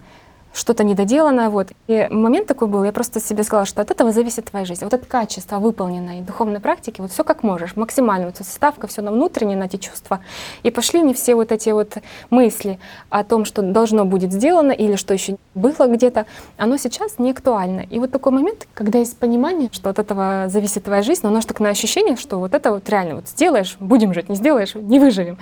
что-то 0.58 0.84
недоделанное. 0.84 1.50
Вот. 1.50 1.70
И 1.88 2.08
момент 2.10 2.48
такой 2.48 2.68
был, 2.68 2.84
я 2.84 2.92
просто 2.92 3.20
себе 3.20 3.44
сказала, 3.44 3.66
что 3.66 3.82
от 3.82 3.92
этого 3.92 4.12
зависит 4.12 4.46
твоя 4.46 4.66
жизнь. 4.66 4.84
Вот 4.84 4.94
это 4.94 5.06
качество 5.06 5.60
выполненной 5.60 6.22
духовной 6.22 6.60
практики, 6.60 7.00
вот 7.00 7.12
все 7.12 7.24
как 7.24 7.44
можешь, 7.44 7.76
максимально. 7.76 8.28
Вот 8.28 8.38
ставка 8.46 8.88
все 8.88 9.02
на 9.02 9.12
внутреннее, 9.12 9.58
на 9.58 9.66
эти 9.66 9.78
чувства. 9.78 10.20
И 10.64 10.72
пошли 10.72 11.02
не 11.02 11.14
все 11.14 11.36
вот 11.36 11.52
эти 11.52 11.70
вот 11.70 11.98
мысли 12.30 12.80
о 13.10 13.24
том, 13.24 13.46
что 13.46 13.62
должно 13.62 14.06
будет 14.06 14.34
сделано 14.34 14.72
или 14.72 14.96
что 14.96 15.14
еще 15.14 15.38
было 15.54 15.88
где-то, 15.88 16.26
оно 16.58 16.78
сейчас 16.78 17.20
не 17.20 17.32
актуально. 17.32 17.82
И 17.82 18.00
вот 18.00 18.12
такой 18.12 18.32
момент, 18.32 18.68
когда 18.74 19.00
есть 19.00 19.18
понимание, 19.18 19.70
что 19.72 19.90
от 19.90 20.00
этого 20.00 20.46
зависит 20.48 20.86
твоя 20.86 21.04
жизнь, 21.04 21.22
но 21.24 21.30
оно 21.30 21.42
же 21.42 21.48
такое 21.48 21.70
ощущение, 21.70 22.16
что 22.16 22.40
вот 22.40 22.54
это 22.54 22.72
вот 22.72 22.90
реально 22.90 23.16
вот 23.16 23.28
сделаешь, 23.28 23.78
будем 23.80 24.14
жить, 24.14 24.30
не 24.30 24.36
сделаешь, 24.36 24.74
не 24.76 25.00
выживем. 25.00 25.38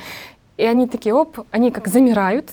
И 0.58 0.66
они 0.66 0.88
такие, 0.88 1.14
оп, 1.14 1.40
они 1.52 1.72
как 1.72 1.88
замирают, 1.88 2.52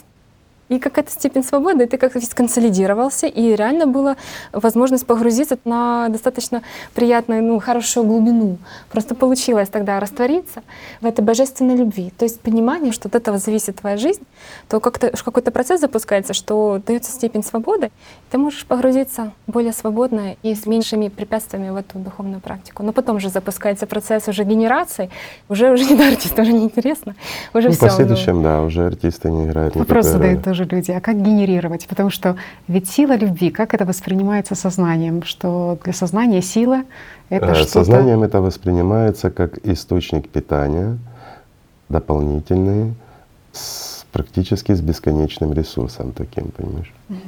и 0.76 0.78
какая-то 0.78 1.10
степень 1.10 1.44
свободы, 1.44 1.84
и 1.84 1.86
ты 1.86 1.98
как-то 1.98 2.18
весь 2.18 2.30
консолидировался, 2.30 3.26
и 3.26 3.54
реально 3.54 3.86
была 3.86 4.16
возможность 4.52 5.06
погрузиться 5.06 5.58
на 5.64 6.08
достаточно 6.08 6.62
приятную, 6.94 7.42
ну, 7.42 7.58
хорошую 7.60 8.06
глубину. 8.06 8.58
Просто 8.90 9.14
получилось 9.14 9.68
тогда 9.68 10.00
раствориться 10.00 10.62
в 11.00 11.06
этой 11.06 11.22
божественной 11.22 11.76
любви. 11.76 12.12
То 12.16 12.24
есть 12.24 12.40
понимание, 12.40 12.92
что 12.92 13.08
от 13.08 13.14
этого 13.14 13.38
зависит 13.38 13.76
твоя 13.76 13.96
жизнь, 13.96 14.22
то 14.68 14.80
как-то 14.80 15.10
какой-то 15.10 15.50
процесс 15.50 15.80
запускается, 15.80 16.32
что 16.32 16.80
дается 16.86 17.12
степень 17.12 17.42
свободы, 17.42 17.90
ты 18.30 18.38
можешь 18.38 18.64
погрузиться 18.64 19.32
более 19.46 19.72
свободно 19.72 20.36
и 20.42 20.54
с 20.54 20.66
меньшими 20.66 21.08
препятствиями 21.08 21.70
в 21.70 21.76
эту 21.76 21.98
духовную 21.98 22.40
практику. 22.40 22.82
Но 22.82 22.92
потом 22.92 23.20
же 23.20 23.28
запускается 23.28 23.86
процесс 23.86 24.28
уже 24.28 24.44
генерации, 24.44 25.10
уже 25.48 25.70
уже 25.70 25.84
не 25.84 25.96
до 25.96 26.08
артиста, 26.08 26.42
уже 26.42 26.52
неинтересно. 26.52 27.14
Уже 27.52 27.68
ну, 27.68 27.74
все. 27.74 27.86
В 27.86 27.88
последующем, 27.88 28.36
ну... 28.36 28.42
да, 28.42 28.62
уже 28.62 28.86
артисты 28.86 29.30
не 29.30 29.46
играют. 29.46 29.76
Вопрос 29.76 30.06
задают 30.06 30.44
тоже 30.44 30.62
тоже 30.62 30.76
люди, 30.76 30.90
а 30.90 31.00
как 31.00 31.16
генерировать? 31.16 31.86
Потому 31.86 32.10
что 32.10 32.36
ведь 32.68 32.88
сила 32.88 33.16
любви, 33.16 33.50
как 33.50 33.74
это 33.74 33.84
воспринимается 33.84 34.54
сознанием? 34.54 35.22
Что 35.22 35.78
для 35.84 35.92
сознания 35.92 36.42
сила— 36.42 36.82
это 37.30 37.46
э, 37.46 37.54
что-то… 37.54 37.70
Сознанием 37.70 38.22
это 38.22 38.40
воспринимается 38.40 39.30
как 39.30 39.58
источник 39.66 40.28
питания, 40.28 40.98
дополнительный, 41.88 42.94
с, 43.52 44.01
практически 44.12 44.74
с 44.74 44.80
бесконечным 44.80 45.52
ресурсом 45.52 46.12
таким, 46.12 46.50
понимаешь? 46.50 46.92
Угу. 47.08 47.18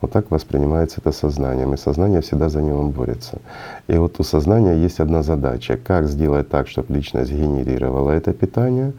Вот 0.00 0.12
так 0.12 0.30
воспринимается 0.30 1.00
это 1.00 1.12
сознанием, 1.12 1.74
и 1.74 1.76
сознание 1.76 2.20
всегда 2.22 2.48
за 2.48 2.62
него 2.62 2.88
борется. 2.88 3.38
И 3.86 3.96
вот 3.96 4.18
у 4.18 4.22
сознания 4.22 4.74
есть 4.84 5.00
одна 5.00 5.22
задача— 5.22 5.76
как 5.84 6.08
сделать 6.08 6.48
так, 6.48 6.68
чтобы 6.68 6.94
личность 6.94 7.30
генерировала 7.30 8.10
это 8.10 8.32
питание, 8.32 8.92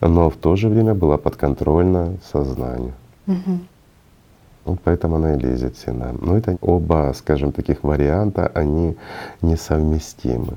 но 0.00 0.28
в 0.28 0.36
то 0.36 0.56
же 0.56 0.68
время 0.68 0.94
была 0.94 1.16
подконтрольна 1.16 2.18
сознанию. 2.32 2.92
Угу. 3.26 3.58
Вот 4.64 4.78
поэтому 4.84 5.16
она 5.16 5.34
и 5.34 5.38
лезет 5.38 5.76
всегда. 5.76 6.12
Но 6.20 6.36
это 6.36 6.56
оба, 6.60 7.12
скажем, 7.16 7.52
таких 7.52 7.82
варианта, 7.82 8.46
они 8.54 8.96
несовместимы. 9.40 10.54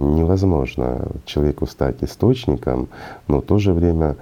Невозможно 0.00 1.06
человеку 1.24 1.66
стать 1.66 2.02
источником, 2.02 2.88
но 3.28 3.40
в 3.40 3.44
то 3.44 3.58
же 3.58 3.72
время 3.72 4.16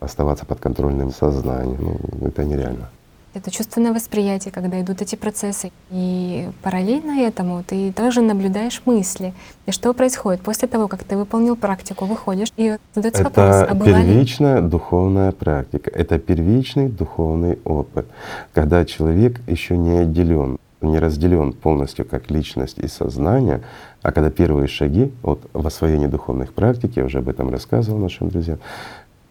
оставаться 0.00 0.44
под 0.44 0.60
контрольным 0.60 1.12
сознанием. 1.12 1.98
Ну, 2.20 2.28
это 2.28 2.44
нереально. 2.44 2.88
Это 3.34 3.50
чувственное 3.50 3.92
восприятие, 3.92 4.50
когда 4.50 4.80
идут 4.80 5.02
эти 5.02 5.14
процессы. 5.14 5.70
И 5.90 6.48
параллельно 6.62 7.20
этому 7.20 7.62
ты 7.62 7.92
тоже 7.92 8.22
наблюдаешь 8.22 8.82
мысли. 8.86 9.34
И 9.66 9.70
что 9.70 9.92
происходит 9.92 10.40
после 10.40 10.66
того, 10.66 10.88
как 10.88 11.04
ты 11.04 11.16
выполнил 11.16 11.54
практику, 11.54 12.06
выходишь, 12.06 12.48
и 12.56 12.76
задается 12.94 13.22
это 13.22 13.30
вопрос, 13.30 13.66
а 13.68 13.74
первичная 13.84 14.60
ли? 14.60 14.68
духовная 14.68 15.32
практика, 15.32 15.90
это 15.90 16.18
первичный 16.18 16.88
духовный 16.88 17.58
опыт, 17.64 18.06
когда 18.54 18.84
человек 18.84 19.40
еще 19.46 19.76
не 19.76 19.98
отделен, 19.98 20.58
не 20.80 20.98
разделен 20.98 21.52
полностью 21.52 22.06
как 22.06 22.30
личность 22.30 22.78
и 22.78 22.88
сознание, 22.88 23.60
а 24.02 24.10
когда 24.10 24.30
первые 24.30 24.68
шаги 24.68 25.12
от 25.22 25.40
в 25.52 25.66
освоении 25.66 26.06
духовных 26.06 26.54
практик, 26.54 26.96
я 26.96 27.04
уже 27.04 27.18
об 27.18 27.28
этом 27.28 27.50
рассказывал 27.50 27.98
нашим 27.98 28.30
друзьям, 28.30 28.58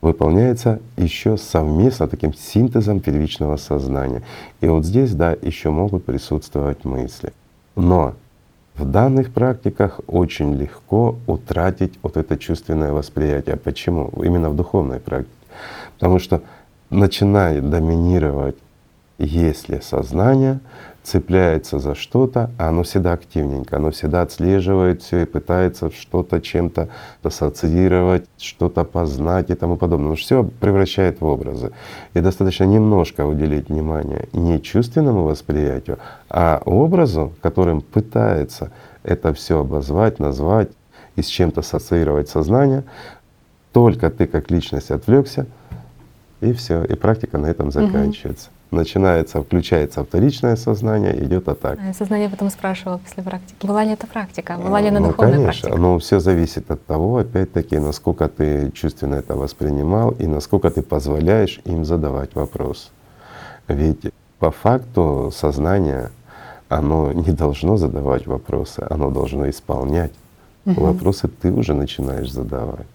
выполняется 0.01 0.79
еще 0.95 1.37
совместно 1.37 2.07
таким 2.07 2.33
синтезом 2.33 2.99
первичного 2.99 3.57
сознания. 3.57 4.23
И 4.61 4.67
вот 4.67 4.85
здесь, 4.85 5.13
да, 5.13 5.35
еще 5.41 5.69
могут 5.69 6.05
присутствовать 6.05 6.85
мысли. 6.85 7.33
Но 7.75 8.13
в 8.75 8.85
данных 8.85 9.31
практиках 9.31 9.99
очень 10.07 10.53
легко 10.53 11.17
утратить 11.25 11.93
вот 12.03 12.15
это 12.15 12.37
чувственное 12.37 12.91
восприятие. 12.91 13.55
Почему? 13.57 14.11
Именно 14.23 14.49
в 14.51 14.55
духовной 14.55 14.99
практике. 14.99 15.31
Потому 15.95 16.19
что 16.19 16.41
начинает 16.89 17.69
доминировать, 17.69 18.55
если 19.17 19.79
сознание, 19.79 20.59
цепляется 21.07 21.79
за 21.79 21.95
что-то, 21.95 22.51
а 22.57 22.67
оно 22.67 22.83
всегда 22.83 23.13
активненько, 23.13 23.77
оно 23.77 23.91
всегда 23.91 24.23
отслеживает 24.23 25.01
все 25.01 25.21
и 25.21 25.25
пытается 25.25 25.89
что-то 25.89 26.41
чем-то 26.41 26.89
ассоциировать, 27.23 28.25
что-то 28.37 28.83
познать 28.83 29.49
и 29.49 29.55
тому 29.55 29.77
подобное. 29.77 30.09
Но 30.09 30.15
все 30.15 30.43
превращает 30.43 31.21
в 31.21 31.25
образы. 31.25 31.71
И 32.13 32.19
достаточно 32.19 32.65
немножко 32.65 33.25
уделить 33.25 33.69
внимание 33.69 34.27
не 34.33 34.61
чувственному 34.61 35.23
восприятию, 35.23 35.97
а 36.29 36.61
образу, 36.65 37.31
которым 37.41 37.79
пытается 37.79 38.71
это 39.03 39.33
все 39.33 39.61
обозвать, 39.61 40.19
назвать 40.19 40.71
и 41.15 41.21
с 41.21 41.27
чем-то 41.27 41.61
ассоциировать 41.61 42.27
сознание. 42.27 42.83
Только 43.71 44.09
ты 44.09 44.27
как 44.27 44.51
личность 44.51 44.91
отвлекся, 44.91 45.45
и 46.41 46.51
все, 46.51 46.83
и 46.83 46.95
практика 46.95 47.37
на 47.37 47.47
этом 47.47 47.71
заканчивается 47.71 48.49
начинается, 48.71 49.41
включается 49.41 50.03
вторичное 50.03 50.55
сознание, 50.55 51.23
идет 51.23 51.47
атака. 51.47 51.81
А 51.89 51.93
сознание 51.93 52.29
потом 52.29 52.49
спрашивало 52.49 52.97
после 52.97 53.23
практики, 53.23 53.65
была 53.65 53.83
ли 53.83 53.91
это 53.91 54.07
практика, 54.07 54.57
была 54.57 54.81
ли 54.81 54.89
она 54.89 54.99
ну, 54.99 55.07
духовная 55.07 55.33
конечно, 55.33 55.69
практика? 55.69 55.77
но 55.77 55.99
все 55.99 56.19
зависит 56.19 56.69
от 56.71 56.85
того, 56.85 57.17
опять-таки, 57.17 57.79
насколько 57.79 58.27
ты 58.27 58.71
чувственно 58.71 59.15
это 59.15 59.35
воспринимал 59.35 60.11
и 60.11 60.27
насколько 60.27 60.69
ты 60.69 60.81
позволяешь 60.81 61.61
им 61.65 61.85
задавать 61.85 62.35
вопрос. 62.35 62.91
Ведь 63.67 64.11
по 64.39 64.51
факту 64.51 65.31
сознание, 65.33 66.11
оно 66.69 67.11
не 67.11 67.31
должно 67.31 67.77
задавать 67.77 68.27
вопросы, 68.27 68.85
оно 68.89 69.09
должно 69.09 69.49
исполнять. 69.49 70.13
Угу. 70.65 70.81
Вопросы 70.81 71.27
ты 71.27 71.51
уже 71.51 71.73
начинаешь 71.73 72.31
задавать. 72.31 72.87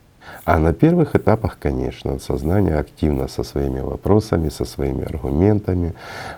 А 0.45 0.59
на 0.59 0.73
первых 0.73 1.15
этапах, 1.15 1.59
конечно, 1.59 2.19
сознание 2.19 2.77
активно 2.77 3.29
со 3.29 3.45
своими 3.45 3.81
вопросами, 3.81 4.49
со 4.49 4.65
своими 4.65 5.05
аргументами. 5.05 5.95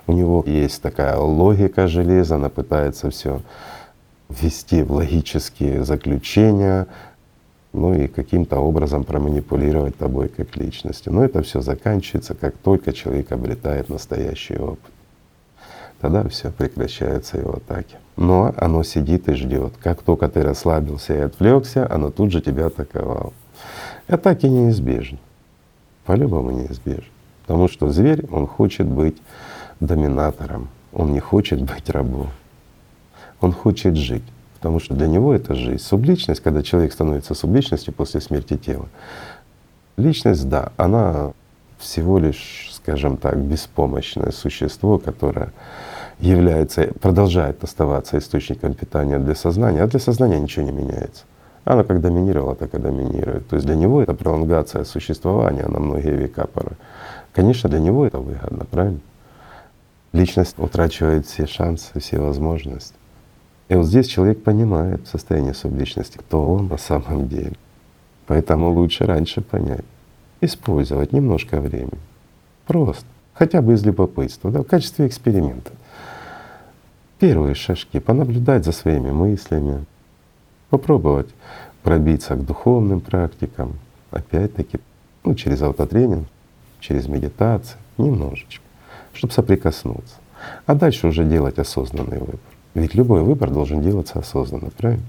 У 0.06 0.12
него 0.12 0.42
есть 0.46 0.82
такая 0.82 1.16
логика 1.16 1.86
железа, 1.86 2.34
она 2.34 2.50
пытается 2.50 3.10
все 3.10 3.40
ввести 4.28 4.82
в 4.82 4.92
логические 4.92 5.84
заключения, 5.84 6.86
ну 7.72 7.94
и 7.94 8.06
каким-то 8.06 8.58
образом 8.58 9.04
проманипулировать 9.04 9.96
тобой 9.96 10.28
как 10.28 10.56
личностью. 10.56 11.12
Но 11.12 11.24
это 11.24 11.42
все 11.42 11.60
заканчивается, 11.60 12.34
как 12.34 12.56
только 12.56 12.92
человек 12.92 13.32
обретает 13.32 13.88
настоящий 13.88 14.56
опыт. 14.56 14.92
Тогда 16.00 16.28
все 16.28 16.50
прекращаются 16.50 17.38
его 17.38 17.54
атаки. 17.54 17.96
Но 18.16 18.54
оно 18.58 18.82
сидит 18.82 19.28
и 19.28 19.34
ждет. 19.34 19.72
Как 19.82 20.02
только 20.02 20.28
ты 20.28 20.42
расслабился 20.42 21.14
и 21.14 21.20
отвлекся, 21.20 21.90
оно 21.90 22.10
тут 22.10 22.30
же 22.30 22.42
тебя 22.42 22.66
атаковало. 22.66 23.32
Атаки 24.08 24.46
неизбежны. 24.46 25.18
По-любому 26.04 26.50
неизбежны. 26.50 27.08
Потому 27.46 27.68
что 27.68 27.90
зверь, 27.90 28.24
он 28.30 28.46
хочет 28.46 28.86
быть 28.86 29.16
доминатором, 29.80 30.68
он 30.92 31.12
не 31.12 31.20
хочет 31.20 31.60
быть 31.62 31.88
рабом. 31.90 32.28
Он 33.40 33.52
хочет 33.52 33.96
жить, 33.96 34.24
потому 34.54 34.80
что 34.80 34.94
для 34.94 35.06
него 35.06 35.34
это 35.34 35.54
жизнь. 35.54 35.82
Субличность, 35.82 36.40
когда 36.40 36.62
человек 36.62 36.92
становится 36.92 37.34
субличностью 37.34 37.92
после 37.92 38.20
смерти 38.20 38.56
тела, 38.56 38.88
личность, 39.96 40.48
да, 40.48 40.72
она 40.76 41.32
всего 41.78 42.18
лишь, 42.18 42.70
скажем 42.72 43.16
так, 43.16 43.36
беспомощное 43.36 44.30
существо, 44.30 44.98
которое 44.98 45.52
является, 46.18 46.86
продолжает 47.00 47.62
оставаться 47.64 48.16
источником 48.18 48.74
питания 48.74 49.18
для 49.18 49.34
сознания, 49.34 49.82
а 49.82 49.86
для 49.86 50.00
сознания 50.00 50.38
ничего 50.38 50.64
не 50.64 50.72
меняется. 50.72 51.24
Она 51.64 51.82
как 51.84 52.00
доминировала, 52.00 52.54
так 52.54 52.74
и 52.74 52.78
доминирует. 52.78 53.48
То 53.48 53.56
есть 53.56 53.66
для 53.66 53.74
него 53.74 54.02
это 54.02 54.14
пролонгация 54.14 54.84
существования 54.84 55.66
на 55.66 55.80
многие 55.80 56.14
века 56.14 56.46
порой. 56.46 56.76
Конечно, 57.32 57.70
для 57.70 57.80
него 57.80 58.06
это 58.06 58.18
выгодно, 58.18 58.64
правильно? 58.66 59.00
Личность 60.12 60.54
утрачивает 60.58 61.26
все 61.26 61.46
шансы, 61.46 61.98
все 61.98 62.20
возможности. 62.20 62.94
И 63.68 63.74
вот 63.74 63.86
здесь 63.86 64.06
человек 64.06 64.42
понимает 64.42 65.06
в 65.06 65.10
состоянии 65.10 65.52
субличности, 65.52 66.18
кто 66.18 66.46
он 66.46 66.68
на 66.68 66.76
самом 66.76 67.28
деле. 67.28 67.56
Поэтому 68.26 68.70
лучше 68.70 69.06
раньше 69.06 69.40
понять, 69.40 69.84
использовать 70.40 71.12
немножко 71.12 71.60
времени. 71.60 71.98
Просто, 72.66 73.06
хотя 73.32 73.62
бы 73.62 73.72
из 73.72 73.84
любопытства, 73.84 74.50
да, 74.50 74.60
в 74.60 74.66
качестве 74.66 75.06
эксперимента. 75.06 75.72
Первые 77.18 77.54
шажки, 77.54 77.98
понаблюдать 78.00 78.64
за 78.64 78.72
своими 78.72 79.10
мыслями, 79.10 79.84
попробовать 80.78 81.28
пробиться 81.84 82.34
к 82.34 82.44
духовным 82.44 83.00
практикам, 83.00 83.74
опять-таки, 84.10 84.80
ну, 85.22 85.36
через 85.36 85.62
автотренинг, 85.62 86.26
через 86.80 87.06
медитацию, 87.06 87.78
немножечко, 87.96 88.64
чтобы 89.12 89.32
соприкоснуться. 89.32 90.16
А 90.66 90.74
дальше 90.74 91.06
уже 91.06 91.24
делать 91.24 91.58
осознанный 91.58 92.18
выбор. 92.18 92.40
Ведь 92.74 92.94
любой 92.94 93.22
выбор 93.22 93.50
должен 93.50 93.82
делаться 93.82 94.18
осознанно, 94.18 94.70
правильно? 94.76 95.04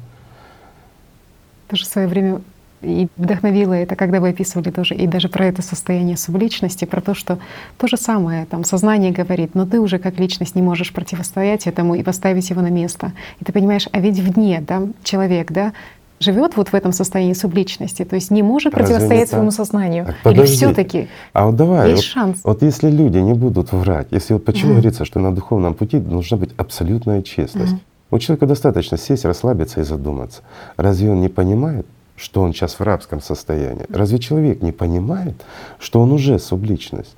Тоже 1.67 1.85
в 1.85 1.87
свое 1.87 2.07
время 2.07 2.41
и 2.86 3.07
вдохновило 3.18 3.74
это, 3.74 3.95
когда 3.95 4.20
вы 4.20 4.30
описывали 4.30 4.72
тоже, 4.72 4.95
и 4.95 5.07
даже 5.07 5.30
про 5.30 5.45
это 5.45 5.62
состояние 5.62 6.18
субличности, 6.18 6.86
про 6.86 7.02
то, 7.02 7.14
что 7.14 7.40
то 7.78 7.88
же 7.88 7.98
самое, 7.98 8.45
там 8.45 8.64
сознание 8.64 9.12
говорит, 9.12 9.56
но 9.56 9.66
ты 9.66 9.80
уже 9.80 9.99
как 9.99 10.20
личность 10.20 10.56
не 10.56 10.62
можешь 10.62 10.94
противостоять 10.94 11.68
этому 11.68 11.95
и 11.95 12.03
поставить 12.03 12.49
его 12.49 12.62
на 12.62 12.70
место. 12.70 13.12
И 13.40 13.45
ты 13.45 13.52
понимаешь, 13.52 13.88
а 13.91 13.99
ведь 13.99 14.20
вне, 14.20 14.64
да, 14.66 14.84
человек, 15.03 15.52
да, 15.52 15.74
живет 16.20 16.56
вот 16.56 16.70
в 16.70 16.74
этом 16.74 16.91
состоянии 16.91 17.34
субличности, 17.34 18.06
то 18.06 18.16
есть 18.16 18.32
не 18.32 18.44
может 18.44 18.74
Разве 18.74 18.95
противостоять 18.95 19.30
своему 19.30 19.52
сознанию. 19.52 20.14
Так, 20.24 20.34
Или 20.34 20.45
все-таки 20.45 21.07
а 21.34 21.48
вот 21.48 21.56
давай, 21.56 21.91
есть 21.91 22.03
вот, 22.03 22.12
шанс? 22.12 22.40
Вот 22.44 22.62
если 22.62 22.90
люди 22.90 23.18
не 23.18 23.34
будут 23.34 23.74
врать, 23.74 24.07
если 24.12 24.34
вот 24.34 24.45
почему 24.45 24.72
mm. 24.72 24.74
говорится, 24.76 25.06
что 25.06 25.20
на 25.20 25.34
духовном 25.34 25.74
пути 25.74 25.99
должна 25.99 26.38
быть 26.38 26.52
абсолютная 26.57 27.22
честность. 27.22 27.74
Mm. 27.74 27.80
У 28.12 28.20
человека 28.20 28.45
достаточно 28.45 28.98
сесть, 28.98 29.26
расслабиться 29.26 29.82
и 29.82 29.84
задуматься. 29.84 30.41
Разве 30.78 31.12
он 31.12 31.22
не 31.22 31.30
понимает, 31.30 31.86
что 32.15 32.41
он 32.41 32.53
сейчас 32.53 32.79
в 32.79 32.81
рабском 32.81 33.21
состоянии? 33.21 33.85
Разве 33.89 34.19
человек 34.19 34.61
не 34.61 34.71
понимает, 34.71 35.35
что 35.79 36.01
он 36.01 36.11
уже 36.11 36.39
субличность, 36.39 37.15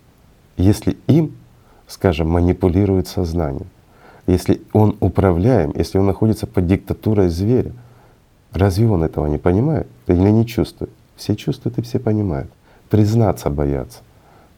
если 0.58 0.98
им, 1.08 1.36
скажем, 1.88 2.30
манипулирует 2.30 3.08
сознание, 3.08 3.68
если 4.26 4.62
он 4.74 4.98
управляем, 5.00 5.72
если 5.76 6.00
он 6.00 6.06
находится 6.08 6.48
под 6.48 6.68
диктатурой 6.68 7.30
зверя? 7.30 7.74
Разве 8.52 8.88
он 8.88 9.04
этого 9.04 9.28
не 9.28 9.38
понимает 9.38 9.88
или 10.08 10.30
не 10.30 10.46
чувствует? 10.46 10.92
Все 11.16 11.36
чувствуют 11.36 11.78
и 11.78 11.82
все 11.82 12.00
понимают. 12.00 12.50
Признаться 12.90 13.50
боятся, 13.50 14.00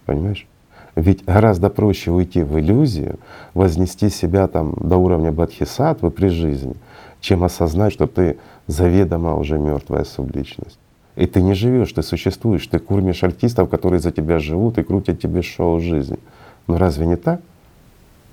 понимаешь? 0.06 0.48
Ведь 0.96 1.24
гораздо 1.24 1.70
проще 1.70 2.12
уйти 2.12 2.44
в 2.44 2.60
иллюзию, 2.60 3.20
вознести 3.54 4.10
себя 4.10 4.48
там 4.48 4.74
до 4.80 4.98
уровня 4.98 5.32
бодхисаттвы 5.32 6.12
при 6.12 6.28
жизни, 6.28 6.76
чем 7.22 7.44
осознать, 7.44 7.94
что 7.94 8.08
ты 8.08 8.38
заведомо 8.70 9.36
уже 9.36 9.58
мертвая 9.58 10.04
субличность. 10.04 10.80
И 11.16 11.26
ты 11.26 11.42
не 11.42 11.54
живешь, 11.54 11.92
ты 11.92 12.02
существуешь, 12.04 12.66
ты 12.68 12.80
кормишь 12.80 13.24
артистов, 13.24 13.70
которые 13.70 14.00
за 14.00 14.12
тебя 14.12 14.40
живут 14.40 14.78
и 14.78 14.84
крутят 14.84 15.20
тебе 15.20 15.42
шоу 15.42 15.80
жизни. 15.80 16.18
Но 16.68 16.78
разве 16.78 17.06
не 17.06 17.18
так? 17.18 17.42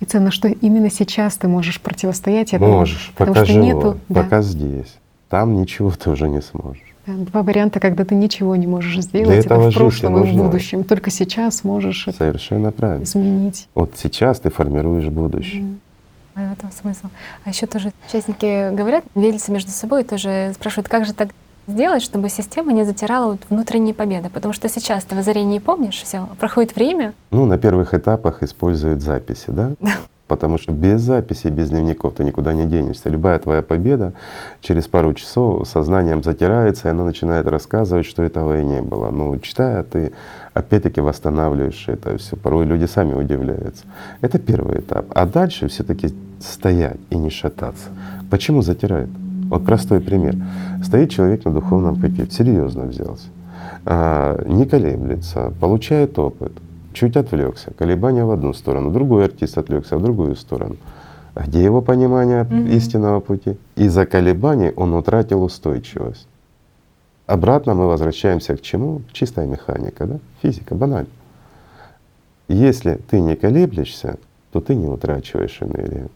И 0.01 0.05
ценно, 0.05 0.31
что 0.31 0.49
именно 0.49 0.91
сейчас 0.91 1.37
ты 1.37 1.49
можешь 1.49 1.81
противостоять 1.81 2.53
этому. 2.53 2.73
Можешь, 2.73 3.13
потому 3.17 3.35
пока 3.35 3.45
что 3.45 3.55
живой, 3.55 3.67
нету, 3.67 3.99
пока 4.09 4.37
да. 4.37 4.43
здесь 4.43 4.97
там 5.29 5.57
ничего 5.57 5.91
ты 5.91 6.11
уже 6.11 6.29
не 6.29 6.41
сможешь. 6.41 6.83
Два 7.07 7.43
варианта, 7.43 7.79
когда 7.79 8.05
ты 8.05 8.15
ничего 8.15 8.57
не 8.57 8.67
можешь 8.67 9.01
сделать, 9.01 9.29
Для 9.29 9.39
этого 9.39 9.69
это 9.69 9.71
в 9.71 9.75
прошлом 9.75 10.25
и 10.25 10.33
в 10.33 10.37
будущем. 10.37 10.83
Только 10.83 11.11
сейчас 11.11 11.63
можешь 11.63 12.09
Совершенно 12.17 12.73
правильно. 12.73 13.05
изменить. 13.05 13.69
Вот 13.75 13.93
сейчас 13.97 14.41
ты 14.41 14.51
формируешь 14.51 15.07
будущее. 15.07 15.63
Mm. 15.63 15.77
В 16.37 16.53
этом 16.53 16.71
смысл. 16.71 17.07
А 17.45 17.49
еще 17.49 17.67
тоже 17.67 17.93
участники 18.07 18.71
говорят, 18.75 19.05
делятся 19.15 19.51
между 19.53 19.71
собой, 19.71 20.05
тоже 20.05 20.53
спрашивают, 20.55 20.87
как 20.87 21.07
же 21.07 21.15
так 21.15 21.31
сделать, 21.67 22.03
чтобы 22.03 22.29
система 22.29 22.73
не 22.73 22.85
затирала 22.85 23.33
вот 23.33 23.41
внутренние 23.49 23.95
победы? 23.95 24.29
Потому 24.29 24.53
что 24.53 24.69
сейчас 24.69 25.05
ты 25.05 25.15
в 25.15 25.19
озарении 25.19 25.59
помнишь, 25.59 26.03
все, 26.03 26.29
проходит 26.39 26.77
время. 26.77 27.15
Ну, 27.31 27.47
на 27.47 27.57
первых 27.57 27.95
этапах 27.95 28.43
используют 28.43 29.01
записи, 29.01 29.47
да? 29.49 29.73
Потому 30.29 30.59
что 30.59 30.73
без 30.73 31.01
записи, 31.01 31.47
без 31.47 31.71
дневников 31.71 32.15
ты 32.15 32.25
никуда 32.25 32.53
не 32.53 32.67
денешься. 32.67 33.09
Любая 33.09 33.39
твоя 33.39 33.63
победа 33.63 34.13
через 34.61 34.89
пару 34.89 35.15
часов 35.15 35.67
сознанием 35.67 36.23
затирается, 36.23 36.89
и 36.89 36.91
она 36.91 37.05
начинает 37.05 37.47
рассказывать, 37.47 38.05
что 38.05 38.23
этого 38.23 38.61
и 38.61 38.65
не 38.65 38.83
было. 38.83 39.11
Но 39.11 39.39
читая, 39.39 39.85
ты 39.85 40.13
опять-таки 40.57 41.01
восстанавливаешь 41.01 41.85
это 41.89 42.17
все. 42.17 42.37
Порой 42.37 42.65
люди 42.65 42.87
сами 42.87 43.15
удивляются. 43.15 43.85
Это 44.23 44.39
первый 44.39 44.81
этап. 44.81 45.07
А 45.15 45.27
дальше 45.27 45.69
все 45.69 45.85
таки 45.85 46.09
стоять 46.41 46.99
и 47.11 47.17
не 47.17 47.31
шататься. 47.31 47.89
Почему 48.31 48.63
затирает? 48.63 49.09
Вот 49.49 49.65
простой 49.65 50.01
пример. 50.01 50.35
Стоит 50.83 51.11
человек 51.11 51.45
на 51.45 51.53
духовном 51.53 52.01
пути, 52.01 52.27
серьезно 52.31 52.85
взялся, 52.85 53.27
а, 53.85 54.43
не 54.47 54.67
колеблется, 54.67 55.53
получает 55.61 56.19
опыт, 56.19 56.53
чуть 56.93 57.17
отвлекся, 57.17 57.73
колебания 57.79 58.25
в 58.25 58.31
одну 58.31 58.53
сторону, 58.53 58.91
другой 58.91 59.27
артист 59.27 59.59
отвлекся 59.59 59.99
в 59.99 60.03
другую 60.03 60.35
сторону. 60.35 60.77
А 61.35 61.45
где 61.45 61.63
его 61.63 61.83
понимание 61.83 62.45
mm-hmm. 62.45 62.77
истинного 62.77 63.21
пути? 63.21 63.57
Из-за 63.77 64.07
колебаний 64.07 64.73
он 64.75 64.95
утратил 64.95 65.43
устойчивость. 65.43 66.27
Обратно 67.27 67.75
мы 67.75 67.89
возвращаемся 67.89 68.57
к 68.57 68.63
чему? 68.63 69.03
Чистая 69.13 69.47
механика, 69.47 70.07
да? 70.07 70.19
физика, 70.43 70.75
банально. 70.75 71.09
Если 72.49 73.01
ты 73.11 73.21
не 73.21 73.35
колеблешься, 73.35 74.19
то 74.53 74.61
ты 74.61 74.77
не 74.77 74.87
утрачиваешь 74.87 75.59
энергию. 75.61 76.11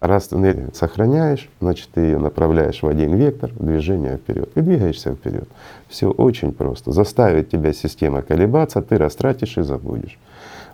Раз 0.00 0.28
ты 0.28 0.36
энергию 0.36 0.70
сохраняешь, 0.74 1.48
значит 1.60 1.88
ты 1.94 2.02
ее 2.02 2.18
направляешь 2.18 2.82
в 2.82 2.86
один 2.86 3.14
вектор 3.14 3.50
движения 3.58 4.18
вперед 4.18 4.50
и 4.54 4.60
двигаешься 4.60 5.14
вперед. 5.14 5.48
Все 5.88 6.10
очень 6.10 6.52
просто. 6.52 6.92
Заставит 6.92 7.48
тебя 7.48 7.72
система 7.72 8.20
колебаться, 8.20 8.82
ты 8.82 8.98
растратишь 8.98 9.56
и 9.56 9.62
забудешь. 9.62 10.18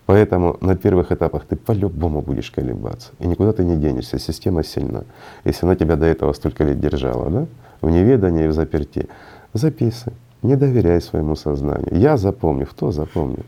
Поэтому 0.07 0.57
на 0.61 0.77
первых 0.77 1.13
этапах 1.13 1.45
ты 1.45 1.55
по-любому 1.55 2.21
будешь 2.21 2.51
колебаться. 2.51 3.11
И 3.21 3.27
никуда 3.29 3.53
ты 3.53 3.65
не 3.65 3.77
денешься, 3.77 4.19
система 4.19 4.65
сильна. 4.65 5.05
Если 5.45 5.65
она 5.65 5.77
тебя 5.77 5.95
до 5.95 6.07
этого 6.07 6.33
столько 6.33 6.65
лет 6.65 6.81
держала, 6.81 7.31
да, 7.31 7.47
в 7.81 7.91
неведании 7.91 8.47
и 8.47 8.49
в 8.49 8.53
заперти, 8.53 9.09
записывай, 9.55 10.17
не 10.43 10.57
доверяй 10.57 11.01
своему 11.01 11.37
сознанию. 11.37 11.99
Я 11.99 12.17
запомню, 12.17 12.67
кто 12.67 12.93
запомнит? 12.93 13.47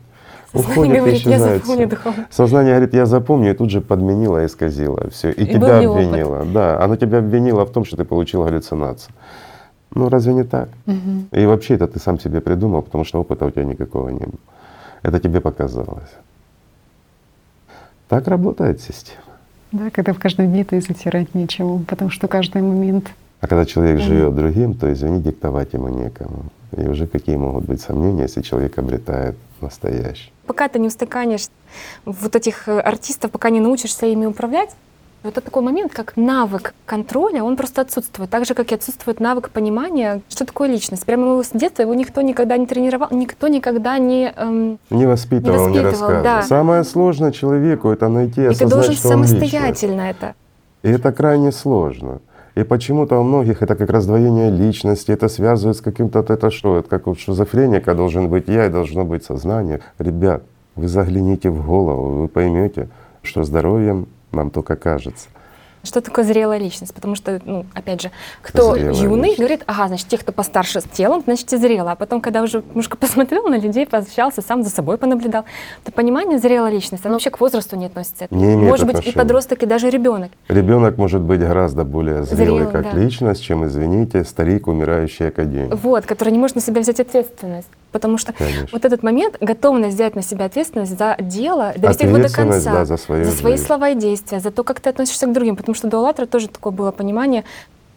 Сознание 0.53 1.01
говорит, 1.01 1.23
я 1.23 1.39
запомню 1.39 1.89
духовно. 1.89 2.27
Сознание 2.31 2.75
говорит, 2.75 2.95
я 2.95 3.07
запомню, 3.07 3.51
и 3.51 3.55
тут 3.55 3.71
же 3.71 3.81
подменила, 3.81 4.47
исказила 4.47 5.11
все. 5.11 5.31
И, 5.31 5.43
И 5.43 5.47
тебя 5.47 5.79
обвинила. 5.79 6.45
Да, 6.45 6.81
оно 6.81 6.97
тебя 6.97 7.19
обвинило 7.19 7.65
в 7.67 7.73
том, 7.73 7.85
что 7.85 7.97
ты 7.97 8.05
получил 8.05 8.45
галлюцинацию. 8.45 9.13
Ну 9.95 10.09
разве 10.09 10.35
не 10.35 10.45
так? 10.45 10.69
И 11.33 11.47
вообще 11.47 11.75
это 11.75 11.89
ты 11.89 11.99
сам 11.99 12.21
себе 12.21 12.41
придумал, 12.41 12.83
потому 12.83 13.05
что 13.05 13.21
опыта 13.21 13.47
у 13.47 13.51
тебя 13.51 13.65
никакого 13.65 14.09
не 14.09 14.25
было. 14.27 14.41
Это 15.03 15.21
тебе 15.21 15.41
показалось. 15.41 16.11
Так 18.09 18.29
работает 18.29 18.81
система. 18.81 19.21
Да, 19.73 19.91
когда 19.91 20.13
в 20.13 20.19
каждом 20.19 20.47
дне 20.47 20.65
то 20.65 20.77
и 20.77 20.81
затирать 20.81 21.35
нечего, 21.35 21.79
потому 21.79 22.11
что 22.11 22.29
каждый 22.29 22.63
момент 22.63 23.11
А 23.45 23.47
когда 23.47 23.67
человек 23.67 24.01
живет 24.01 24.35
другим, 24.35 24.73
то 24.73 24.91
извини, 24.91 25.21
диктовать 25.21 25.75
ему 25.75 25.89
некому. 25.89 26.45
И 26.79 26.89
уже 26.89 27.07
какие 27.07 27.37
могут 27.37 27.67
быть 27.67 27.83
сомнения, 27.83 28.23
если 28.23 28.41
человек 28.41 28.79
обретает 28.79 29.37
настоящий. 29.61 30.33
Пока 30.47 30.67
ты 30.69 30.79
не 30.79 30.89
устаканишь 30.89 31.49
вот 32.07 32.35
этих 32.35 32.69
э, 32.69 32.81
артистов, 32.81 33.31
пока 33.31 33.51
не 33.51 33.61
научишься 33.61 34.07
ими 34.07 34.25
управлять, 34.25 34.71
вот 35.23 35.33
это 35.37 35.43
такой 35.43 35.63
момент, 35.63 35.93
как 35.93 36.17
навык 36.17 36.73
контроля, 36.87 37.43
он 37.45 37.57
просто 37.57 37.83
отсутствует. 37.83 38.31
Так 38.31 38.47
же, 38.47 38.55
как 38.55 38.73
и 38.73 38.77
отсутствует 38.77 39.21
навык 39.21 39.51
понимания, 39.51 40.23
что 40.31 40.47
такое 40.47 40.71
личность. 40.71 41.05
Прямо 41.05 41.33
его 41.33 41.43
с 41.43 41.51
детства 41.51 41.83
его 41.83 41.93
никто 41.93 42.23
никогда 42.23 42.57
не 42.57 42.67
тренировал, 42.67 43.09
никто 43.11 43.49
никогда 43.49 43.99
не... 43.99 44.33
эм, 44.35 44.79
Не 44.89 45.05
воспитывал, 45.05 45.69
не, 45.69 45.81
воспитывал, 45.81 46.09
рассказывал. 46.09 46.23
да. 46.23 46.43
Самое 46.45 46.83
сложное 46.83 47.31
человеку 47.31 47.91
это 47.91 48.09
найти, 48.09 48.41
и 48.41 48.45
ты 48.45 48.51
осознать, 48.53 48.71
должен 48.71 48.95
что 48.95 49.09
он 49.11 49.23
личность. 49.23 49.39
самостоятельно 49.39 50.01
это. 50.01 50.35
И 50.83 50.89
это 50.89 51.13
крайне 51.13 51.53
сложно. 51.53 52.23
И 52.55 52.63
почему-то 52.63 53.19
у 53.19 53.25
многих 53.25 53.63
это 53.63 53.75
как 53.75 53.91
раздвоение 53.91 54.51
личности, 54.51 55.11
это 55.11 55.29
связывают 55.29 55.77
с 55.77 55.81
каким-то, 55.81 56.21
вот 56.21 56.31
это 56.31 56.51
что, 56.51 56.79
это 56.79 56.89
как 56.89 57.09
у 57.09 57.15
шизофреника 57.15 57.95
должен 57.95 58.29
быть 58.29 58.47
я 58.47 58.67
и 58.67 58.71
должно 58.71 59.05
быть 59.05 59.25
сознание. 59.25 59.81
Ребят, 59.99 60.45
вы 60.77 60.87
загляните 60.87 61.51
в 61.51 61.67
голову, 61.67 62.21
вы 62.21 62.29
поймете, 62.29 62.89
что 63.23 63.43
здоровьем 63.43 64.07
нам 64.31 64.51
только 64.51 64.77
кажется. 64.77 65.29
Что 65.85 66.01
такое 66.01 66.25
зрелая 66.25 66.59
личность? 66.59 66.93
Потому 66.95 67.15
что, 67.15 67.41
ну, 67.45 67.67
опять 67.75 68.01
же, 68.03 68.11
кто 68.43 68.75
Зрелая 68.75 68.95
юный, 68.95 69.17
личность. 69.31 69.39
говорит, 69.39 69.63
ага, 69.67 69.89
значит, 69.89 70.09
те, 70.09 70.19
кто 70.19 70.33
постарше 70.33 70.81
с 70.81 70.85
телом, 70.85 71.23
значит, 71.25 71.53
и 71.53 71.57
зрело. 71.57 71.93
А 71.93 71.95
потом, 71.95 72.21
когда 72.21 72.43
уже 72.43 72.63
немножко 72.71 72.97
посмотрел 72.99 73.47
на 73.49 73.59
людей, 73.59 73.87
пообщался, 73.87 74.43
сам 74.43 74.63
за 74.63 74.71
собой 74.71 74.99
понаблюдал, 74.99 75.45
то 75.85 75.93
понимание 75.93 76.39
зрелая 76.39 76.73
личность, 76.73 77.05
оно 77.05 77.15
вообще 77.15 77.31
к 77.31 77.41
возрасту 77.41 77.77
не 77.77 77.87
относится. 77.87 78.25
Это 78.25 78.35
Не 78.35 78.55
имеет 78.55 78.71
Может 78.71 78.87
быть, 78.87 78.95
и 78.97 78.99
отношения. 78.99 79.23
подросток, 79.23 79.63
и 79.63 79.67
даже 79.67 79.91
ребенок. 79.91 80.33
Ребенок 80.49 80.97
может 80.99 81.21
быть 81.21 81.41
гораздо 81.41 81.85
более 81.85 82.25
зрелый 82.25 82.61
Зрелый, 82.65 82.73
как 82.73 82.93
да. 82.93 82.99
личность, 82.99 83.43
чем, 83.43 83.67
извините, 83.67 84.25
старик, 84.25 84.67
умирающий 84.67 85.29
академик. 85.29 85.75
Вот, 85.83 86.07
который 86.07 86.31
не 86.31 86.39
может 86.39 86.57
на 86.57 86.63
себя 86.63 86.81
взять 86.81 87.01
ответственность. 87.01 87.69
Потому 87.93 88.19
что 88.19 88.33
Конечно. 88.33 88.69
вот 88.73 88.85
этот 88.85 89.05
момент, 89.05 89.37
готовность 89.41 89.95
взять 89.95 90.17
на 90.17 90.23
себя 90.23 90.47
ответственность 90.47 90.99
за 90.99 91.17
дело, 91.21 91.73
довести 91.77 92.07
его 92.07 92.19
до 92.19 92.29
конца, 92.29 92.73
да, 92.73 92.85
за 92.85 92.97
свою 92.97 93.25
свои 93.27 93.53
жизнь. 93.53 93.67
слова 93.67 93.91
и 93.91 93.95
действия, 93.95 94.41
за 94.41 94.51
то, 94.51 94.65
как 94.65 94.81
ты 94.81 94.91
относишься 94.91 95.27
к 95.29 95.33
другим. 95.33 95.55
Потому 95.55 95.74
что 95.75 95.89
до 95.89 95.99
«АЛЛАТРА» 95.99 96.27
тоже 96.27 96.49
такое 96.49 96.73
было 96.73 96.91
понимание, 96.91 97.45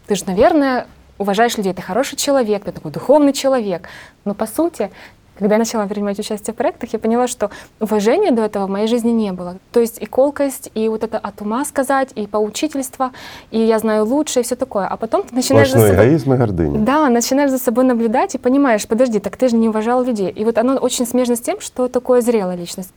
ты 0.08 0.16
же, 0.16 0.24
наверное, 0.26 0.88
уважаешь 1.18 1.58
людей, 1.58 1.74
ты 1.74 1.82
хороший 1.82 2.16
человек, 2.16 2.64
ты 2.64 2.72
такой 2.72 2.92
духовный 2.92 3.34
человек. 3.34 3.90
Но 4.26 4.34
по 4.34 4.46
сути, 4.46 4.92
когда 5.38 5.56
я 5.56 5.60
начала 5.60 5.86
принимать 5.86 6.18
участие 6.20 6.54
в 6.54 6.58
проектах, 6.58 6.94
я 6.94 7.00
поняла, 7.00 7.28
что 7.28 7.52
уважения 7.80 8.32
до 8.32 8.44
этого 8.44 8.66
в 8.66 8.70
моей 8.70 8.88
жизни 8.88 9.12
не 9.12 9.32
было. 9.32 9.58
То 9.72 9.80
есть 9.80 10.02
и 10.02 10.06
колкость, 10.06 10.72
и 10.74 10.90
вот 10.90 11.04
это 11.04 11.18
от 11.18 11.42
ума 11.42 11.64
сказать, 11.66 12.10
и 12.16 12.26
поучительство, 12.26 13.12
и 13.52 13.60
я 13.60 13.80
знаю 13.80 14.06
лучше, 14.06 14.40
и 14.40 14.44
все 14.44 14.56
такое. 14.56 14.88
А 14.88 14.98
потом 14.98 15.24
ты 15.24 15.36
начинаешь 15.36 15.72
за 15.72 15.80
собой... 15.80 15.96
эгоизм 15.96 16.34
и 16.34 16.38
гордыня. 16.38 16.80
Да, 16.80 17.10
начинаешь 17.10 17.52
за 17.52 17.60
собой 17.60 17.84
наблюдать 17.84 18.36
и 18.36 18.38
понимаешь, 18.38 18.88
подожди, 18.88 19.20
так 19.20 19.38
ты 19.38 19.50
же 19.50 19.56
не 19.56 19.70
уважал 19.70 20.04
людей. 20.04 20.30
И 20.30 20.44
вот 20.44 20.58
оно 20.58 20.76
очень 20.78 21.06
смежно 21.06 21.36
с 21.36 21.42
тем, 21.42 21.60
что 21.60 21.88
такое 21.88 22.22
зрелая 22.22 22.56
личность. 22.56 22.92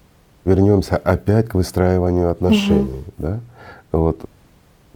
Вернемся 0.45 0.97
опять 0.97 1.49
к 1.49 1.55
выстраиванию 1.55 2.31
отношений. 2.31 3.05
Да? 3.19 3.41
Вот 3.93 4.21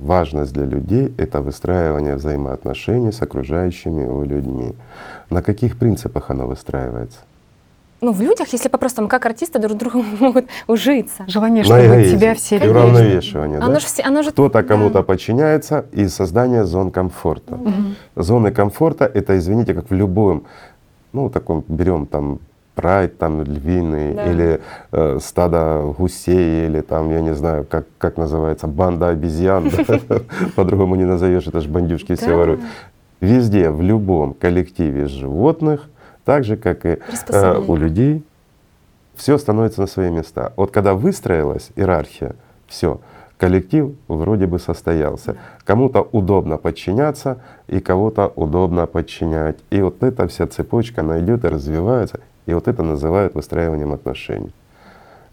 важность 0.05 0.53
для 0.53 0.65
людей— 0.67 1.13
это 1.19 1.41
выстраивание 1.41 2.15
взаимоотношений 2.17 3.11
с 3.13 3.23
окружающими 3.23 4.03
его 4.03 4.23
людьми. 4.25 4.75
На 5.31 5.43
каких 5.43 5.77
принципах 5.79 6.31
оно 6.31 6.47
выстраивается? 6.47 7.19
Ну, 8.01 8.13
в 8.13 8.21
людях, 8.21 8.49
если 8.53 8.69
по-простому, 8.69 9.09
как 9.09 9.25
артисты 9.25 9.59
друг 9.59 9.79
другу 9.79 10.05
могут 10.21 10.45
ужиться. 10.67 11.25
желание, 11.27 11.65
чтобы 11.65 11.87
эгоизм 11.87 12.17
тебя 12.19 12.35
все 12.35 12.57
любили. 12.57 12.71
уравновешивание. 12.71 13.59
да? 13.61 13.67
Оно 13.67 13.81
же, 13.81 13.87
оно 14.05 14.23
же 14.23 14.31
Кто-то 14.31 14.63
да. 14.63 14.69
кому-то 14.69 15.03
подчиняется 15.03 15.87
и 15.93 16.09
создание 16.09 16.65
зон 16.65 16.91
комфорта. 16.91 17.59
Зоны 18.15 18.53
комфорта— 18.53 19.05
это, 19.15 19.39
извините, 19.39 19.73
как 19.75 19.91
в 19.91 19.95
любом, 19.95 20.43
ну, 21.13 21.31
таком, 21.31 21.65
берем 21.69 22.05
там 22.07 22.39
прайд 22.75 23.19
там 23.19 23.43
львиный 23.43 24.15
Да. 24.15 24.31
или 24.31 24.61
э, 24.93 25.19
стадо 25.21 25.95
гусей 25.97 26.67
или 26.67 26.81
там 26.81 27.11
я 27.11 27.21
не 27.21 27.35
знаю 27.35 27.65
как 27.65 27.87
как 27.99 28.17
называется 28.17 28.67
банда 28.67 29.09
обезьян 29.09 29.71
по-другому 30.57 30.95
не 30.97 31.05
назовешь 31.05 31.47
это 31.47 31.61
же 31.61 31.69
бандюшки 31.69 32.15
все 32.15 32.35
воруют 32.37 32.61
везде 33.21 33.71
в 33.71 33.81
любом 33.83 34.35
коллективе 34.35 35.07
животных 35.07 35.89
так 36.25 36.45
же 36.45 36.57
как 36.57 36.85
и 36.87 36.99
э, 37.29 37.59
у 37.67 37.77
людей 37.77 38.25
все 39.15 39.39
становится 39.39 39.81
на 39.81 39.87
свои 39.87 40.11
места. 40.11 40.53
Вот 40.57 40.71
когда 40.71 40.95
выстроилась 40.95 41.71
иерархия, 41.77 42.35
все, 42.67 43.01
коллектив 43.39 43.93
вроде 44.09 44.47
бы 44.47 44.59
состоялся. 44.59 45.37
Кому-то 45.65 46.03
удобно 46.13 46.57
подчиняться, 46.57 47.39
и 47.69 47.81
кого-то 47.81 48.33
удобно 48.35 48.87
подчинять. 48.87 49.59
И 49.71 49.81
вот 49.83 50.03
эта 50.03 50.27
вся 50.29 50.47
цепочка, 50.47 51.03
она 51.03 51.21
идет 51.21 51.45
и 51.45 51.49
развивается. 51.49 52.21
И 52.47 52.55
вот 52.55 52.69
это 52.69 52.83
называют 52.83 53.35
выстраиванием 53.35 53.93
отношений. 53.93 54.53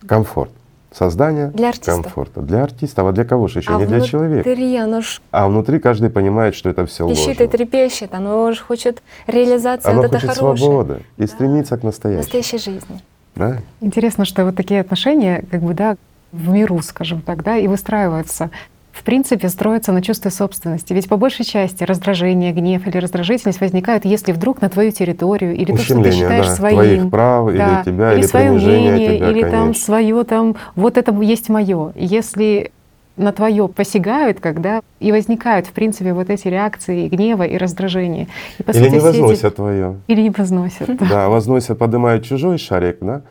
Комфорт. 0.06 0.52
Создание 0.94 1.48
Для 1.52 1.72
комфорта. 1.72 2.42
Для 2.42 2.64
артистов, 2.64 3.08
а 3.08 3.12
для 3.14 3.24
кого 3.24 3.48
же 3.48 3.60
еще? 3.60 3.74
а 3.74 3.78
не 3.80 3.86
для 3.86 4.02
человека. 4.02 4.44
внутри 4.50 4.76
оно 4.76 5.00
ж 5.02 5.22
А 5.32 5.48
внутри 5.48 5.80
каждый 5.80 6.10
понимает, 6.10 6.54
что 6.54 6.70
это 6.70 6.86
все 6.86 7.08
пищит 7.08 7.28
ложно. 7.28 7.44
и 7.44 7.48
трепещет, 7.48 8.14
оно 8.14 8.52
же 8.52 8.62
хочет 8.62 9.02
реализации 9.26 9.90
Оно 9.90 10.02
вот 10.02 10.08
это 10.08 10.20
хочет 10.20 10.38
хорошее. 10.38 10.58
свободы 10.58 11.04
и 11.16 11.26
стремится 11.28 11.78
к 11.78 11.84
настоящему. 11.84 12.24
Настоящей 12.24 12.58
жизни. 12.58 13.02
Правильно? 13.34 13.62
Интересно, 13.80 14.26
что 14.26 14.44
вот 14.44 14.56
такие 14.58 14.82
отношения, 14.82 15.46
как 15.50 15.62
бы, 15.62 15.74
да, 15.74 15.96
в 16.34 16.50
миру, 16.50 16.82
скажем 16.82 17.22
так, 17.22 17.42
да, 17.44 17.56
и 17.58 17.68
выстраиваются. 17.70 18.50
В 18.92 19.04
принципе, 19.04 19.48
строятся 19.50 19.92
на 19.94 20.02
чувстве 20.02 20.32
собственности. 20.32 20.94
Ведь 20.94 21.08
по 21.08 21.18
большей 21.18 21.46
части 21.46 21.84
раздражение, 21.84 22.52
гнев 22.52 22.86
или 22.88 22.98
раздражительность 22.98 23.62
возникают, 23.62 24.06
если 24.06 24.32
вдруг 24.32 24.62
на 24.62 24.70
твою 24.70 24.92
территорию 24.92 25.56
или 25.56 25.72
то, 25.72 25.78
что 25.78 25.94
ты 25.96 26.00
Ущемление, 26.02 26.20
считаешь 26.22 26.48
да, 26.48 26.56
своим. 26.56 26.76
твоих 26.76 27.10
прав 27.10 27.50
или 27.50 27.58
да, 27.58 27.84
тебя, 27.86 28.14
или 28.14 28.22
свое 28.24 28.50
принижение 28.50 28.92
мнение, 28.92 29.18
тебя, 29.18 29.30
или 29.32 29.42
там 29.42 29.52
конечно. 29.52 29.84
свое 29.86 30.24
там, 30.26 30.56
вот 30.76 30.98
это 30.98 31.14
есть 31.22 31.50
мое. 31.50 31.94
Если 31.96 32.72
на 33.18 33.32
твое 33.32 33.68
посягают, 33.68 34.40
когда 34.40 34.82
и 35.00 35.12
возникают, 35.12 35.68
в 35.68 35.72
принципе, 35.72 36.14
вот 36.14 36.30
эти 36.30 36.48
реакции 36.48 37.08
гнева 37.08 37.44
и 37.44 37.58
раздражения. 37.58 38.28
И, 38.60 38.64
по 38.64 38.72
Или 38.72 38.78
сути, 38.84 38.94
не 38.94 39.00
все 39.00 39.10
эти- 39.10 39.18
возносят 39.20 39.56
твое. 39.56 39.96
Или 40.08 40.22
не 40.22 40.30
возносят. 40.32 40.88
да. 40.98 41.06
Да, 41.10 41.30
возносят, 41.30 41.78
поднимают 41.78 42.24
чужой 42.26 42.58
шарик, 42.58 42.98
да, 43.02 43.22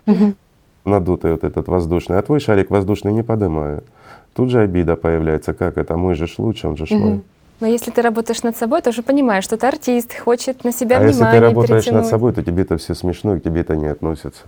надутый 0.84 1.32
вот 1.32 1.44
этот 1.44 1.68
воздушный, 1.68 2.18
а 2.18 2.22
твой 2.22 2.40
шарик 2.40 2.70
воздушный 2.70 3.12
не 3.12 3.22
поднимают. 3.22 3.84
Тут 4.40 4.48
же 4.48 4.62
обида 4.62 4.96
появляется, 4.96 5.52
как 5.52 5.76
это, 5.76 5.98
мой 5.98 6.14
же 6.14 6.26
ж 6.26 6.36
лучше, 6.38 6.66
он 6.66 6.74
же 6.78 6.86
ж 6.86 6.92
мой. 6.92 7.20
Но 7.60 7.66
если 7.66 7.90
ты 7.90 8.00
работаешь 8.00 8.42
над 8.42 8.56
собой, 8.56 8.80
то 8.80 8.88
уже 8.88 9.02
понимаешь, 9.02 9.44
что 9.44 9.58
ты 9.58 9.66
артист, 9.66 10.18
хочет 10.18 10.64
на 10.64 10.72
себя 10.72 10.96
А 10.96 11.02
если 11.02 11.18
внимание 11.18 11.40
ты 11.40 11.46
работаешь 11.46 11.68
над 11.70 11.84
перетянуть. 11.84 12.06
собой, 12.06 12.32
то 12.32 12.42
тебе 12.42 12.62
это 12.62 12.78
все 12.78 12.94
смешно, 12.94 13.36
и 13.36 13.40
к 13.40 13.42
тебе 13.42 13.60
это 13.60 13.76
не 13.76 13.88
относится. 13.88 14.44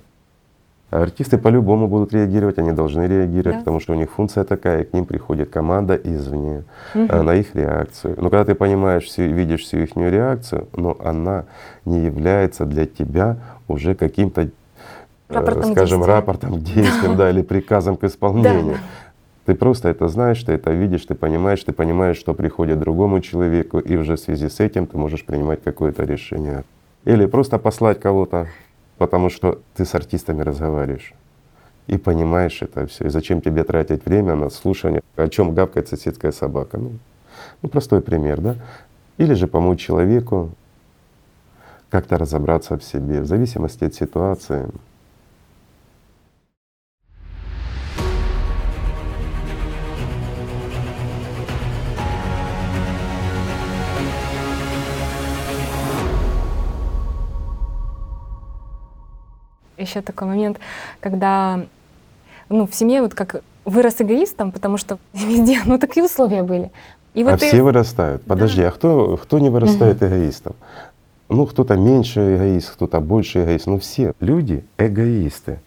А 0.90 1.02
артисты 1.02 1.36
по-любому 1.36 1.88
будут 1.88 2.14
реагировать, 2.14 2.56
они 2.58 2.72
должны 2.72 3.06
реагировать, 3.06 3.56
Да. 3.56 3.58
потому 3.58 3.80
что 3.80 3.92
у 3.92 3.96
них 3.96 4.10
функция 4.10 4.44
такая, 4.44 4.80
и 4.80 4.84
к 4.84 4.94
ним 4.94 5.04
приходит 5.04 5.50
команда 5.50 5.94
извне 5.94 6.64
а, 6.94 7.22
на 7.22 7.34
их 7.34 7.54
реакцию. 7.54 8.14
Но 8.16 8.30
когда 8.30 8.46
ты 8.46 8.54
понимаешь, 8.54 9.04
всю, 9.04 9.24
видишь 9.24 9.60
всю 9.60 9.76
их 9.80 9.94
реакцию, 9.94 10.68
но 10.74 10.96
она 11.04 11.44
не 11.84 11.98
является 12.06 12.64
для 12.64 12.86
тебя 12.86 13.36
уже 13.68 13.94
каким-то, 13.94 14.40
э, 14.40 14.48
скажем, 15.28 15.74
действия. 15.74 16.06
рапортом 16.06 16.54
к 16.54 16.62
действиям, 16.62 17.14
да, 17.18 17.28
или 17.28 17.42
приказом 17.42 17.98
к 17.98 18.04
исполнению. 18.04 18.76
Да. 18.76 18.80
Ты 19.44 19.54
просто 19.54 19.88
это 19.88 20.08
знаешь, 20.08 20.42
ты 20.44 20.52
это 20.52 20.70
видишь, 20.70 21.04
ты 21.04 21.14
понимаешь, 21.14 21.64
ты 21.64 21.72
понимаешь, 21.72 22.16
что 22.16 22.32
приходит 22.34 22.78
другому 22.78 23.20
человеку, 23.20 23.80
и 23.80 23.96
уже 23.96 24.14
в 24.14 24.20
связи 24.20 24.48
с 24.48 24.60
этим 24.60 24.86
ты 24.86 24.96
можешь 24.96 25.24
принимать 25.24 25.62
какое-то 25.62 26.04
решение. 26.04 26.64
Или 27.04 27.26
просто 27.26 27.58
послать 27.58 27.98
кого-то, 28.00 28.46
потому 28.98 29.30
что 29.30 29.60
ты 29.74 29.84
с 29.84 29.94
артистами 29.94 30.42
разговариваешь. 30.42 31.12
и 31.88 31.98
понимаешь 31.98 32.62
это 32.62 32.86
все. 32.86 33.06
И 33.06 33.08
зачем 33.08 33.40
тебе 33.40 33.64
тратить 33.64 34.06
время 34.06 34.36
на 34.36 34.50
слушание, 34.50 35.02
о 35.16 35.28
чем 35.28 35.54
гавкает 35.54 35.88
соседская 35.88 36.32
собака? 36.32 36.78
Ну, 36.78 36.92
ну 37.62 37.68
простой 37.68 38.00
пример, 38.00 38.40
да? 38.40 38.56
Или 39.18 39.34
же 39.34 39.46
помочь 39.46 39.80
человеку 39.80 40.50
как-то 41.90 42.16
разобраться 42.18 42.78
в 42.78 42.84
себе, 42.84 43.20
в 43.20 43.26
зависимости 43.26 43.84
от 43.84 43.94
ситуации. 43.94 44.68
Еще 59.82 60.00
такой 60.00 60.28
момент, 60.28 60.58
когда 61.00 61.60
ну, 62.48 62.66
в 62.66 62.74
семье 62.74 63.02
вот 63.02 63.14
как 63.14 63.42
вырос 63.64 63.96
эгоистом, 63.98 64.52
потому 64.52 64.76
что 64.76 64.98
везде, 65.12 65.60
ну, 65.64 65.78
такие 65.78 66.04
условия 66.04 66.42
были. 66.42 66.70
И 67.14 67.24
вот 67.24 67.34
а 67.34 67.36
ты... 67.38 67.48
все 67.48 67.62
вырастают. 67.62 68.22
Подожди, 68.22 68.62
да. 68.62 68.68
а 68.68 68.70
кто, 68.70 69.16
кто 69.16 69.38
не 69.38 69.50
вырастает 69.50 69.96
угу. 69.96 70.06
эгоистом? 70.06 70.54
Ну, 71.28 71.46
кто-то 71.46 71.76
меньше 71.76 72.36
эгоист, 72.36 72.70
кто-то 72.70 73.00
больше 73.00 73.42
эгоист. 73.42 73.66
Но 73.66 73.78
все 73.78 74.12
люди 74.20 74.64
эгоисты. 74.78 75.60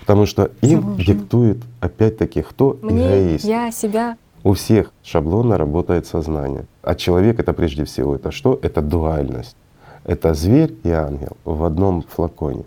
Потому 0.00 0.26
что 0.26 0.50
им 0.62 0.82
Сложно. 0.82 1.04
диктует 1.04 1.58
опять-таки 1.80 2.42
кто 2.42 2.78
Мне, 2.82 3.06
эгоист. 3.06 3.44
Я, 3.44 3.70
себя. 3.70 4.16
У 4.44 4.54
всех 4.54 4.92
шаблонно 5.02 5.58
работает 5.58 6.06
сознание. 6.06 6.64
А 6.82 6.94
человек 6.94 7.40
это 7.40 7.52
прежде 7.52 7.84
всего 7.84 8.14
это 8.14 8.30
что? 8.30 8.58
Это 8.62 8.80
дуальность. 8.80 9.56
Это 10.04 10.34
зверь 10.34 10.74
и 10.84 10.90
ангел 10.90 11.36
в 11.44 11.64
одном 11.64 12.02
флаконе. 12.02 12.64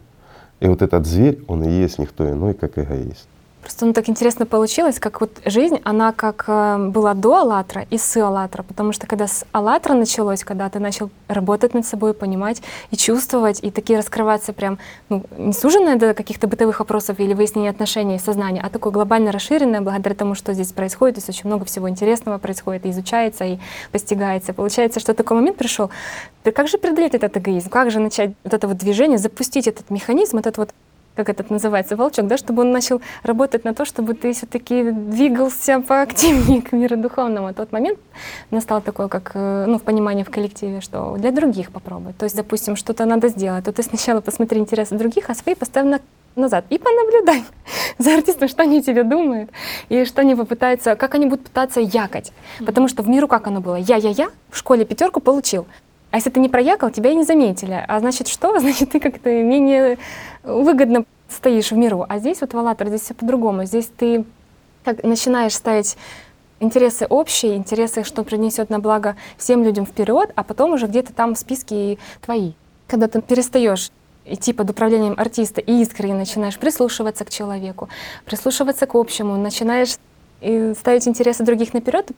И 0.62 0.68
вот 0.68 0.84
этот 0.84 1.08
зверь, 1.08 1.44
он 1.48 1.64
и 1.64 1.70
есть 1.72 1.98
никто 1.98 2.30
иной, 2.30 2.54
как 2.54 2.78
эгоист. 2.78 3.28
Просто 3.62 3.86
ну, 3.86 3.94
так 3.94 4.10
интересно 4.10 4.46
получилось, 4.46 5.00
как 5.00 5.22
вот 5.22 5.40
жизнь, 5.46 5.80
она 5.84 6.14
как 6.14 6.46
э, 6.48 6.78
была 6.90 7.14
до 7.14 7.36
«АЛЛАТРА» 7.38 7.86
и 7.92 7.98
с 7.98 8.18
«АЛЛАТРА», 8.18 8.64
потому 8.64 8.92
что 8.92 9.06
когда 9.06 9.28
с 9.28 9.46
«АЛЛАТРА» 9.52 9.94
началось, 9.94 10.44
когда 10.44 10.68
ты 10.70 10.80
начал 10.80 11.12
работать 11.28 11.76
над 11.76 11.86
собой, 11.86 12.16
понимать 12.16 12.64
и 12.90 12.98
чувствовать, 12.98 13.60
и 13.62 13.70
такие 13.70 14.00
раскрываться 14.00 14.52
прям, 14.54 14.80
ну, 15.10 15.24
не 15.38 15.54
суженное 15.54 15.96
до 15.96 16.16
каких-то 16.16 16.48
бытовых 16.48 16.80
вопросов 16.80 17.20
или 17.20 17.36
выяснения 17.36 17.70
отношений 17.70 18.18
сознания, 18.18 18.62
а 18.64 18.70
такое 18.70 18.92
глобально 18.92 19.32
расширенное, 19.32 19.82
благодаря 19.82 20.16
тому, 20.16 20.34
что 20.34 20.54
здесь 20.54 20.72
происходит, 20.72 21.16
то 21.16 21.20
есть 21.20 21.30
очень 21.30 21.48
много 21.48 21.66
всего 21.66 21.88
интересного 21.88 22.40
происходит, 22.40 22.88
и 22.88 22.90
изучается, 22.90 23.46
и 23.46 23.60
постигается. 23.92 24.54
Получается, 24.54 25.00
что 25.00 25.14
такой 25.14 25.38
момент 25.38 25.58
пришел, 25.58 25.92
как 26.44 26.68
же 26.68 26.80
преодолеть 26.80 27.14
этот 27.14 27.38
эгоизм, 27.38 27.70
как 27.70 27.92
же 27.92 28.00
начать 28.00 28.32
вот 28.44 28.54
это 28.56 28.68
вот 28.68 28.78
движение, 28.78 29.20
запустить 29.20 29.68
этот 29.68 29.92
механизм, 29.92 30.40
этот 30.40 30.58
вот 30.58 30.72
как 31.16 31.30
этот 31.30 31.50
называется, 31.50 31.96
волчок, 31.96 32.28
да, 32.28 32.38
чтобы 32.38 32.62
он 32.62 32.72
начал 32.72 33.02
работать 33.24 33.64
на 33.66 33.74
то, 33.74 33.86
чтобы 33.86 34.14
ты 34.14 34.34
все-таки 34.34 34.92
двигался 34.92 35.82
поактивнее 35.82 36.62
к 36.62 36.72
миру 36.72 36.98
духовному. 36.98 37.54
Тот 37.54 37.72
момент 37.72 38.00
настал 38.52 38.82
такой, 38.82 39.10
как 39.10 39.32
э, 39.34 39.66
ну, 39.68 39.78
в 39.78 39.84
понимании 39.84 40.24
в 40.24 40.30
коллективе, 40.30 40.82
что 40.82 41.18
для 41.18 41.32
других 41.32 41.72
попробовать. 41.72 42.18
То 42.18 42.26
есть, 42.26 42.36
допустим, 42.36 42.76
что-то 42.76 43.06
надо 43.06 43.28
сделать, 43.28 43.66
то 43.66 43.72
ты 43.72 43.84
сначала 43.84 44.22
посмотри 44.22 44.60
интересы 44.60 44.96
других, 44.96 45.30
а 45.30 45.36
свои 45.36 45.56
поставь 45.56 45.86
на 45.86 46.00
назад 46.36 46.66
и 46.70 46.78
понаблюдай 46.78 47.44
за 47.98 48.14
артистом, 48.14 48.48
что 48.48 48.64
они 48.64 48.82
тебе 48.82 49.04
думают, 49.04 49.50
и 49.90 50.06
что 50.06 50.22
они 50.22 50.36
попытаются, 50.36 50.96
как 50.96 51.16
они 51.16 51.26
будут 51.26 51.46
пытаться 51.46 51.82
якать. 51.82 52.32
Потому 52.66 52.88
что 52.88 53.04
в 53.04 53.10
миру 53.10 53.28
как 53.28 53.48
оно 53.48 53.60
было? 53.60 53.76
Я-я-я, 53.76 54.30
в 54.50 54.58
школе 54.58 54.86
пятерку 54.86 55.20
получил. 55.20 55.66
А 56.12 56.18
если 56.18 56.30
ты 56.30 56.42
не 56.42 56.50
проякал, 56.50 56.90
тебя 56.90 57.12
и 57.12 57.16
не 57.16 57.24
заметили. 57.24 57.86
А 57.88 58.00
значит 58.00 58.28
что? 58.28 58.60
Значит, 58.60 58.92
ты 58.92 59.00
как-то 59.00 59.30
менее 59.30 59.98
выгодно 60.44 61.06
стоишь 61.30 61.72
в 61.72 61.76
миру. 61.76 62.06
А 62.08 62.20
здесь 62.20 62.42
вот 62.42 62.54
в 62.54 62.58
«АЛЛАТРА» 62.58 62.90
здесь 62.90 63.02
все 63.02 63.14
по-другому. 63.14 63.66
Здесь 63.66 63.92
ты 63.96 64.26
как 64.84 65.04
начинаешь 65.04 65.54
ставить 65.54 65.98
интересы 66.60 67.06
общие, 67.08 67.56
интересы, 67.56 68.04
что 68.04 68.24
принесет 68.24 68.70
на 68.70 68.80
благо 68.80 69.16
всем 69.38 69.64
людям 69.64 69.86
вперед, 69.86 70.32
а 70.36 70.44
потом 70.44 70.74
уже 70.74 70.88
где-то 70.88 71.14
там 71.14 71.36
в 71.36 71.40
списке 71.40 71.98
твои. 72.22 72.54
Когда 72.88 73.08
ты 73.08 73.22
перестаешь 73.22 73.92
идти 74.26 74.54
под 74.54 74.70
управлением 74.70 75.16
артиста 75.18 75.62
и 75.62 75.82
искренне 75.82 76.14
начинаешь 76.14 76.58
прислушиваться 76.58 77.26
к 77.26 77.30
человеку, 77.30 77.90
прислушиваться 78.26 78.86
к 78.86 78.96
общему, 78.96 79.38
начинаешь 79.38 79.98
ставить 80.40 81.08
интересы 81.08 81.44
других 81.44 81.74
наперед, 81.74 82.12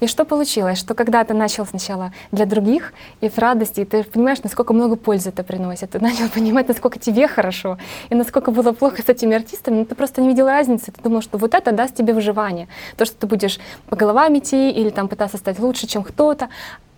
и 0.00 0.06
что 0.06 0.24
получилось? 0.24 0.78
Что 0.78 0.94
когда 0.94 1.24
ты 1.24 1.34
начал 1.34 1.66
сначала 1.66 2.12
для 2.32 2.46
других 2.46 2.92
и 3.20 3.28
в 3.28 3.38
радости, 3.38 3.80
и 3.80 3.84
ты 3.84 4.04
понимаешь, 4.04 4.42
насколько 4.42 4.72
много 4.72 4.96
пользы 4.96 5.30
это 5.30 5.42
приносит, 5.42 5.90
ты 5.90 6.00
начал 6.00 6.28
понимать, 6.28 6.68
насколько 6.68 6.98
тебе 6.98 7.28
хорошо, 7.28 7.78
и 8.10 8.14
насколько 8.14 8.50
было 8.50 8.72
плохо 8.72 9.02
с 9.02 9.08
этими 9.08 9.34
артистами, 9.34 9.78
но 9.78 9.84
ты 9.84 9.94
просто 9.94 10.20
не 10.20 10.28
видел 10.28 10.46
разницы, 10.46 10.92
ты 10.92 11.02
думал, 11.02 11.22
что 11.22 11.38
вот 11.38 11.54
это 11.54 11.72
даст 11.72 11.94
тебе 11.94 12.12
выживание. 12.12 12.68
То, 12.96 13.04
что 13.04 13.16
ты 13.16 13.26
будешь 13.26 13.58
по 13.88 13.96
головам 13.96 14.38
идти 14.38 14.70
или 14.70 14.90
там 14.90 15.08
пытаться 15.08 15.36
стать 15.38 15.58
лучше, 15.58 15.86
чем 15.86 16.02
кто-то. 16.02 16.48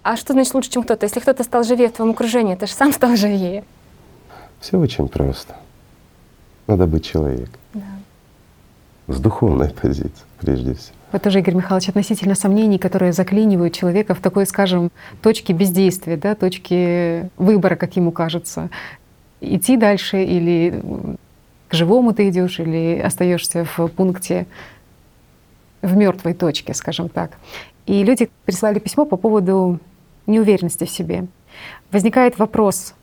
А 0.02 0.16
что 0.16 0.32
значит 0.32 0.54
лучше, 0.54 0.70
чем 0.70 0.82
кто-то? 0.82 1.04
Если 1.06 1.20
кто-то 1.20 1.42
стал 1.42 1.64
живее 1.64 1.88
в 1.88 1.92
твоем 1.92 2.12
окружении, 2.12 2.54
ты 2.54 2.66
же 2.66 2.72
сам 2.72 2.92
стал 2.92 3.16
живее. 3.16 3.64
Все 4.60 4.78
очень 4.78 5.08
просто. 5.08 5.56
Надо 6.66 6.86
быть 6.86 7.04
человеком. 7.04 7.60
Да. 7.74 7.82
С 9.08 9.20
духовной 9.20 9.70
позиции, 9.70 10.24
прежде 10.40 10.74
всего. 10.74 10.96
Вот 11.16 11.22
тоже, 11.22 11.38
Игорь 11.38 11.54
Михайлович, 11.54 11.88
относительно 11.88 12.34
сомнений, 12.34 12.76
которые 12.76 13.14
заклинивают 13.14 13.72
человека 13.72 14.14
в 14.14 14.20
такой, 14.20 14.44
скажем, 14.44 14.90
точке 15.22 15.54
бездействия, 15.54 16.18
да, 16.18 16.34
точке 16.34 17.30
выбора, 17.38 17.74
как 17.74 17.96
ему 17.96 18.12
кажется. 18.12 18.68
Идти 19.40 19.78
дальше 19.78 20.22
или 20.22 20.82
к 21.70 21.72
живому 21.72 22.12
ты 22.12 22.28
идешь, 22.28 22.60
или 22.60 23.00
остаешься 23.02 23.64
в 23.64 23.88
пункте 23.88 24.46
в 25.80 25.96
мертвой 25.96 26.34
точке, 26.34 26.74
скажем 26.74 27.08
так. 27.08 27.38
И 27.86 28.04
люди 28.04 28.28
прислали 28.44 28.78
письмо 28.78 29.06
по 29.06 29.16
поводу 29.16 29.80
неуверенности 30.26 30.84
в 30.84 30.90
себе. 30.90 31.28
Возникает 31.90 32.38
вопрос, 32.38 32.94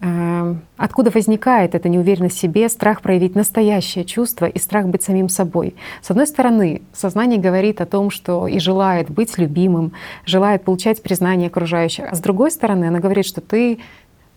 откуда 0.00 1.10
возникает 1.10 1.74
эта 1.74 1.88
неуверенность 1.88 2.36
в 2.36 2.40
себе, 2.40 2.68
страх 2.68 3.02
проявить 3.02 3.34
настоящее 3.34 4.04
чувство 4.04 4.46
и 4.46 4.58
страх 4.58 4.86
быть 4.86 5.02
самим 5.02 5.28
собой. 5.28 5.74
С 6.02 6.10
одной 6.10 6.26
стороны, 6.26 6.82
сознание 6.92 7.40
говорит 7.40 7.80
о 7.80 7.86
том, 7.86 8.10
что 8.10 8.46
и 8.46 8.60
желает 8.60 9.10
быть 9.10 9.36
любимым, 9.38 9.92
желает 10.24 10.62
получать 10.62 11.02
признание 11.02 11.48
окружающих, 11.48 12.06
а 12.10 12.14
с 12.14 12.20
другой 12.20 12.52
стороны, 12.52 12.84
она 12.84 13.00
говорит, 13.00 13.26
что 13.26 13.40
ты 13.40 13.80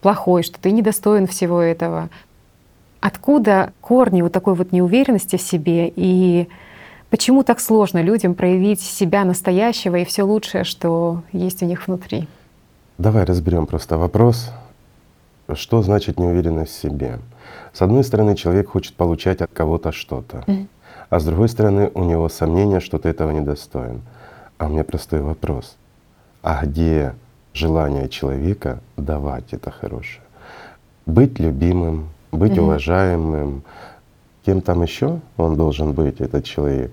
плохой, 0.01 0.41
что 0.41 0.59
ты 0.59 0.71
недостоин 0.71 1.27
всего 1.27 1.61
этого. 1.61 2.09
Откуда 2.99 3.73
корни 3.81 4.23
вот 4.23 4.31
такой 4.31 4.55
вот 4.55 4.71
неуверенности 4.71 5.35
в 5.35 5.41
себе 5.41 5.91
и 5.95 6.47
почему 7.11 7.43
так 7.43 7.59
сложно 7.59 8.01
людям 8.01 8.33
проявить 8.33 8.81
себя 8.81 9.25
настоящего 9.25 9.97
и 9.97 10.05
все 10.05 10.23
лучшее, 10.23 10.63
что 10.63 11.21
есть 11.31 11.61
у 11.61 11.67
них 11.67 11.87
внутри? 11.87 12.27
Давай 12.97 13.25
разберем 13.25 13.67
просто 13.67 13.97
вопрос 13.97 14.51
что 15.55 15.81
значит 15.81 16.19
неуверенность 16.19 16.73
в 16.73 16.81
себе? 16.81 17.19
С 17.73 17.81
одной 17.81 18.03
стороны, 18.03 18.35
человек 18.35 18.69
хочет 18.69 18.95
получать 18.95 19.41
от 19.41 19.51
кого-то 19.51 19.91
что-то, 19.91 20.43
mm-hmm. 20.47 20.67
а 21.09 21.19
с 21.19 21.25
другой 21.25 21.49
стороны, 21.49 21.91
у 21.93 22.03
него 22.03 22.29
сомнение, 22.29 22.79
что 22.79 22.97
ты 22.97 23.09
этого 23.09 23.31
недостоин. 23.31 24.01
А 24.57 24.67
у 24.67 24.69
меня 24.69 24.83
простой 24.83 25.21
вопрос. 25.21 25.77
А 26.43 26.65
где 26.65 27.15
желание 27.53 28.09
человека 28.09 28.79
давать 28.97 29.53
это 29.53 29.71
хорошее? 29.71 30.23
Быть 31.05 31.39
любимым, 31.39 32.09
быть 32.31 32.53
mm-hmm. 32.53 32.61
уважаемым, 32.61 33.63
кем 34.45 34.61
там 34.61 34.81
еще 34.83 35.19
он 35.37 35.55
должен 35.55 35.93
быть, 35.93 36.21
этот 36.21 36.45
человек? 36.45 36.91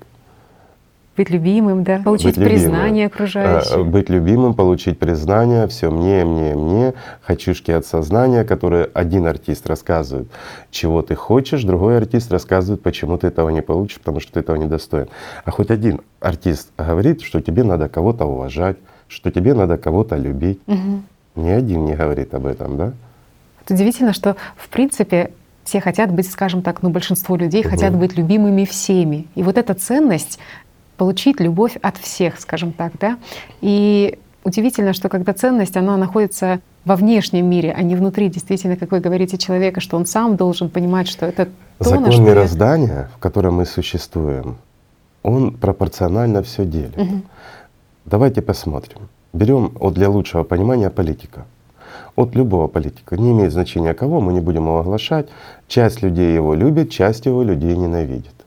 Быть 1.19 1.31
любимым, 1.31 1.82
да, 1.82 1.99
получить 2.05 2.39
быть 2.39 2.49
признание 2.49 3.07
любимым. 3.07 3.07
окружающих. 3.07 3.73
А, 3.74 3.82
быть 3.82 4.09
любимым, 4.09 4.55
получить 4.55 5.01
признание, 5.01 5.66
все 5.66 5.90
мне, 5.90 6.24
мне, 6.24 6.55
мне, 6.55 6.95
хочушки 7.27 7.73
от 7.73 7.85
сознания, 7.85 8.45
которые 8.45 8.89
один 8.95 9.27
артист 9.27 9.66
рассказывает, 9.66 10.28
чего 10.70 11.03
ты 11.03 11.16
хочешь, 11.16 11.65
другой 11.65 11.97
артист 11.97 12.31
рассказывает, 12.31 12.82
почему 12.82 13.19
ты 13.19 13.27
этого 13.27 13.51
не 13.51 13.62
получишь, 13.62 13.99
потому 13.99 14.20
что 14.20 14.35
ты 14.35 14.40
этого 14.40 14.55
не 14.55 14.66
достоин. 14.66 15.09
А 15.45 15.51
хоть 15.51 15.73
один 15.73 16.03
артист 16.20 16.69
говорит, 16.78 17.23
что 17.23 17.40
тебе 17.40 17.65
надо 17.65 17.89
кого-то 17.89 18.24
уважать, 18.24 18.77
что 19.09 19.32
тебе 19.32 19.55
надо 19.55 19.77
кого-то 19.77 20.15
любить. 20.15 20.61
Угу. 20.69 21.03
Ни 21.35 21.51
один 21.51 21.85
не 21.85 21.97
говорит 21.97 22.32
об 22.32 22.47
этом, 22.47 22.77
да? 22.77 22.93
Это 23.65 23.74
удивительно, 23.74 24.12
что 24.12 24.36
в 24.57 24.69
принципе 24.69 25.32
все 25.69 25.81
хотят 25.81 26.11
быть, 26.11 26.31
скажем 26.31 26.62
так, 26.62 26.82
ну 26.82 26.89
большинство 26.89 27.36
людей 27.36 27.61
угу. 27.61 27.70
хотят 27.70 27.95
быть 27.95 28.16
любимыми 28.16 28.65
всеми. 28.65 29.27
И 29.35 29.43
вот 29.43 29.59
эта 29.59 29.74
ценность 29.74 30.39
получить 30.98 31.40
любовь 31.40 31.76
от 31.80 31.96
всех, 31.96 32.38
скажем 32.38 32.72
так, 32.72 32.92
да. 33.00 33.16
И 33.62 34.18
удивительно, 34.44 34.92
что 34.92 35.08
когда 35.08 35.32
ценность, 35.32 35.76
она 35.76 35.96
находится 35.96 36.60
во 36.84 36.96
внешнем 36.96 37.48
мире, 37.48 37.72
а 37.76 37.82
не 37.82 37.96
внутри, 37.96 38.28
действительно, 38.28 38.76
как 38.76 38.90
вы 38.90 39.00
говорите, 39.00 39.38
человека, 39.38 39.80
что 39.80 39.96
он 39.96 40.04
сам 40.06 40.36
должен 40.36 40.68
понимать, 40.68 41.08
что 41.08 41.24
это 41.24 41.46
то, 41.78 41.84
Закон 41.84 42.02
на 42.02 42.12
что 42.12 42.22
мироздания, 42.22 42.94
я... 42.94 43.08
в 43.14 43.18
котором 43.18 43.54
мы 43.54 43.64
существуем, 43.64 44.56
он 45.22 45.52
пропорционально 45.54 46.42
все 46.42 46.64
делит. 46.64 46.98
Угу. 46.98 47.22
Давайте 48.06 48.42
посмотрим. 48.42 49.08
Берем 49.32 49.72
вот 49.74 49.94
для 49.94 50.08
лучшего 50.08 50.42
понимания 50.44 50.90
политика. 50.90 51.44
от 52.16 52.34
любого 52.34 52.66
политика, 52.66 53.16
не 53.16 53.30
имеет 53.30 53.52
значения 53.52 53.94
кого, 53.94 54.20
мы 54.20 54.32
не 54.32 54.40
будем 54.40 54.64
его 54.64 54.80
оглашать, 54.80 55.28
часть 55.68 56.02
людей 56.02 56.34
его 56.34 56.54
любит, 56.54 56.90
часть 56.90 57.26
его 57.26 57.44
людей 57.44 57.76
ненавидит. 57.76 58.38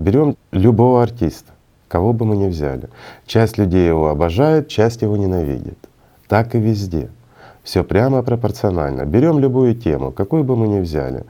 Берем 0.00 0.36
любого 0.50 1.02
артиста, 1.02 1.52
кого 1.86 2.14
бы 2.14 2.24
мы 2.24 2.36
ни 2.36 2.48
взяли. 2.48 2.88
Часть 3.26 3.58
людей 3.58 3.86
его 3.86 4.08
обожает, 4.08 4.68
часть 4.68 5.02
его 5.02 5.16
ненавидит. 5.16 5.78
Так 6.26 6.54
и 6.54 6.58
везде. 6.58 7.10
Все 7.62 7.84
прямо 7.84 8.22
пропорционально. 8.22 9.04
Берем 9.04 9.38
любую 9.38 9.74
тему, 9.74 10.10
какую 10.10 10.42
бы 10.42 10.56
мы 10.56 10.68
ни 10.68 10.80
взяли. 10.80 11.24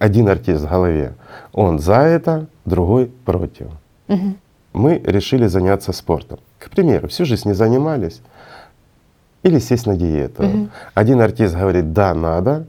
Один 0.00 0.28
артист 0.28 0.64
в 0.64 0.68
голове, 0.68 1.14
он 1.52 1.78
за 1.78 2.00
это, 2.00 2.48
другой 2.64 3.06
против. 3.24 3.68
Мгм. 4.08 4.36
Мы 4.72 4.98
решили 4.98 5.46
заняться 5.46 5.92
спортом. 5.92 6.38
К 6.58 6.70
примеру, 6.70 7.06
всю 7.06 7.24
жизнь 7.24 7.48
не 7.48 7.54
занимались 7.54 8.20
или 9.44 9.60
сесть 9.60 9.86
на 9.86 9.96
диету. 9.96 10.42
Мгм. 10.42 10.70
Один 10.94 11.20
артист 11.20 11.54
говорит, 11.54 11.92
да, 11.92 12.14
надо. 12.14 12.66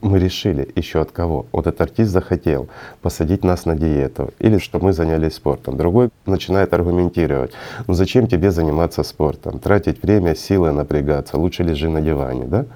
Мы 0.00 0.20
решили 0.20 0.68
еще 0.76 1.00
от 1.00 1.10
кого. 1.10 1.46
Вот 1.50 1.66
этот 1.66 1.80
артист 1.80 2.12
захотел 2.12 2.68
посадить 3.02 3.42
нас 3.42 3.66
на 3.66 3.74
диету 3.74 4.32
или 4.38 4.58
чтобы 4.58 4.86
мы 4.86 4.92
занялись 4.92 5.34
спортом. 5.34 5.76
Другой 5.76 6.10
начинает 6.24 6.72
аргументировать, 6.72 7.52
ну 7.88 7.94
зачем 7.94 8.28
тебе 8.28 8.52
заниматься 8.52 9.02
спортом, 9.02 9.58
тратить 9.58 10.02
время, 10.02 10.36
силы, 10.36 10.70
напрягаться, 10.70 11.36
лучше 11.36 11.64
лежи 11.64 11.88
на 11.88 12.00
диване, 12.00 12.44
да? 12.44 12.66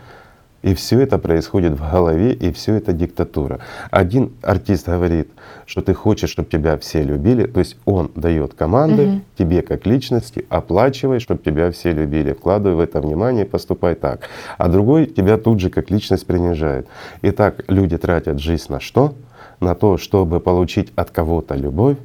И 0.62 0.74
все 0.74 1.01
это 1.01 1.18
происходит 1.18 1.72
в 1.72 1.90
голове, 1.90 2.32
и 2.32 2.52
все 2.52 2.74
это 2.74 2.93
диктатура. 2.93 3.59
Один 3.90 4.32
артист 4.43 4.86
говорит, 4.86 5.28
что 5.66 5.82
ты 5.82 5.93
хочешь, 5.93 6.30
чтобы 6.30 6.48
тебя 6.48 6.78
все 6.78 7.02
любили, 7.02 7.47
то 7.47 7.59
есть 7.59 7.76
он 7.84 8.12
дает 8.14 8.55
команды 8.55 9.06
Мгм. 9.06 9.22
тебе 9.36 9.62
как 9.62 9.86
личности, 9.86 10.47
оплачивай, 10.48 11.18
чтобы 11.18 11.43
тебя 11.43 11.70
все 11.72 11.93
любили, 11.93 12.32
вкладывай 12.32 12.76
в 12.76 12.80
это 12.80 13.01
внимание 13.01 13.44
и 13.44 13.48
поступай 13.48 13.97
так. 13.97 14.20
А 14.56 14.68
другой 14.68 15.06
тебя 15.06 15.36
тут 15.36 15.59
же 15.59 15.68
как 15.68 15.90
личность 15.90 16.26
принижает. 16.26 16.86
Итак, 17.22 17.64
люди 17.66 17.98
тратят 17.98 18.39
жизнь 18.39 18.66
на 18.72 18.78
что? 18.78 19.14
На 19.59 19.74
то, 19.74 19.97
чтобы 19.97 20.39
получить 20.39 20.93
от 20.94 21.10
кого-то 21.10 21.56
любовь, 21.56 21.97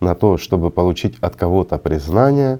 на 0.00 0.14
то, 0.16 0.38
чтобы 0.38 0.70
получить 0.70 1.16
от 1.20 1.36
кого-то 1.36 1.78
признание, 1.78 2.58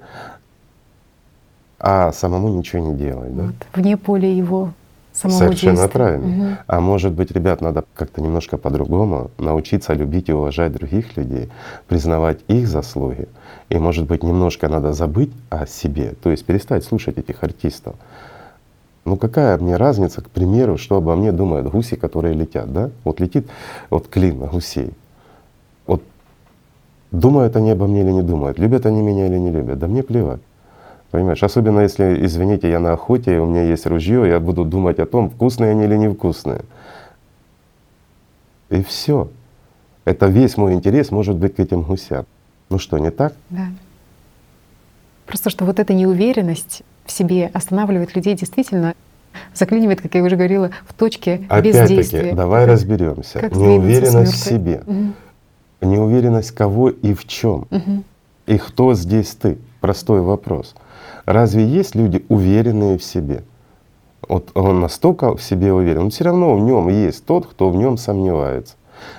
а 1.81 2.13
самому 2.13 2.49
ничего 2.51 2.91
не 2.91 2.95
делать. 2.97 3.35
Да? 3.35 3.43
Вот, 3.45 3.55
вне 3.75 3.97
поля 3.97 4.29
его 4.31 4.73
самого 5.21 5.39
Совершенно 5.39 5.77
действия. 5.77 5.93
правильно. 5.93 6.27
Мгм. 6.27 6.59
А 6.67 6.81
может 6.81 7.13
быть, 7.13 7.31
ребят, 7.31 7.61
надо 7.61 7.85
как-то 7.95 8.21
немножко 8.21 8.57
по-другому 8.57 9.31
научиться 9.39 9.93
любить 9.95 10.29
и 10.29 10.33
уважать 10.33 10.73
других 10.73 11.17
людей, 11.17 11.49
признавать 11.89 12.39
их 12.49 12.67
заслуги. 12.69 13.29
И 13.69 13.79
может 13.79 14.07
быть, 14.07 14.23
немножко 14.23 14.69
надо 14.69 14.93
забыть 14.93 15.33
о 15.51 15.67
себе, 15.67 16.15
то 16.23 16.31
есть 16.31 16.45
перестать 16.45 16.85
слушать 16.85 17.19
этих 17.19 17.45
артистов. 17.45 17.95
Ну 19.05 19.17
какая 19.17 19.59
мне 19.59 19.77
разница, 19.77 20.23
к 20.23 20.29
примеру, 20.29 20.77
что 20.79 20.97
обо 20.97 21.17
мне 21.17 21.33
думают 21.33 21.69
гуси, 21.69 21.97
которые 21.97 22.35
летят, 22.35 22.73
да? 22.73 22.91
Вот 23.05 23.21
летит 23.21 23.49
вот 23.91 24.09
клин 24.09 24.39
гусей. 24.47 24.93
Вот 25.87 26.03
думают 27.11 27.57
они 27.57 27.71
обо 27.71 27.87
мне 27.87 28.01
или 28.01 28.13
не 28.13 28.23
думают, 28.23 28.59
любят 28.59 28.87
они 28.87 29.03
меня 29.03 29.27
или 29.27 29.39
не 29.39 29.51
любят, 29.51 29.79
да 29.79 29.87
мне 29.87 30.03
плевать. 30.03 30.41
Понимаешь, 31.11 31.43
особенно 31.43 31.81
если, 31.81 32.25
извините, 32.25 32.71
я 32.71 32.79
на 32.79 32.93
охоте, 32.93 33.35
и 33.35 33.39
у 33.39 33.47
меня 33.47 33.65
есть 33.65 33.85
ружье, 33.87 34.29
я 34.29 34.39
буду 34.39 34.65
думать 34.65 34.99
о 35.01 35.07
том, 35.07 35.29
вкусные 35.29 35.73
они 35.73 35.85
или 35.85 35.97
невкусные. 35.97 36.63
И 38.69 38.83
все. 38.85 39.29
Это 40.05 40.27
весь 40.27 40.57
мой 40.57 40.75
интерес 40.75 41.11
может 41.11 41.37
быть 41.37 41.57
к 41.57 41.61
этим 41.61 41.83
гусям. 41.83 42.27
Ну 42.69 42.79
что, 42.79 42.99
не 42.99 43.11
так? 43.11 43.33
Да. 43.51 43.67
Просто 45.27 45.51
что 45.51 45.65
вот 45.65 45.81
эта 45.81 45.95
неуверенность 45.95 46.83
в 47.05 47.11
себе 47.11 47.51
останавливает 47.53 48.15
людей 48.15 48.37
действительно, 48.37 48.95
заклинивает, 49.55 50.01
как 50.01 50.15
я 50.15 50.23
уже 50.23 50.37
говорила, 50.37 50.71
в 50.87 50.93
точке 50.95 51.39
бездействия. 51.63 52.19
Опять-таки, 52.21 52.33
давай 52.37 52.65
Как- 52.67 52.73
разберемся. 52.75 53.41
как 53.41 53.57
Неуверенность 53.57 54.33
в 54.33 54.37
себе. 54.37 54.83
Мгм. 54.87 55.15
Неуверенность 55.81 56.53
кого 56.53 56.91
и 56.91 57.15
в 57.15 57.27
чем. 57.27 57.67
Мгм. 57.71 58.05
И 58.47 58.59
кто 58.59 58.95
здесь 58.95 59.31
ты? 59.35 59.59
Простой 59.81 60.21
вопрос. 60.21 60.75
Разве 61.31 61.65
есть 61.65 61.95
люди 61.95 62.25
уверенные 62.29 62.99
в 62.99 63.05
себе? 63.05 63.45
Вот 64.29 64.51
он 64.55 64.81
настолько 64.81 65.37
в 65.37 65.43
себе 65.43 65.73
уверен, 65.73 66.03
но 66.03 66.11
все 66.11 66.25
равно 66.25 66.57
в 66.57 66.61
нем 66.61 66.89
есть 66.89 67.25
тот, 67.25 67.47
кто 67.47 67.71
в 67.71 67.77
нем 67.77 67.99
сомневается. 67.99 68.75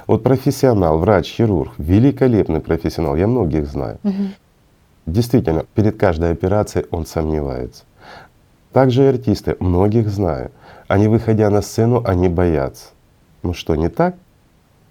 Вот 0.08 0.22
профессионал, 0.22 0.98
врач, 0.98 1.32
хирург, 1.32 1.72
великолепный 1.78 2.60
профессионал, 2.60 3.16
я 3.16 3.28
многих 3.28 3.66
знаю. 3.66 3.98
Мгм. 4.04 4.34
Действительно, 5.06 5.64
перед 5.74 5.98
каждой 5.98 6.32
операцией 6.32 6.86
он 6.92 7.06
сомневается. 7.06 7.84
Также 8.74 9.06
и 9.06 9.08
артисты, 9.08 9.56
многих 9.62 10.10
знаю. 10.10 10.52
Они, 10.90 11.08
выходя 11.08 11.50
на 11.50 11.62
сцену, 11.62 12.04
они 12.06 12.28
боятся. 12.28 12.90
Ну 13.42 13.54
что, 13.54 13.76
не 13.76 13.88
так? 13.88 14.16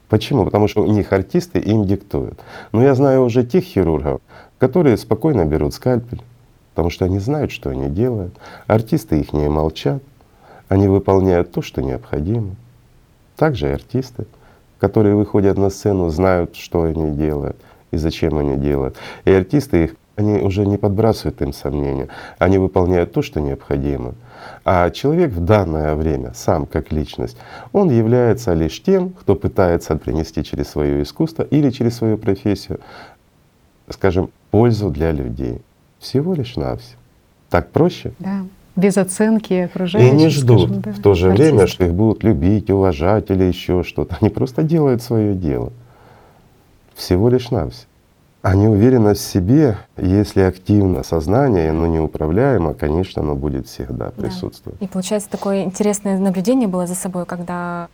Почему? 0.08 0.46
Потому 0.46 0.68
что 0.68 0.82
у 0.82 0.86
них 0.86 1.12
артисты 1.12 1.58
им 1.58 1.84
диктуют. 1.84 2.40
Но 2.72 2.82
я 2.82 2.94
знаю 2.94 3.24
уже 3.24 3.44
тех 3.44 3.62
хирургов, 3.62 4.22
которые 4.56 4.96
спокойно 4.96 5.44
берут 5.44 5.74
скальпель, 5.74 6.22
потому 6.74 6.90
что 6.90 7.04
они 7.04 7.18
знают, 7.18 7.50
что 7.50 7.70
они 7.70 7.88
делают. 7.88 8.34
Артисты 8.66 9.20
их 9.20 9.32
не 9.32 9.48
молчат, 9.48 10.02
они 10.68 10.88
выполняют 10.88 11.52
то, 11.52 11.62
что 11.62 11.82
необходимо. 11.82 12.54
Также 13.36 13.68
и 13.68 13.72
артисты, 13.72 14.26
которые 14.78 15.14
выходят 15.14 15.58
на 15.58 15.70
сцену, 15.70 16.08
знают, 16.10 16.56
что 16.56 16.82
они 16.82 17.12
делают 17.12 17.56
и 17.90 17.96
зачем 17.96 18.38
они 18.38 18.56
делают. 18.56 18.96
И 19.24 19.32
артисты 19.32 19.84
их, 19.84 19.96
они 20.16 20.40
уже 20.40 20.66
не 20.66 20.76
подбрасывают 20.76 21.40
им 21.42 21.52
сомнения, 21.52 22.08
они 22.38 22.58
выполняют 22.58 23.12
то, 23.12 23.22
что 23.22 23.40
необходимо. 23.40 24.14
А 24.64 24.90
человек 24.90 25.32
в 25.32 25.44
данное 25.44 25.94
время, 25.94 26.32
сам 26.34 26.66
как 26.66 26.92
личность, 26.92 27.36
он 27.72 27.90
является 27.90 28.52
лишь 28.52 28.82
тем, 28.82 29.10
кто 29.10 29.34
пытается 29.34 29.96
принести 29.96 30.44
через 30.44 30.68
свое 30.68 31.02
искусство 31.02 31.42
или 31.42 31.70
через 31.70 31.96
свою 31.96 32.18
профессию, 32.18 32.80
скажем, 33.88 34.30
пользу 34.50 34.90
для 34.90 35.12
людей. 35.12 35.62
Всего 36.00 36.34
лишь 36.34 36.56
навсего. 36.56 36.98
Так 37.50 37.70
проще? 37.70 38.12
Да. 38.18 38.40
Без 38.76 38.96
оценки 38.96 39.52
И 39.52 39.58
окружающих. 39.60 40.12
не 40.14 40.28
ждут 40.28 40.60
скажем, 40.68 40.80
да, 40.82 40.92
в 40.92 41.00
то 41.00 41.14
же 41.14 41.28
время, 41.30 41.48
артистов. 41.62 41.70
что 41.70 41.84
их 41.84 41.94
будут 41.94 42.24
любить, 42.24 42.70
уважать 42.70 43.30
или 43.30 43.44
еще 43.44 43.82
что-то. 43.82 44.16
Они 44.20 44.30
просто 44.30 44.62
делают 44.62 45.02
свое 45.02 45.34
дело. 45.34 45.72
Всего 46.94 47.28
лишь 47.28 47.50
навсего. 47.50 47.86
А 48.42 48.54
неуверенность 48.54 49.20
в 49.20 49.30
себе, 49.30 49.76
если 49.98 50.40
активно 50.40 51.02
сознание, 51.02 51.72
но 51.72 51.86
неуправляемо, 51.86 52.72
конечно, 52.72 53.20
оно 53.20 53.34
будет 53.34 53.66
всегда 53.66 54.06
Да. 54.06 54.10
присутствовать. 54.12 54.80
И 54.80 54.86
получается 54.86 55.28
такое 55.28 55.64
интересное 55.64 56.18
наблюдение 56.18 56.66
было 56.66 56.86
за 56.86 56.94
собой, 56.94 57.26
когда 57.26 57.88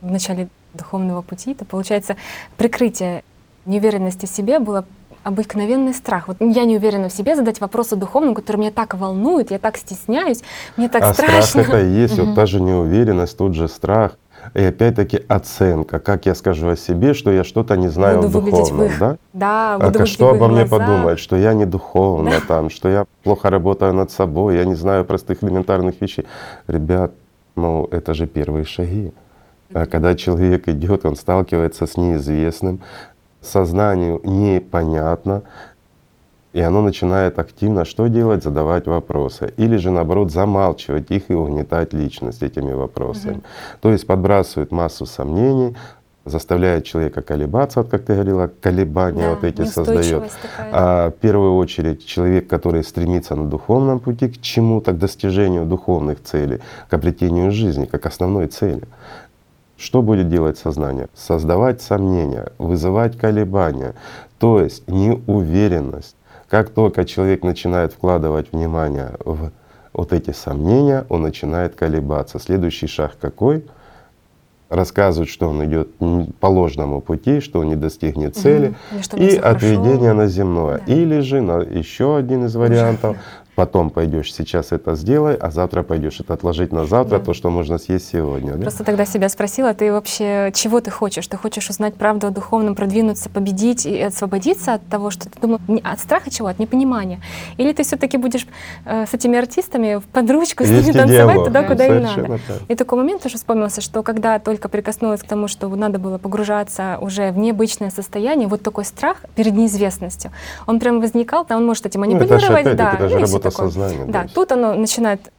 в 0.00 0.10
начале 0.10 0.48
духовного 0.72 1.22
пути, 1.22 1.52
это 1.52 1.64
получается 1.64 2.16
прикрытие 2.56 3.22
неуверенности 3.66 4.26
в 4.26 4.30
себе 4.30 4.58
было 4.58 4.84
обыкновенный 5.24 5.94
страх. 5.94 6.28
Вот 6.28 6.36
я 6.40 6.64
не 6.64 6.76
уверена 6.76 7.08
в 7.08 7.12
себе 7.12 7.34
задать 7.34 7.60
вопросы 7.60 7.96
духовным, 7.96 8.34
которые 8.34 8.60
меня 8.60 8.70
так 8.70 8.94
волнуют, 8.94 9.50
я 9.50 9.58
так 9.58 9.76
стесняюсь, 9.76 10.42
мне 10.76 10.88
так 10.88 11.02
а 11.02 11.14
страшно. 11.14 11.62
страх 11.62 11.68
это 11.68 11.80
и 11.80 11.90
есть 11.90 12.18
вот 12.18 12.34
та 12.34 12.46
же 12.46 12.60
неуверенность, 12.60 13.36
тот 13.36 13.54
же 13.54 13.68
страх. 13.68 14.12
И 14.52 14.62
опять-таки 14.62 15.22
оценка, 15.26 15.98
как 15.98 16.26
я 16.26 16.34
скажу 16.34 16.68
о 16.68 16.76
себе, 16.76 17.14
что 17.14 17.30
я 17.30 17.44
что-то 17.44 17.76
не 17.76 17.88
знаю 17.88 18.20
Буду 18.20 18.40
в 18.40 18.44
духовном, 18.44 18.78
в 18.78 18.84
их- 18.84 18.98
да? 18.98 19.16
Да, 19.32 19.74
А 19.74 19.78
буду 19.78 19.86
выглядеть 19.86 20.12
что 20.12 20.28
обо 20.28 20.48
мне 20.48 20.66
подумают, 20.66 21.18
что 21.18 21.36
я 21.36 21.54
не 21.54 21.64
духовно 21.76 22.32
там, 22.46 22.68
что 22.68 22.90
я 22.90 23.06
плохо 23.22 23.48
работаю 23.48 23.94
над 23.94 24.10
собой, 24.10 24.56
я 24.56 24.66
не 24.66 24.74
знаю 24.74 25.06
простых 25.06 25.42
элементарных 25.42 25.98
вещей. 26.00 26.26
Ребят, 26.66 27.12
ну 27.56 27.88
это 27.90 28.12
же 28.12 28.26
первые 28.26 28.66
шаги. 28.66 29.12
А 29.72 29.86
когда 29.86 30.14
человек 30.14 30.68
идет, 30.68 31.06
он 31.06 31.16
сталкивается 31.16 31.86
с 31.86 31.96
неизвестным, 31.96 32.80
сознанию 33.46 34.20
непонятно, 34.24 35.42
и 36.52 36.60
оно 36.60 36.82
начинает 36.82 37.38
активно 37.38 37.84
что 37.84 38.06
делать? 38.06 38.44
Задавать 38.44 38.86
вопросы. 38.86 39.52
Или 39.56 39.76
же 39.76 39.90
наоборот 39.90 40.30
замалчивать 40.30 41.10
их 41.10 41.30
и 41.30 41.34
угнетать 41.34 41.92
личность 41.92 42.44
этими 42.44 42.72
вопросами. 42.72 43.42
То 43.80 43.90
есть 43.90 44.06
подбрасывает 44.06 44.70
массу 44.70 45.04
сомнений, 45.04 45.74
заставляет 46.24 46.84
человека 46.84 47.22
колебаться, 47.22 47.82
вот 47.82 47.90
как 47.90 48.04
ты 48.04 48.14
говорила, 48.14 48.50
колебания 48.60 49.22
Да, 49.22 49.30
вот 49.30 49.44
эти 49.44 49.64
создает. 49.64 50.30
такая. 50.40 50.70
А 50.72 51.10
в 51.10 51.14
первую 51.14 51.56
очередь 51.56 52.06
человек, 52.06 52.46
который 52.46 52.82
стремится 52.82 53.34
на 53.34 53.46
духовном 53.46 53.98
пути 53.98 54.28
к 54.28 54.40
чему-то, 54.40 54.92
к 54.92 54.98
достижению 54.98 55.66
духовных 55.66 56.22
целей, 56.22 56.60
к 56.88 56.94
обретению 56.94 57.50
жизни, 57.50 57.84
как 57.84 58.06
основной 58.06 58.46
цели. 58.46 58.84
Что 59.76 60.02
будет 60.02 60.28
делать 60.28 60.56
сознание? 60.58 61.08
Создавать 61.14 61.82
сомнения, 61.82 62.48
вызывать 62.58 63.18
колебания, 63.18 63.94
то 64.38 64.60
есть 64.60 64.86
неуверенность. 64.88 66.16
Как 66.48 66.70
только 66.70 67.04
человек 67.04 67.42
начинает 67.42 67.92
вкладывать 67.92 68.52
внимание 68.52 69.12
в 69.24 69.50
вот 69.92 70.12
эти 70.12 70.30
сомнения, 70.32 71.04
он 71.08 71.22
начинает 71.22 71.74
колебаться. 71.74 72.38
Следующий 72.38 72.86
шаг 72.86 73.12
какой? 73.20 73.64
Рассказывать, 74.68 75.28
что 75.28 75.48
он 75.48 75.64
идет 75.64 75.88
по 76.40 76.46
ложному 76.46 77.00
пути, 77.00 77.40
что 77.40 77.60
он 77.60 77.68
не 77.68 77.76
достигнет 77.76 78.36
цели, 78.36 78.68
Мгм. 78.68 78.76
Или 78.96 79.02
что 79.02 79.16
у 79.16 79.20
меня 79.20 79.28
и 79.28 79.32
всё 79.32 79.42
хорошо. 79.42 79.56
отведение 79.56 80.12
на 80.14 80.26
земное. 80.26 80.82
Да. 80.84 80.92
Или 80.92 81.20
же 81.20 81.40
на 81.42 81.60
еще 81.60 82.16
один 82.16 82.44
из 82.46 82.56
вариантов, 82.56 83.16
потом 83.54 83.90
пойдешь, 83.90 84.32
сейчас 84.34 84.72
это 84.72 84.96
сделай, 84.96 85.34
а 85.36 85.50
завтра 85.50 85.82
пойдешь 85.82 86.20
это 86.20 86.34
отложить 86.34 86.72
на 86.72 86.86
завтра, 86.86 87.18
Да. 87.18 87.24
то, 87.24 87.34
что 87.34 87.50
можно 87.50 87.78
съесть 87.78 88.08
сегодня. 88.08 88.52
Да? 88.54 88.62
Просто 88.62 88.84
тогда 88.84 89.04
себя 89.04 89.28
спросила, 89.28 89.72
ты 89.74 89.92
вообще 89.92 90.50
чего 90.54 90.80
ты 90.80 90.90
хочешь? 90.90 91.26
Ты 91.26 91.36
хочешь 91.36 91.68
узнать 91.70 91.94
правду 91.94 92.26
о 92.26 92.30
духовном, 92.30 92.74
продвинуться, 92.74 93.30
победить 93.30 93.86
и 93.86 94.00
освободиться 94.00 94.74
от 94.74 94.86
того, 94.88 95.10
что 95.10 95.30
ты 95.30 95.40
думал, 95.40 95.60
не- 95.68 95.80
от 95.80 96.00
страха 96.00 96.30
чего? 96.30 96.48
От 96.48 96.58
непонимания? 96.58 97.20
Или 97.56 97.72
ты 97.72 97.84
все-таки 97.84 98.16
будешь 98.16 98.46
э, 98.84 99.06
с 99.06 99.14
этими 99.14 99.38
артистами 99.38 99.96
в 99.96 100.04
подручку 100.04 100.64
с 100.64 100.68
ними 100.70 100.92
танцевать 100.92 101.08
диалог. 101.10 101.46
туда, 101.46 101.62
Да, 101.62 101.68
куда 101.68 101.86
им 101.86 102.02
надо? 102.02 102.40
так. 102.46 102.56
И 102.68 102.74
такой 102.74 102.98
момент 102.98 103.22
тоже 103.22 103.36
вспомнился, 103.36 103.80
что 103.80 104.02
когда 104.02 104.38
только 104.38 104.68
прикоснулась 104.68 105.20
к 105.22 105.26
тому, 105.26 105.46
что 105.48 105.68
надо 105.68 105.98
было 105.98 106.18
погружаться 106.18 106.98
уже 107.00 107.30
в 107.30 107.38
необычное 107.38 107.90
состояние, 107.90 108.48
вот 108.48 108.62
такой 108.62 108.84
страх 108.84 109.18
перед 109.36 109.52
неизвестностью, 109.54 110.32
он 110.66 110.80
прям 110.80 111.00
возникал, 111.00 111.44
да, 111.48 111.56
он 111.56 111.64
может 111.66 111.86
этим 111.86 112.00
Ну, 112.00 112.16
это 112.16 112.38
же 112.38 112.50
манипулировать, 112.50 112.76
да, 112.76 112.96
даже 112.98 113.18
ну 113.18 113.26
работа 113.44 113.56
такое. 113.56 113.70
сознания. 113.70 114.12
Да, 114.12 114.26
тут 114.32 114.52
оно 114.52 114.74
начинает 114.74 115.30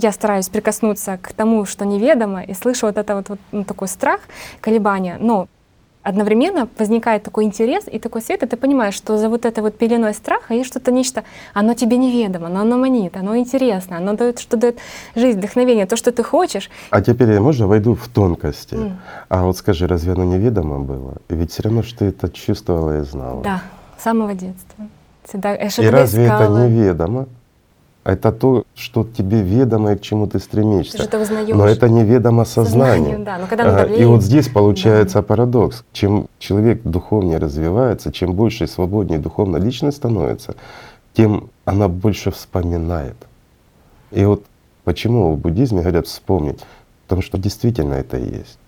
я 0.00 0.12
стараюсь 0.12 0.48
прикоснуться 0.48 1.18
к 1.20 1.32
тому, 1.32 1.64
что 1.64 1.84
неведомо, 1.84 2.42
и 2.42 2.54
слышу 2.54 2.86
вот 2.86 2.96
это 2.98 3.16
вот, 3.16 3.28
вот 3.30 3.38
ну, 3.50 3.64
такой 3.64 3.88
страх, 3.88 4.20
колебания, 4.60 5.16
но 5.18 5.48
одновременно 6.02 6.68
возникает 6.78 7.22
такой 7.22 7.44
интерес 7.44 7.84
и 7.90 7.98
такой 7.98 8.22
свет, 8.22 8.42
и 8.42 8.46
ты 8.46 8.56
понимаешь, 8.56 8.94
что 8.94 9.18
за 9.18 9.28
вот 9.28 9.44
этой 9.44 9.60
вот 9.60 9.76
пеленой 9.76 10.14
страха 10.14 10.54
есть 10.54 10.70
что-то 10.70 10.92
нечто, 10.92 11.24
оно 11.52 11.74
тебе 11.74 11.96
неведомо, 11.96 12.48
но 12.48 12.60
оно 12.60 12.78
манит, 12.78 13.16
оно 13.16 13.36
интересно, 13.36 13.98
оно 13.98 14.14
дает, 14.14 14.38
что 14.38 14.56
дает 14.56 14.78
жизнь, 15.14 15.38
вдохновение, 15.38 15.86
то, 15.86 15.96
что 15.96 16.12
ты 16.12 16.22
хочешь. 16.22 16.70
А 16.90 17.02
теперь 17.02 17.32
я 17.32 17.40
можно 17.40 17.66
войду 17.66 17.94
в 17.94 18.08
тонкости? 18.08 18.74
М. 18.74 19.00
А 19.28 19.42
вот 19.42 19.56
скажи, 19.56 19.86
разве 19.86 20.12
оно 20.12 20.24
неведомо 20.24 20.78
было? 20.78 21.16
Ведь 21.28 21.50
все 21.50 21.64
равно, 21.64 21.82
что 21.82 21.98
ты 21.98 22.04
это 22.06 22.30
чувствовала 22.30 23.00
и 23.00 23.04
знала. 23.04 23.42
Да, 23.42 23.62
с 23.98 24.04
самого 24.04 24.34
детства. 24.34 24.88
Я 25.32 25.88
И 25.88 25.90
разве 25.90 26.24
это 26.24 26.34
искала, 26.34 26.66
неведомо? 26.66 27.26
Это 28.04 28.32
то, 28.32 28.64
что 28.74 29.04
тебе 29.04 29.42
ведомо 29.42 29.92
и 29.92 29.96
к 29.96 30.00
чему 30.00 30.26
ты 30.26 30.38
стремишься. 30.38 30.92
Ты 30.92 30.98
же 30.98 31.04
это. 31.04 31.54
Но 31.54 31.66
это 31.66 31.88
неведомо 31.90 32.44
сознанию. 32.46 33.18
Сознанию, 33.18 33.24
да, 33.26 33.38
но 33.38 33.46
когда 33.46 33.82
А, 33.82 33.86
И 33.86 34.04
вот 34.06 34.22
здесь 34.22 34.48
получается 34.48 35.20
парадокс. 35.20 35.84
Чем 35.92 36.28
человек 36.38 36.82
духовнее 36.84 37.36
развивается, 37.38 38.10
чем 38.10 38.32
больше 38.32 38.64
и 38.64 38.66
свободнее 38.66 39.18
духовно 39.18 39.58
личность 39.58 39.98
становится, 39.98 40.54
тем 41.12 41.50
она 41.66 41.88
больше 41.88 42.30
вспоминает. 42.30 43.16
И 44.10 44.24
вот 44.24 44.44
почему 44.84 45.34
в 45.34 45.38
буддизме 45.38 45.80
говорят 45.80 46.06
вспомнить? 46.06 46.60
Потому 47.06 47.20
что 47.20 47.36
действительно 47.36 47.94
это 47.94 48.16
и 48.16 48.38
есть. 48.38 48.58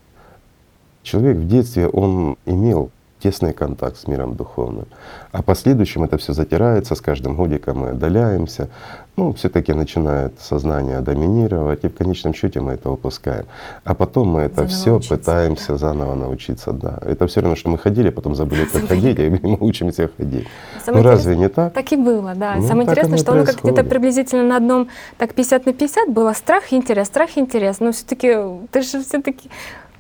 Человек 1.03 1.39
в 1.39 1.49
детстве, 1.49 1.89
он 1.89 2.37
имел 2.45 2.91
тесный 3.21 3.53
контакт 3.53 3.97
с 3.97 4.09
миром 4.09 4.35
духовным. 4.35 4.87
А 5.33 5.43
в 5.43 5.45
последующем 5.45 6.03
это 6.03 6.17
все 6.17 6.33
затирается, 6.33 6.95
с 6.95 7.01
каждым 7.01 7.37
годиком 7.37 7.79
мы 7.79 7.91
отдаляемся. 7.91 8.69
Ну, 9.17 9.33
все-таки 9.33 9.75
начинает 9.75 10.41
сознание 10.41 11.01
доминировать, 11.01 11.85
и 11.85 11.89
в 11.89 11.95
конечном 11.95 12.33
счете 12.33 12.61
мы 12.61 12.73
это 12.73 12.91
упускаем. 12.91 13.45
А 13.85 13.95
потом 13.95 14.29
мы 14.29 14.41
это 14.41 14.55
Заново 14.55 14.69
все 14.69 14.97
учиться, 14.97 15.17
пытаемся 15.17 15.77
заново 15.77 16.15
научиться. 16.15 16.73
Да. 16.73 16.99
Это 17.03 17.27
все 17.27 17.41
равно, 17.41 17.57
что 17.57 17.69
мы 17.71 17.79
ходили, 17.79 18.11
потом 18.11 18.35
забыли, 18.35 18.65
как 18.65 18.89
ходить, 18.89 19.19
и 19.19 19.29
мы 19.43 19.59
учимся 19.61 20.09
ходить. 20.17 20.47
Самое 20.85 21.05
ну 21.05 21.11
разве 21.11 21.37
не 21.37 21.49
так? 21.49 21.73
Так 21.75 21.93
и 21.93 21.97
было, 21.97 22.35
да. 22.35 22.55
Ну, 22.57 22.67
Самое 22.67 22.89
интересное, 22.89 23.19
что 23.19 23.33
оно 23.33 23.45
как 23.45 23.63
где-то 23.63 23.85
приблизительно 23.85 24.43
на 24.43 24.57
одном, 24.57 24.89
так 25.19 25.35
50 25.35 25.67
на 25.67 25.73
50 25.73 26.09
было 26.09 26.33
страх 26.33 26.73
и 26.73 26.77
интерес, 26.77 27.07
страх 27.07 27.37
и 27.37 27.41
интерес. 27.41 27.81
Но 27.81 27.93
все-таки 27.93 28.37
ты 28.71 28.83
же 28.83 29.03
все-таки 29.03 29.51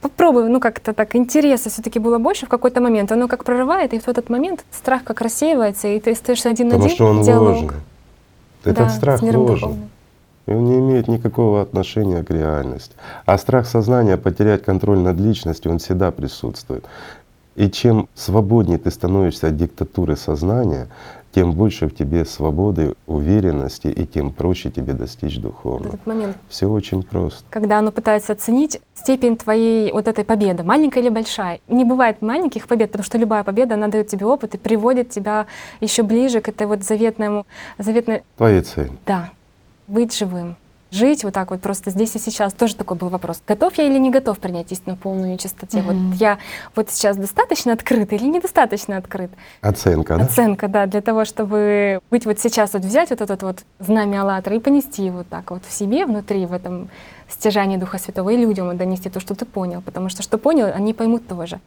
попробуй, 0.00 0.48
ну 0.48 0.60
как-то 0.60 0.92
так 0.92 1.14
интереса 1.16 1.70
все-таки 1.70 1.98
было 1.98 2.18
больше 2.18 2.46
в 2.46 2.48
какой-то 2.48 2.80
момент. 2.80 3.12
Оно 3.12 3.28
как 3.28 3.44
прорывает, 3.44 3.94
и 3.94 3.98
в 3.98 4.08
этот 4.08 4.28
момент 4.30 4.64
страх 4.70 5.04
как 5.04 5.20
рассеивается, 5.20 5.88
и 5.88 6.00
ты 6.00 6.12
остаешься 6.12 6.50
один 6.50 6.68
на 6.68 6.74
Потому 6.76 6.86
один. 6.86 6.96
что 6.96 7.06
он 7.06 7.22
диалог. 7.22 7.48
ложен. 7.48 7.70
Этот 8.64 8.78
Да, 8.86 8.88
страх 8.90 9.22
ложен. 9.22 9.76
И 10.46 10.52
он 10.52 10.64
не 10.64 10.78
имеет 10.78 11.08
никакого 11.08 11.62
отношения 11.62 12.22
к 12.24 12.30
реальности. 12.30 12.94
А 13.26 13.38
страх 13.38 13.66
сознания 13.66 14.16
потерять 14.16 14.62
контроль 14.62 14.98
над 14.98 15.18
личностью, 15.20 15.70
он 15.70 15.78
всегда 15.78 16.10
присутствует. 16.10 16.84
И 17.56 17.70
чем 17.70 18.08
свободнее 18.14 18.78
ты 18.78 18.90
становишься 18.90 19.48
от 19.48 19.56
диктатуры 19.56 20.16
сознания, 20.16 20.88
тем 21.32 21.52
больше 21.52 21.86
в 21.86 21.94
тебе 21.94 22.24
свободы, 22.24 22.94
уверенности, 23.06 23.86
и 23.88 24.06
тем 24.06 24.32
проще 24.32 24.70
тебе 24.70 24.92
достичь 24.94 25.38
духовного. 25.38 25.94
Этот 25.94 26.06
момент, 26.06 26.36
Все 26.48 26.66
очень 26.68 27.02
просто. 27.02 27.44
когда 27.50 27.78
оно 27.78 27.92
пытается 27.92 28.32
оценить 28.32 28.80
степень 28.94 29.36
твоей 29.36 29.92
вот 29.92 30.08
этой 30.08 30.24
победы, 30.24 30.62
маленькая 30.64 31.00
или 31.00 31.08
большая. 31.08 31.60
Не 31.68 31.84
бывает 31.84 32.20
маленьких 32.20 32.66
побед, 32.66 32.90
потому 32.90 33.04
что 33.04 33.18
любая 33.18 33.44
победа, 33.44 33.74
она 33.74 33.88
дает 33.88 34.08
тебе 34.08 34.26
опыт 34.26 34.54
и 34.54 34.58
приводит 34.58 35.10
тебя 35.10 35.46
еще 35.80 36.02
ближе 36.02 36.40
к 36.40 36.48
этой 36.48 36.66
вот 36.66 36.82
заветному, 36.82 37.46
заветной 37.78 38.22
Твоя 38.36 38.62
цель. 38.62 38.90
Да, 39.06 39.30
быть 39.86 40.16
живым. 40.16 40.56
Жить 40.90 41.24
вот 41.24 41.34
так 41.34 41.50
вот 41.50 41.60
просто 41.60 41.90
здесь 41.90 42.14
и 42.16 42.18
сейчас. 42.18 42.52
Тоже 42.52 42.74
такой 42.74 42.96
был 42.96 43.08
вопрос. 43.08 43.42
Готов 43.46 43.76
я 43.78 43.84
или 43.84 43.98
не 43.98 44.10
готов 44.10 44.38
принять 44.38 44.72
истину 44.72 44.96
полную 44.96 45.38
чистоте? 45.38 45.82
Мгм. 45.82 46.10
Вот 46.10 46.16
я 46.20 46.38
вот 46.74 46.90
сейчас 46.90 47.16
достаточно 47.16 47.72
открыт 47.72 48.12
или 48.12 48.24
недостаточно 48.24 48.96
открыт? 48.96 49.30
Оценка, 49.60 50.16
да? 50.16 50.24
Оценка, 50.24 50.68
да, 50.68 50.86
для 50.86 51.00
того, 51.00 51.24
чтобы 51.24 52.00
быть 52.10 52.26
вот 52.26 52.40
сейчас, 52.40 52.72
вот 52.72 52.82
взять 52.82 53.10
вот 53.10 53.20
этот 53.20 53.42
вот 53.42 53.58
знамя 53.78 54.22
Аллатра 54.22 54.56
и 54.56 54.58
понести 54.58 55.04
его 55.04 55.22
так 55.22 55.50
вот 55.50 55.64
в 55.64 55.72
себе, 55.72 56.06
внутри, 56.06 56.46
в 56.46 56.52
этом 56.52 56.88
стяжании 57.28 57.76
Духа 57.76 57.98
Святого, 57.98 58.30
и 58.30 58.36
людям 58.36 58.76
донести 58.76 59.08
то, 59.10 59.20
что 59.20 59.34
ты 59.34 59.44
понял. 59.44 59.82
Потому 59.82 60.08
что 60.08 60.22
что 60.22 60.38
понял, 60.38 60.72
они 60.74 60.92
поймут 60.94 61.28
тоже. 61.28 61.60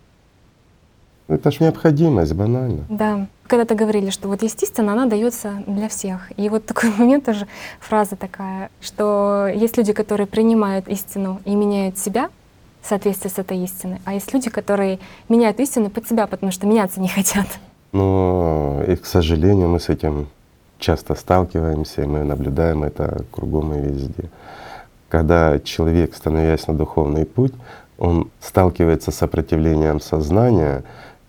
Это 1.27 1.51
ж 1.51 1.61
необходимость, 1.61 2.33
банально. 2.33 2.83
Да. 2.89 3.27
Когда-то 3.47 3.75
говорили, 3.75 4.09
что 4.09 4.27
вот 4.27 4.43
естественно 4.43 4.93
она 4.93 5.05
дается 5.05 5.63
для 5.67 5.87
всех. 5.87 6.31
И 6.37 6.49
вот 6.49 6.65
такой 6.65 6.89
момент 6.97 7.25
тоже, 7.25 7.47
фраза 7.79 8.15
такая, 8.15 8.69
что 8.81 9.47
есть 9.53 9.77
люди, 9.77 9.93
которые 9.93 10.27
принимают 10.27 10.87
истину 10.87 11.39
и 11.45 11.55
меняют 11.55 11.97
себя 11.97 12.29
в 12.81 12.89
соответствии 12.89 13.29
с 13.29 13.39
этой 13.39 13.57
истиной, 13.63 13.99
а 14.03 14.13
есть 14.13 14.33
люди, 14.33 14.49
которые 14.49 14.99
меняют 15.29 15.59
истину 15.61 15.89
под 15.89 16.07
себя, 16.07 16.27
потому 16.27 16.51
что 16.51 16.67
меняться 16.67 16.99
не 16.99 17.07
хотят. 17.07 17.47
Но 17.93 18.83
и, 18.85 18.95
к 18.95 19.05
сожалению, 19.05 19.69
мы 19.69 19.79
с 19.79 19.87
этим 19.87 20.27
часто 20.79 21.15
сталкиваемся, 21.15 22.01
и 22.01 22.05
мы 22.05 22.23
наблюдаем 22.23 22.83
это 22.83 23.23
кругом 23.31 23.73
и 23.73 23.79
везде. 23.79 24.29
Когда 25.07 25.59
человек, 25.59 26.13
становясь 26.15 26.67
на 26.67 26.73
духовный 26.73 27.25
путь, 27.25 27.53
он 27.97 28.29
сталкивается 28.41 29.11
с 29.11 29.15
сопротивлением 29.15 30.01
сознания 30.01 30.83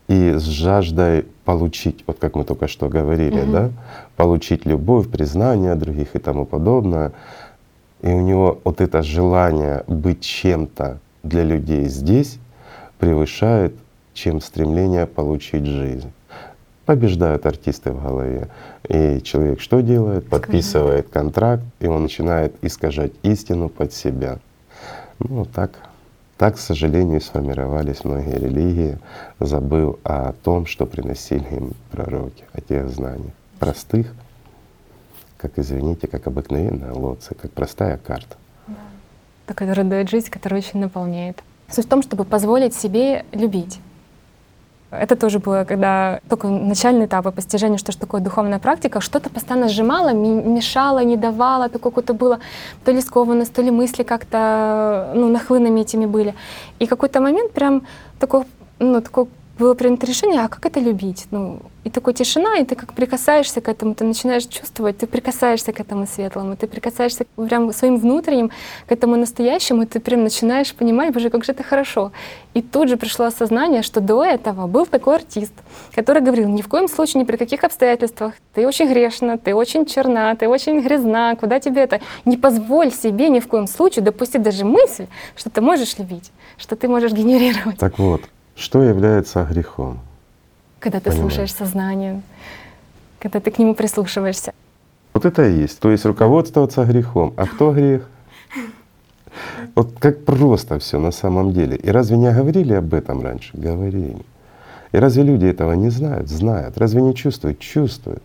и 0.09 0.35
с 0.35 0.43
жаждой 0.43 1.27
получить, 1.45 2.05
вот 2.07 2.19
как 2.19 2.37
мы 2.37 2.45
только 2.45 2.69
что 2.69 2.89
говорили, 2.89 3.41
Мгм. 3.41 3.53
да, 3.53 3.71
получить 4.17 4.67
любовь, 4.67 5.09
признание 5.09 5.75
других 5.75 6.15
и 6.15 6.19
тому 6.19 6.45
подобное. 6.45 7.13
И 8.03 8.09
у 8.09 8.21
него 8.21 8.61
вот 8.65 8.81
это 8.81 9.03
желание 9.03 9.83
быть 9.87 10.21
чем-то 10.21 10.99
для 11.23 11.43
людей 11.43 11.87
здесь 11.87 12.39
превышает, 12.99 13.75
чем 14.13 14.41
стремление 14.41 15.07
получить 15.07 15.65
жизнь. 15.65 16.13
Побеждают 16.85 17.47
артисты 17.47 17.93
в 17.93 18.03
голове. 18.03 18.49
И 18.89 19.23
человек 19.23 19.61
что 19.61 19.81
делает? 19.81 20.29
Подписывает 20.29 21.09
контракт, 21.09 21.65
и 21.81 21.87
он 21.87 22.03
начинает 22.03 22.55
искажать 22.63 23.13
истину 23.23 23.71
под 23.71 23.95
себя. 23.95 24.39
Ну 25.19 25.47
так. 25.47 25.71
Так, 26.37 26.57
к 26.57 26.59
сожалению, 26.59 27.21
сформировались 27.21 28.05
многие 28.05 28.35
религии, 28.35 28.99
забыл 29.39 30.01
о 30.03 30.33
том, 30.33 30.67
что 30.67 30.85
приносили 30.85 31.47
им 31.55 31.73
пророки, 31.93 32.45
о 32.53 32.61
тех 32.61 32.89
знаниях. 32.91 33.33
Простых, 33.61 34.13
как, 35.37 35.59
извините, 35.59 36.09
как 36.09 36.27
обыкновенная 36.27 36.93
лоция, 36.93 37.37
как 37.37 37.53
простая 37.53 37.99
карта. 37.99 38.37
Так, 39.47 39.59
который 39.59 39.85
дает 39.85 40.09
жизнь, 40.09 40.31
который 40.31 40.59
очень 40.59 40.81
наполняет. 40.81 41.43
Суть 41.69 41.87
в 41.87 41.89
том, 41.89 42.03
чтобы 42.03 42.25
позволить 42.25 42.75
себе 42.75 43.25
любить. 43.33 43.79
Это 45.01 45.17
тоже 45.17 45.39
было, 45.39 45.65
когда 45.65 46.21
только 46.29 46.49
начальные 46.49 47.07
этапы 47.07 47.31
постижения, 47.31 47.79
что 47.79 47.93
ж 47.93 47.97
такое 47.97 48.21
духовная 48.21 48.59
практика, 48.59 49.01
что-то 49.01 49.31
постоянно 49.31 49.69
сжимало, 49.69 50.13
мешало, 50.13 51.05
не 51.05 51.17
давало, 51.17 51.69
такое 51.69 51.91
какое-то 51.91 52.15
было 52.15 52.39
то 52.85 52.93
ли 52.93 53.01
скованность, 53.01 53.53
то 53.53 53.63
ли 53.63 53.71
мысли 53.71 54.03
как-то 54.03 55.13
ну, 55.15 55.29
нахлынами 55.29 55.81
этими 55.81 56.07
были. 56.07 56.35
И 56.79 56.87
какой-то 56.87 57.21
момент 57.21 57.53
прям 57.53 57.83
такой, 58.19 58.45
ну, 58.79 59.01
такое 59.01 59.27
было 59.59 59.75
принято 59.75 60.07
решение, 60.07 60.41
а 60.41 60.49
как 60.49 60.67
это 60.67 60.81
любить? 60.81 61.27
Ну, 61.31 61.61
и 61.85 61.91
такой 61.91 62.15
тишина, 62.15 62.57
и 62.57 62.65
ты 62.65 62.75
как 62.75 62.95
прикасаешься 62.95 63.61
к 63.61 63.69
этому, 63.69 63.95
ты 63.95 64.05
начинаешь 64.05 64.47
чувствовать, 64.47 64.99
ты 64.99 65.07
прикасаешься 65.07 65.73
к 65.73 65.81
этому 65.81 66.07
светлому, 66.07 66.57
ты 66.57 66.67
прикасаешься 66.67 67.27
прям 67.37 67.73
своим 67.73 67.99
внутренним, 67.99 68.51
к 68.87 68.93
этому 68.93 69.17
настоящему, 69.17 69.83
и 69.83 69.87
ты 69.87 70.01
прям 70.01 70.25
начинаешь 70.25 70.75
понимать, 70.75 71.13
боже, 71.13 71.31
как 71.31 71.45
же 71.45 71.53
это 71.53 71.63
хорошо. 71.63 72.11
И 72.55 72.63
тут 72.63 72.89
же 72.89 72.97
пришло 72.97 73.27
осознание, 73.27 73.83
что 73.83 74.01
до 74.01 74.25
этого 74.25 74.67
был 74.67 74.87
такой 74.87 75.17
артист, 75.17 75.53
который 75.95 76.23
говорил, 76.23 76.49
ни 76.49 76.63
в 76.63 76.69
коем 76.69 76.89
случае, 76.89 77.23
ни 77.23 77.25
при 77.25 77.37
каких 77.37 77.65
обстоятельствах, 77.65 78.35
ты 78.55 78.67
очень 78.67 78.89
грешна, 78.89 79.39
ты 79.39 79.55
очень 79.55 79.87
черна, 79.87 80.35
ты 80.37 80.49
очень 80.49 80.81
грязна, 80.81 81.37
куда 81.39 81.61
тебе 81.61 81.83
это? 81.83 82.01
Не 82.25 82.37
позволь 82.37 82.93
себе 82.93 83.29
ни 83.29 83.41
в 83.41 83.49
коем 83.49 83.67
случае 83.67 84.05
допустить 84.05 84.43
даже 84.43 84.65
мысль, 84.65 85.07
что 85.37 85.51
ты 85.51 85.61
можешь 85.61 85.99
любить, 85.99 86.33
что 86.57 86.77
ты 86.77 86.89
можешь 86.89 87.13
генерировать. 87.13 87.79
Так 87.79 87.99
вот, 87.99 88.23
что 88.57 88.83
является 88.83 89.45
грехом? 89.45 90.01
Когда 90.81 91.01
ты 91.01 91.11
Понимаю. 91.11 91.31
слушаешь 91.31 91.53
сознание, 91.55 92.23
когда 93.19 93.41
ты 93.41 93.51
к 93.51 93.59
нему 93.59 93.75
прислушиваешься. 93.75 94.53
Вот 95.13 95.25
это 95.25 95.47
и 95.49 95.55
есть. 95.63 95.79
То 95.81 95.91
есть 95.91 96.05
руководствоваться 96.05 96.85
грехом. 96.85 97.33
А 97.37 97.47
кто 97.47 97.73
грех? 97.73 98.09
Вот 99.75 99.93
как 99.99 100.25
просто 100.25 100.79
все 100.79 100.99
на 100.99 101.11
самом 101.11 101.53
деле. 101.53 101.77
И 101.77 101.89
разве 101.91 102.17
не 102.17 102.31
говорили 102.33 102.75
об 102.75 102.93
этом 102.95 103.23
раньше? 103.23 103.51
Говорили. 103.55 104.17
И 104.93 104.97
разве 104.97 105.23
люди 105.23 105.47
этого 105.47 105.73
не 105.73 105.91
знают? 105.91 106.29
Знают. 106.29 106.79
Разве 106.79 107.03
не 107.03 107.15
чувствуют? 107.15 107.59
Чувствуют. 107.59 108.23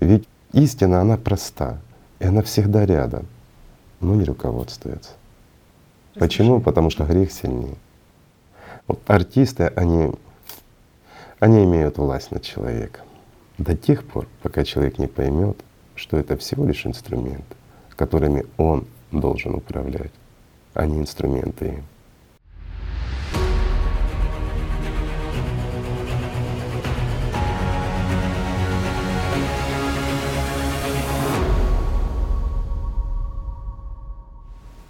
Ведь 0.00 0.28
истина, 0.52 1.00
она 1.00 1.16
проста. 1.16 1.78
И 2.18 2.26
она 2.26 2.42
всегда 2.42 2.84
рядом. 2.84 3.26
Но 4.00 4.14
не 4.14 4.24
руководствуется. 4.24 5.12
Почему? 6.14 6.60
Потому 6.60 6.90
что 6.90 7.04
грех 7.04 7.32
сильнее. 7.32 7.76
Вот 8.92 9.00
артисты, 9.06 9.72
они, 9.74 10.10
они 11.40 11.64
имеют 11.64 11.96
власть 11.96 12.30
над 12.30 12.42
человеком 12.42 13.06
до 13.56 13.74
тех 13.74 14.04
пор, 14.04 14.28
пока 14.42 14.64
человек 14.64 14.98
не 14.98 15.06
поймет, 15.06 15.56
что 15.94 16.18
это 16.18 16.36
всего 16.36 16.66
лишь 16.66 16.84
инструменты, 16.84 17.56
которыми 17.96 18.44
он 18.58 18.86
должен 19.10 19.54
управлять, 19.54 20.12
а 20.74 20.84
не 20.84 20.98
инструменты 20.98 21.68
им. 21.68 21.84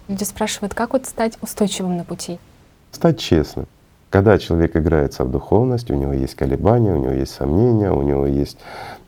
Люди 0.09 0.25
спрашивают, 0.25 0.73
как 0.73 0.91
вот 0.91 1.05
стать 1.05 1.37
устойчивым 1.41 1.95
на 1.95 2.03
пути? 2.03 2.37
Стать 2.91 3.17
честным. 3.17 3.65
Когда 4.13 4.37
человек 4.37 4.77
играется 4.77 5.23
в 5.23 5.31
духовность, 5.31 5.89
у 5.89 5.95
него 5.95 6.13
есть 6.13 6.35
колебания, 6.35 6.93
у 6.93 6.97
него 6.97 7.13
есть 7.13 7.33
сомнения, 7.33 7.91
у 7.91 8.03
него 8.03 8.27
есть, 8.27 8.59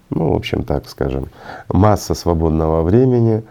ну, 0.09 0.33
в 0.33 0.35
общем, 0.35 0.63
так 0.63 0.89
скажем, 0.89 1.27
масса 1.69 2.15
свободного 2.15 2.81
времени 2.81 3.43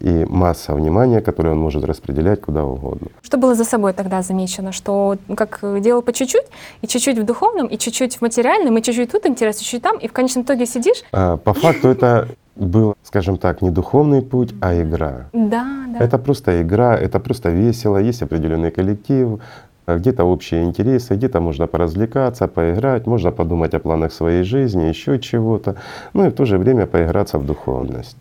и 0.00 0.26
масса 0.28 0.74
внимания, 0.74 1.22
которое 1.22 1.52
он 1.52 1.58
может 1.58 1.84
распределять 1.84 2.42
куда 2.42 2.62
угодно. 2.62 3.08
Что 3.22 3.38
было 3.38 3.54
за 3.54 3.64
собой 3.64 3.94
тогда 3.94 4.20
замечено? 4.20 4.72
Что 4.72 5.16
ну, 5.28 5.34
как 5.34 5.60
делал 5.80 6.02
по 6.02 6.12
чуть-чуть, 6.12 6.44
и 6.82 6.86
чуть-чуть 6.86 7.18
в 7.18 7.24
духовном, 7.24 7.66
и 7.68 7.78
чуть-чуть 7.78 8.16
в 8.16 8.20
материальном, 8.20 8.76
и 8.76 8.82
чуть-чуть 8.82 9.12
тут 9.12 9.24
интерес, 9.24 9.56
чуть-чуть 9.56 9.82
там, 9.82 9.96
и 9.96 10.08
в 10.08 10.12
конечном 10.12 10.44
итоге 10.44 10.66
сидишь? 10.66 11.04
А, 11.12 11.38
по 11.38 11.54
факту 11.54 11.88
это 11.88 12.28
был, 12.54 12.96
скажем 13.02 13.38
так, 13.38 13.62
не 13.62 13.70
духовный 13.70 14.20
путь, 14.20 14.54
а 14.60 14.74
игра. 14.74 15.30
Да, 15.32 15.86
да. 15.88 16.04
Это 16.04 16.18
просто 16.18 16.60
игра, 16.60 16.94
это 16.98 17.18
просто 17.18 17.48
весело, 17.48 17.96
есть 17.96 18.20
определенный 18.20 18.70
коллектив, 18.70 19.40
где-то 19.86 20.24
общие 20.24 20.64
интересы, 20.64 21.14
где-то 21.14 21.40
можно 21.40 21.66
поразвлекаться, 21.66 22.48
поиграть, 22.48 23.06
можно 23.06 23.30
подумать 23.30 23.74
о 23.74 23.78
планах 23.78 24.12
своей 24.12 24.44
жизни, 24.44 24.84
еще 24.84 25.18
чего-то, 25.18 25.76
ну 26.14 26.26
и 26.26 26.30
в 26.30 26.34
то 26.34 26.44
же 26.44 26.58
время 26.58 26.86
поиграться 26.86 27.38
в 27.38 27.46
духовность. 27.46 28.16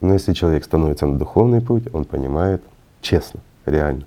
Но 0.00 0.14
если 0.14 0.32
человек 0.32 0.64
становится 0.64 1.06
на 1.06 1.18
духовный 1.18 1.60
путь, 1.60 1.84
он 1.92 2.04
понимает 2.04 2.62
честно, 3.00 3.40
реально, 3.66 4.04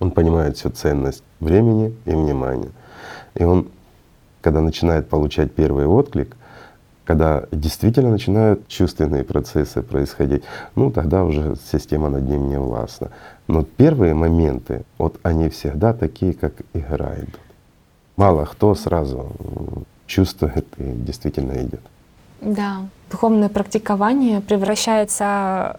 он 0.00 0.10
понимает 0.10 0.56
всю 0.56 0.70
ценность 0.70 1.22
времени 1.40 1.94
и 2.04 2.10
внимания. 2.10 2.70
И 3.34 3.44
он, 3.44 3.68
когда 4.42 4.60
начинает 4.60 5.08
получать 5.08 5.52
первый 5.52 5.86
отклик, 5.86 6.36
когда 7.04 7.44
действительно 7.52 8.10
начинают 8.10 8.66
чувственные 8.68 9.24
процессы 9.24 9.82
происходить, 9.82 10.42
ну 10.74 10.90
тогда 10.90 11.24
уже 11.24 11.56
система 11.70 12.08
над 12.08 12.28
ним 12.28 12.48
не 12.48 12.58
властна. 12.58 13.10
Но 13.46 13.62
первые 13.62 14.14
моменты, 14.14 14.84
вот 14.98 15.18
они 15.22 15.48
всегда 15.48 15.92
такие, 15.92 16.32
как 16.32 16.54
игра 16.72 17.14
идут. 17.16 17.40
Мало 18.16 18.44
кто 18.44 18.74
сразу 18.74 19.32
чувствует 20.06 20.66
и 20.78 20.92
действительно 20.92 21.52
идет. 21.62 21.80
Да, 22.44 22.82
духовное 23.10 23.48
практикование 23.48 24.40
превращается 24.42 25.76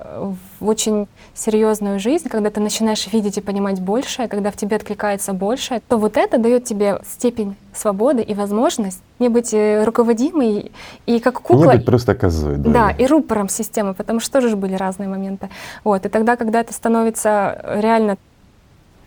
в 0.60 0.68
очень 0.68 1.08
серьезную 1.36 2.00
жизнь, 2.00 2.28
когда 2.28 2.50
ты 2.50 2.60
начинаешь 2.60 3.08
видеть 3.12 3.38
и 3.38 3.42
понимать 3.42 3.80
большее, 3.80 4.28
когда 4.28 4.50
в 4.50 4.56
тебе 4.56 4.78
откликается 4.78 5.34
большее, 5.34 5.82
то 5.88 5.98
вот 5.98 6.18
это 6.18 6.40
дает 6.40 6.64
тебе 6.64 7.02
степень 7.08 7.56
свободы 7.74 8.24
и 8.24 8.34
возможность 8.34 9.02
не 9.20 9.30
быть 9.30 9.54
э, 9.54 9.84
руководимой 9.84 10.72
и 11.06 11.20
как 11.20 11.42
кукла. 11.42 11.72
Не 11.72 11.78
быть 11.78 11.86
просто 11.86 12.16
козой, 12.16 12.58
да. 12.58 12.70
Да, 12.70 12.92
и 12.92 13.06
рупором 13.06 13.48
системы, 13.48 13.94
потому 13.94 14.20
что 14.20 14.32
тоже 14.32 14.50
же 14.50 14.56
были 14.56 14.74
разные 14.74 15.08
моменты. 15.08 15.50
Вот, 15.84 16.06
и 16.06 16.10
тогда, 16.10 16.36
когда 16.38 16.62
это 16.62 16.74
становится 16.74 17.62
реально 17.76 18.18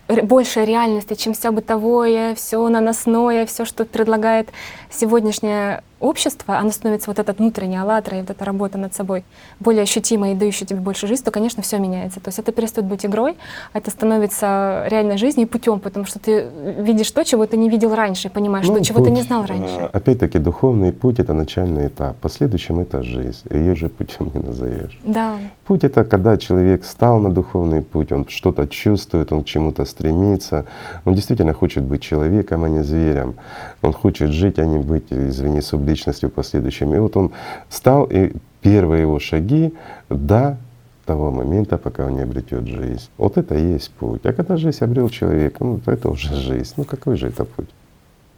больше 0.07 0.65
реальности, 0.65 1.13
чем 1.13 1.33
все 1.33 1.51
бытовое, 1.51 2.35
все 2.35 2.67
наносное, 2.67 3.45
все, 3.45 3.65
что 3.65 3.85
предлагает 3.85 4.49
сегодняшнее 4.89 5.83
общество, 5.99 6.57
оно 6.57 6.71
становится 6.71 7.09
вот 7.09 7.19
этот 7.19 7.39
внутренний 7.39 7.77
аллатра 7.77 8.17
и 8.17 8.21
вот 8.21 8.29
эта 8.29 8.45
работа 8.45 8.77
над 8.77 8.93
собой 8.93 9.23
более 9.59 9.83
ощутимой 9.83 10.31
и 10.31 10.35
дающей 10.35 10.65
тебе 10.65 10.79
больше 10.79 11.07
жизни, 11.07 11.23
то, 11.23 11.31
конечно, 11.31 11.61
все 11.61 11.77
меняется. 11.77 12.19
То 12.19 12.29
есть 12.29 12.39
это 12.39 12.51
перестает 12.51 12.87
быть 12.87 13.05
игрой, 13.05 13.35
это 13.73 13.91
становится 13.91 14.85
реальной 14.87 15.17
жизнью 15.17 15.47
и 15.47 15.49
путем, 15.49 15.79
потому 15.79 16.05
что 16.05 16.19
ты 16.19 16.47
видишь 16.79 17.11
то, 17.11 17.23
чего 17.23 17.45
ты 17.45 17.57
не 17.57 17.69
видел 17.69 17.93
раньше, 17.95 18.29
понимаешь, 18.29 18.67
ну, 18.67 18.75
что 18.75 18.85
чего 18.85 19.03
ты 19.03 19.11
не 19.11 19.21
знал 19.21 19.45
раньше. 19.45 19.75
А, 19.79 19.89
опять-таки, 19.93 20.39
духовный 20.39 20.93
путь— 20.93 21.19
это 21.19 21.33
начальный 21.33 21.87
этап. 21.87 22.17
Последующим— 22.17 22.79
это 22.81 23.03
жизнь. 23.03 23.41
Ее 23.49 23.75
же 23.75 23.89
путем 23.89 24.31
не 24.33 24.41
назовешь. 24.41 24.99
Да. 25.03 25.35
Путь— 25.65 25.83
это 25.83 26.03
когда 26.03 26.37
человек 26.37 26.85
стал 26.85 27.19
на 27.19 27.29
духовный 27.29 27.81
путь, 27.81 28.11
он 28.11 28.25
что-то 28.27 28.67
чувствует, 28.67 29.31
он 29.31 29.43
к 29.43 29.45
чему-то 29.45 29.85
стремится, 29.85 30.65
он 31.05 31.13
действительно 31.13 31.53
хочет 31.53 31.83
быть 31.83 32.01
человеком, 32.01 32.63
а 32.63 32.69
не 32.69 32.83
зверем. 32.83 33.35
Он 33.81 33.93
хочет 33.93 34.31
жить, 34.31 34.59
а 34.59 34.65
не 34.65 34.77
быть, 34.77 35.11
извини, 35.11 35.61
сублимацией 35.61 35.88
личностью 35.89 36.29
последующим. 36.29 36.93
И 36.95 36.99
вот 36.99 37.17
он 37.17 37.31
стал, 37.69 38.05
и 38.05 38.33
первые 38.61 39.01
его 39.01 39.19
шаги 39.19 39.73
до 40.09 40.57
того 41.05 41.31
момента, 41.31 41.77
пока 41.77 42.05
он 42.05 42.15
не 42.15 42.21
обретет 42.21 42.67
жизнь. 42.67 43.09
Вот 43.17 43.37
это 43.37 43.55
и 43.55 43.73
есть 43.73 43.91
путь. 43.91 44.25
А 44.25 44.33
когда 44.33 44.57
жизнь 44.57 44.83
обрел 44.83 45.09
человек, 45.09 45.59
ну 45.59 45.79
это 45.85 46.09
уже 46.09 46.35
жизнь. 46.35 46.73
Ну 46.77 46.83
какой 46.83 47.17
же 47.17 47.27
это 47.27 47.45
путь? 47.45 47.69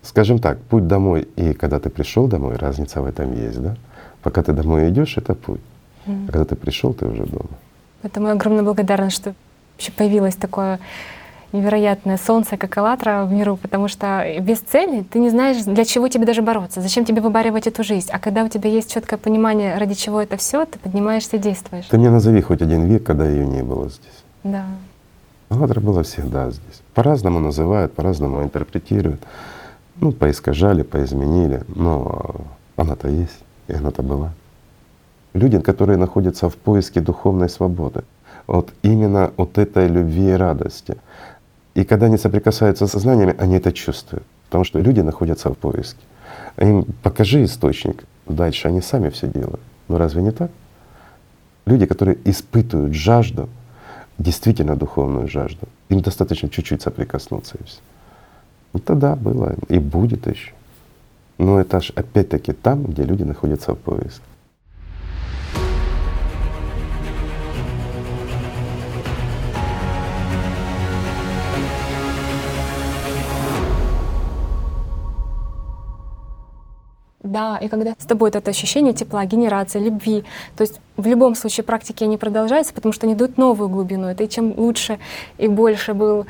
Скажем 0.03 0.39
так, 0.39 0.57
путь 0.59 0.87
домой 0.87 1.27
и 1.35 1.53
когда 1.53 1.79
ты 1.79 1.89
пришел 1.89 2.27
домой, 2.27 2.55
разница 2.55 3.01
в 3.01 3.05
этом 3.05 3.33
есть, 3.35 3.61
да? 3.61 3.75
Пока 4.23 4.41
ты 4.41 4.53
домой 4.53 4.89
идешь, 4.89 5.17
это 5.17 5.35
путь. 5.35 5.59
А 6.07 6.31
когда 6.31 6.45
ты 6.45 6.55
пришел, 6.55 6.93
ты 6.93 7.05
уже 7.05 7.25
дома. 7.25 7.49
Поэтому 8.01 8.27
я 8.27 8.33
огромно 8.33 8.63
благодарна, 8.63 9.09
что 9.09 9.33
вообще 9.73 9.91
появилось 9.91 10.35
такое 10.35 10.79
невероятное 11.53 12.17
солнце, 12.17 12.57
как 12.57 12.77
Аллатра 12.77 13.25
в 13.25 13.31
миру, 13.31 13.57
потому 13.57 13.87
что 13.87 14.25
без 14.39 14.59
цели 14.59 15.03
ты 15.03 15.19
не 15.19 15.29
знаешь, 15.29 15.63
для 15.63 15.85
чего 15.85 16.07
тебе 16.07 16.25
даже 16.25 16.41
бороться, 16.41 16.81
зачем 16.81 17.05
тебе 17.05 17.21
выбаривать 17.21 17.67
эту 17.67 17.83
жизнь. 17.83 18.09
А 18.11 18.19
когда 18.19 18.43
у 18.43 18.49
тебя 18.49 18.69
есть 18.69 18.91
четкое 18.93 19.19
понимание, 19.19 19.77
ради 19.77 19.93
чего 19.93 20.21
это 20.21 20.37
все, 20.37 20.65
ты 20.65 20.79
поднимаешься 20.79 21.37
и 21.37 21.39
действуешь. 21.39 21.85
Ты 21.85 21.97
мне 21.97 22.09
назови 22.09 22.41
хоть 22.41 22.61
один 22.61 22.85
век, 22.85 23.03
когда 23.03 23.27
ее 23.27 23.45
не 23.45 23.63
было 23.63 23.89
здесь. 23.89 24.23
Да. 24.43 24.65
Аллатра 25.49 25.81
была 25.81 26.03
всегда 26.03 26.49
здесь. 26.49 26.81
По-разному 26.93 27.39
называют, 27.39 27.93
по-разному 27.93 28.41
интерпретируют. 28.43 29.21
Ну, 29.97 30.13
поискажали, 30.13 30.83
поизменили, 30.83 31.63
но 31.67 32.35
она-то 32.77 33.09
есть, 33.09 33.43
и 33.67 33.73
она-то 33.73 34.01
была. 34.01 34.31
Люди, 35.33 35.59
которые 35.59 35.97
находятся 35.97 36.49
в 36.49 36.55
поиске 36.55 37.01
духовной 37.01 37.49
свободы, 37.49 38.03
вот 38.47 38.73
именно 38.81 39.31
от 39.37 39.57
этой 39.57 39.87
любви 39.87 40.29
и 40.29 40.33
радости— 40.33 40.97
и 41.73 41.83
когда 41.83 42.07
они 42.07 42.17
соприкасаются 42.17 42.87
с 42.87 42.91
знаниями, 42.91 43.35
они 43.37 43.55
это 43.55 43.71
чувствуют, 43.71 44.25
потому 44.45 44.63
что 44.63 44.79
люди 44.79 45.01
находятся 45.01 45.49
в 45.49 45.57
поиске. 45.57 46.01
Им 46.57 46.85
покажи 47.03 47.43
источник, 47.43 48.03
дальше 48.27 48.67
они 48.67 48.81
сами 48.81 49.09
все 49.09 49.27
делают. 49.27 49.61
Но 49.87 49.97
разве 49.97 50.21
не 50.21 50.31
так? 50.31 50.51
Люди, 51.65 51.85
которые 51.85 52.17
испытывают 52.25 52.93
жажду, 52.93 53.49
действительно 54.17 54.75
духовную 54.75 55.27
жажду, 55.27 55.67
им 55.89 56.01
достаточно 56.01 56.49
чуть-чуть 56.49 56.81
соприкоснуться 56.81 57.57
и 57.57 57.63
все. 57.63 57.79
Это 58.73 58.95
да, 58.95 59.15
было 59.15 59.55
и 59.69 59.79
будет 59.79 60.27
еще. 60.27 60.53
Но 61.37 61.59
это 61.59 61.81
ж 61.81 61.91
опять-таки 61.95 62.53
там, 62.53 62.83
где 62.83 63.03
люди 63.03 63.23
находятся 63.23 63.73
в 63.73 63.79
поиске. 63.79 64.23
Да, 77.31 77.57
и 77.57 77.69
когда 77.69 77.93
с 77.97 78.05
тобой 78.05 78.29
это 78.29 78.49
ощущение 78.49 78.91
тепла, 78.91 79.23
генерации, 79.23 79.79
любви, 79.79 80.25
то 80.57 80.63
есть 80.63 80.81
в 80.97 81.07
любом 81.07 81.35
случае 81.35 81.63
практики 81.63 82.03
они 82.03 82.17
продолжаются, 82.17 82.73
потому 82.73 82.91
что 82.91 83.07
они 83.07 83.15
дают 83.15 83.37
новую 83.37 83.69
глубину. 83.69 84.07
Это 84.07 84.25
и 84.25 84.29
чем 84.29 84.53
лучше 84.57 84.99
и 85.37 85.47
больше 85.47 85.93
был 85.93 86.25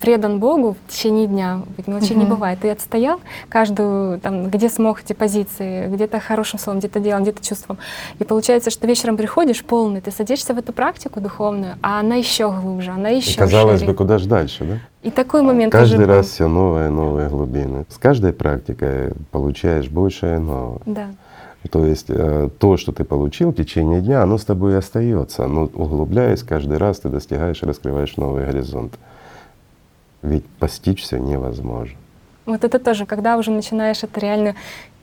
предан 0.00 0.40
Богу 0.40 0.76
в 0.86 0.92
течение 0.92 1.26
дня, 1.26 1.62
мелочей 1.86 2.16
угу. 2.16 2.24
не 2.24 2.26
бывает. 2.28 2.60
Ты 2.60 2.70
отстоял 2.70 3.20
каждую, 3.48 4.18
там, 4.20 4.48
где 4.48 4.68
смог 4.68 5.02
эти 5.02 5.12
позиции, 5.12 5.88
где-то 5.88 6.20
хорошим 6.20 6.58
словом, 6.58 6.80
где-то 6.80 7.00
делом, 7.00 7.22
где-то 7.22 7.44
чувством. 7.46 7.78
И 8.18 8.24
получается, 8.24 8.70
что 8.70 8.86
вечером 8.86 9.16
приходишь 9.16 9.62
полный, 9.64 10.00
ты 10.00 10.10
садишься 10.10 10.54
в 10.54 10.58
эту 10.58 10.72
практику 10.72 11.20
духовную, 11.20 11.74
а 11.82 12.00
она 12.00 12.16
еще 12.16 12.50
глубже, 12.50 12.90
она 12.90 13.10
еще 13.10 13.32
и 13.32 13.36
Казалось 13.36 13.80
шире. 13.80 13.92
бы, 13.92 13.96
куда 13.96 14.18
же 14.18 14.28
дальше, 14.28 14.64
да? 14.64 14.78
И 15.02 15.10
такой 15.10 15.42
момент 15.42 15.72
Каждый 15.72 16.04
раз 16.04 16.26
был. 16.26 16.32
все 16.32 16.48
новые, 16.48 16.90
новые 16.90 17.28
глубины. 17.28 17.86
С 17.88 17.96
каждой 17.96 18.32
практикой 18.32 19.12
получаешь 19.30 19.88
больше 19.88 20.34
и 20.34 20.38
нового. 20.38 20.80
Да. 20.84 21.08
То 21.70 21.84
есть 21.84 22.06
э, 22.08 22.48
то, 22.58 22.76
что 22.76 22.92
ты 22.92 23.04
получил 23.04 23.50
в 23.50 23.54
течение 23.54 24.00
дня, 24.00 24.22
оно 24.22 24.38
с 24.38 24.44
тобой 24.44 24.72
и 24.72 24.76
остается. 24.76 25.46
Но 25.46 25.64
углубляясь, 25.64 26.42
каждый 26.42 26.78
раз 26.78 27.00
ты 27.00 27.10
достигаешь 27.10 27.62
и 27.62 27.66
раскрываешь 27.66 28.16
новые 28.16 28.46
горизонты. 28.46 28.96
Ведь 30.22 30.46
постичь 30.46 31.02
все 31.02 31.18
невозможно. 31.18 31.96
Вот 32.46 32.64
это 32.64 32.78
тоже, 32.78 33.06
когда 33.06 33.36
уже 33.36 33.50
начинаешь 33.50 34.02
это 34.02 34.18
реально 34.20 34.54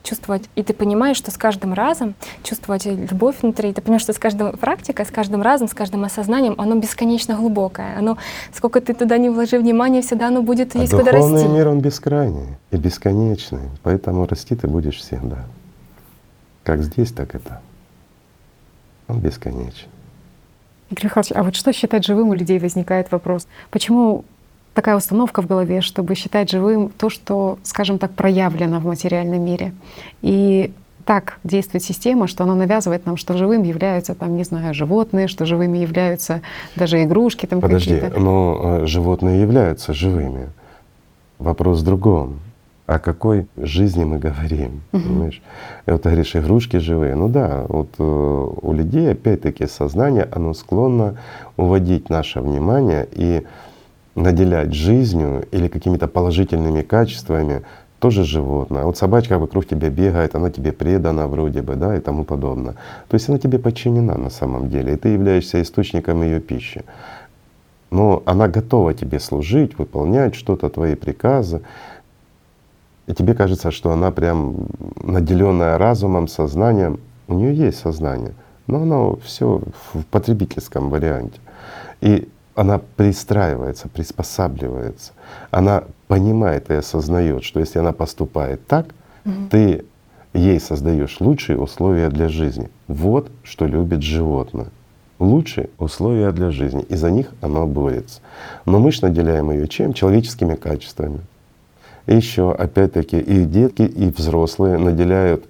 чувствовать, 0.02 0.48
и 0.54 0.62
ты 0.62 0.72
понимаешь, 0.72 1.16
что 1.16 1.30
с 1.30 1.36
каждым 1.36 1.74
разом 1.74 2.14
чувствовать 2.42 2.86
любовь 2.86 3.36
внутри, 3.42 3.72
ты 3.72 3.82
понимаешь, 3.82 4.02
что 4.02 4.12
с 4.12 4.18
каждой 4.18 4.52
практикой, 4.56 5.04
с 5.04 5.10
каждым 5.10 5.42
разом, 5.42 5.68
с 5.68 5.74
каждым 5.74 6.04
осознанием, 6.04 6.54
оно 6.58 6.76
бесконечно 6.76 7.34
глубокое. 7.34 7.96
Оно, 7.98 8.16
сколько 8.52 8.80
ты 8.80 8.94
туда 8.94 9.18
не 9.18 9.28
вложи 9.28 9.58
внимания, 9.58 10.02
всегда 10.02 10.28
оно 10.28 10.42
будет 10.42 10.74
а 10.76 10.78
есть 10.78 10.92
куда 10.92 11.12
духовный 11.12 11.42
расти. 11.42 11.48
мир, 11.48 11.68
он 11.68 11.80
бескрайний 11.80 12.56
и 12.70 12.76
бесконечный, 12.76 13.70
поэтому 13.82 14.26
расти 14.26 14.54
ты 14.54 14.66
будешь 14.66 14.96
всегда. 14.96 15.44
Как 16.62 16.82
здесь, 16.82 17.12
так 17.12 17.34
это. 17.34 17.60
Он 19.08 19.20
бесконечен. 19.20 19.88
Игорь 20.90 21.04
Михайлович, 21.04 21.32
а 21.34 21.42
вот 21.42 21.56
что 21.56 21.72
считать 21.72 22.04
живым 22.04 22.28
у 22.28 22.34
людей 22.34 22.58
возникает 22.58 23.10
вопрос? 23.10 23.46
Почему 23.70 24.24
такая 24.78 24.96
установка 24.96 25.42
в 25.42 25.48
голове, 25.48 25.80
чтобы 25.80 26.14
считать 26.14 26.50
живым 26.50 26.90
то, 26.90 27.10
что, 27.10 27.58
скажем 27.64 27.98
так, 27.98 28.12
проявлено 28.12 28.78
в 28.78 28.86
материальном 28.86 29.44
мире? 29.44 29.72
И 30.22 30.70
так 31.04 31.40
действует 31.42 31.82
система, 31.82 32.28
что 32.28 32.44
она 32.44 32.54
навязывает 32.54 33.04
нам, 33.04 33.16
что 33.16 33.36
живым 33.36 33.64
являются, 33.64 34.14
там, 34.14 34.36
не 34.36 34.44
знаю, 34.44 34.74
животные, 34.74 35.26
что 35.26 35.46
живыми 35.46 35.78
являются 35.78 36.42
даже 36.76 37.02
игрушки 37.02 37.46
там 37.46 37.60
Подожди, 37.60 37.94
какие-то. 37.94 38.20
но 38.20 38.60
э, 38.82 38.86
животные 38.86 39.40
являются 39.40 39.92
живыми. 39.92 40.46
Вопрос 41.40 41.80
в 41.80 41.84
другом. 41.84 42.38
О 42.86 43.00
какой 43.00 43.48
жизни 43.56 44.04
мы 44.04 44.20
говорим, 44.20 44.82
понимаешь? 44.92 45.42
И 45.86 45.90
вот 45.90 46.02
ты 46.02 46.08
говоришь, 46.10 46.36
игрушки 46.36 46.76
живые. 46.76 47.16
Ну 47.16 47.28
да, 47.28 47.64
вот 47.68 47.88
э, 47.98 48.48
у 48.62 48.72
людей 48.72 49.10
опять-таки 49.10 49.66
сознание, 49.66 50.28
оно 50.30 50.54
склонно 50.54 51.16
уводить 51.56 52.10
наше 52.10 52.40
внимание 52.40 53.08
и 53.10 53.42
наделять 54.22 54.74
жизнью 54.74 55.46
или 55.50 55.68
какими-то 55.68 56.08
положительными 56.08 56.82
качествами 56.82 57.62
тоже 57.98 58.24
животное. 58.24 58.82
А 58.82 58.84
вот 58.86 58.96
собачка 58.96 59.38
вокруг 59.38 59.66
тебя 59.66 59.90
бегает, 59.90 60.34
она 60.34 60.50
тебе 60.50 60.72
предана 60.72 61.26
вроде 61.26 61.62
бы, 61.62 61.74
да, 61.74 61.96
и 61.96 62.00
тому 62.00 62.24
подобное. 62.24 62.74
То 63.08 63.14
есть 63.14 63.28
она 63.28 63.38
тебе 63.38 63.58
подчинена 63.58 64.16
на 64.16 64.30
самом 64.30 64.68
деле, 64.68 64.94
и 64.94 64.96
ты 64.96 65.08
являешься 65.08 65.60
источником 65.60 66.22
ее 66.22 66.40
пищи. 66.40 66.84
Но 67.90 68.22
она 68.26 68.48
готова 68.48 68.94
тебе 68.94 69.18
служить, 69.18 69.78
выполнять 69.78 70.34
что-то, 70.34 70.68
твои 70.68 70.94
приказы. 70.94 71.62
И 73.06 73.14
тебе 73.14 73.34
кажется, 73.34 73.70
что 73.70 73.90
она 73.90 74.10
прям 74.10 74.68
наделенная 75.02 75.78
разумом, 75.78 76.28
сознанием. 76.28 77.00
У 77.26 77.34
нее 77.34 77.54
есть 77.54 77.78
сознание, 77.78 78.34
но 78.66 78.82
оно 78.82 79.16
все 79.24 79.62
в 79.92 80.04
потребительском 80.10 80.90
варианте. 80.90 81.40
И 82.00 82.28
она 82.58 82.80
пристраивается, 82.96 83.88
приспосабливается. 83.88 85.12
Она 85.52 85.84
понимает 86.08 86.70
и 86.70 86.74
осознает, 86.74 87.44
что 87.44 87.60
если 87.60 87.78
она 87.78 87.92
поступает 87.92 88.66
так, 88.66 88.86
ты 89.50 89.84
ей 90.34 90.58
создаешь 90.58 91.20
лучшие 91.20 91.56
условия 91.56 92.08
для 92.08 92.28
жизни. 92.28 92.68
Вот 92.88 93.30
что 93.44 93.64
любит 93.66 94.02
животное. 94.02 94.66
Лучшие 95.20 95.70
условия 95.78 96.32
для 96.32 96.50
жизни. 96.50 96.82
И 96.88 96.96
за 96.96 97.12
них 97.12 97.28
оно 97.40 97.64
борется. 97.66 98.20
Но 98.66 98.80
мы 98.80 98.90
же 98.90 99.02
наделяем 99.02 99.52
ее 99.52 99.68
чем? 99.68 99.92
Человеческими 99.92 100.54
качествами. 100.56 101.20
И 102.06 102.16
еще, 102.16 102.50
опять-таки, 102.52 103.18
и 103.20 103.44
детки, 103.44 103.82
и 103.82 104.10
взрослые 104.10 104.78
наделяют 104.78 105.44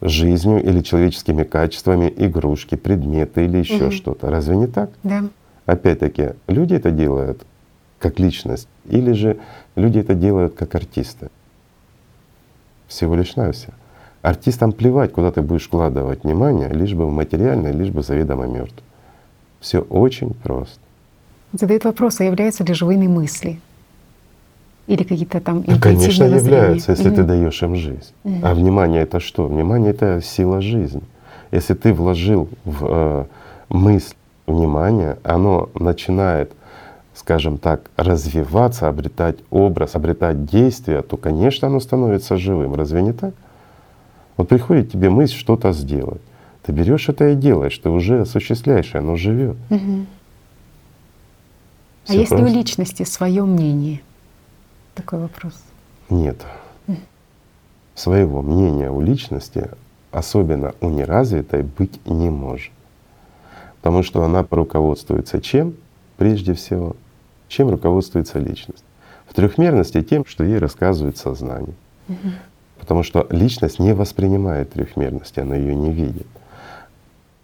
жизнью 0.00 0.60
или 0.64 0.80
человеческими 0.80 1.44
качествами 1.44 2.12
игрушки, 2.16 2.74
предметы 2.74 3.44
или 3.44 3.58
еще 3.58 3.84
Мгм. 3.84 3.92
что-то. 3.92 4.30
Разве 4.30 4.56
не 4.56 4.66
так? 4.66 4.90
Да. 5.04 5.24
Опять-таки, 5.66 6.30
люди 6.48 6.74
это 6.74 6.90
делают 6.90 7.42
как 7.98 8.18
личность, 8.18 8.68
или 8.86 9.12
же 9.12 9.38
люди 9.76 9.98
это 9.98 10.14
делают 10.14 10.54
как 10.54 10.74
артисты. 10.74 11.28
Всего 12.88 13.14
лишь 13.14 13.36
навсего. 13.36 13.72
Артистам 14.22 14.72
плевать, 14.72 15.12
куда 15.12 15.30
ты 15.30 15.42
будешь 15.42 15.66
вкладывать 15.66 16.24
внимание, 16.24 16.68
лишь 16.68 16.94
бы 16.94 17.06
в 17.06 17.12
материальное, 17.12 17.72
лишь 17.72 17.90
бы 17.90 18.02
заведомо 18.02 18.46
мертв. 18.46 18.82
Все 19.60 19.80
очень 19.80 20.34
просто. 20.34 20.80
Задают 21.52 21.84
вопрос, 21.84 22.20
а 22.20 22.24
являются 22.24 22.64
ли 22.64 22.74
живыми 22.74 23.06
мысли? 23.06 23.60
Или 24.86 25.04
какие-то 25.04 25.40
там 25.40 25.64
Ну, 25.66 25.78
конечно, 25.78 26.24
являются, 26.24 26.92
если 26.92 27.10
ты 27.10 27.20
Мгм. 27.22 27.26
даешь 27.26 27.62
им 27.62 27.76
жизнь. 27.76 28.12
Мгм. 28.24 28.40
А 28.44 28.54
внимание 28.54 29.02
это 29.02 29.20
что? 29.20 29.46
Внимание 29.46 29.90
это 29.90 30.20
сила 30.20 30.60
жизни. 30.60 31.02
Если 31.52 31.74
ты 31.74 31.92
вложил 31.92 32.48
в 32.64 32.86
э, 32.86 33.24
мысль 33.68 34.14
внимание, 34.50 35.18
оно 35.22 35.68
начинает, 35.74 36.52
скажем 37.14 37.58
так, 37.58 37.90
развиваться, 37.96 38.88
обретать 38.88 39.36
образ, 39.50 39.94
обретать 39.94 40.44
действие, 40.44 41.02
то, 41.02 41.16
конечно, 41.16 41.68
оно 41.68 41.80
становится 41.80 42.36
живым. 42.36 42.74
Разве 42.74 43.02
не 43.02 43.12
так? 43.12 43.34
Вот 44.36 44.48
приходит 44.48 44.90
тебе 44.92 45.10
мысль 45.10 45.34
что-то 45.34 45.72
сделать. 45.72 46.20
Ты 46.62 46.72
берешь 46.72 47.08
это 47.08 47.30
и 47.30 47.34
делаешь, 47.34 47.76
ты 47.78 47.90
уже 47.90 48.20
осуществляешь, 48.22 48.94
и 48.94 48.98
оно 48.98 49.16
живет. 49.16 49.56
Мгм. 49.70 50.06
А 52.08 52.14
есть 52.14 52.32
ли 52.32 52.42
у 52.42 52.46
личности 52.46 53.04
свое 53.04 53.44
мнение? 53.44 54.00
Такой 54.94 55.20
вопрос. 55.20 55.54
Нет. 56.08 56.44
Своего 57.94 58.42
мнения 58.42 58.90
у 58.90 59.00
личности, 59.00 59.68
особенно 60.10 60.74
у 60.80 60.88
неразвитой, 60.88 61.62
быть 61.62 62.00
не 62.06 62.30
может. 62.30 62.72
Потому 63.80 64.02
что 64.02 64.22
она 64.22 64.46
руководствуется 64.50 65.40
чем? 65.40 65.74
Прежде 66.16 66.54
всего, 66.54 66.96
чем 67.48 67.70
руководствуется 67.70 68.38
личность? 68.38 68.84
В 69.26 69.34
трехмерности 69.34 70.02
тем, 70.02 70.26
что 70.26 70.44
ей 70.44 70.58
рассказывает 70.58 71.16
сознание. 71.16 71.74
Потому 72.78 73.02
что 73.02 73.26
личность 73.30 73.78
не 73.78 73.94
воспринимает 73.94 74.72
трехмерности, 74.72 75.40
она 75.40 75.56
ее 75.56 75.74
не 75.74 75.92
видит. 75.92 76.26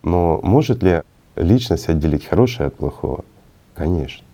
Но 0.03 0.41
может 0.43 0.83
ли 0.83 1.03
личность 1.37 1.89
отделить 1.89 2.27
хорошее 2.27 2.69
от 2.69 2.77
плохого? 2.77 3.25
Конечно. 3.75 4.25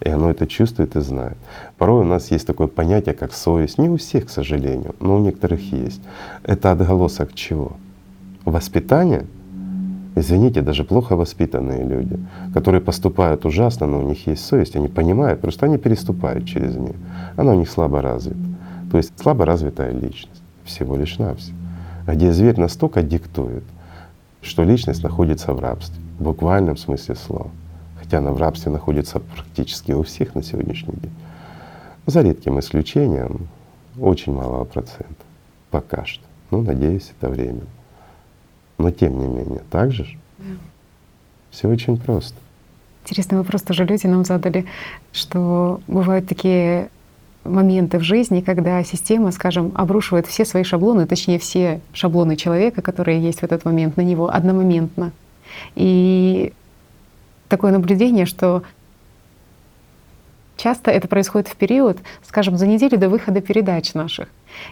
И 0.00 0.08
оно 0.08 0.30
это 0.30 0.46
чувствует 0.46 0.96
и 0.96 1.00
знает. 1.00 1.36
Порой 1.78 2.02
у 2.02 2.04
нас 2.04 2.30
есть 2.30 2.46
такое 2.46 2.66
понятие, 2.66 3.14
как 3.14 3.32
совесть. 3.32 3.78
Не 3.78 3.88
у 3.88 3.96
всех, 3.96 4.26
к 4.26 4.30
сожалению, 4.30 4.94
но 5.00 5.16
у 5.16 5.18
некоторых 5.20 5.60
есть. 5.72 6.00
Это 6.42 6.72
отголосок 6.72 7.34
чего? 7.34 7.76
Воспитание? 8.44 9.26
Извините, 10.16 10.60
даже 10.60 10.84
плохо 10.84 11.16
воспитанные 11.16 11.82
люди, 11.82 12.18
которые 12.52 12.80
поступают 12.80 13.44
ужасно, 13.46 13.86
но 13.86 13.98
у 13.98 14.08
них 14.08 14.26
есть 14.28 14.44
совесть, 14.46 14.76
они 14.76 14.86
понимают, 14.86 15.40
просто 15.40 15.66
они 15.66 15.76
переступают 15.76 16.46
через 16.46 16.76
нее. 16.76 16.94
Она 17.36 17.52
у 17.52 17.58
них 17.58 17.68
слабо 17.68 18.00
развита. 18.00 18.38
То 18.92 18.98
есть 18.98 19.12
слабо 19.18 19.44
развитая 19.44 19.90
личность, 19.90 20.42
всего 20.64 20.96
лишь 20.96 21.18
навсего. 21.18 21.56
Где 22.06 22.32
зверь 22.32 22.60
настолько 22.60 23.02
диктует, 23.02 23.64
что 24.40 24.62
личность 24.62 25.02
находится 25.02 25.52
в 25.52 25.58
рабстве, 25.58 26.00
в 26.18 26.22
буквальном 26.22 26.76
смысле 26.76 27.16
слова. 27.16 27.50
Хотя 28.00 28.18
она 28.18 28.30
в 28.30 28.38
рабстве 28.38 28.70
находится 28.70 29.18
практически 29.18 29.90
у 29.92 30.04
всех 30.04 30.36
на 30.36 30.44
сегодняшний 30.44 30.94
день. 30.94 31.12
За 32.06 32.20
редким 32.20 32.60
исключением 32.60 33.48
очень 33.98 34.32
малого 34.32 34.64
процента. 34.64 35.24
Пока 35.70 36.04
что. 36.04 36.22
Ну, 36.50 36.62
надеюсь, 36.62 37.12
это 37.18 37.30
время. 37.30 37.62
Но 38.78 38.90
тем 38.90 39.18
не 39.18 39.26
менее, 39.26 39.62
так 39.70 39.92
же 39.92 40.04
ж? 40.04 40.16
все 41.54 41.68
очень 41.68 41.96
просто. 41.96 42.36
Интересный 43.04 43.38
вопрос 43.38 43.62
тоже 43.62 43.84
люди 43.84 44.06
нам 44.06 44.24
задали, 44.24 44.66
что 45.12 45.80
бывают 45.86 46.26
такие 46.26 46.88
моменты 47.44 47.98
в 47.98 48.02
жизни, 48.02 48.40
когда 48.40 48.82
система, 48.82 49.30
скажем, 49.30 49.70
обрушивает 49.74 50.26
все 50.26 50.44
свои 50.44 50.64
шаблоны, 50.64 51.06
точнее 51.06 51.38
все 51.38 51.80
шаблоны 51.92 52.36
человека, 52.36 52.82
которые 52.82 53.22
есть 53.22 53.40
в 53.40 53.44
этот 53.44 53.64
момент, 53.64 53.96
на 53.96 54.00
него 54.00 54.34
одномоментно. 54.34 55.12
И 55.76 56.52
такое 57.48 57.70
наблюдение, 57.70 58.26
что 58.26 58.62
часто 60.56 60.90
это 60.90 61.08
происходит 61.08 61.48
в 61.48 61.56
период, 61.56 61.98
скажем, 62.26 62.56
за 62.56 62.66
неделю 62.66 62.98
до 62.98 63.08
выхода 63.08 63.40
передач 63.40 63.94
наших. 63.94 64.28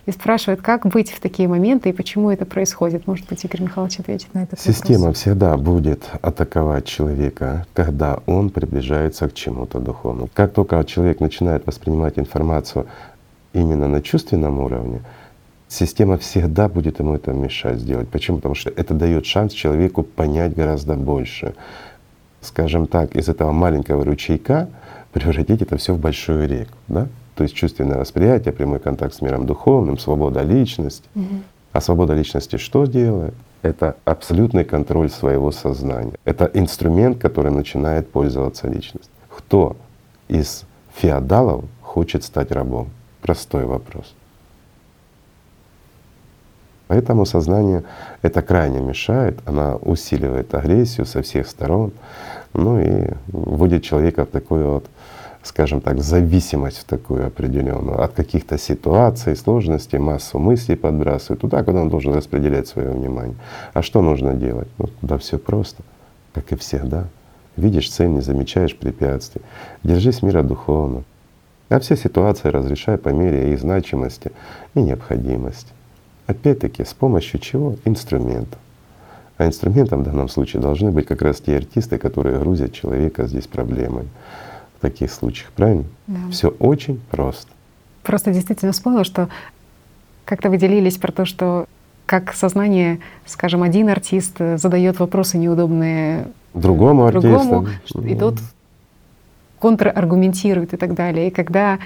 И 0.07 0.13
спрашивают, 0.13 0.63
как 0.63 0.87
быть 0.87 1.11
в 1.11 1.21
такие 1.21 1.49
моменты 1.49 1.91
и 1.91 1.93
почему 1.93 2.31
это 2.31 2.45
происходит. 2.45 3.07
Может 3.07 3.29
быть, 3.29 3.45
Игорь 3.45 3.63
Михайлович 3.63 3.99
ответит 3.99 4.33
на 4.35 4.45
этот 4.45 4.61
Система 4.61 5.07
вопрос. 5.07 5.19
всегда 5.19 5.57
будет 5.57 6.09
атаковать 6.23 6.85
человека, 6.85 7.67
когда 7.75 8.19
он 8.27 8.51
приближается 8.51 9.29
к 9.29 9.35
чему-то 9.35 9.81
духовному. 9.81 10.29
Как 10.33 10.53
только 10.53 10.83
человек 10.85 11.21
начинает 11.21 11.67
воспринимать 11.67 12.19
информацию 12.19 12.87
именно 13.53 13.89
на 13.89 14.03
чувственном 14.03 14.61
уровне, 14.61 15.01
система 15.69 16.17
всегда 16.17 16.69
будет 16.69 17.01
ему 17.01 17.15
это 17.15 17.33
мешать 17.33 17.79
сделать. 17.79 18.09
Почему? 18.09 18.37
Потому 18.37 18.55
что 18.55 18.71
это 18.71 18.95
дает 18.95 19.27
шанс 19.27 19.53
человеку 19.53 20.03
понять 20.03 20.55
гораздо 20.55 20.95
больше. 20.95 21.55
Скажем 22.41 22.87
так, 22.87 23.17
из 23.17 23.29
этого 23.29 23.53
маленького 23.53 24.05
ручейка 24.05 24.69
превратить 25.13 25.63
это 25.63 25.77
все 25.77 25.95
в 25.95 25.99
большую 25.99 26.49
реку. 26.49 26.77
Да? 26.89 27.09
То 27.35 27.45
есть 27.45 27.55
чувственное 27.55 27.99
восприятие, 27.99 28.53
прямой 28.53 28.79
контакт 28.79 29.15
с 29.15 29.23
миром 29.23 29.47
духовным, 29.47 29.99
свобода 29.99 30.43
личности. 30.43 31.09
А 31.73 31.81
свобода 31.81 32.15
личности 32.15 32.57
что 32.57 32.87
делает? 32.87 33.35
Это 33.63 33.97
абсолютный 34.05 34.65
контроль 34.65 35.09
своего 35.09 35.53
сознания. 35.53 36.15
Это 36.25 36.51
инструмент, 36.53 37.19
который 37.19 37.53
начинает 37.53 38.11
пользоваться 38.11 38.69
личность. 38.69 39.11
Кто 39.29 39.77
из 40.29 40.65
феодалов 40.95 41.65
хочет 41.81 42.25
стать 42.25 42.51
рабом? 42.51 42.89
Простой 43.23 43.65
вопрос. 43.65 44.15
Поэтому 46.89 47.25
сознание 47.25 47.85
это 48.21 48.43
крайне 48.43 48.81
мешает, 48.81 49.39
она 49.47 49.77
усиливает 49.77 50.55
агрессию 50.55 51.07
со 51.07 51.23
всех 51.23 51.49
сторон, 51.49 51.93
ну 52.53 52.79
и 52.79 53.15
вводит 53.29 53.83
человека 53.83 54.27
в 54.27 54.29
такую 54.29 54.69
вот, 54.69 54.85
скажем 55.43 55.81
так, 55.81 56.01
зависимость 56.01 56.79
в 56.79 56.85
такую 56.85 57.27
определенную 57.27 58.01
от 58.01 58.13
каких-то 58.13 58.59
ситуаций, 58.59 59.37
сложностей, 59.37 59.99
массу 59.99 60.39
мыслей 60.39 60.77
подбрасывает 60.77 61.41
туда, 61.41 61.63
куда 61.65 61.83
он 61.83 61.89
должен 61.89 62.15
распределять 62.15 62.69
свое 62.69 62.91
внимание. 62.91 63.37
А 63.73 63.83
что 63.83 64.03
нужно 64.03 64.35
делать? 64.35 64.69
Ну, 64.79 64.89
да 65.03 65.19
все 65.19 65.39
просто, 65.39 65.83
как 66.33 66.53
и 66.53 66.57
всегда. 66.57 67.09
Видишь 67.57 67.91
цель, 67.91 68.09
не 68.09 68.21
замечаешь 68.21 68.77
препятствий. 68.77 69.43
Держись 69.83 70.23
мира 70.23 70.43
духовно. 70.43 71.03
А 71.69 71.81
все 71.81 71.97
ситуации 71.97 72.49
разрешай 72.49 72.97
по 72.97 73.09
мере 73.09 73.53
их 73.53 73.61
значимости 73.61 74.31
и 74.75 74.81
необходимости. 74.81 75.71
Опять-таки, 76.27 76.85
с 76.85 76.95
помощью 76.95 77.41
чего? 77.41 77.77
Инструментов. 77.85 78.59
А 79.39 79.47
инструментом 79.47 80.03
в 80.03 80.05
данном 80.05 80.29
случае 80.29 80.63
должны 80.63 80.93
быть 80.93 81.07
как 81.07 81.21
раз 81.21 81.41
те 81.41 81.57
артисты, 81.57 81.99
которые 81.99 82.39
грузят 82.39 82.73
человека 82.73 83.27
здесь 83.27 83.47
проблемой 83.47 84.05
таких 84.83 85.11
случаях, 85.11 85.51
правильно? 85.53 85.85
Да. 86.07 86.31
Все 86.31 86.49
очень 86.49 87.01
просто. 87.11 87.49
Просто 88.03 88.33
действительно 88.33 88.73
вспомнила, 88.73 89.05
что 89.05 89.29
как-то 90.25 90.51
вы 90.51 90.59
делились 90.59 90.99
про 90.99 91.13
то, 91.13 91.25
что 91.25 91.67
как 92.07 92.35
сознание, 92.35 92.99
скажем, 93.27 93.63
один 93.63 93.89
артист 93.89 94.37
задает 94.57 94.99
вопросы 94.99 95.39
неудобные 95.39 96.27
другому 96.53 97.07
артисту, 97.07 97.29
другому, 97.29 97.69
и 98.07 98.15
тот 98.17 98.39
контраргументирует 99.61 100.75
и 100.75 100.77
так 100.77 100.95
далее. 100.95 101.29
И 101.29 101.31
когда, 101.31 101.79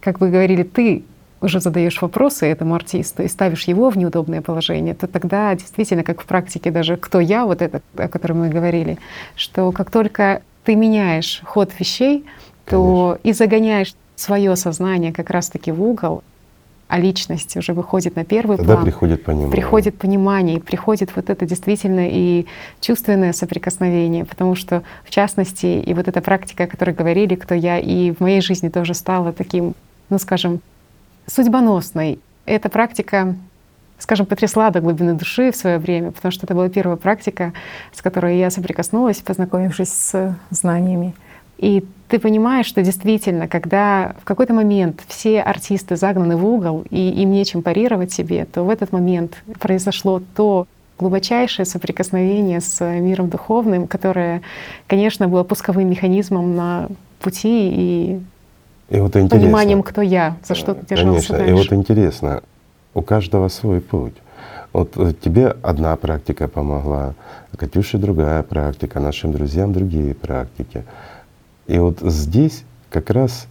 как 0.00 0.20
вы 0.20 0.28
говорили, 0.30 0.64
ты 0.64 1.04
уже 1.40 1.60
задаешь 1.60 2.02
вопросы 2.02 2.46
этому 2.46 2.74
артисту 2.74 3.22
и 3.22 3.28
ставишь 3.28 3.64
его 3.64 3.90
в 3.90 3.96
неудобное 3.96 4.42
положение, 4.42 4.94
то 4.94 5.06
тогда 5.06 5.54
действительно, 5.54 6.02
как 6.02 6.20
в 6.20 6.26
практике 6.26 6.70
даже 6.70 6.96
«кто 6.96 7.20
я», 7.20 7.46
вот 7.46 7.62
это, 7.62 7.80
о 7.96 8.08
котором 8.08 8.40
мы 8.40 8.48
говорили, 8.48 8.98
что 9.36 9.70
как 9.70 9.90
только 9.90 10.42
ты 10.68 10.76
меняешь 10.76 11.40
ход 11.46 11.70
вещей, 11.78 12.26
то 12.66 13.16
Конечно. 13.22 13.30
и 13.30 13.32
загоняешь 13.32 13.94
свое 14.16 14.54
сознание 14.54 15.14
как 15.14 15.30
раз-таки 15.30 15.72
в 15.72 15.82
угол, 15.82 16.22
а 16.88 16.98
личность 16.98 17.56
уже 17.56 17.72
выходит 17.72 18.16
на 18.16 18.26
первый 18.26 18.58
Тогда 18.58 18.74
план. 18.74 18.84
приходит 18.84 19.24
понимание. 19.24 19.50
Приходит 19.50 19.96
понимание, 19.96 20.56
и 20.58 20.60
приходит 20.60 21.16
вот 21.16 21.30
это 21.30 21.46
действительно 21.46 22.06
и 22.10 22.44
чувственное 22.82 23.32
соприкосновение, 23.32 24.26
потому 24.26 24.54
что, 24.54 24.82
в 25.04 25.10
частности, 25.10 25.64
и 25.64 25.94
вот 25.94 26.06
эта 26.06 26.20
практика, 26.20 26.64
о 26.64 26.66
которой 26.66 26.94
говорили, 26.94 27.34
кто 27.34 27.54
я, 27.54 27.78
и 27.78 28.10
в 28.10 28.20
моей 28.20 28.42
жизни 28.42 28.68
тоже 28.68 28.92
стала 28.92 29.32
таким, 29.32 29.72
ну 30.10 30.18
скажем, 30.18 30.60
судьбоносной. 31.26 32.18
Эта 32.44 32.68
практика, 32.68 33.36
скажем, 33.98 34.26
потрясла 34.26 34.70
до 34.70 34.80
глубины 34.80 35.14
души 35.14 35.50
в 35.50 35.56
свое 35.56 35.78
время, 35.78 36.12
потому 36.12 36.32
что 36.32 36.46
это 36.46 36.54
была 36.54 36.68
первая 36.68 36.96
практика, 36.96 37.52
с 37.92 38.02
которой 38.02 38.38
я 38.38 38.50
соприкоснулась, 38.50 39.18
познакомившись 39.18 39.92
с 39.92 40.36
знаниями. 40.50 41.14
И 41.58 41.84
ты 42.08 42.20
понимаешь, 42.20 42.66
что 42.66 42.82
действительно, 42.82 43.48
когда 43.48 44.14
в 44.22 44.24
какой-то 44.24 44.54
момент 44.54 45.02
все 45.08 45.40
артисты 45.42 45.96
загнаны 45.96 46.36
в 46.36 46.46
угол, 46.46 46.84
и 46.88 47.10
им 47.10 47.32
нечем 47.32 47.62
парировать 47.62 48.12
себе, 48.12 48.44
то 48.44 48.62
в 48.62 48.70
этот 48.70 48.92
момент 48.92 49.42
произошло 49.58 50.22
то 50.36 50.66
глубочайшее 50.98 51.66
соприкосновение 51.66 52.60
с 52.60 52.84
миром 52.84 53.28
духовным, 53.28 53.86
которое, 53.86 54.42
конечно, 54.86 55.28
было 55.28 55.42
пусковым 55.42 55.90
механизмом 55.90 56.56
на 56.56 56.88
пути 57.20 57.70
и 57.72 58.20
и 58.88 59.00
вот 59.00 59.16
интересно, 59.16 59.38
пониманием, 59.38 59.82
кто 59.82 60.00
я, 60.00 60.36
за 60.42 60.54
что 60.54 60.74
ты 60.74 60.86
держался 60.86 61.34
Конечно. 61.34 61.36
Дальше. 61.36 61.50
И 61.50 61.52
вот 61.52 61.72
интересно, 61.74 62.42
у 62.94 63.02
каждого 63.02 63.48
свой 63.48 63.80
путь. 63.80 64.14
Вот 64.72 64.96
э, 64.96 65.12
тебе 65.12 65.56
одна 65.62 65.96
практика 65.96 66.48
помогла, 66.48 67.14
Катюше 67.56 67.98
другая 67.98 68.42
практика, 68.42 69.00
нашим 69.00 69.32
друзьям 69.32 69.72
другие 69.72 70.14
практики. 70.14 70.84
И 71.66 71.78
вот 71.78 72.00
здесь 72.00 72.64
как 72.88 73.10
раз 73.10 73.46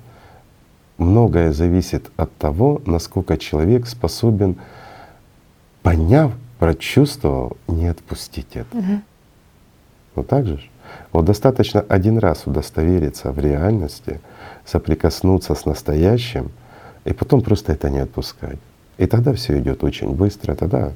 многое 0.98 1.52
зависит 1.52 2.10
от 2.16 2.36
того, 2.38 2.82
насколько 2.86 3.38
человек 3.38 3.88
способен, 3.88 4.58
поняв, 5.82 6.32
прочувствовал, 6.60 7.58
не 7.68 7.88
отпустить 7.88 8.56
это. 8.56 8.78
Угу. 8.78 9.02
Ну 10.16 10.24
так 10.24 10.46
же? 10.46 10.62
Вот 11.12 11.26
достаточно 11.26 11.82
один 11.82 12.18
раз 12.18 12.44
удостовериться 12.46 13.32
в 13.32 13.40
реальности, 13.40 14.22
соприкоснуться 14.66 15.54
с 15.54 15.66
настоящим, 15.66 16.52
и 17.04 17.14
потом 17.14 17.42
просто 17.42 17.74
это 17.74 17.90
не 17.90 18.00
отпускать. 18.00 18.60
И 18.98 19.06
тогда 19.06 19.34
все 19.34 19.60
идет 19.60 19.84
очень 19.84 20.14
быстро, 20.14 20.56
тогда 20.56 20.92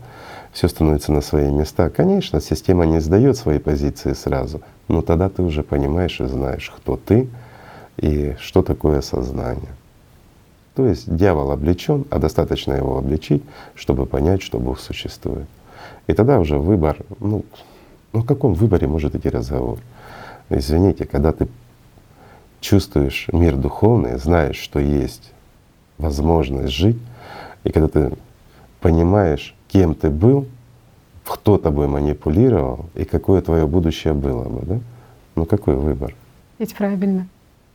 все 0.51 0.67
становится 0.67 1.11
на 1.11 1.21
свои 1.21 1.49
места. 1.51 1.89
Конечно, 1.89 2.41
система 2.41 2.85
не 2.85 2.99
сдает 2.99 3.37
свои 3.37 3.59
позиции 3.59 4.13
сразу, 4.13 4.61
но 4.87 5.01
тогда 5.01 5.29
ты 5.29 5.43
уже 5.43 5.63
понимаешь 5.63 6.19
и 6.19 6.25
знаешь, 6.25 6.71
кто 6.75 6.97
ты 6.97 7.29
и 7.97 8.35
что 8.39 8.63
такое 8.63 9.01
сознание. 9.01 9.71
То 10.75 10.87
есть 10.87 11.13
дьявол 11.13 11.51
облечен, 11.51 12.05
а 12.09 12.19
достаточно 12.19 12.73
его 12.73 12.97
обличить, 12.97 13.43
чтобы 13.75 14.05
понять, 14.05 14.41
что 14.41 14.59
Бог 14.59 14.79
существует. 14.79 15.47
И 16.07 16.13
тогда 16.13 16.39
уже 16.39 16.57
выбор, 16.57 16.97
ну, 17.19 17.45
ну 18.13 18.21
о 18.21 18.23
каком 18.23 18.53
выборе 18.53 18.87
может 18.87 19.15
идти 19.15 19.29
разговор? 19.29 19.79
Извините, 20.49 21.05
когда 21.05 21.33
ты 21.33 21.47
чувствуешь 22.61 23.27
мир 23.31 23.55
духовный, 23.55 24.17
знаешь, 24.17 24.57
что 24.57 24.79
есть 24.79 25.31
возможность 25.97 26.73
жить, 26.73 26.97
и 27.63 27.71
когда 27.71 27.87
ты 27.87 28.11
понимаешь, 28.79 29.55
кем 29.67 29.93
ты 29.95 30.09
был, 30.09 30.47
кто 31.25 31.57
тобой 31.57 31.87
манипулировал 31.87 32.87
и 32.95 33.05
какое 33.05 33.41
твое 33.41 33.65
будущее 33.67 34.13
было 34.13 34.43
бы, 34.43 34.65
да? 34.65 34.79
Ну 35.35 35.45
какой 35.45 35.75
выбор? 35.75 36.15
Ведь 36.59 36.75
правильно. 36.75 37.27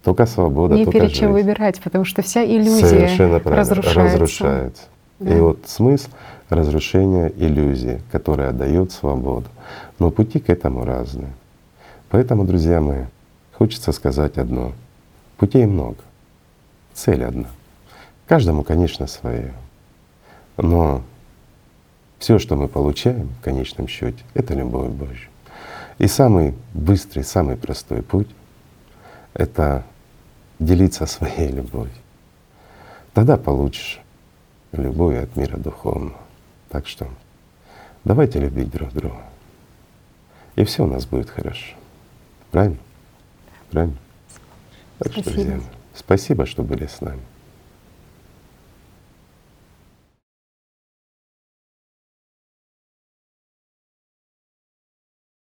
Только 0.05 0.27
свобода, 0.27 0.75
Не 0.75 0.85
только 0.85 0.99
перед 0.99 1.11
жизнь. 1.11 1.21
чем 1.21 1.33
выбирать, 1.33 1.81
потому 1.81 2.05
что 2.05 2.23
вся 2.23 2.45
иллюзия 2.45 2.87
Совершенно 2.87 3.41
правильно. 3.41 3.61
разрушается. 3.61 4.03
разрушается. 4.19 4.83
Да. 5.19 5.35
И 5.37 5.41
вот 5.41 5.61
смысл 5.67 6.11
разрушения 6.49 7.33
иллюзии, 7.37 8.01
которая 8.13 8.53
дает 8.53 8.93
свободу. 8.93 9.47
Но 9.99 10.11
пути 10.11 10.39
к 10.39 10.51
этому 10.51 10.85
разные. 10.85 11.33
Поэтому, 12.11 12.45
друзья 12.45 12.81
мои, 12.81 13.05
хочется 13.53 13.91
сказать 13.93 14.39
одно. 14.39 14.73
Путей 15.39 15.67
много, 15.67 15.97
цель 16.95 17.25
одна. 17.25 17.49
Каждому, 18.29 18.63
конечно, 18.63 19.07
свое. 19.07 19.55
Но 20.57 21.03
все, 22.19 22.39
что 22.39 22.57
мы 22.57 22.69
получаем 22.69 23.29
в 23.29 23.43
конечном 23.43 23.89
счете, 23.89 24.23
это 24.35 24.55
любовь 24.55 24.91
Божья. 24.91 25.29
И 25.99 26.07
самый 26.07 26.55
быстрый, 26.75 27.23
самый 27.23 27.57
простой 27.57 28.03
путь— 28.03 28.29
это 29.35 29.85
делиться 30.59 31.07
своей 31.07 31.51
любовью. 31.51 31.93
Тогда 33.13 33.37
получишь 33.37 34.01
любовь 34.73 35.17
от 35.17 35.37
мира 35.37 35.57
духовного. 35.57 36.19
Так 36.71 36.87
что 36.87 37.09
давайте 38.05 38.41
любить 38.41 38.71
друг 38.71 38.93
друга. 38.93 39.23
И 40.57 40.65
все 40.65 40.85
у 40.85 40.87
нас 40.87 41.07
будет 41.07 41.31
хорошо. 41.31 41.75
Правильно? 42.51 42.79
Правильно? 43.71 43.97
Так 44.99 45.13
Спасибо. 45.13 45.23
что, 45.23 45.33
друзья, 45.33 45.61
спасибо, 45.95 46.47
что 46.47 46.63
были 46.63 46.87
с 46.87 47.01
нами. 47.01 47.21